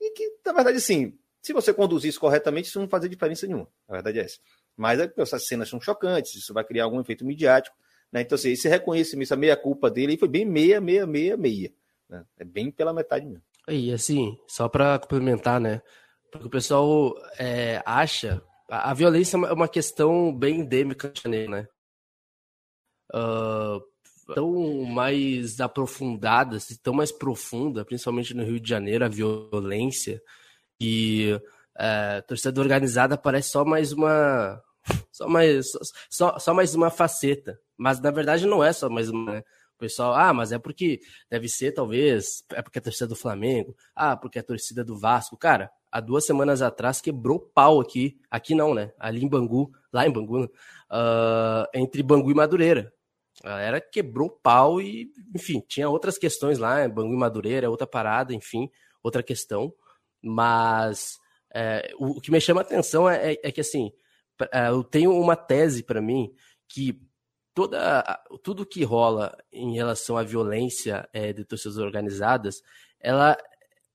e 0.00 0.10
que, 0.12 0.38
na 0.44 0.52
verdade, 0.54 0.78
assim, 0.78 1.18
se 1.42 1.52
você 1.52 1.72
conduzir 1.74 2.08
isso 2.08 2.18
corretamente, 2.18 2.68
isso 2.68 2.80
não 2.80 2.88
faz 2.88 3.08
diferença 3.08 3.46
nenhuma. 3.46 3.68
A 3.86 3.92
verdade 3.92 4.18
é 4.18 4.22
essa. 4.22 4.38
Mas 4.74 4.98
é 4.98 5.12
essas 5.18 5.46
cenas 5.46 5.68
são 5.68 5.80
chocantes, 5.80 6.34
isso 6.34 6.54
vai 6.54 6.64
criar 6.64 6.84
algum 6.84 7.00
efeito 7.00 7.24
midiático. 7.24 7.76
Né? 8.10 8.22
Então, 8.22 8.36
assim, 8.36 8.50
esse 8.50 8.68
reconhecimento, 8.68 9.26
essa 9.26 9.36
meia-culpa 9.36 9.90
dele 9.90 10.16
foi 10.16 10.28
bem 10.28 10.46
meia, 10.46 10.80
meia, 10.80 11.06
meia, 11.06 11.36
meia. 11.36 11.70
Né? 12.08 12.24
É 12.38 12.44
bem 12.44 12.70
pela 12.70 12.94
metade 12.94 13.26
mesmo. 13.26 13.42
E 13.68 13.92
assim, 13.92 14.38
só 14.48 14.68
para 14.68 14.98
complementar, 14.98 15.60
né? 15.60 15.82
Porque 16.30 16.46
o 16.46 16.50
pessoal 16.50 17.14
é, 17.38 17.82
acha. 17.84 18.42
A, 18.70 18.90
a, 18.90 18.94
violência 18.94 19.36
é 19.36 19.52
uma 19.52 19.68
questão 19.68 20.32
bem 20.32 20.60
endêmica 20.60 21.12
né? 21.48 21.66
Uh, 23.12 23.82
tão 24.34 24.84
mais 24.84 25.60
aprofundada, 25.60 26.56
tão 26.82 26.94
mais 26.94 27.10
profunda, 27.10 27.84
principalmente 27.84 28.32
no 28.32 28.44
Rio 28.44 28.60
de 28.60 28.68
Janeiro, 28.68 29.04
a 29.04 29.08
violência. 29.08 30.22
E 30.80 31.38
é, 31.78 32.18
a 32.18 32.22
torcida 32.22 32.60
organizada 32.60 33.18
parece 33.18 33.50
só 33.50 33.64
mais 33.64 33.92
uma. 33.92 34.62
Só 35.12 35.28
mais, 35.28 35.72
só, 36.08 36.38
só 36.38 36.54
mais 36.54 36.74
uma 36.74 36.90
faceta. 36.90 37.60
Mas 37.76 38.00
na 38.00 38.10
verdade 38.10 38.46
não 38.46 38.62
é 38.62 38.72
só 38.72 38.88
mais 38.88 39.08
uma. 39.10 39.34
Né? 39.34 39.38
O 39.76 39.78
pessoal, 39.78 40.14
ah, 40.14 40.32
mas 40.32 40.52
é 40.52 40.58
porque 40.58 41.00
deve 41.30 41.48
ser, 41.48 41.72
talvez, 41.72 42.44
é 42.52 42.62
porque 42.62 42.78
é 42.78 42.80
a 42.80 42.82
torcida 42.82 43.06
do 43.06 43.16
Flamengo, 43.16 43.74
ah, 43.94 44.16
porque 44.16 44.38
é 44.38 44.42
a 44.42 44.44
torcida 44.44 44.84
do 44.84 44.98
Vasco. 44.98 45.36
Cara, 45.36 45.70
há 45.90 46.00
duas 46.00 46.24
semanas 46.24 46.62
atrás 46.62 47.00
quebrou 47.00 47.38
pau 47.38 47.80
aqui, 47.80 48.18
aqui 48.30 48.54
não, 48.54 48.74
né? 48.74 48.92
Ali 48.98 49.24
em 49.24 49.28
Bangu, 49.28 49.72
lá 49.92 50.06
em 50.06 50.10
Bangu, 50.10 50.44
uh, 50.44 51.66
entre 51.74 52.02
Bangu 52.02 52.30
e 52.30 52.34
Madureira. 52.34 52.92
A 53.42 53.48
galera 53.48 53.80
quebrou 53.80 54.28
pau 54.28 54.80
e, 54.80 55.10
enfim, 55.34 55.62
tinha 55.66 55.88
outras 55.88 56.18
questões 56.18 56.58
lá, 56.58 56.86
Bangu 56.88 57.14
e 57.14 57.16
Madureira, 57.16 57.70
outra 57.70 57.86
parada, 57.86 58.34
enfim, 58.34 58.70
outra 59.02 59.22
questão. 59.22 59.72
Mas 60.22 61.18
é, 61.54 61.92
o, 61.98 62.18
o, 62.18 62.20
que 62.20 62.30
me 62.30 62.40
chama 62.40 62.60
a 62.60 62.62
atenção 62.62 63.08
é, 63.08 63.32
é, 63.32 63.40
é 63.44 63.52
que, 63.52 63.60
assim, 63.60 63.92
é, 64.52 64.68
eu 64.68 64.84
tenho 64.84 65.12
uma 65.18 65.36
tese 65.36 65.82
para 65.82 66.00
mim 66.00 66.32
que 66.68 67.00
toda, 67.54 68.02
tudo 68.42 68.66
que 68.66 68.84
rola 68.84 69.36
em 69.52 69.74
relação 69.74 70.16
à 70.16 70.22
violência 70.22 71.08
é, 71.12 71.32
de 71.32 71.44
torcidas 71.44 71.78
organizadas, 71.78 72.62
ela, 73.00 73.36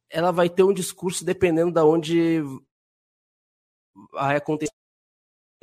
ela 0.10 0.32
vai 0.32 0.50
ter 0.50 0.64
um 0.64 0.74
discurso 0.74 1.26
dependendo 1.26 1.72
de 1.72 1.82
onde 1.82 2.42
vai 4.12 4.36
acontecer 4.36 4.74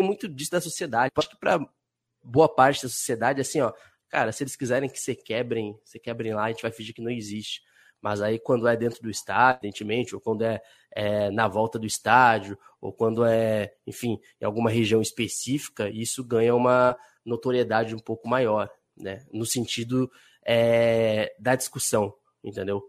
muito 0.00 0.28
disso 0.28 0.50
da 0.50 0.60
sociedade. 0.60 1.12
Acho 1.16 1.30
que 1.30 1.38
para 1.38 1.64
boa 2.22 2.48
parte 2.48 2.82
da 2.82 2.88
sociedade, 2.88 3.40
assim, 3.40 3.60
ó, 3.60 3.72
cara, 4.08 4.32
se 4.32 4.42
eles 4.42 4.56
quiserem 4.56 4.88
que 4.88 5.00
você 5.00 5.14
quebrem, 5.14 5.78
você 5.84 5.98
quebrem 5.98 6.34
lá, 6.34 6.44
a 6.44 6.48
gente 6.50 6.62
vai 6.62 6.72
fingir 6.72 6.94
que 6.94 7.02
não 7.02 7.10
existe. 7.10 7.62
Mas 8.00 8.20
aí, 8.20 8.38
quando 8.38 8.66
é 8.66 8.76
dentro 8.76 9.00
do 9.00 9.10
estádio, 9.10 9.60
evidentemente, 9.60 10.14
ou 10.14 10.20
quando 10.20 10.42
é, 10.42 10.60
é, 10.90 11.30
na 11.30 11.46
volta 11.46 11.78
do 11.78 11.86
estádio, 11.86 12.58
ou 12.80 12.92
quando 12.92 13.24
é, 13.24 13.72
enfim, 13.86 14.18
em 14.40 14.44
alguma 14.44 14.68
região 14.68 15.00
específica, 15.00 15.88
isso 15.88 16.24
ganha 16.24 16.54
uma 16.54 16.96
notoriedade 17.24 17.94
um 17.94 18.00
pouco 18.00 18.28
maior, 18.28 18.68
né? 18.96 19.24
No 19.32 19.46
sentido 19.46 20.10
é, 20.44 21.32
da 21.38 21.54
discussão, 21.54 22.12
entendeu? 22.42 22.82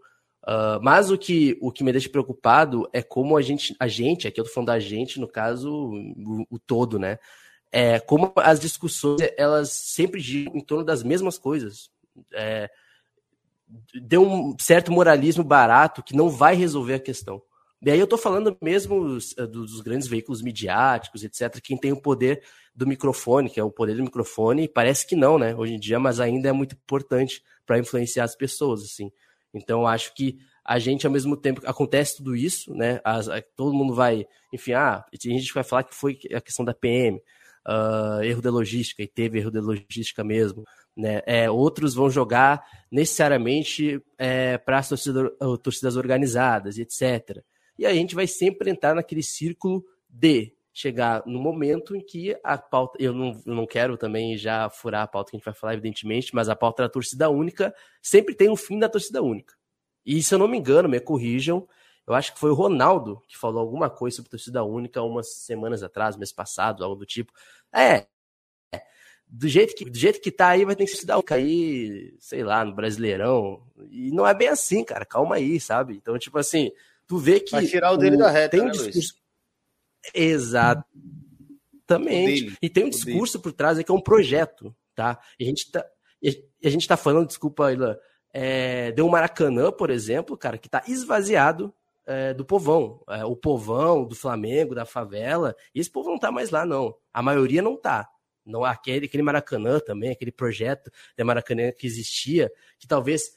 Uh, 0.46 0.78
mas 0.82 1.10
o 1.10 1.16
que, 1.16 1.56
o 1.60 1.72
que 1.72 1.82
me 1.82 1.90
deixa 1.90 2.08
preocupado 2.08 2.86
é 2.92 3.02
como 3.02 3.36
a 3.36 3.40
gente, 3.40 3.74
a 3.80 3.88
gente, 3.88 4.28
aqui 4.28 4.38
eu 4.38 4.44
tô 4.44 4.50
falando 4.50 4.66
da 4.66 4.78
gente, 4.78 5.18
no 5.18 5.26
caso, 5.26 5.72
o, 5.72 6.46
o 6.50 6.58
todo, 6.58 6.98
né? 6.98 7.18
É, 7.72 7.98
como 7.98 8.32
as 8.36 8.60
discussões, 8.60 9.20
elas 9.36 9.70
sempre 9.70 10.20
giram 10.20 10.54
em 10.54 10.60
torno 10.60 10.84
das 10.84 11.02
mesmas 11.02 11.38
coisas. 11.38 11.90
É, 12.32 12.70
deu 13.94 14.22
um 14.22 14.54
certo 14.60 14.92
moralismo 14.92 15.42
barato 15.42 16.02
que 16.02 16.14
não 16.14 16.28
vai 16.28 16.54
resolver 16.54 16.94
a 16.94 17.00
questão. 17.00 17.42
E 17.82 17.90
aí 17.90 17.98
eu 17.98 18.04
estou 18.04 18.18
falando 18.18 18.56
mesmo 18.62 19.18
eh, 19.36 19.46
dos 19.46 19.80
grandes 19.80 20.08
veículos 20.08 20.40
midiáticos, 20.40 21.22
etc., 21.22 21.60
quem 21.60 21.76
tem 21.76 21.92
o 21.92 22.00
poder 22.00 22.42
do 22.74 22.86
microfone, 22.86 23.50
que 23.50 23.60
é 23.60 23.64
o 23.64 23.70
poder 23.70 23.96
do 23.96 24.02
microfone, 24.02 24.66
parece 24.66 25.06
que 25.06 25.14
não, 25.14 25.38
né, 25.38 25.54
hoje 25.54 25.74
em 25.74 25.78
dia, 25.78 26.00
mas 26.00 26.18
ainda 26.18 26.48
é 26.48 26.52
muito 26.52 26.74
importante 26.74 27.42
para 27.66 27.78
influenciar 27.78 28.24
as 28.24 28.34
pessoas, 28.34 28.82
assim. 28.82 29.12
Então, 29.54 29.86
acho 29.86 30.12
que 30.14 30.38
a 30.64 30.78
gente, 30.78 31.06
ao 31.06 31.12
mesmo 31.12 31.36
tempo, 31.36 31.60
acontece 31.64 32.16
tudo 32.16 32.34
isso, 32.34 32.74
né, 32.74 33.00
as, 33.04 33.28
todo 33.54 33.74
mundo 33.74 33.94
vai, 33.94 34.26
enfim, 34.52 34.72
ah, 34.72 35.04
a 35.12 35.16
gente 35.16 35.52
vai 35.52 35.62
falar 35.62 35.84
que 35.84 35.94
foi 35.94 36.18
a 36.34 36.40
questão 36.40 36.64
da 36.64 36.74
PM, 36.74 37.18
uh, 37.18 37.20
ah, 37.66 38.20
erro 38.22 38.40
de 38.40 38.48
logística, 38.48 39.02
e 39.02 39.06
teve 39.06 39.38
erro 39.38 39.50
de 39.50 39.60
logística 39.60 40.24
mesmo, 40.24 40.64
né? 40.96 41.22
É, 41.26 41.50
outros 41.50 41.94
vão 41.94 42.08
jogar 42.08 42.64
necessariamente 42.90 44.00
é, 44.16 44.56
para 44.58 44.78
as 44.78 44.88
torcidas, 44.88 45.30
torcidas 45.62 45.96
organizadas, 45.96 46.78
etc. 46.78 47.42
E 47.78 47.84
a 47.84 47.92
gente 47.92 48.14
vai 48.14 48.26
sempre 48.26 48.70
entrar 48.70 48.94
naquele 48.94 49.22
círculo 49.22 49.84
de 50.08 50.52
chegar 50.74 51.22
no 51.24 51.38
momento 51.38 51.94
em 51.94 52.00
que 52.00 52.36
a 52.42 52.58
pauta. 52.58 52.98
Eu 53.00 53.12
não, 53.12 53.40
não 53.46 53.64
quero 53.64 53.96
também 53.96 54.36
já 54.36 54.68
furar 54.68 55.02
a 55.02 55.06
pauta 55.06 55.30
que 55.30 55.36
a 55.36 55.38
gente 55.38 55.44
vai 55.44 55.54
falar, 55.54 55.74
evidentemente, 55.74 56.34
mas 56.34 56.48
a 56.48 56.56
pauta 56.56 56.82
da 56.82 56.88
torcida 56.88 57.30
única 57.30 57.72
sempre 58.02 58.34
tem 58.34 58.48
o 58.48 58.54
um 58.54 58.56
fim 58.56 58.80
da 58.80 58.88
torcida 58.88 59.22
única. 59.22 59.54
E 60.04 60.20
se 60.20 60.34
eu 60.34 60.38
não 60.38 60.48
me 60.48 60.58
engano, 60.58 60.88
me 60.88 60.98
corrijam, 60.98 61.66
eu 62.04 62.12
acho 62.12 62.34
que 62.34 62.40
foi 62.40 62.50
o 62.50 62.54
Ronaldo 62.54 63.22
que 63.28 63.38
falou 63.38 63.60
alguma 63.60 63.88
coisa 63.88 64.16
sobre 64.16 64.30
torcida 64.30 64.64
única 64.64 65.00
umas 65.00 65.36
semanas 65.36 65.82
atrás, 65.84 66.16
mês 66.16 66.32
passado, 66.32 66.82
algo 66.82 66.96
do 66.96 67.06
tipo. 67.06 67.32
É, 67.72 68.06
do 69.28 69.46
jeito 69.46 69.76
que 69.76 69.84
do 69.84 69.96
jeito 69.96 70.20
que 70.20 70.32
tá 70.32 70.48
aí 70.48 70.64
vai 70.64 70.74
ter 70.74 70.86
que 70.86 70.96
se 70.96 71.06
dar 71.06 71.18
um 71.18 71.22
cair, 71.22 72.16
sei 72.18 72.42
lá, 72.42 72.64
no 72.64 72.74
Brasileirão. 72.74 73.62
E 73.90 74.10
não 74.10 74.26
é 74.26 74.34
bem 74.34 74.48
assim, 74.48 74.82
cara. 74.82 75.06
Calma 75.06 75.36
aí, 75.36 75.60
sabe? 75.60 75.94
Então, 75.94 76.18
tipo 76.18 76.36
assim, 76.36 76.72
tu 77.06 77.16
vê 77.16 77.38
que 77.38 77.52
vai 77.52 77.64
tirar 77.64 77.92
o 77.92 77.96
dele 77.96 78.16
da 78.16 78.28
reta, 78.28 78.50
tem 78.50 78.60
um 78.60 78.64
né, 78.64 78.72
discurso 78.72 79.23
Exatamente. 80.12 80.84
E 82.60 82.68
tem 82.68 82.84
um 82.84 82.90
discurso 82.90 83.40
por 83.40 83.52
trás 83.52 83.80
que 83.82 83.90
é 83.90 83.94
um 83.94 84.00
projeto, 84.00 84.74
tá? 84.94 85.18
E 85.38 85.44
a 85.44 85.46
gente 85.46 85.70
tá 85.70 85.86
a 86.64 86.70
gente 86.70 86.88
tá 86.88 86.96
falando, 86.96 87.26
desculpa, 87.26 87.70
Ilan, 87.72 87.96
é, 88.32 88.90
deu 88.92 89.06
um 89.06 89.10
Maracanã, 89.10 89.70
por 89.70 89.90
exemplo, 89.90 90.36
cara, 90.36 90.56
que 90.56 90.68
tá 90.68 90.82
esvaziado 90.88 91.72
é, 92.06 92.32
do 92.34 92.44
povão. 92.44 93.02
É, 93.08 93.24
o 93.24 93.36
povão 93.36 94.04
do 94.04 94.14
Flamengo, 94.14 94.74
da 94.74 94.84
favela, 94.84 95.54
e 95.74 95.80
esse 95.80 95.90
povo 95.90 96.10
não 96.10 96.18
tá 96.18 96.32
mais 96.32 96.50
lá, 96.50 96.64
não. 96.64 96.94
A 97.12 97.22
maioria 97.22 97.62
não 97.62 97.76
tá. 97.76 98.08
Não 98.44 98.64
aquele, 98.64 99.06
aquele 99.06 99.22
Maracanã 99.22 99.78
também, 99.80 100.10
aquele 100.10 100.32
projeto 100.32 100.90
de 101.16 101.24
Maracanã 101.24 101.72
que 101.72 101.86
existia, 101.86 102.50
que 102.78 102.86
talvez 102.86 103.36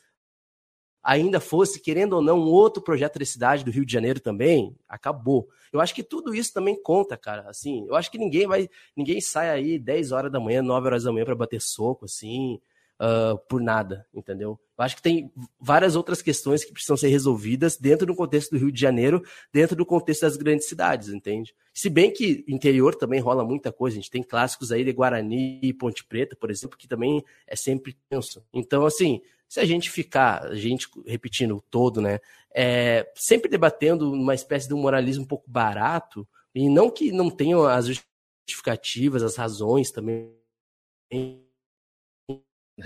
ainda 1.08 1.40
fosse, 1.40 1.80
querendo 1.80 2.18
ou 2.18 2.22
não, 2.22 2.38
um 2.38 2.50
outro 2.50 2.84
projeto 2.84 3.18
da 3.18 3.24
cidade 3.24 3.64
do 3.64 3.72
Rio 3.72 3.86
de 3.86 3.94
Janeiro 3.94 4.20
também, 4.20 4.76
acabou. 4.90 5.48
Eu 5.72 5.80
acho 5.80 5.96
que 5.96 6.04
tudo 6.04 6.36
isso 6.36 6.54
também 6.54 6.76
conta, 6.84 7.16
cara. 7.16 7.50
Assim, 7.50 7.86
eu 7.88 7.96
acho 7.96 8.12
que 8.12 8.18
ninguém 8.18 8.46
vai, 8.46 8.70
ninguém 8.94 9.22
sai 9.22 9.50
aí 9.50 9.80
10 9.80 10.12
horas 10.12 10.30
da 10.30 10.38
manhã, 10.38 10.62
9 10.62 10.86
horas 10.86 11.04
da 11.06 11.12
manhã 11.14 11.24
para 11.24 11.34
bater 11.34 11.62
soco, 11.62 12.04
assim, 12.04 12.60
uh, 13.00 13.38
por 13.48 13.62
nada, 13.62 14.06
entendeu? 14.14 14.60
Eu 14.78 14.84
acho 14.84 14.98
que 14.98 15.02
tem 15.02 15.32
várias 15.58 15.96
outras 15.96 16.22
questões 16.22 16.66
que 16.66 16.74
precisam 16.74 16.98
ser 16.98 17.08
resolvidas 17.08 17.78
dentro 17.78 18.06
do 18.06 18.14
contexto 18.14 18.52
do 18.52 18.58
Rio 18.58 18.72
de 18.72 18.80
Janeiro, 18.80 19.24
dentro 19.52 19.78
do 19.78 19.86
contexto 19.86 20.24
das 20.24 20.36
grandes 20.36 20.68
cidades, 20.68 21.08
entende? 21.08 21.56
Se 21.74 21.90
bem 21.90 22.12
que 22.12 22.44
interior 22.50 22.94
também 22.96 23.22
rola 23.22 23.46
muita 23.46 23.72
coisa, 23.72 23.96
a 23.96 24.00
gente 24.00 24.12
tem 24.12 24.22
clássicos 24.22 24.74
aí 24.74 24.84
de 24.84 24.92
Guarani 24.92 25.62
e 25.64 25.74
Ponte 25.74 26.04
Preta, 26.04 26.36
por 26.36 26.52
exemplo, 26.52 26.78
que 26.78 26.88
também 26.88 27.24
é 27.48 27.56
sempre 27.56 27.96
tenso. 28.10 28.44
Então, 28.54 28.86
assim, 28.86 29.22
se 29.48 29.60
a 29.60 29.66
gente 29.66 29.90
ficar, 29.90 30.46
a 30.46 30.56
gente 30.56 30.88
repetindo 31.06 31.58
o 31.58 31.62
todo, 31.62 32.02
né, 32.02 32.20
é, 32.54 33.10
sempre 33.16 33.50
debatendo 33.50 34.12
uma 34.12 34.36
espécie 34.36 34.68
de 34.68 34.74
um 34.74 34.82
moralismo 34.82 35.24
um 35.24 35.28
pouco 35.28 35.50
barato, 35.50 36.28
e 36.54 36.70
não 36.70 36.90
que 36.90 37.12
não 37.12 37.30
tenham 37.30 37.66
as 37.66 37.88
justificativas, 37.88 39.24
as 39.24 39.36
razões 39.36 39.92
também 39.92 40.36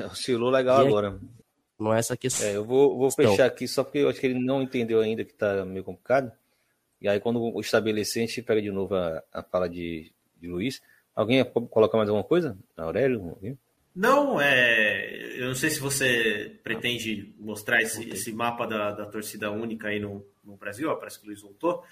Oscilou 0.10 0.50
legal 0.50 0.86
agora. 0.86 1.20
Não 1.78 1.94
é 1.94 2.00
essa 2.00 2.16
questão. 2.16 2.48
É, 2.48 2.56
eu 2.56 2.64
vou, 2.64 2.98
vou 2.98 3.12
fechar 3.12 3.46
aqui 3.46 3.68
só 3.68 3.84
porque 3.84 4.00
eu 4.00 4.10
acho 4.10 4.20
que 4.20 4.28
ele 4.28 4.40
não 4.40 4.62
entendeu 4.62 5.02
ainda 5.02 5.26
que 5.26 5.32
está 5.32 5.66
meio 5.66 5.84
complicado. 5.84 6.32
E 7.02 7.10
aí, 7.10 7.20
quando 7.20 7.60
estabelecer, 7.60 8.24
a 8.24 8.28
gente 8.28 8.42
pega 8.44 8.62
de 8.62 8.72
novo 8.72 8.96
a, 8.96 9.24
a 9.34 9.42
fala 9.42 9.68
de, 9.68 10.12
de 10.38 10.48
Luiz. 10.48 10.82
Alguém 11.16 11.44
colocar 11.44 11.98
mais 11.98 12.08
alguma 12.08 12.24
coisa? 12.24 12.56
Aurélio? 12.78 13.30
Alguém? 13.30 13.58
Não, 13.94 14.40
é, 14.40 15.40
eu 15.40 15.48
não 15.48 15.56
sei 15.56 15.70
se 15.70 15.80
você 15.80 16.60
pretende 16.64 17.34
mostrar 17.38 17.82
esse, 17.82 18.10
esse 18.10 18.32
mapa 18.32 18.66
da, 18.66 18.92
da, 18.92 19.06
torcida 19.06 19.52
única 19.52 19.90
aí 19.90 20.00
no, 20.00 20.26
no 20.44 20.56
Brasil, 20.56 20.90
ó, 20.90 20.96
parece 20.96 21.20
que 21.20 21.26
o 21.26 21.28
Luiz 21.28 21.42
voltou. 21.42 21.84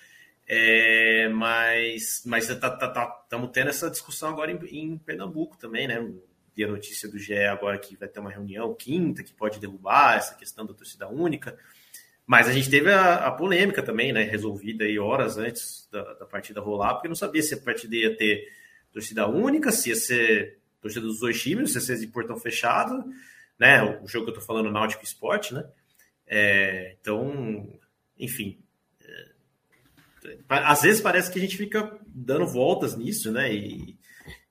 É, 0.47 1.30
mas 1.30 2.23
mas 2.26 2.47
tá, 2.47 2.69
tá, 2.71 2.88
tá, 2.88 3.21
estamos 3.23 3.51
tendo 3.51 3.69
essa 3.69 3.89
discussão 3.89 4.30
agora 4.30 4.51
em, 4.51 4.57
em 4.71 4.97
Pernambuco 4.97 5.57
também, 5.57 5.88
né? 5.88 5.99
vi 6.59 6.65
a 6.65 6.67
notícia 6.67 7.09
do 7.09 7.17
GE 7.17 7.45
agora 7.45 7.77
que 7.77 7.95
vai 7.95 8.09
ter 8.09 8.19
uma 8.19 8.30
reunião 8.30 8.73
quinta 8.73 9.23
que 9.23 9.34
pode 9.34 9.59
derrubar 9.59 10.17
essa 10.17 10.35
questão 10.35 10.65
da 10.65 10.73
torcida 10.73 11.07
única. 11.07 11.57
Mas 12.26 12.47
a 12.47 12.51
gente 12.51 12.69
teve 12.69 12.91
a, 12.91 13.26
a 13.27 13.31
polêmica 13.31 13.81
também, 13.81 14.11
né? 14.11 14.23
Resolvida 14.23 14.84
aí 14.84 14.99
horas 14.99 15.38
antes 15.38 15.88
da, 15.91 16.13
da, 16.13 16.26
partida 16.26 16.61
rolar, 16.61 16.95
porque 16.95 17.07
não 17.07 17.15
sabia 17.15 17.41
se 17.41 17.53
a 17.53 17.57
partida 17.57 17.95
ia 17.95 18.15
ter 18.15 18.47
torcida 18.91 19.27
única, 19.27 19.71
se 19.71 19.89
ia 19.89 19.95
ser 19.95 20.59
torcida 20.81 21.06
dos 21.06 21.19
dois 21.19 21.41
times, 21.41 21.76
ia 21.76 21.81
ser 21.81 21.97
de 21.99 22.07
portão 22.07 22.38
fechado, 22.38 23.03
né? 23.57 23.84
O 24.01 24.07
jogo 24.07 24.26
que 24.26 24.31
eu 24.31 24.35
tô 24.35 24.41
falando, 24.41 24.72
Náutico 24.72 25.03
Esporte, 25.03 25.53
né? 25.53 25.65
É, 26.26 26.95
então, 26.99 27.68
enfim. 28.18 28.60
É, 29.01 30.38
às 30.47 30.81
vezes 30.81 31.01
parece 31.01 31.31
que 31.31 31.39
a 31.39 31.41
gente 31.41 31.57
fica 31.57 31.99
dando 32.07 32.45
voltas 32.45 32.95
nisso, 32.95 33.31
né? 33.31 33.53
E, 33.53 33.97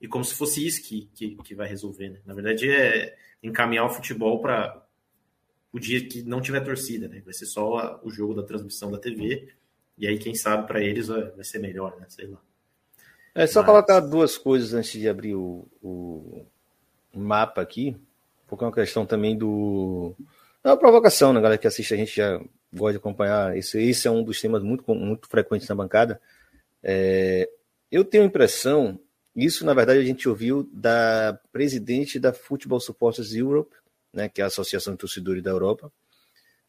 e 0.00 0.08
como 0.08 0.24
se 0.24 0.34
fosse 0.34 0.66
isso 0.66 0.82
que, 0.82 1.08
que, 1.14 1.36
que 1.36 1.54
vai 1.54 1.68
resolver. 1.68 2.10
Né? 2.10 2.20
Na 2.26 2.34
verdade, 2.34 2.70
é 2.70 3.16
encaminhar 3.42 3.86
o 3.86 3.90
futebol 3.90 4.40
para 4.40 4.84
o 5.72 5.78
dia 5.78 6.04
que 6.06 6.22
não 6.22 6.40
tiver 6.40 6.60
torcida, 6.60 7.08
né? 7.08 7.20
Vai 7.24 7.34
ser 7.34 7.46
só 7.46 8.00
o 8.02 8.10
jogo 8.10 8.34
da 8.34 8.42
transmissão 8.42 8.90
da 8.90 8.98
TV. 8.98 9.48
E 9.96 10.06
aí, 10.06 10.18
quem 10.18 10.34
sabe, 10.34 10.66
para 10.66 10.82
eles 10.82 11.08
vai, 11.08 11.44
ser 11.44 11.58
melhor, 11.58 11.98
né? 12.00 12.06
Sei 12.08 12.26
lá. 12.26 12.40
É 13.34 13.46
só 13.46 13.60
Mas... 13.60 13.66
colocar 13.66 14.00
duas 14.00 14.36
coisas 14.36 14.74
antes 14.74 14.92
de 14.92 15.08
abrir 15.08 15.34
o, 15.34 15.66
o 15.82 16.46
mapa 17.14 17.60
aqui, 17.60 17.96
porque 18.46 18.64
é 18.64 18.66
uma 18.66 18.72
questão 18.72 19.06
também 19.06 19.36
do. 19.36 20.14
É 20.64 20.68
uma 20.68 20.76
provocação, 20.76 21.32
né, 21.32 21.40
galera 21.40 21.58
que 21.58 21.66
assiste 21.66 21.94
a 21.94 21.96
gente 21.96 22.16
já 22.16 22.40
gosta 22.72 22.92
de 22.92 22.98
acompanhar. 22.98 23.56
Esse, 23.56 23.80
esse 23.80 24.08
é 24.08 24.10
um 24.10 24.22
dos 24.22 24.40
temas 24.40 24.62
muito, 24.62 24.84
muito 24.94 25.28
frequentes 25.28 25.68
na 25.68 25.74
bancada. 25.74 26.20
É, 26.82 27.48
eu 27.90 28.04
tenho 28.04 28.24
a 28.24 28.26
impressão 28.26 28.98
isso, 29.40 29.64
na 29.64 29.72
verdade, 29.72 30.00
a 30.00 30.04
gente 30.04 30.28
ouviu 30.28 30.68
da 30.72 31.38
presidente 31.52 32.18
da 32.18 32.32
Football 32.32 32.80
Supporters 32.80 33.32
Europe, 33.32 33.72
né, 34.12 34.28
que 34.28 34.40
é 34.40 34.44
a 34.44 34.48
Associação 34.48 34.94
de 34.94 34.98
Torcedores 34.98 35.44
da 35.44 35.50
Europa, 35.50 35.92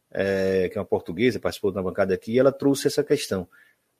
é, 0.08 0.68
que 0.68 0.78
é 0.78 0.80
uma 0.80 0.86
portuguesa, 0.86 1.40
participou 1.40 1.72
da 1.72 1.82
bancada 1.82 2.14
aqui, 2.14 2.32
e 2.32 2.38
ela 2.38 2.52
trouxe 2.52 2.86
essa 2.86 3.02
questão. 3.02 3.48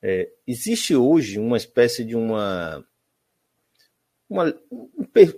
É, 0.01 0.29
existe 0.47 0.95
hoje 0.95 1.37
uma 1.39 1.57
espécie 1.57 2.03
de 2.03 2.15
uma, 2.15 2.85
uma 4.29 4.53
um, 4.71 4.89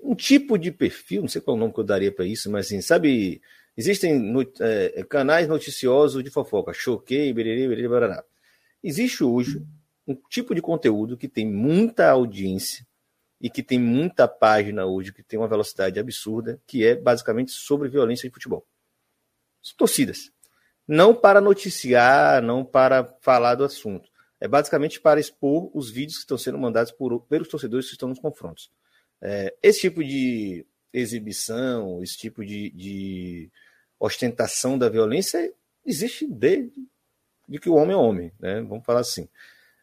um, 0.03 0.15
tipo 0.15 0.57
de 0.57 0.71
perfil, 0.71 1.21
não 1.21 1.27
sei 1.27 1.41
qual 1.41 1.55
é 1.55 1.57
o 1.57 1.59
nome 1.59 1.73
que 1.73 1.79
eu 1.79 1.83
daria 1.83 2.11
para 2.11 2.25
isso, 2.25 2.49
mas 2.49 2.67
assim, 2.67 2.79
sabe, 2.81 3.41
existem 3.75 4.17
no, 4.17 4.41
é, 4.59 5.03
canais 5.03 5.47
noticiosos 5.47 6.23
de 6.23 6.29
fofoca, 6.29 6.73
choquei, 6.73 7.33
bererê, 7.33 7.67
bererê, 7.67 7.87
barará. 7.87 8.23
Existe 8.81 9.23
hoje 9.23 9.61
um 10.07 10.15
tipo 10.29 10.55
de 10.55 10.61
conteúdo 10.61 11.17
que 11.17 11.27
tem 11.27 11.45
muita 11.45 12.09
audiência, 12.09 12.85
e 13.43 13.49
que 13.49 13.61
tem 13.61 13.77
muita 13.77 14.25
página 14.25 14.85
hoje, 14.85 15.11
que 15.11 15.21
tem 15.21 15.37
uma 15.37 15.49
velocidade 15.49 15.99
absurda, 15.99 16.61
que 16.65 16.85
é 16.85 16.95
basicamente 16.95 17.51
sobre 17.51 17.89
violência 17.89 18.29
de 18.29 18.33
futebol. 18.33 18.65
Torcidas. 19.75 20.31
Não 20.87 21.13
para 21.13 21.41
noticiar, 21.41 22.41
não 22.41 22.63
para 22.63 23.03
falar 23.19 23.55
do 23.55 23.65
assunto. 23.65 24.09
É 24.43 24.47
basicamente 24.49 24.99
para 24.99 25.21
expor 25.21 25.71
os 25.73 25.89
vídeos 25.89 26.15
que 26.15 26.23
estão 26.23 26.37
sendo 26.37 26.57
mandados 26.57 26.91
por, 26.91 27.21
pelos 27.21 27.47
torcedores 27.47 27.85
que 27.85 27.93
estão 27.93 28.09
nos 28.09 28.19
confrontos. 28.19 28.69
É, 29.21 29.55
esse 29.63 29.79
tipo 29.79 30.03
de 30.03 30.65
exibição, 30.91 32.03
esse 32.03 32.17
tipo 32.17 32.43
de, 32.43 32.69
de 32.71 33.49
ostentação 33.97 34.77
da 34.77 34.89
violência 34.89 35.49
existe 35.85 36.27
desde 36.27 36.73
de 37.47 37.57
que 37.57 37.69
o 37.69 37.75
homem 37.75 37.93
é 37.93 37.97
homem, 37.97 38.33
né? 38.37 38.59
Vamos 38.59 38.85
falar 38.85 38.99
assim. 38.99 39.29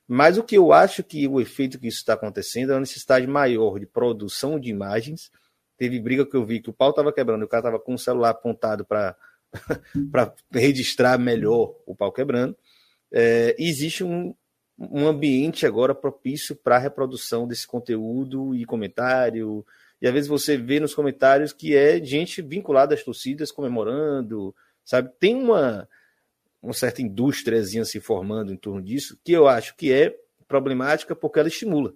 Mas 0.07 0.37
o 0.37 0.45
que 0.45 0.59
eu 0.59 0.75
acho 0.75 1.03
que 1.03 1.27
o 1.27 1.41
efeito 1.41 1.79
que 1.79 1.89
isso 1.89 2.01
está 2.01 2.13
acontecendo 2.13 2.73
é 2.73 2.75
uma 2.75 2.81
necessidade 2.81 3.27
maior 3.27 3.81
de 3.81 3.87
produção 3.87 4.61
de 4.61 4.69
imagens. 4.69 5.33
Teve 5.79 5.99
briga 5.99 6.27
que 6.27 6.37
eu 6.37 6.45
vi 6.45 6.61
que 6.61 6.69
o 6.69 6.75
pau 6.75 6.91
estava 6.91 7.11
quebrando, 7.15 7.45
o 7.45 7.49
cara 7.49 7.63
estava 7.63 7.81
com 7.81 7.95
o 7.95 7.99
celular 7.99 8.29
apontado 8.29 8.85
para 8.85 9.17
registrar 10.53 11.17
melhor 11.19 11.75
o 11.87 11.97
pau 11.97 12.13
quebrando. 12.13 12.55
É, 13.11 13.57
existe 13.59 14.05
um, 14.05 14.35
um 14.81 15.07
ambiente 15.07 15.67
agora 15.67 15.95
propício 15.95 16.57
para 16.57 16.77
a 16.77 16.79
reprodução 16.79 17.47
desse 17.47 17.67
conteúdo 17.67 18.55
e 18.55 18.65
comentário. 18.65 19.65
E 20.01 20.07
às 20.07 20.13
vezes 20.13 20.29
você 20.29 20.57
vê 20.57 20.81
nos 20.81 20.95
comentários 20.95 21.53
que 21.53 21.77
é 21.77 22.03
gente 22.03 22.41
vinculada 22.41 22.95
às 22.95 23.05
torcidas 23.05 23.53
comemorando, 23.53 24.55
sabe? 24.83 25.11
Tem 25.21 25.35
uma, 25.35 25.87
uma 26.63 26.73
certa 26.73 27.03
indústriazinha 27.03 27.85
se 27.85 28.01
formando 28.01 28.53
em 28.53 28.57
torno 28.57 28.81
disso, 28.81 29.19
que 29.23 29.33
eu 29.33 29.47
acho 29.47 29.77
que 29.77 29.93
é 29.93 30.17
problemática 30.49 31.15
porque 31.15 31.39
ela 31.39 31.49
estimula. 31.49 31.93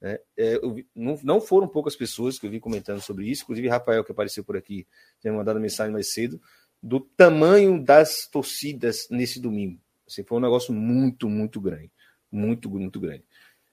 Né? 0.00 0.18
É, 0.34 0.58
vi, 0.58 0.86
não, 0.96 1.20
não, 1.22 1.40
foram 1.40 1.68
poucas 1.68 1.94
pessoas 1.94 2.38
que 2.38 2.46
eu 2.46 2.50
vi 2.50 2.58
comentando 2.58 3.02
sobre 3.02 3.26
isso, 3.26 3.42
inclusive 3.42 3.68
Rafael, 3.68 4.02
que 4.02 4.10
apareceu 4.10 4.42
por 4.42 4.56
aqui, 4.56 4.86
tinha 5.20 5.32
mandado 5.34 5.60
mensagem 5.60 5.92
mais 5.92 6.12
cedo, 6.14 6.40
do 6.82 6.98
tamanho 6.98 7.82
das 7.82 8.26
torcidas 8.26 9.06
nesse 9.10 9.38
domingo. 9.38 9.78
Assim, 10.08 10.24
foi 10.24 10.38
um 10.38 10.40
negócio 10.40 10.72
muito, 10.72 11.28
muito 11.28 11.60
grande. 11.60 11.92
Muito, 12.32 12.70
muito 12.70 12.98
grande. 12.98 13.24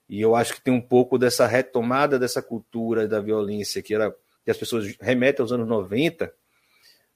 E 0.08 0.20
eu 0.20 0.34
acho 0.34 0.54
que 0.54 0.60
tem 0.60 0.74
um 0.74 0.80
pouco 0.80 1.16
dessa 1.16 1.46
retomada 1.46 2.18
dessa 2.18 2.42
cultura 2.42 3.08
da 3.08 3.20
violência 3.20 3.80
que, 3.80 3.94
era, 3.94 4.14
que 4.44 4.50
as 4.50 4.56
pessoas 4.56 4.96
remetem 5.00 5.42
aos 5.42 5.52
anos 5.52 5.66
90, 5.66 6.32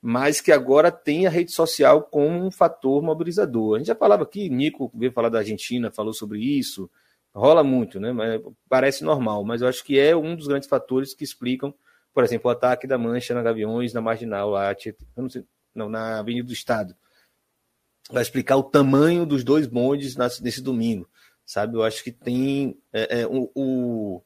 mas 0.01 0.41
que 0.41 0.53
agora 0.53 0.93
tem 0.93 1.27
a 1.27 1.31
rede 1.31 1.51
social 1.51 2.03
como 2.03 2.45
um 2.45 2.51
fator 2.51 3.03
mobilizador. 3.03 3.75
A 3.75 3.79
gente 3.79 3.89
já 3.89 3.95
falava 3.95 4.23
aqui, 4.23 4.49
Nico 4.49 4.93
veio 4.95 5.11
falar 5.11 5.29
da 5.29 5.39
Argentina, 5.39 5.91
falou 5.91 6.13
sobre 6.13 6.39
isso, 6.39 6.91
rola 7.35 7.65
muito, 7.65 7.99
né? 7.99 8.13
Mas 8.13 8.41
parece 8.69 9.03
normal, 9.03 9.43
mas 9.45 9.61
eu 9.61 9.69
acho 9.69 9.85
que 9.85 9.99
é 9.99 10.15
um 10.15 10.37
dos 10.37 10.47
grandes 10.47 10.69
fatores 10.69 11.15
que 11.15 11.25
explicam, 11.25 11.75
por 12.13 12.23
exemplo, 12.23 12.49
o 12.49 12.53
ataque 12.53 12.87
da 12.87 12.97
Mancha 12.97 13.35
na 13.35 13.43
Gaviões, 13.43 13.93
na 13.93 14.01
Marginal, 14.01 14.51
lá, 14.51 14.77
não, 15.17 15.29
sei, 15.29 15.45
não, 15.75 15.89
na 15.89 16.21
Avenida 16.21 16.47
do 16.47 16.53
Estado. 16.53 16.95
Vai 18.11 18.23
explicar 18.23 18.57
o 18.57 18.63
tamanho 18.63 19.27
dos 19.27 19.43
dois 19.43 19.67
bondes 19.67 20.17
nesse 20.17 20.63
domingo, 20.63 21.09
sabe? 21.45 21.77
Eu 21.77 21.83
acho 21.83 22.03
que 22.03 22.11
tem 22.11 22.79
é, 22.93 23.21
é, 23.21 23.27
o, 23.27 23.51
o, 23.55 24.23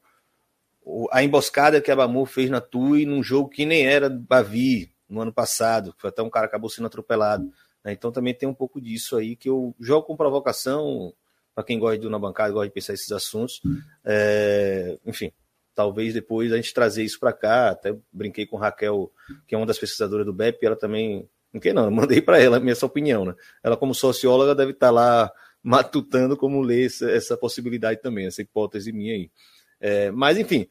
a 1.11 1.23
emboscada 1.23 1.81
que 1.81 1.91
a 1.91 1.95
Bamu 1.95 2.25
fez 2.25 2.49
na 2.49 2.61
Tui 2.61 3.05
num 3.05 3.23
jogo 3.23 3.49
que 3.49 3.65
nem 3.65 3.85
era 3.85 4.09
Bavi, 4.09 4.91
no 5.07 5.21
ano 5.21 5.33
passado, 5.33 5.93
que 5.99 6.05
até 6.05 6.21
um 6.21 6.29
cara 6.29 6.45
acabou 6.45 6.69
sendo 6.69 6.85
atropelado. 6.85 7.51
Né? 7.83 7.91
Então 7.93 8.11
também 8.11 8.33
tem 8.33 8.47
um 8.47 8.53
pouco 8.53 8.79
disso 8.79 9.17
aí 9.17 9.35
que 9.35 9.49
eu 9.49 9.75
jogo 9.79 10.05
com 10.05 10.15
provocação, 10.15 11.13
para 11.55 11.63
quem 11.63 11.79
gosta 11.79 11.97
de 11.97 12.07
ir 12.07 12.09
na 12.09 12.19
bancada, 12.19 12.53
gosta 12.53 12.67
de 12.67 12.73
pensar 12.73 12.93
esses 12.93 13.11
assuntos. 13.11 13.61
É, 14.05 14.97
enfim, 15.05 15.31
talvez 15.75 16.13
depois 16.13 16.53
a 16.53 16.55
gente 16.55 16.73
trazer 16.73 17.03
isso 17.03 17.19
para 17.19 17.33
cá. 17.33 17.69
Até 17.71 17.95
brinquei 18.13 18.45
com 18.45 18.55
Raquel, 18.55 19.11
que 19.47 19.55
é 19.55 19.57
uma 19.57 19.65
das 19.65 19.79
pesquisadoras 19.79 20.25
do 20.25 20.33
BEP, 20.33 20.63
ela 20.65 20.75
também. 20.75 21.27
Não 21.51 21.59
que 21.59 21.73
não, 21.73 21.89
mandei 21.89 22.21
para 22.21 22.39
ela 22.39 22.57
a 22.57 22.59
minha 22.59 22.75
opinião, 22.83 23.25
né? 23.25 23.35
Ela, 23.63 23.75
como 23.75 23.93
socióloga, 23.95 24.53
deve 24.53 24.71
estar 24.71 24.87
tá 24.87 24.91
lá 24.91 25.31
matutando 25.63 26.37
como 26.37 26.61
ler 26.61 26.85
essa, 26.85 27.09
essa 27.09 27.37
possibilidade 27.37 28.01
também, 28.01 28.27
essa 28.27 28.41
hipótese 28.41 28.91
minha 28.91 29.13
aí. 29.13 29.31
É, 29.79 30.11
mas, 30.11 30.37
enfim, 30.37 30.67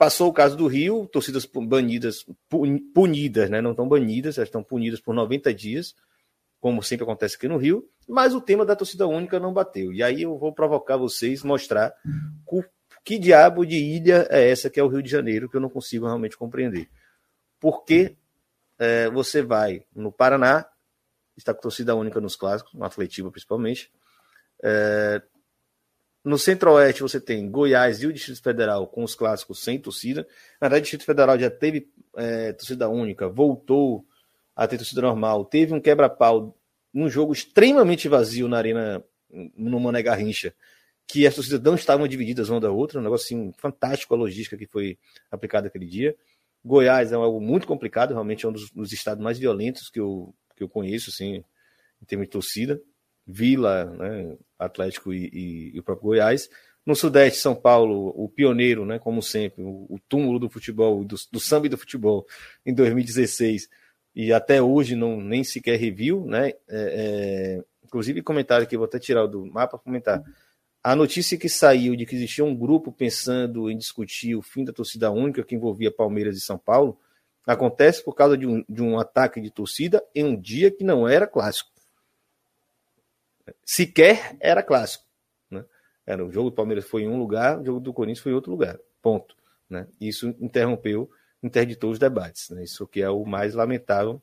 Passou 0.00 0.30
o 0.30 0.32
caso 0.32 0.56
do 0.56 0.66
Rio, 0.66 1.06
torcidas 1.12 1.44
banidas, 1.44 2.24
punidas, 2.94 3.50
né? 3.50 3.60
não 3.60 3.72
estão 3.72 3.86
banidas, 3.86 4.38
elas 4.38 4.48
estão 4.48 4.62
punidas 4.62 4.98
por 4.98 5.14
90 5.14 5.52
dias, 5.52 5.94
como 6.58 6.82
sempre 6.82 7.04
acontece 7.04 7.36
aqui 7.36 7.46
no 7.46 7.58
Rio, 7.58 7.86
mas 8.08 8.34
o 8.34 8.40
tema 8.40 8.64
da 8.64 8.74
torcida 8.74 9.06
única 9.06 9.38
não 9.38 9.52
bateu. 9.52 9.92
E 9.92 10.02
aí 10.02 10.22
eu 10.22 10.38
vou 10.38 10.54
provocar 10.54 10.96
vocês, 10.96 11.42
mostrar 11.42 11.92
que 13.04 13.18
diabo 13.18 13.66
de 13.66 13.76
ilha 13.76 14.26
é 14.30 14.48
essa 14.48 14.70
que 14.70 14.80
é 14.80 14.82
o 14.82 14.88
Rio 14.88 15.02
de 15.02 15.10
Janeiro, 15.10 15.50
que 15.50 15.58
eu 15.58 15.60
não 15.60 15.68
consigo 15.68 16.06
realmente 16.06 16.34
compreender. 16.34 16.88
Porque 17.60 18.16
é, 18.78 19.10
você 19.10 19.42
vai 19.42 19.84
no 19.94 20.10
Paraná, 20.10 20.66
está 21.36 21.52
com 21.52 21.60
torcida 21.60 21.94
única 21.94 22.22
nos 22.22 22.36
clássicos, 22.36 22.72
no 22.72 22.86
Atletiva 22.86 23.30
principalmente, 23.30 23.92
é, 24.62 25.22
no 26.24 26.38
Centro-Oeste 26.38 27.02
você 27.02 27.20
tem 27.20 27.50
Goiás 27.50 28.02
e 28.02 28.06
o 28.06 28.12
Distrito 28.12 28.42
Federal 28.42 28.86
com 28.86 29.02
os 29.02 29.14
clássicos 29.14 29.62
sem 29.62 29.78
torcida. 29.78 30.26
Na 30.60 30.68
verdade, 30.68 30.80
o 30.80 30.82
Distrito 30.82 31.04
Federal 31.04 31.38
já 31.38 31.50
teve 31.50 31.90
é, 32.16 32.52
torcida 32.52 32.88
única, 32.88 33.28
voltou 33.28 34.04
a 34.54 34.66
ter 34.66 34.76
torcida 34.76 35.00
normal, 35.00 35.44
teve 35.44 35.72
um 35.72 35.80
quebra-pau 35.80 36.56
num 36.92 37.08
jogo 37.08 37.32
extremamente 37.32 38.08
vazio 38.08 38.48
na 38.48 38.58
arena 38.58 39.02
no 39.56 39.78
Mané 39.80 40.02
Garrincha, 40.02 40.52
que 41.06 41.26
as 41.26 41.34
torcidas 41.34 41.62
não 41.62 41.74
estavam 41.74 42.06
divididas 42.06 42.50
uma 42.50 42.60
da 42.60 42.70
outra, 42.70 43.00
um 43.00 43.02
negócio 43.02 43.24
assim, 43.24 43.52
fantástico 43.56 44.14
a 44.14 44.18
logística 44.18 44.56
que 44.56 44.66
foi 44.66 44.98
aplicada 45.30 45.68
aquele 45.68 45.86
dia. 45.86 46.14
Goiás 46.64 47.12
é 47.12 47.14
algo 47.14 47.40
muito 47.40 47.66
complicado, 47.66 48.12
realmente 48.12 48.44
é 48.44 48.48
um 48.48 48.52
dos, 48.52 48.70
dos 48.70 48.92
estados 48.92 49.22
mais 49.22 49.38
violentos 49.38 49.88
que 49.88 49.98
eu, 49.98 50.34
que 50.54 50.62
eu 50.62 50.68
conheço, 50.68 51.10
assim, 51.10 51.42
em 52.02 52.04
termos 52.04 52.26
de 52.26 52.30
torcida. 52.30 52.80
Vila, 53.30 53.84
né, 53.84 54.36
Atlético 54.58 55.12
e, 55.12 55.30
e, 55.32 55.76
e, 55.76 55.80
o 55.80 55.82
próprio 55.82 56.08
Goiás. 56.08 56.48
No 56.84 56.94
Sudeste, 56.96 57.38
São 57.38 57.54
Paulo, 57.54 58.12
o 58.16 58.28
pioneiro, 58.28 58.84
né, 58.84 58.98
como 58.98 59.22
sempre, 59.22 59.62
o, 59.62 59.86
o 59.88 59.98
túmulo 60.08 60.38
do 60.38 60.48
futebol, 60.48 61.04
do, 61.04 61.16
do 61.30 61.40
samba 61.40 61.66
e 61.66 61.70
do 61.70 61.78
futebol, 61.78 62.26
em 62.64 62.74
2016. 62.74 63.68
E 64.14 64.32
até 64.32 64.60
hoje 64.60 64.96
não 64.96 65.20
nem 65.20 65.44
sequer 65.44 65.78
review, 65.78 66.24
né? 66.26 66.48
É, 66.48 66.56
é, 66.68 67.64
inclusive, 67.84 68.22
comentário 68.22 68.66
que 68.66 68.76
vou 68.76 68.86
até 68.86 68.98
tirar 68.98 69.26
do 69.26 69.46
mapa 69.46 69.78
para 69.78 69.84
comentar. 69.84 70.22
A 70.82 70.96
notícia 70.96 71.36
que 71.36 71.48
saiu 71.48 71.94
de 71.94 72.06
que 72.06 72.16
existia 72.16 72.44
um 72.44 72.56
grupo 72.56 72.90
pensando 72.90 73.70
em 73.70 73.76
discutir 73.76 74.34
o 74.34 74.42
fim 74.42 74.64
da 74.64 74.72
torcida 74.72 75.10
única 75.10 75.44
que 75.44 75.54
envolvia 75.54 75.92
Palmeiras 75.92 76.36
e 76.36 76.40
São 76.40 76.58
Paulo 76.58 76.98
acontece 77.46 78.02
por 78.02 78.14
causa 78.14 78.36
de 78.36 78.46
um, 78.46 78.64
de 78.68 78.82
um 78.82 78.98
ataque 78.98 79.40
de 79.40 79.50
torcida 79.50 80.02
em 80.14 80.24
um 80.24 80.40
dia 80.40 80.70
que 80.70 80.84
não 80.84 81.06
era 81.06 81.26
clássico 81.26 81.69
sequer 83.64 84.36
era 84.40 84.62
clássico. 84.62 85.04
Né? 85.50 85.64
Era, 86.06 86.24
o 86.24 86.30
jogo 86.30 86.50
do 86.50 86.56
Palmeiras 86.56 86.84
foi 86.84 87.02
em 87.02 87.08
um 87.08 87.18
lugar, 87.18 87.60
o 87.60 87.64
jogo 87.64 87.80
do 87.80 87.92
Corinthians 87.92 88.22
foi 88.22 88.32
em 88.32 88.34
outro 88.34 88.50
lugar. 88.50 88.78
Ponto. 89.02 89.34
Né? 89.68 89.86
Isso 90.00 90.34
interrompeu, 90.40 91.10
interditou 91.42 91.90
os 91.90 91.98
debates. 91.98 92.50
Né? 92.50 92.64
Isso 92.64 92.86
que 92.86 93.00
é 93.00 93.10
o 93.10 93.24
mais 93.24 93.54
lamentável 93.54 94.20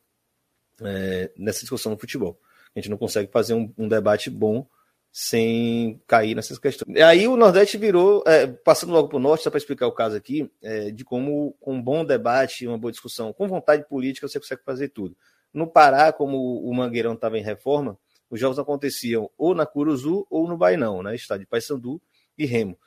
é, 0.81 1.31
nessa 1.37 1.61
discussão 1.61 1.93
do 1.93 1.99
futebol. 1.99 2.39
A 2.75 2.79
gente 2.79 2.89
não 2.89 2.97
consegue 2.97 3.31
fazer 3.31 3.53
um, 3.53 3.73
um 3.77 3.87
debate 3.87 4.29
bom 4.29 4.67
sem 5.11 5.99
cair 6.05 6.35
nessas 6.35 6.59
questões. 6.59 6.95
E 6.95 7.01
aí 7.01 7.27
o 7.27 7.35
Nordeste 7.35 7.75
virou, 7.75 8.23
é, 8.27 8.45
passando 8.45 8.93
logo 8.93 9.07
para 9.07 9.17
o 9.17 9.19
Norte, 9.19 9.43
só 9.43 9.49
para 9.49 9.57
explicar 9.57 9.87
o 9.87 9.91
caso 9.91 10.15
aqui, 10.15 10.51
é, 10.61 10.91
de 10.91 11.03
como 11.03 11.55
com 11.59 11.73
um 11.73 11.81
bom 11.81 12.05
debate, 12.05 12.67
uma 12.67 12.77
boa 12.77 12.91
discussão, 12.91 13.33
com 13.33 13.47
vontade 13.47 13.83
política, 13.87 14.27
você 14.27 14.39
consegue 14.39 14.61
fazer 14.63 14.89
tudo. 14.89 15.17
No 15.51 15.65
Pará, 15.65 16.13
como 16.13 16.61
o 16.61 16.71
Mangueirão 16.71 17.13
estava 17.13 17.35
em 17.35 17.41
reforma, 17.41 17.97
os 18.29 18.39
jogos 18.39 18.59
aconteciam 18.59 19.29
ou 19.37 19.55
na 19.55 19.65
Curuzu 19.65 20.25
ou 20.29 20.47
no 20.47 20.57
Bainão, 20.57 21.01
né? 21.01 21.15
Estádio 21.15 21.47
Paysandu 21.47 22.01
e 22.37 22.45
Remo. 22.45 22.77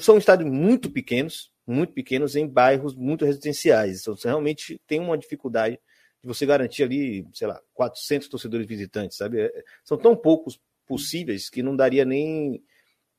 São 0.00 0.18
estádios 0.18 0.50
muito 0.50 0.90
pequenos, 0.90 1.50
muito 1.66 1.92
pequenos 1.92 2.36
em 2.36 2.46
bairros 2.46 2.94
muito 2.94 3.24
residenciais. 3.24 4.00
Então, 4.00 4.16
você 4.16 4.28
realmente 4.28 4.80
tem 4.86 5.00
uma 5.00 5.16
dificuldade 5.16 5.78
de 6.22 6.28
você 6.28 6.44
garantir 6.44 6.82
ali, 6.82 7.26
sei 7.32 7.46
lá, 7.46 7.60
400 7.74 8.28
torcedores 8.28 8.66
visitantes, 8.66 9.16
sabe? 9.16 9.40
É, 9.40 9.64
são 9.84 9.96
tão 9.96 10.16
poucos 10.16 10.60
possíveis 10.86 11.48
que 11.48 11.62
não 11.62 11.76
daria 11.76 12.04
nem 12.04 12.62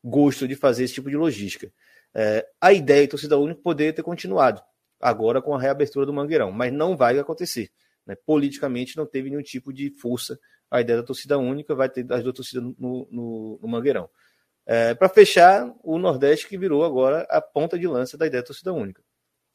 gosto 0.04 0.48
de 0.48 0.56
fazer 0.56 0.84
esse 0.84 0.96
tipo 0.96 1.10
de 1.10 1.16
logística. 1.16 1.72
É, 2.14 2.46
a 2.60 2.74
ideia 2.74 3.04
de 3.04 3.10
torcida 3.10 3.38
única 3.38 3.62
poderia 3.62 3.94
ter 3.94 4.04
continuado 4.04 4.62
agora 5.00 5.42
com 5.42 5.56
a 5.56 5.62
reabertura 5.62 6.06
do 6.06 6.14
Mangueirão, 6.14 6.52
mas 6.52 6.74
não 6.74 6.98
vai 6.98 7.18
acontecer. 7.18 7.72
Né? 8.10 8.16
Politicamente 8.26 8.98
não 8.98 9.06
teve 9.06 9.30
nenhum 9.30 9.44
tipo 9.44 9.72
de 9.72 9.92
força 9.92 10.40
a 10.72 10.82
ideia 10.82 10.98
da 11.00 11.06
torcida 11.06 11.38
única, 11.38 11.76
vai 11.76 11.88
ter 11.88 12.12
as 12.12 12.24
duas 12.24 12.36
torcidas 12.36 12.64
no, 12.64 13.08
no, 13.12 13.60
no 13.62 13.68
Mangueirão. 13.68 14.10
É, 14.66 14.96
Para 14.96 15.10
fechar, 15.10 15.72
o 15.84 16.00
Nordeste 16.00 16.48
que 16.48 16.58
virou 16.58 16.84
agora 16.84 17.22
a 17.30 17.40
ponta 17.40 17.78
de 17.78 17.88
lança 17.88 18.18
da 18.18 18.26
ideia 18.26 18.42
da 18.42 18.48
torcida 18.48 18.74
única. 18.74 19.04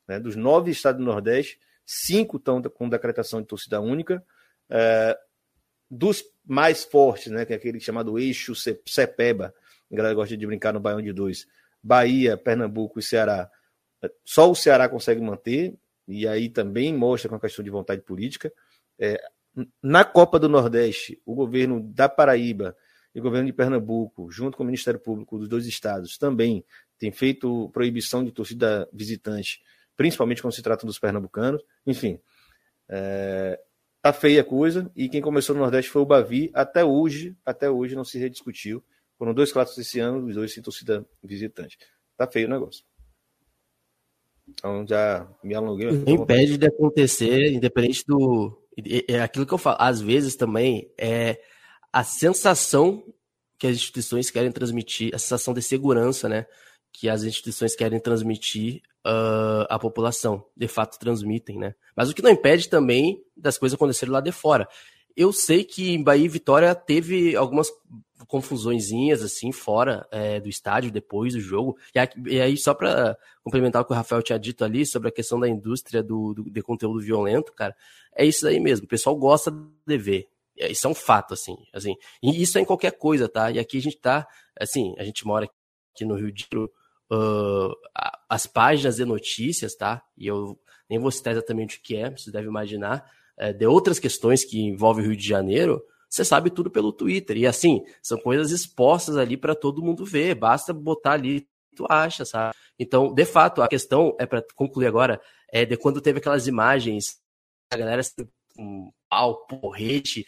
Né? 0.07 0.21
Dos 0.21 0.37
nove 0.37 0.71
estados 0.71 1.01
do 1.01 1.05
Nordeste, 1.05 1.59
cinco 1.85 2.37
estão 2.37 2.63
com 2.63 2.89
decretação 2.89 3.41
de 3.41 3.49
torcida 3.49 3.81
única. 3.81 4.25
É, 4.71 5.19
dos 5.91 6.25
mais 6.45 6.85
fortes, 6.85 7.33
né, 7.33 7.45
que 7.45 7.53
é 7.53 7.57
aquele 7.57 7.81
chamado 7.81 8.19
eixo 8.19 8.55
Cepeba, 8.55 9.53
a 9.91 9.97
galera 9.97 10.15
gosta 10.15 10.37
de 10.37 10.47
brincar 10.47 10.73
no 10.73 10.81
Baião 10.81 11.03
de 11.03 11.13
Dois, 11.13 11.47
Bahia, 11.83 12.37
Pernambuco 12.37 13.01
e 13.01 13.03
Ceará. 13.03 13.51
É, 14.03 14.11
só 14.25 14.49
o 14.49 14.55
Ceará 14.55 14.89
consegue 14.89 15.21
manter, 15.21 15.75
e 16.07 16.27
aí 16.27 16.49
também 16.49 16.95
mostra 16.95 17.29
com 17.29 17.37
a 17.37 17.41
questão 17.41 17.65
de 17.65 17.71
vontade 17.71 18.03
política. 18.03 18.53
É, 18.99 19.21
na 19.83 20.05
Copa 20.05 20.39
do 20.39 20.49
Nordeste, 20.49 21.21
o 21.25 21.35
governo 21.35 21.81
da 21.81 22.09
Paraíba 22.09 22.77
e 23.15 23.21
o 23.21 23.23
governo 23.23 23.47
de 23.47 23.53
Pernambuco, 23.53 24.31
junto 24.31 24.57
com 24.57 24.63
o 24.63 24.67
Ministério 24.67 24.99
Público 24.99 25.39
dos 25.39 25.49
dois 25.49 25.67
estados, 25.67 26.19
também 26.19 26.65
tem 26.99 27.13
feito 27.13 27.71
proibição 27.73 28.25
de 28.25 28.33
torcida 28.33 28.89
visitante, 28.93 29.63
principalmente 29.97 30.43
quando 30.43 30.55
se 30.55 30.63
trata 30.63 30.87
dos 30.87 30.99
pernambucanos. 30.99 31.63
Enfim, 31.87 32.19
é, 32.89 33.61
tá 34.03 34.13
feia 34.13 34.41
a 34.41 34.45
coisa, 34.45 34.91
e 34.97 35.09
quem 35.09 35.21
começou 35.21 35.55
no 35.55 35.63
Nordeste 35.63 35.91
foi 35.91 36.03
o 36.03 36.07
Bavi, 36.07 36.51
até 36.53 36.85
hoje, 36.85 37.37
até 37.45 37.71
hoje 37.71 37.95
não 37.95 38.05
se 38.05 38.19
rediscutiu. 38.19 38.83
Foram 39.17 39.33
dois 39.33 39.53
clássicos 39.53 39.87
esse 39.87 40.01
ano, 40.01 40.27
os 40.27 40.35
dois 40.35 40.53
sem 40.53 40.63
torcida 40.63 41.07
visitante. 41.23 41.79
Tá 42.17 42.27
feio 42.27 42.49
o 42.49 42.51
negócio. 42.51 42.85
Então 44.49 44.87
já 44.87 45.27
me 45.43 45.55
alonguei. 45.55 45.91
Não 45.91 46.15
impede 46.15 46.59
de 46.59 46.67
acontecer, 46.67 47.53
independente 47.53 48.05
do. 48.07 48.59
É 49.09 49.21
aquilo 49.21 49.47
que 49.47 49.55
eu 49.55 49.59
falo, 49.59 49.77
às 49.81 50.01
vezes 50.01 50.37
também 50.37 50.91
é 50.99 51.41
a 51.93 52.03
sensação 52.03 53.05
que 53.59 53.67
as 53.67 53.77
instituições 53.77 54.31
querem 54.31 54.51
transmitir, 54.51 55.15
a 55.15 55.19
sensação 55.19 55.55
de 55.55 55.63
segurança, 55.63 56.29
né? 56.29 56.47
Que 56.93 57.09
as 57.09 57.23
instituições 57.23 57.75
querem 57.75 58.01
transmitir 58.01 58.83
uh, 59.07 59.67
à 59.71 59.79
população. 59.79 60.45
De 60.57 60.69
fato, 60.69 60.99
transmitem, 60.99 61.59
né? 61.59 61.75
Mas 61.97 62.11
o 62.11 62.15
que 62.15 62.23
não 62.23 62.31
impede 62.31 62.69
também 62.69 63.23
das 63.37 63.57
coisas 63.57 63.75
acontecerem 63.75 64.13
lá 64.13 64.21
de 64.21 64.33
fora. 64.33 64.69
Eu 65.17 65.33
sei 65.33 65.63
que 65.63 65.93
em 65.93 66.03
Bahia 66.03 66.25
e 66.25 66.29
Vitória 66.29 66.75
teve 66.75 67.37
algumas 67.37 67.69
confusõezinhas 68.27 69.23
assim 69.23 69.53
fora 69.53 70.07
é, 70.11 70.41
do 70.41 70.49
estádio 70.49 70.91
depois 70.91 71.35
do 71.35 71.41
jogo. 71.41 71.77
E 72.27 72.41
aí, 72.41 72.57
só 72.57 72.75
para 72.75 73.17
complementar 73.43 73.83
o 73.83 73.85
que 73.85 73.93
o 73.93 73.97
Rafael 73.97 74.23
tinha 74.23 74.39
dito 74.39 74.65
ali 74.65 74.87
sobre 74.87 75.09
a 75.09 75.13
questão 75.13 75.39
da 75.39 75.49
indústria 75.49 76.03
do, 76.03 76.35
do, 76.35 76.51
de 76.51 76.63
conteúdo 76.63 77.01
violento, 77.01 77.53
cara, 77.53 77.75
é 78.15 78.25
isso 78.25 78.47
aí 78.47 78.61
mesmo. 78.61 78.87
O 78.87 78.89
pessoal 78.89 79.17
gosta 79.17 79.51
de 79.87 79.99
ver. 79.99 80.29
Isso 80.57 80.87
é 80.87 80.91
um 80.91 80.95
fato, 80.95 81.35
assim, 81.35 81.57
assim. 81.73 81.97
E 82.23 82.43
isso 82.43 82.57
é 82.59 82.61
em 82.61 82.65
qualquer 82.65 82.93
coisa, 82.93 83.29
tá? 83.29 83.51
E 83.51 83.59
aqui 83.59 83.79
a 83.79 83.83
gente 83.83 83.97
tá, 83.97 84.27
assim, 84.59 84.95
a 84.99 85.05
gente 85.05 85.27
mora 85.27 85.49
aqui 85.93 86.05
no 86.05 86.15
Rio 86.15 86.31
de 86.31 86.47
Janeiro, 86.49 86.73
uh, 87.11 87.75
as 88.29 88.47
páginas 88.47 88.97
de 88.97 89.05
notícias, 89.05 89.75
tá? 89.75 90.03
E 90.17 90.27
eu 90.27 90.59
nem 90.89 90.99
vou 90.99 91.11
citar 91.11 91.33
exatamente 91.33 91.79
o 91.79 91.83
que 91.83 91.97
é, 91.97 92.11
vocês 92.11 92.33
devem 92.33 92.49
imaginar, 92.49 93.05
é, 93.37 93.53
de 93.53 93.67
outras 93.67 93.99
questões 93.99 94.45
que 94.45 94.61
envolvem 94.61 95.05
o 95.05 95.09
Rio 95.09 95.17
de 95.17 95.27
Janeiro, 95.27 95.83
você 96.15 96.25
sabe 96.25 96.49
tudo 96.49 96.71
pelo 96.71 96.93
Twitter. 96.93 97.37
E 97.37 97.45
assim, 97.45 97.83
são 98.01 98.17
coisas 98.17 98.53
expostas 98.53 99.17
ali 99.17 99.37
para 99.37 99.53
todo 99.53 99.83
mundo 99.83 100.05
ver. 100.05 100.37
Basta 100.37 100.73
botar 100.73 101.13
ali, 101.13 101.49
tu 101.75 101.85
acha, 101.91 102.25
sabe? 102.25 102.55
Então, 102.79 103.13
de 103.13 103.25
fato, 103.25 103.63
a 103.63 103.69
questão 103.69 104.15
é 104.19 104.25
para 104.25 104.41
concluir 104.55 104.87
agora, 104.87 105.21
é 105.51 105.65
de 105.65 105.77
quando 105.77 106.01
teve 106.01 106.19
aquelas 106.19 106.47
imagens, 106.47 107.19
a 107.69 107.77
galera 107.77 108.01
com 108.57 108.93
pau, 109.11 109.45
porrete, 109.47 110.25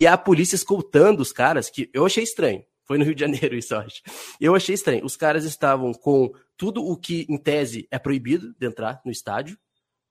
e 0.00 0.08
a 0.08 0.18
polícia 0.18 0.56
escoltando 0.56 1.22
os 1.22 1.32
caras, 1.32 1.70
que 1.70 1.88
eu 1.94 2.04
achei 2.04 2.24
estranho. 2.24 2.64
Foi 2.84 2.98
no 2.98 3.04
Rio 3.04 3.14
de 3.14 3.20
Janeiro 3.20 3.54
isso, 3.54 3.74
eu 3.74 3.78
acho. 3.78 4.02
Eu 4.40 4.54
achei 4.56 4.74
estranho. 4.74 5.04
Os 5.04 5.16
caras 5.16 5.44
estavam 5.44 5.92
com 5.92 6.32
tudo 6.56 6.84
o 6.84 6.96
que, 6.96 7.26
em 7.28 7.38
tese, 7.38 7.86
é 7.92 7.98
proibido 7.98 8.54
de 8.58 8.66
entrar 8.66 9.00
no 9.04 9.12
estádio, 9.12 9.56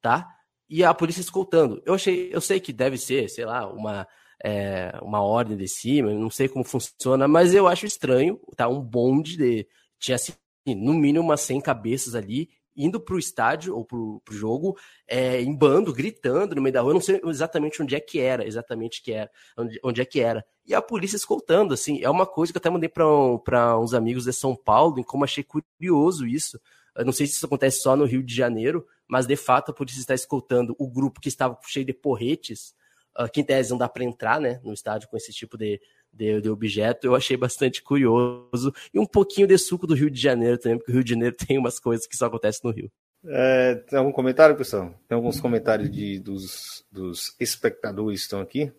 tá? 0.02 0.26
E 0.70 0.86
a 0.86 0.94
polícia 0.94 1.20
escoltando. 1.20 1.82
Eu 1.86 1.96
achei, 1.96 2.30
eu 2.32 2.40
sei 2.40 2.62
que 2.62 2.72
deve 2.72 2.98
ser, 2.98 3.30
sei 3.30 3.46
lá, 3.46 3.68
uma 3.68 4.08
é, 4.44 4.98
uma 5.02 5.22
ordem 5.22 5.58
de 5.58 5.68
cima, 5.68 6.14
não 6.14 6.30
sei 6.30 6.48
como 6.48 6.64
funciona, 6.64 7.28
mas 7.28 7.54
eu 7.54 7.68
acho 7.68 7.86
estranho, 7.86 8.40
tá? 8.56 8.68
Um 8.68 8.82
bonde 8.82 9.38
de. 9.38 9.68
Tinha 10.00 10.16
assim, 10.16 10.34
no 10.68 10.94
mínimo 10.94 11.24
umas 11.26 11.42
100 11.42 11.62
cabeças 11.62 12.14
ali, 12.14 12.50
indo 12.76 13.00
para 13.00 13.16
o 13.16 13.20
estádio 13.20 13.76
ou 13.76 13.84
para 13.84 13.98
o 13.98 14.22
jogo, 14.30 14.78
é, 15.08 15.42
em 15.42 15.54
bando, 15.56 15.92
gritando 15.92 16.56
no 16.56 16.62
meio 16.62 16.74
da 16.74 16.82
rua. 16.82 16.92
Eu 16.92 16.96
não 16.96 17.02
sei 17.02 17.20
exatamente 17.26 17.82
onde 17.82 17.96
é 17.96 18.00
que 18.00 18.20
era, 18.20 18.46
exatamente 18.46 19.02
que 19.02 19.12
era, 19.12 19.32
onde, 19.58 19.80
onde 19.84 20.02
é 20.02 20.06
que 20.06 20.20
era. 20.20 20.46
E 20.66 20.76
a 20.76 20.82
polícia 20.82 21.16
escoltando, 21.16 21.74
assim, 21.74 22.04
é 22.04 22.10
uma 22.10 22.28
coisa 22.28 22.54
que 22.54 22.58
eu 22.58 22.60
até 22.60 22.70
mandei 22.70 22.90
para 22.90 23.08
um, 23.08 23.42
uns 23.82 23.94
amigos 23.94 24.26
de 24.26 24.34
São 24.34 24.56
Paulo, 24.56 25.00
em 25.00 25.04
como 25.04 25.24
achei 25.24 25.44
curioso 25.44 26.28
isso. 26.28 26.60
Eu 26.96 27.06
não 27.06 27.12
sei 27.12 27.26
se 27.26 27.34
isso 27.34 27.46
acontece 27.46 27.82
só 27.82 27.96
no 27.96 28.06
Rio 28.06 28.24
de 28.24 28.36
Janeiro, 28.36 28.86
mas 29.08 29.26
de 29.26 29.36
fato 29.36 29.72
a 29.72 29.74
polícia 29.74 30.00
está 30.00 30.14
escoltando 30.14 30.76
o 30.78 30.88
grupo 30.88 31.20
que 31.20 31.30
estava 31.30 31.58
cheio 31.64 31.86
de 31.86 31.94
porretes 31.94 32.76
uh, 33.18 33.30
que 33.32 33.42
em 33.42 33.44
tese 33.44 33.72
não 33.72 33.78
dá 33.78 33.90
para 33.90 34.04
entrar 34.04 34.40
né, 34.40 34.60
no 34.64 34.74
estádio 34.74 35.08
com 35.10 35.18
esse 35.18 35.32
tipo 35.32 35.58
de, 35.58 35.82
de, 36.12 36.42
de, 36.42 36.50
objeto, 36.50 37.08
eu 37.08 37.16
achei 37.16 37.36
bastante 37.36 37.82
curioso. 37.82 38.74
E 38.94 39.00
um 39.00 39.06
pouquinho 39.06 39.48
de 39.48 39.58
suco 39.58 39.88
do 39.88 39.96
Rio 39.96 40.10
de 40.10 40.22
Janeiro 40.22 40.58
também, 40.58 40.78
porque 40.78 40.92
o 40.92 40.96
Rio 40.96 41.04
de 41.04 41.12
Janeiro 41.12 41.36
tem 41.48 41.58
umas 41.58 41.80
coisas 41.80 42.08
que 42.08 42.16
só 42.16 42.28
acontecem 42.28 42.62
no 42.64 42.72
Rio. 42.72 42.92
É, 43.26 43.76
tem 43.90 43.98
algum 43.98 44.12
comentário, 44.12 44.56
pessoal? 44.56 44.94
Tem 45.08 45.16
alguns 45.16 45.40
comentários 45.40 45.90
de, 45.90 46.20
dos, 46.20 46.86
dos 46.92 47.36
espectadores 47.40 48.20
que 48.20 48.26
estão 48.26 48.40
aqui? 48.40 48.72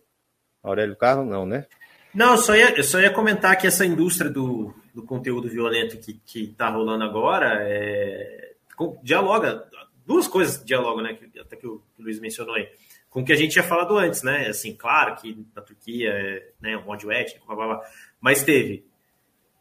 Aurélio 0.63 0.95
Carlos, 0.95 1.27
não, 1.27 1.45
né? 1.45 1.65
Não, 2.13 2.31
eu 2.31 2.37
só 2.37 2.55
ia, 2.55 2.75
eu 2.75 2.83
só 2.83 2.99
ia 2.99 3.11
comentar 3.11 3.55
que 3.57 3.67
essa 3.67 3.85
indústria 3.85 4.31
do, 4.31 4.73
do 4.93 5.03
conteúdo 5.03 5.47
violento 5.47 5.97
que, 5.97 6.13
que 6.25 6.47
tá 6.47 6.69
rolando 6.69 7.03
agora 7.03 7.59
é, 7.61 8.53
dialoga, 9.03 9.63
duas 10.05 10.27
coisas 10.27 10.63
dialogam, 10.63 11.03
né? 11.03 11.17
Até 11.39 11.55
que 11.55 11.67
o, 11.67 11.79
que 11.95 12.01
o 12.01 12.03
Luiz 12.03 12.19
mencionou 12.19 12.55
aí 12.55 12.67
com 13.09 13.21
o 13.21 13.25
que 13.25 13.33
a 13.33 13.35
gente 13.35 13.53
tinha 13.53 13.63
falado 13.63 13.97
antes, 13.97 14.21
né? 14.21 14.47
Assim, 14.47 14.75
claro 14.75 15.15
que 15.15 15.45
na 15.55 15.61
Turquia 15.61 16.09
é 16.09 16.51
né, 16.61 16.77
um 16.77 16.87
ódio 16.87 17.11
étnico, 17.11 17.45
blá, 17.47 17.55
blá, 17.55 17.67
blá, 17.67 17.89
mas 18.21 18.43
teve 18.43 18.85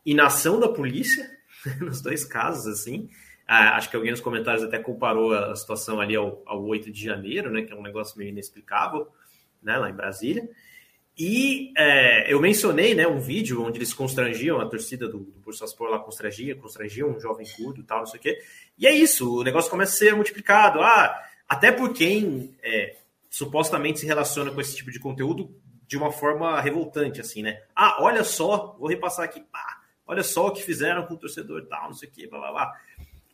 inação 0.04 0.60
da 0.60 0.68
polícia 0.68 1.30
nos 1.80 2.00
dois 2.02 2.24
casos, 2.24 2.66
assim. 2.66 3.08
Ah, 3.46 3.76
acho 3.76 3.88
que 3.88 3.96
alguém 3.96 4.10
nos 4.10 4.20
comentários 4.20 4.62
até 4.62 4.78
comparou 4.78 5.32
a 5.32 5.56
situação 5.56 6.00
ali 6.00 6.14
ao, 6.14 6.42
ao 6.44 6.62
8 6.62 6.92
de 6.92 7.02
janeiro, 7.02 7.50
né? 7.50 7.62
Que 7.62 7.72
é 7.72 7.76
um 7.76 7.82
negócio 7.82 8.18
meio 8.18 8.28
inexplicável, 8.28 9.08
né? 9.62 9.78
Lá 9.78 9.88
em 9.88 9.94
Brasília. 9.94 10.48
E 11.18 11.72
é, 11.76 12.32
eu 12.32 12.40
mencionei 12.40 12.94
né, 12.94 13.04
um 13.08 13.18
vídeo 13.18 13.64
onde 13.64 13.78
eles 13.78 13.92
constrangiam, 13.92 14.60
a 14.60 14.66
torcida 14.68 15.08
do, 15.08 15.18
do 15.18 15.40
Bursaspor 15.40 15.88
lá 15.88 15.98
constrangia, 15.98 16.54
constrangiam 16.54 17.10
um 17.10 17.18
jovem 17.18 17.44
curdo 17.56 17.80
e 17.80 17.82
tal, 17.82 17.98
não 18.00 18.06
sei 18.06 18.20
o 18.20 18.22
quê. 18.22 18.38
E 18.78 18.86
é 18.86 18.92
isso, 18.92 19.40
o 19.40 19.42
negócio 19.42 19.68
começa 19.68 19.94
a 19.94 19.96
ser 19.96 20.14
multiplicado. 20.14 20.80
Ah, 20.80 21.20
até 21.48 21.72
por 21.72 21.92
quem 21.92 22.54
é, 22.62 22.98
supostamente 23.30 24.00
se 24.00 24.06
relaciona 24.06 24.50
com 24.50 24.60
esse 24.60 24.76
tipo 24.76 24.90
de 24.90 24.98
conteúdo 24.98 25.54
de 25.86 25.96
uma 25.96 26.12
forma 26.12 26.60
revoltante, 26.60 27.20
assim, 27.20 27.42
né? 27.42 27.62
Ah, 27.74 27.96
olha 28.02 28.22
só, 28.22 28.76
vou 28.78 28.88
repassar 28.88 29.24
aqui, 29.24 29.40
pá, 29.40 29.80
olha 30.06 30.22
só 30.22 30.48
o 30.48 30.52
que 30.52 30.62
fizeram 30.62 31.06
com 31.06 31.14
o 31.14 31.18
torcedor 31.18 31.66
tal, 31.66 31.88
não 31.88 31.94
sei 31.94 32.08
o 32.08 32.12
que, 32.12 32.26
blá 32.26 32.38
blá 32.38 32.52
blá. 32.52 32.72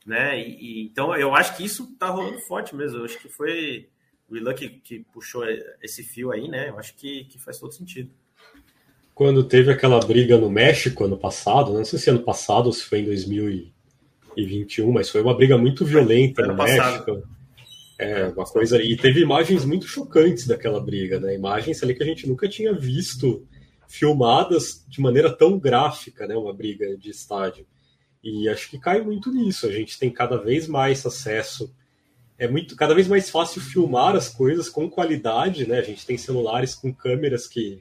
Né? 0.06 0.38
E, 0.38 0.58
e, 0.60 0.84
então 0.84 1.16
eu 1.16 1.34
acho 1.34 1.56
que 1.56 1.64
isso 1.64 1.96
tá 1.98 2.08
rolando 2.08 2.38
forte 2.40 2.76
mesmo. 2.76 2.98
Eu 2.98 3.04
acho 3.06 3.18
que 3.18 3.28
foi 3.28 3.88
o 4.28 4.36
Ilan 4.36 4.54
que, 4.54 4.68
que 4.68 5.00
puxou 5.12 5.44
esse 5.82 6.02
fio 6.02 6.30
aí, 6.30 6.46
né? 6.46 6.68
Eu 6.68 6.78
acho 6.78 6.94
que, 6.94 7.24
que 7.24 7.38
faz 7.38 7.58
todo 7.58 7.72
sentido. 7.72 8.10
Quando 9.14 9.44
teve 9.44 9.72
aquela 9.72 9.98
briga 10.00 10.36
no 10.36 10.50
México 10.50 11.04
ano 11.04 11.16
passado, 11.16 11.72
não 11.72 11.84
sei 11.84 11.98
se 11.98 12.10
ano 12.10 12.22
passado 12.22 12.66
ou 12.66 12.72
se 12.72 12.84
foi 12.84 12.98
em 13.00 13.04
2021, 13.04 14.92
mas 14.92 15.08
foi 15.08 15.22
uma 15.22 15.34
briga 15.34 15.56
muito 15.56 15.84
violenta 15.84 16.46
no 16.46 16.56
passado. 16.56 17.06
México 17.06 17.34
é, 17.98 18.26
uma 18.28 18.44
coisa. 18.44 18.82
E 18.82 18.96
teve 18.96 19.20
imagens 19.20 19.64
muito 19.64 19.86
chocantes 19.86 20.46
daquela 20.46 20.80
briga, 20.80 21.20
né? 21.20 21.34
Imagens 21.34 21.82
ali 21.82 21.94
que 21.94 22.02
a 22.02 22.06
gente 22.06 22.28
nunca 22.28 22.48
tinha 22.48 22.72
visto 22.72 23.46
filmadas 23.88 24.84
de 24.88 25.00
maneira 25.00 25.34
tão 25.34 25.58
gráfica, 25.58 26.26
né? 26.26 26.34
Uma 26.36 26.52
briga 26.52 26.96
de 26.96 27.10
estádio. 27.10 27.66
E 28.22 28.48
acho 28.48 28.70
que 28.70 28.78
cai 28.78 29.00
muito 29.00 29.32
nisso. 29.32 29.66
A 29.66 29.72
gente 29.72 29.98
tem 29.98 30.10
cada 30.10 30.36
vez 30.36 30.66
mais 30.66 31.04
acesso. 31.06 31.72
É 32.36 32.48
muito, 32.48 32.74
cada 32.74 32.94
vez 32.94 33.06
mais 33.06 33.30
fácil 33.30 33.60
filmar 33.60 34.16
as 34.16 34.28
coisas 34.28 34.68
com 34.68 34.90
qualidade, 34.90 35.68
né? 35.68 35.78
A 35.78 35.82
gente 35.82 36.04
tem 36.04 36.18
celulares 36.18 36.74
com 36.74 36.92
câmeras 36.92 37.46
que 37.46 37.80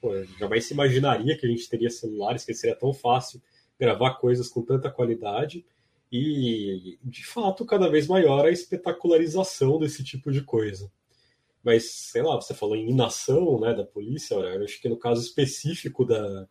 pô, 0.00 0.12
jamais 0.38 0.66
se 0.66 0.74
imaginaria 0.74 1.38
que 1.38 1.46
a 1.46 1.48
gente 1.48 1.68
teria 1.68 1.88
celulares, 1.88 2.44
que 2.44 2.52
seria 2.52 2.76
tão 2.76 2.92
fácil 2.92 3.40
gravar 3.80 4.14
coisas 4.14 4.48
com 4.48 4.62
tanta 4.62 4.90
qualidade 4.90 5.64
e, 6.10 6.98
de 7.02 7.24
fato, 7.26 7.64
cada 7.64 7.88
vez 7.88 8.06
maior 8.06 8.46
a 8.46 8.50
espetacularização 8.50 9.78
desse 9.78 10.04
tipo 10.04 10.30
de 10.30 10.42
coisa. 10.42 10.90
Mas, 11.62 11.90
sei 11.90 12.22
lá, 12.22 12.36
você 12.36 12.52
falou 12.52 12.76
em 12.76 12.90
inação 12.90 13.58
né, 13.58 13.72
da 13.72 13.84
polícia, 13.84 14.34
eu 14.34 14.64
acho 14.64 14.80
que 14.80 14.88
no 14.88 14.98
caso 14.98 15.22
específico 15.22 16.04
da, 16.04 16.46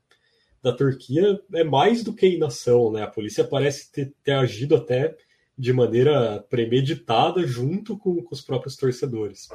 da 0.61 0.73
Turquia 0.73 1.39
é 1.53 1.63
mais 1.63 2.03
do 2.03 2.13
que 2.13 2.25
inação, 2.25 2.91
né? 2.91 3.03
A 3.03 3.07
polícia 3.07 3.43
parece 3.43 3.91
ter, 3.91 4.13
ter 4.23 4.31
agido 4.31 4.75
até 4.75 5.15
de 5.57 5.71
maneira 5.71 6.43
premeditada 6.49 7.45
junto 7.45 7.97
com, 7.97 8.23
com, 8.23 8.33
os 8.33 8.41
próprios 8.41 8.75
torcedores. 8.75 9.49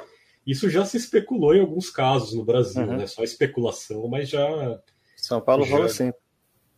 Isso 0.47 0.71
já 0.71 0.85
se 0.85 0.97
especulou 0.97 1.55
em 1.55 1.61
alguns 1.61 1.91
casos 1.91 2.35
no 2.35 2.45
Brasil, 2.45 2.83
uhum. 2.83 2.97
né? 2.97 3.07
Só 3.07 3.25
especulação, 3.25 4.07
mas 4.07 4.29
já. 4.29 4.81
São 5.17 5.41
Paulo 5.41 5.65
já... 5.65 5.77
rola 5.77 5.89
sempre. 5.89 6.21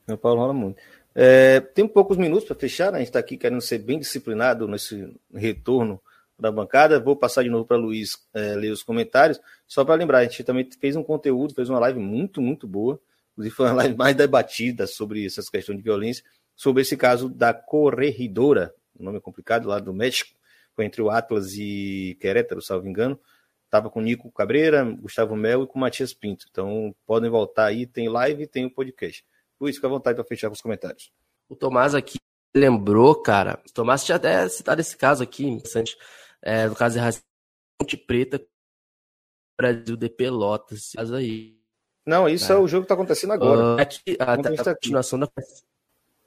São 0.07 0.17
Paulo 0.17 0.41
rola 0.41 0.55
muito. 0.55 0.81
É, 1.23 1.61
tem 1.61 1.87
poucos 1.87 2.17
minutos 2.17 2.47
para 2.47 2.57
fechar, 2.57 2.91
né? 2.91 2.97
a 2.97 3.01
gente 3.01 3.09
está 3.09 3.19
aqui 3.19 3.37
querendo 3.37 3.61
ser 3.61 3.77
bem 3.77 3.99
disciplinado 3.99 4.67
nesse 4.67 5.15
retorno 5.35 6.01
da 6.39 6.51
bancada. 6.51 6.99
Vou 6.99 7.15
passar 7.15 7.43
de 7.43 7.51
novo 7.51 7.67
para 7.67 7.77
Luiz 7.77 8.17
é, 8.33 8.55
ler 8.55 8.71
os 8.71 8.83
comentários. 8.83 9.39
Só 9.67 9.85
para 9.85 9.97
lembrar, 9.97 10.21
a 10.21 10.23
gente 10.23 10.43
também 10.43 10.67
fez 10.81 10.97
um 10.97 11.03
conteúdo, 11.03 11.53
fez 11.53 11.69
uma 11.69 11.79
live 11.79 11.99
muito, 11.99 12.41
muito 12.41 12.67
boa. 12.67 12.99
Inclusive, 13.33 13.55
foi 13.55 13.67
uma 13.67 13.75
live 13.75 13.95
mais 13.99 14.17
debatida 14.17 14.87
sobre 14.87 15.27
essas 15.27 15.51
questões 15.51 15.77
de 15.77 15.85
violência, 15.85 16.25
sobre 16.57 16.81
esse 16.81 16.97
caso 16.97 17.29
da 17.29 17.53
Corregidora, 17.53 18.75
nome 18.99 19.21
complicado, 19.21 19.69
lá 19.69 19.79
do 19.79 19.93
México, 19.93 20.35
foi 20.75 20.87
entre 20.87 21.03
o 21.03 21.11
Atlas 21.11 21.53
e 21.53 22.17
Querétaro, 22.19 22.63
salvo 22.63 22.89
engano. 22.89 23.21
Estava 23.67 23.91
com 23.91 24.01
Nico 24.01 24.33
Cabreira, 24.33 24.83
Gustavo 24.85 25.37
Mel 25.37 25.65
e 25.65 25.67
com 25.67 25.79
Matias 25.79 26.15
Pinto. 26.15 26.47
Então, 26.51 26.97
podem 27.05 27.29
voltar 27.29 27.67
aí, 27.67 27.87
tem 27.87 28.09
live 28.09 28.45
e 28.45 28.47
tem 28.47 28.65
o 28.65 28.71
podcast. 28.71 29.23
Luiz, 29.61 29.77
fica 29.77 29.87
à 29.87 29.91
vontade 29.91 30.17
para 30.17 30.25
fechar 30.25 30.49
com 30.49 30.55
os 30.55 30.61
comentários. 30.61 31.13
O 31.49 31.55
Tomás 31.55 31.95
aqui 31.95 32.19
lembrou, 32.55 33.15
cara. 33.15 33.61
O 33.69 33.73
Tomás 33.73 34.05
tinha 34.05 34.17
até 34.17 34.49
citado 34.49 34.81
esse 34.81 34.97
caso 34.97 35.23
aqui, 35.23 35.47
interessante. 35.47 35.97
É, 36.43 36.67
no 36.67 36.75
caso 36.75 36.99
de 36.99 37.23
Ponte 37.79 37.97
Preta 37.97 38.41
Brasil 39.61 39.97
de 39.97 40.09
Pelotas. 40.09 40.93
Mas 40.97 41.13
aí. 41.13 41.59
Não, 42.07 42.27
isso 42.27 42.51
é, 42.51 42.57
é 42.57 42.59
o 42.59 42.67
jogo 42.67 42.83
que 42.83 42.87
está 42.87 42.95
acontecendo 42.95 43.33
agora. 43.33 43.77
Uh, 43.77 43.81
aqui, 43.81 44.17
a, 44.19 44.33
a, 44.33 44.35
a 44.35 44.75
continuação 44.75 45.19
da. 45.19 45.29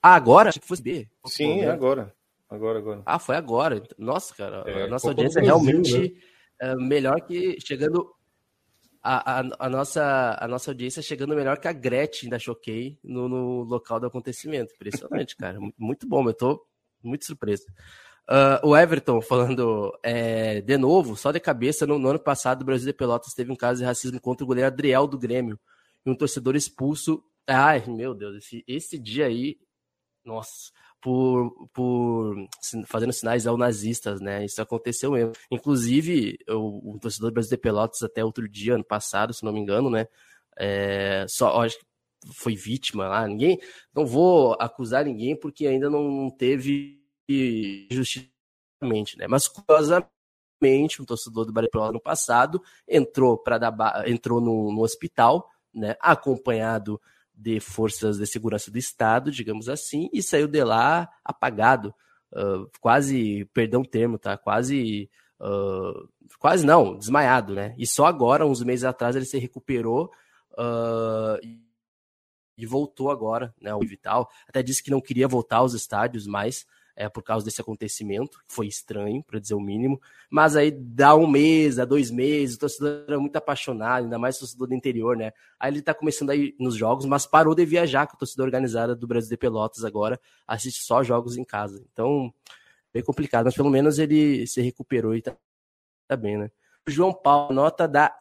Ah, 0.01 0.13
agora? 0.15 0.49
Achei 0.49 0.61
que 0.61 0.67
fosse 0.67 0.83
B. 0.83 1.09
Sim, 1.25 1.61
é 1.61 1.69
agora. 1.71 2.13
Agora, 2.49 2.77
agora. 2.77 3.01
Ah, 3.05 3.17
foi 3.17 3.35
agora. 3.35 3.81
Nossa, 3.97 4.35
cara, 4.35 4.63
é, 4.67 4.83
a 4.83 4.87
nossa 4.87 5.07
audiência 5.07 5.39
é 5.39 5.43
realmente 5.43 5.97
né? 5.97 6.09
é, 6.59 6.75
melhor 6.75 7.19
que 7.21 7.57
chegando. 7.59 8.13
A, 9.05 9.39
a, 9.59 9.69
nossa, 9.69 10.37
a 10.39 10.47
nossa 10.47 10.71
audiência 10.71 11.01
chegando 11.01 11.35
melhor 11.35 11.57
que 11.57 11.67
a 11.67 11.73
Gretchen 11.73 12.29
da 12.29 12.39
Choquei 12.39 12.97
no, 13.03 13.27
no 13.27 13.63
local 13.63 13.99
do 13.99 14.07
acontecimento. 14.07 14.73
Impressionante, 14.73 15.35
cara. 15.35 15.59
Muito 15.77 16.07
bom, 16.07 16.25
eu 16.25 16.33
tô 16.33 16.65
muito 17.03 17.25
surpreso. 17.25 17.65
Uh, 18.29 18.67
o 18.69 18.77
Everton 18.77 19.21
falando 19.21 19.91
é, 20.01 20.61
de 20.61 20.77
novo, 20.77 21.17
só 21.17 21.29
de 21.33 21.41
cabeça, 21.41 21.85
no, 21.85 21.99
no, 21.99 22.07
ano 22.07 22.19
passado 22.19 22.61
o 22.61 22.65
Brasil 22.65 22.87
de 22.87 22.93
Pelotas 22.93 23.33
teve 23.33 23.51
um 23.51 23.55
caso 23.55 23.79
de 23.79 23.85
racismo 23.85 24.21
contra 24.21 24.45
o 24.45 24.47
goleiro 24.47 24.67
Adriel 24.67 25.05
do 25.05 25.19
Grêmio 25.19 25.59
e 26.05 26.09
um 26.09 26.15
torcedor 26.15 26.55
expulso. 26.55 27.21
Ai, 27.45 27.83
meu 27.85 28.13
Deus, 28.13 28.37
esse, 28.37 28.63
esse 28.65 28.97
dia 28.97 29.25
aí, 29.25 29.57
nossa, 30.23 30.71
por, 31.03 31.67
por 31.73 32.47
fazendo 32.87 33.11
sinais 33.11 33.45
ao 33.45 33.57
nazistas, 33.57 34.21
né? 34.21 34.45
Isso 34.45 34.61
aconteceu 34.61 35.11
mesmo. 35.11 35.33
Inclusive, 35.51 36.37
o, 36.47 36.93
o 36.95 36.99
torcedor 36.99 37.29
do 37.29 37.33
Brasil 37.33 37.57
de 37.57 37.57
Pelotas 37.57 38.01
até 38.01 38.23
outro 38.23 38.47
dia, 38.47 38.75
ano 38.75 38.85
passado, 38.85 39.33
se 39.33 39.43
não 39.43 39.51
me 39.51 39.59
engano, 39.59 39.89
né? 39.89 40.07
É, 40.57 41.25
só, 41.27 41.61
acho 41.61 41.77
que 41.77 41.85
foi 42.33 42.55
vítima 42.55 43.09
lá. 43.09 43.27
Ninguém, 43.27 43.59
não 43.93 44.05
vou 44.05 44.55
acusar 44.57 45.03
ninguém 45.03 45.37
porque 45.37 45.67
ainda 45.67 45.89
não 45.89 46.29
teve 46.29 47.03
justiçamente, 47.91 49.17
né? 49.17 49.27
Mas 49.27 49.49
curiosamente, 49.49 51.01
um 51.01 51.05
torcedor 51.05 51.45
do 51.45 51.51
Barcelona 51.51 51.91
no 51.91 52.01
passado 52.01 52.63
entrou 52.87 53.37
para 53.37 53.59
entrou 54.07 54.39
no, 54.39 54.71
no 54.71 54.83
hospital, 54.83 55.49
né? 55.73 55.97
Acompanhado 55.99 56.97
de 57.43 57.59
forças 57.59 58.17
de 58.17 58.25
segurança 58.25 58.71
do 58.71 58.77
Estado, 58.77 59.29
digamos 59.29 59.67
assim, 59.67 60.09
e 60.13 60.23
saiu 60.23 60.47
de 60.47 60.63
lá 60.63 61.09
apagado, 61.25 61.93
uh, 62.31 62.69
quase, 62.79 63.45
perdão 63.53 63.81
o 63.81 63.87
termo, 63.87 64.17
tá? 64.17 64.37
Quase, 64.37 65.09
uh, 65.41 66.09
quase 66.39 66.65
não, 66.65 66.97
desmaiado, 66.97 67.53
né? 67.53 67.75
E 67.77 67.85
só 67.85 68.05
agora, 68.05 68.45
uns 68.45 68.63
meses 68.63 68.85
atrás, 68.85 69.15
ele 69.15 69.25
se 69.25 69.37
recuperou 69.37 70.09
uh, 70.53 71.37
e 72.57 72.65
voltou 72.65 73.11
agora, 73.11 73.53
né? 73.61 73.75
O 73.75 73.79
Vital 73.79 74.29
até 74.47 74.63
disse 74.63 74.81
que 74.81 74.91
não 74.91 75.01
queria 75.01 75.27
voltar 75.27 75.57
aos 75.57 75.73
estádios 75.73 76.25
mais, 76.25 76.65
é, 76.95 77.09
por 77.09 77.23
causa 77.23 77.43
desse 77.43 77.59
acontecimento, 77.59 78.39
foi 78.47 78.67
estranho, 78.67 79.23
para 79.23 79.39
dizer 79.39 79.55
o 79.55 79.59
mínimo. 79.59 79.99
Mas 80.29 80.55
aí 80.55 80.71
dá 80.71 81.15
um 81.15 81.27
mês, 81.27 81.77
dá 81.77 81.85
dois 81.85 82.11
meses, 82.11 82.55
o 82.55 82.59
torcedor 82.59 83.05
é 83.07 83.17
muito 83.17 83.35
apaixonado, 83.35 84.03
ainda 84.03 84.19
mais 84.19 84.37
o 84.37 84.39
torcedor 84.39 84.67
do 84.67 84.75
interior, 84.75 85.17
né? 85.17 85.31
Aí 85.59 85.71
ele 85.71 85.81
tá 85.81 85.93
começando 85.93 86.29
aí 86.29 86.55
nos 86.59 86.75
jogos, 86.75 87.05
mas 87.05 87.25
parou 87.25 87.55
de 87.55 87.65
viajar 87.65 88.07
com 88.07 88.15
a 88.15 88.19
torcida 88.19 88.43
organizada 88.43 88.95
do 88.95 89.07
Brasil 89.07 89.29
de 89.29 89.37
Pelotas 89.37 89.83
agora, 89.83 90.19
assiste 90.47 90.83
só 90.83 91.03
jogos 91.03 91.37
em 91.37 91.43
casa. 91.43 91.83
Então, 91.91 92.33
bem 92.93 93.03
complicado, 93.03 93.45
mas 93.45 93.55
pelo 93.55 93.69
menos 93.69 93.97
ele 93.97 94.45
se 94.45 94.61
recuperou 94.61 95.15
e 95.15 95.21
tá, 95.21 95.35
tá 96.07 96.15
bem, 96.15 96.37
né? 96.37 96.51
O 96.87 96.91
João 96.91 97.13
Paulo, 97.13 97.53
nota 97.53 97.87
da 97.87 98.13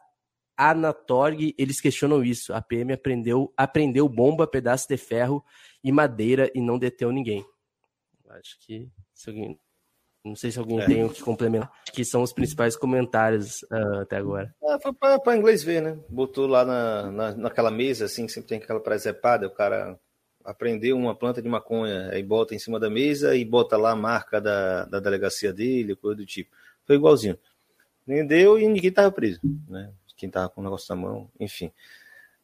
Anatorg, 0.57 1.53
eles 1.57 1.81
questionam 1.81 2.23
isso. 2.23 2.53
A 2.53 2.61
PM 2.61 2.93
aprendeu, 2.93 3.53
aprendeu 3.57 4.07
bomba, 4.07 4.47
pedaço 4.47 4.87
de 4.87 4.97
ferro 4.97 5.43
e 5.83 5.91
madeira 5.91 6.49
e 6.55 6.61
não 6.61 6.79
deteu 6.79 7.11
ninguém. 7.11 7.45
Acho 8.39 8.57
que 8.59 8.89
se 9.13 9.29
alguém, 9.29 9.59
não 10.23 10.35
sei 10.35 10.51
se 10.51 10.59
alguém 10.59 10.79
é. 10.79 10.85
tem 10.85 11.03
o 11.03 11.09
que 11.09 11.21
complementar. 11.21 11.71
Acho 11.83 11.91
que 11.91 12.05
são 12.05 12.21
os 12.21 12.33
principais 12.33 12.75
comentários 12.75 13.63
uh, 13.63 14.01
até 14.01 14.17
agora. 14.17 14.53
É, 14.63 14.79
foi 14.79 14.93
para 14.93 15.37
inglês 15.37 15.63
ver, 15.63 15.81
né? 15.81 15.99
Botou 16.09 16.47
lá 16.47 16.63
na, 16.65 17.11
na, 17.11 17.35
naquela 17.35 17.71
mesa, 17.71 18.05
assim, 18.05 18.27
sempre 18.27 18.49
tem 18.49 18.57
aquela 18.57 18.79
presepada, 18.79 19.47
o 19.47 19.51
cara 19.51 19.99
aprendeu 20.43 20.97
uma 20.97 21.15
planta 21.15 21.41
de 21.41 21.47
maconha, 21.47 22.09
aí 22.09 22.21
bota 22.21 22.53
em 22.53 22.59
cima 22.59 22.79
da 22.79 22.89
mesa 22.89 23.35
e 23.35 23.45
bota 23.45 23.77
lá 23.77 23.91
a 23.91 23.95
marca 23.95 24.41
da, 24.41 24.85
da 24.85 24.99
delegacia 24.99 25.53
dele, 25.53 25.95
coisa 25.95 26.17
do 26.17 26.25
tipo. 26.25 26.51
Foi 26.85 26.95
igualzinho. 26.95 27.37
Vendeu 28.05 28.59
e 28.59 28.67
ninguém 28.67 28.91
tava 28.91 29.11
preso, 29.11 29.39
né? 29.69 29.91
Quem 30.17 30.29
tava 30.29 30.49
com 30.49 30.61
o 30.61 30.63
negócio 30.63 30.93
na 30.93 31.01
mão, 31.01 31.29
enfim. 31.39 31.71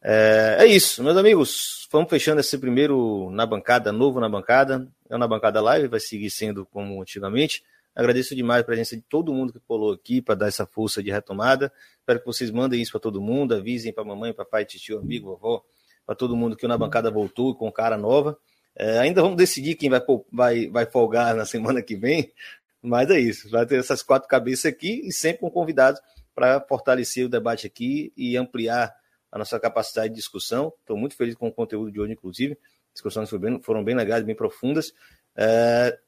É, 0.02 0.56
é, 0.60 0.66
isso, 0.66 1.02
meus 1.02 1.16
amigos. 1.16 1.86
Vamos 1.92 2.08
fechando 2.08 2.40
esse 2.40 2.56
primeiro 2.56 3.30
na 3.30 3.44
bancada, 3.44 3.92
novo 3.92 4.20
na 4.20 4.28
bancada. 4.28 4.88
É 5.08 5.18
na 5.18 5.26
bancada 5.26 5.60
live, 5.60 5.88
vai 5.88 6.00
seguir 6.00 6.30
sendo 6.30 6.64
como 6.64 7.00
antigamente. 7.02 7.62
Agradeço 7.94 8.34
demais 8.34 8.62
a 8.62 8.64
presença 8.64 8.96
de 8.96 9.02
todo 9.02 9.34
mundo 9.34 9.52
que 9.52 9.60
colou 9.60 9.92
aqui 9.92 10.22
para 10.22 10.36
dar 10.36 10.46
essa 10.48 10.64
força 10.64 11.02
de 11.02 11.10
retomada. 11.10 11.72
Espero 11.98 12.20
que 12.20 12.26
vocês 12.26 12.50
mandem 12.50 12.80
isso 12.80 12.92
para 12.92 13.00
todo 13.00 13.20
mundo, 13.20 13.54
avisem 13.54 13.92
para 13.92 14.04
mamãe, 14.04 14.32
papai, 14.32 14.64
tio, 14.64 14.98
amigo, 14.98 15.30
vovó, 15.30 15.62
para 16.06 16.14
todo 16.14 16.36
mundo 16.36 16.56
que 16.56 16.64
o 16.64 16.68
Na 16.68 16.78
Bancada 16.78 17.10
voltou 17.10 17.54
com 17.54 17.70
cara 17.70 17.98
nova. 17.98 18.38
É, 18.76 19.00
ainda 19.00 19.20
vamos 19.20 19.36
decidir 19.36 19.74
quem 19.74 19.90
vai, 19.90 20.00
vai, 20.32 20.68
vai 20.68 20.86
folgar 20.86 21.34
na 21.34 21.44
semana 21.44 21.82
que 21.82 21.96
vem, 21.96 22.32
mas 22.80 23.10
é 23.10 23.18
isso. 23.18 23.50
Vai 23.50 23.66
ter 23.66 23.78
essas 23.80 24.02
quatro 24.02 24.28
cabeças 24.28 24.66
aqui 24.66 25.02
e 25.04 25.12
sempre 25.12 25.40
com 25.40 25.50
convidados 25.50 26.00
para 26.34 26.60
fortalecer 26.60 27.26
o 27.26 27.28
debate 27.28 27.66
aqui 27.66 28.12
e 28.16 28.36
ampliar 28.36 28.94
a 29.30 29.38
nossa 29.38 29.58
capacidade 29.58 30.10
de 30.10 30.16
discussão. 30.16 30.72
Estou 30.80 30.96
muito 30.96 31.16
feliz 31.16 31.34
com 31.34 31.48
o 31.48 31.52
conteúdo 31.52 31.90
de 31.90 32.00
hoje, 32.00 32.12
inclusive. 32.12 32.58
Discussões 32.92 33.28
foram 33.28 33.40
bem, 33.40 33.62
foram 33.62 33.84
bem 33.84 33.94
legais, 33.94 34.24
bem 34.24 34.34
profundas. 34.34 34.92
É... 35.36 35.98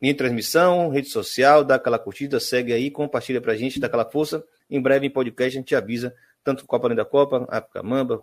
Em 0.00 0.14
transmissão, 0.14 0.90
rede 0.90 1.08
social, 1.08 1.64
dá 1.64 1.76
aquela 1.76 1.98
curtida, 1.98 2.38
segue 2.38 2.72
aí, 2.72 2.90
compartilha 2.90 3.40
pra 3.40 3.56
gente, 3.56 3.80
dá 3.80 3.86
aquela 3.86 4.08
força. 4.08 4.44
Em 4.68 4.80
breve 4.80 5.06
em 5.06 5.10
podcast 5.10 5.56
a 5.56 5.60
gente 5.60 5.74
avisa 5.74 6.14
tanto 6.44 6.66
Copa 6.66 6.86
Além 6.86 6.96
da 6.96 7.04
Copa, 7.04 7.46
África 7.48 7.82
Mamba, 7.82 8.22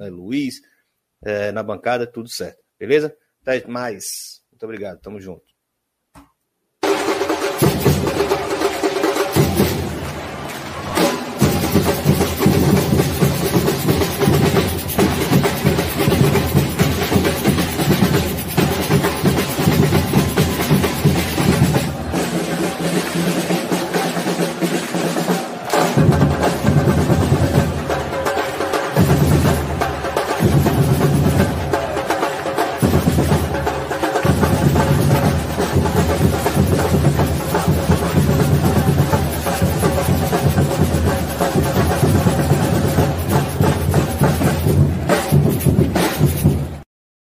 é, 0.00 0.08
Luiz, 0.08 0.60
é, 1.22 1.52
na 1.52 1.62
bancada, 1.62 2.06
tudo 2.06 2.28
certo. 2.28 2.58
Beleza? 2.78 3.16
Até 3.42 3.66
mais. 3.66 4.42
Muito 4.50 4.64
obrigado. 4.64 5.00
Tamo 5.00 5.20
junto. 5.20 5.44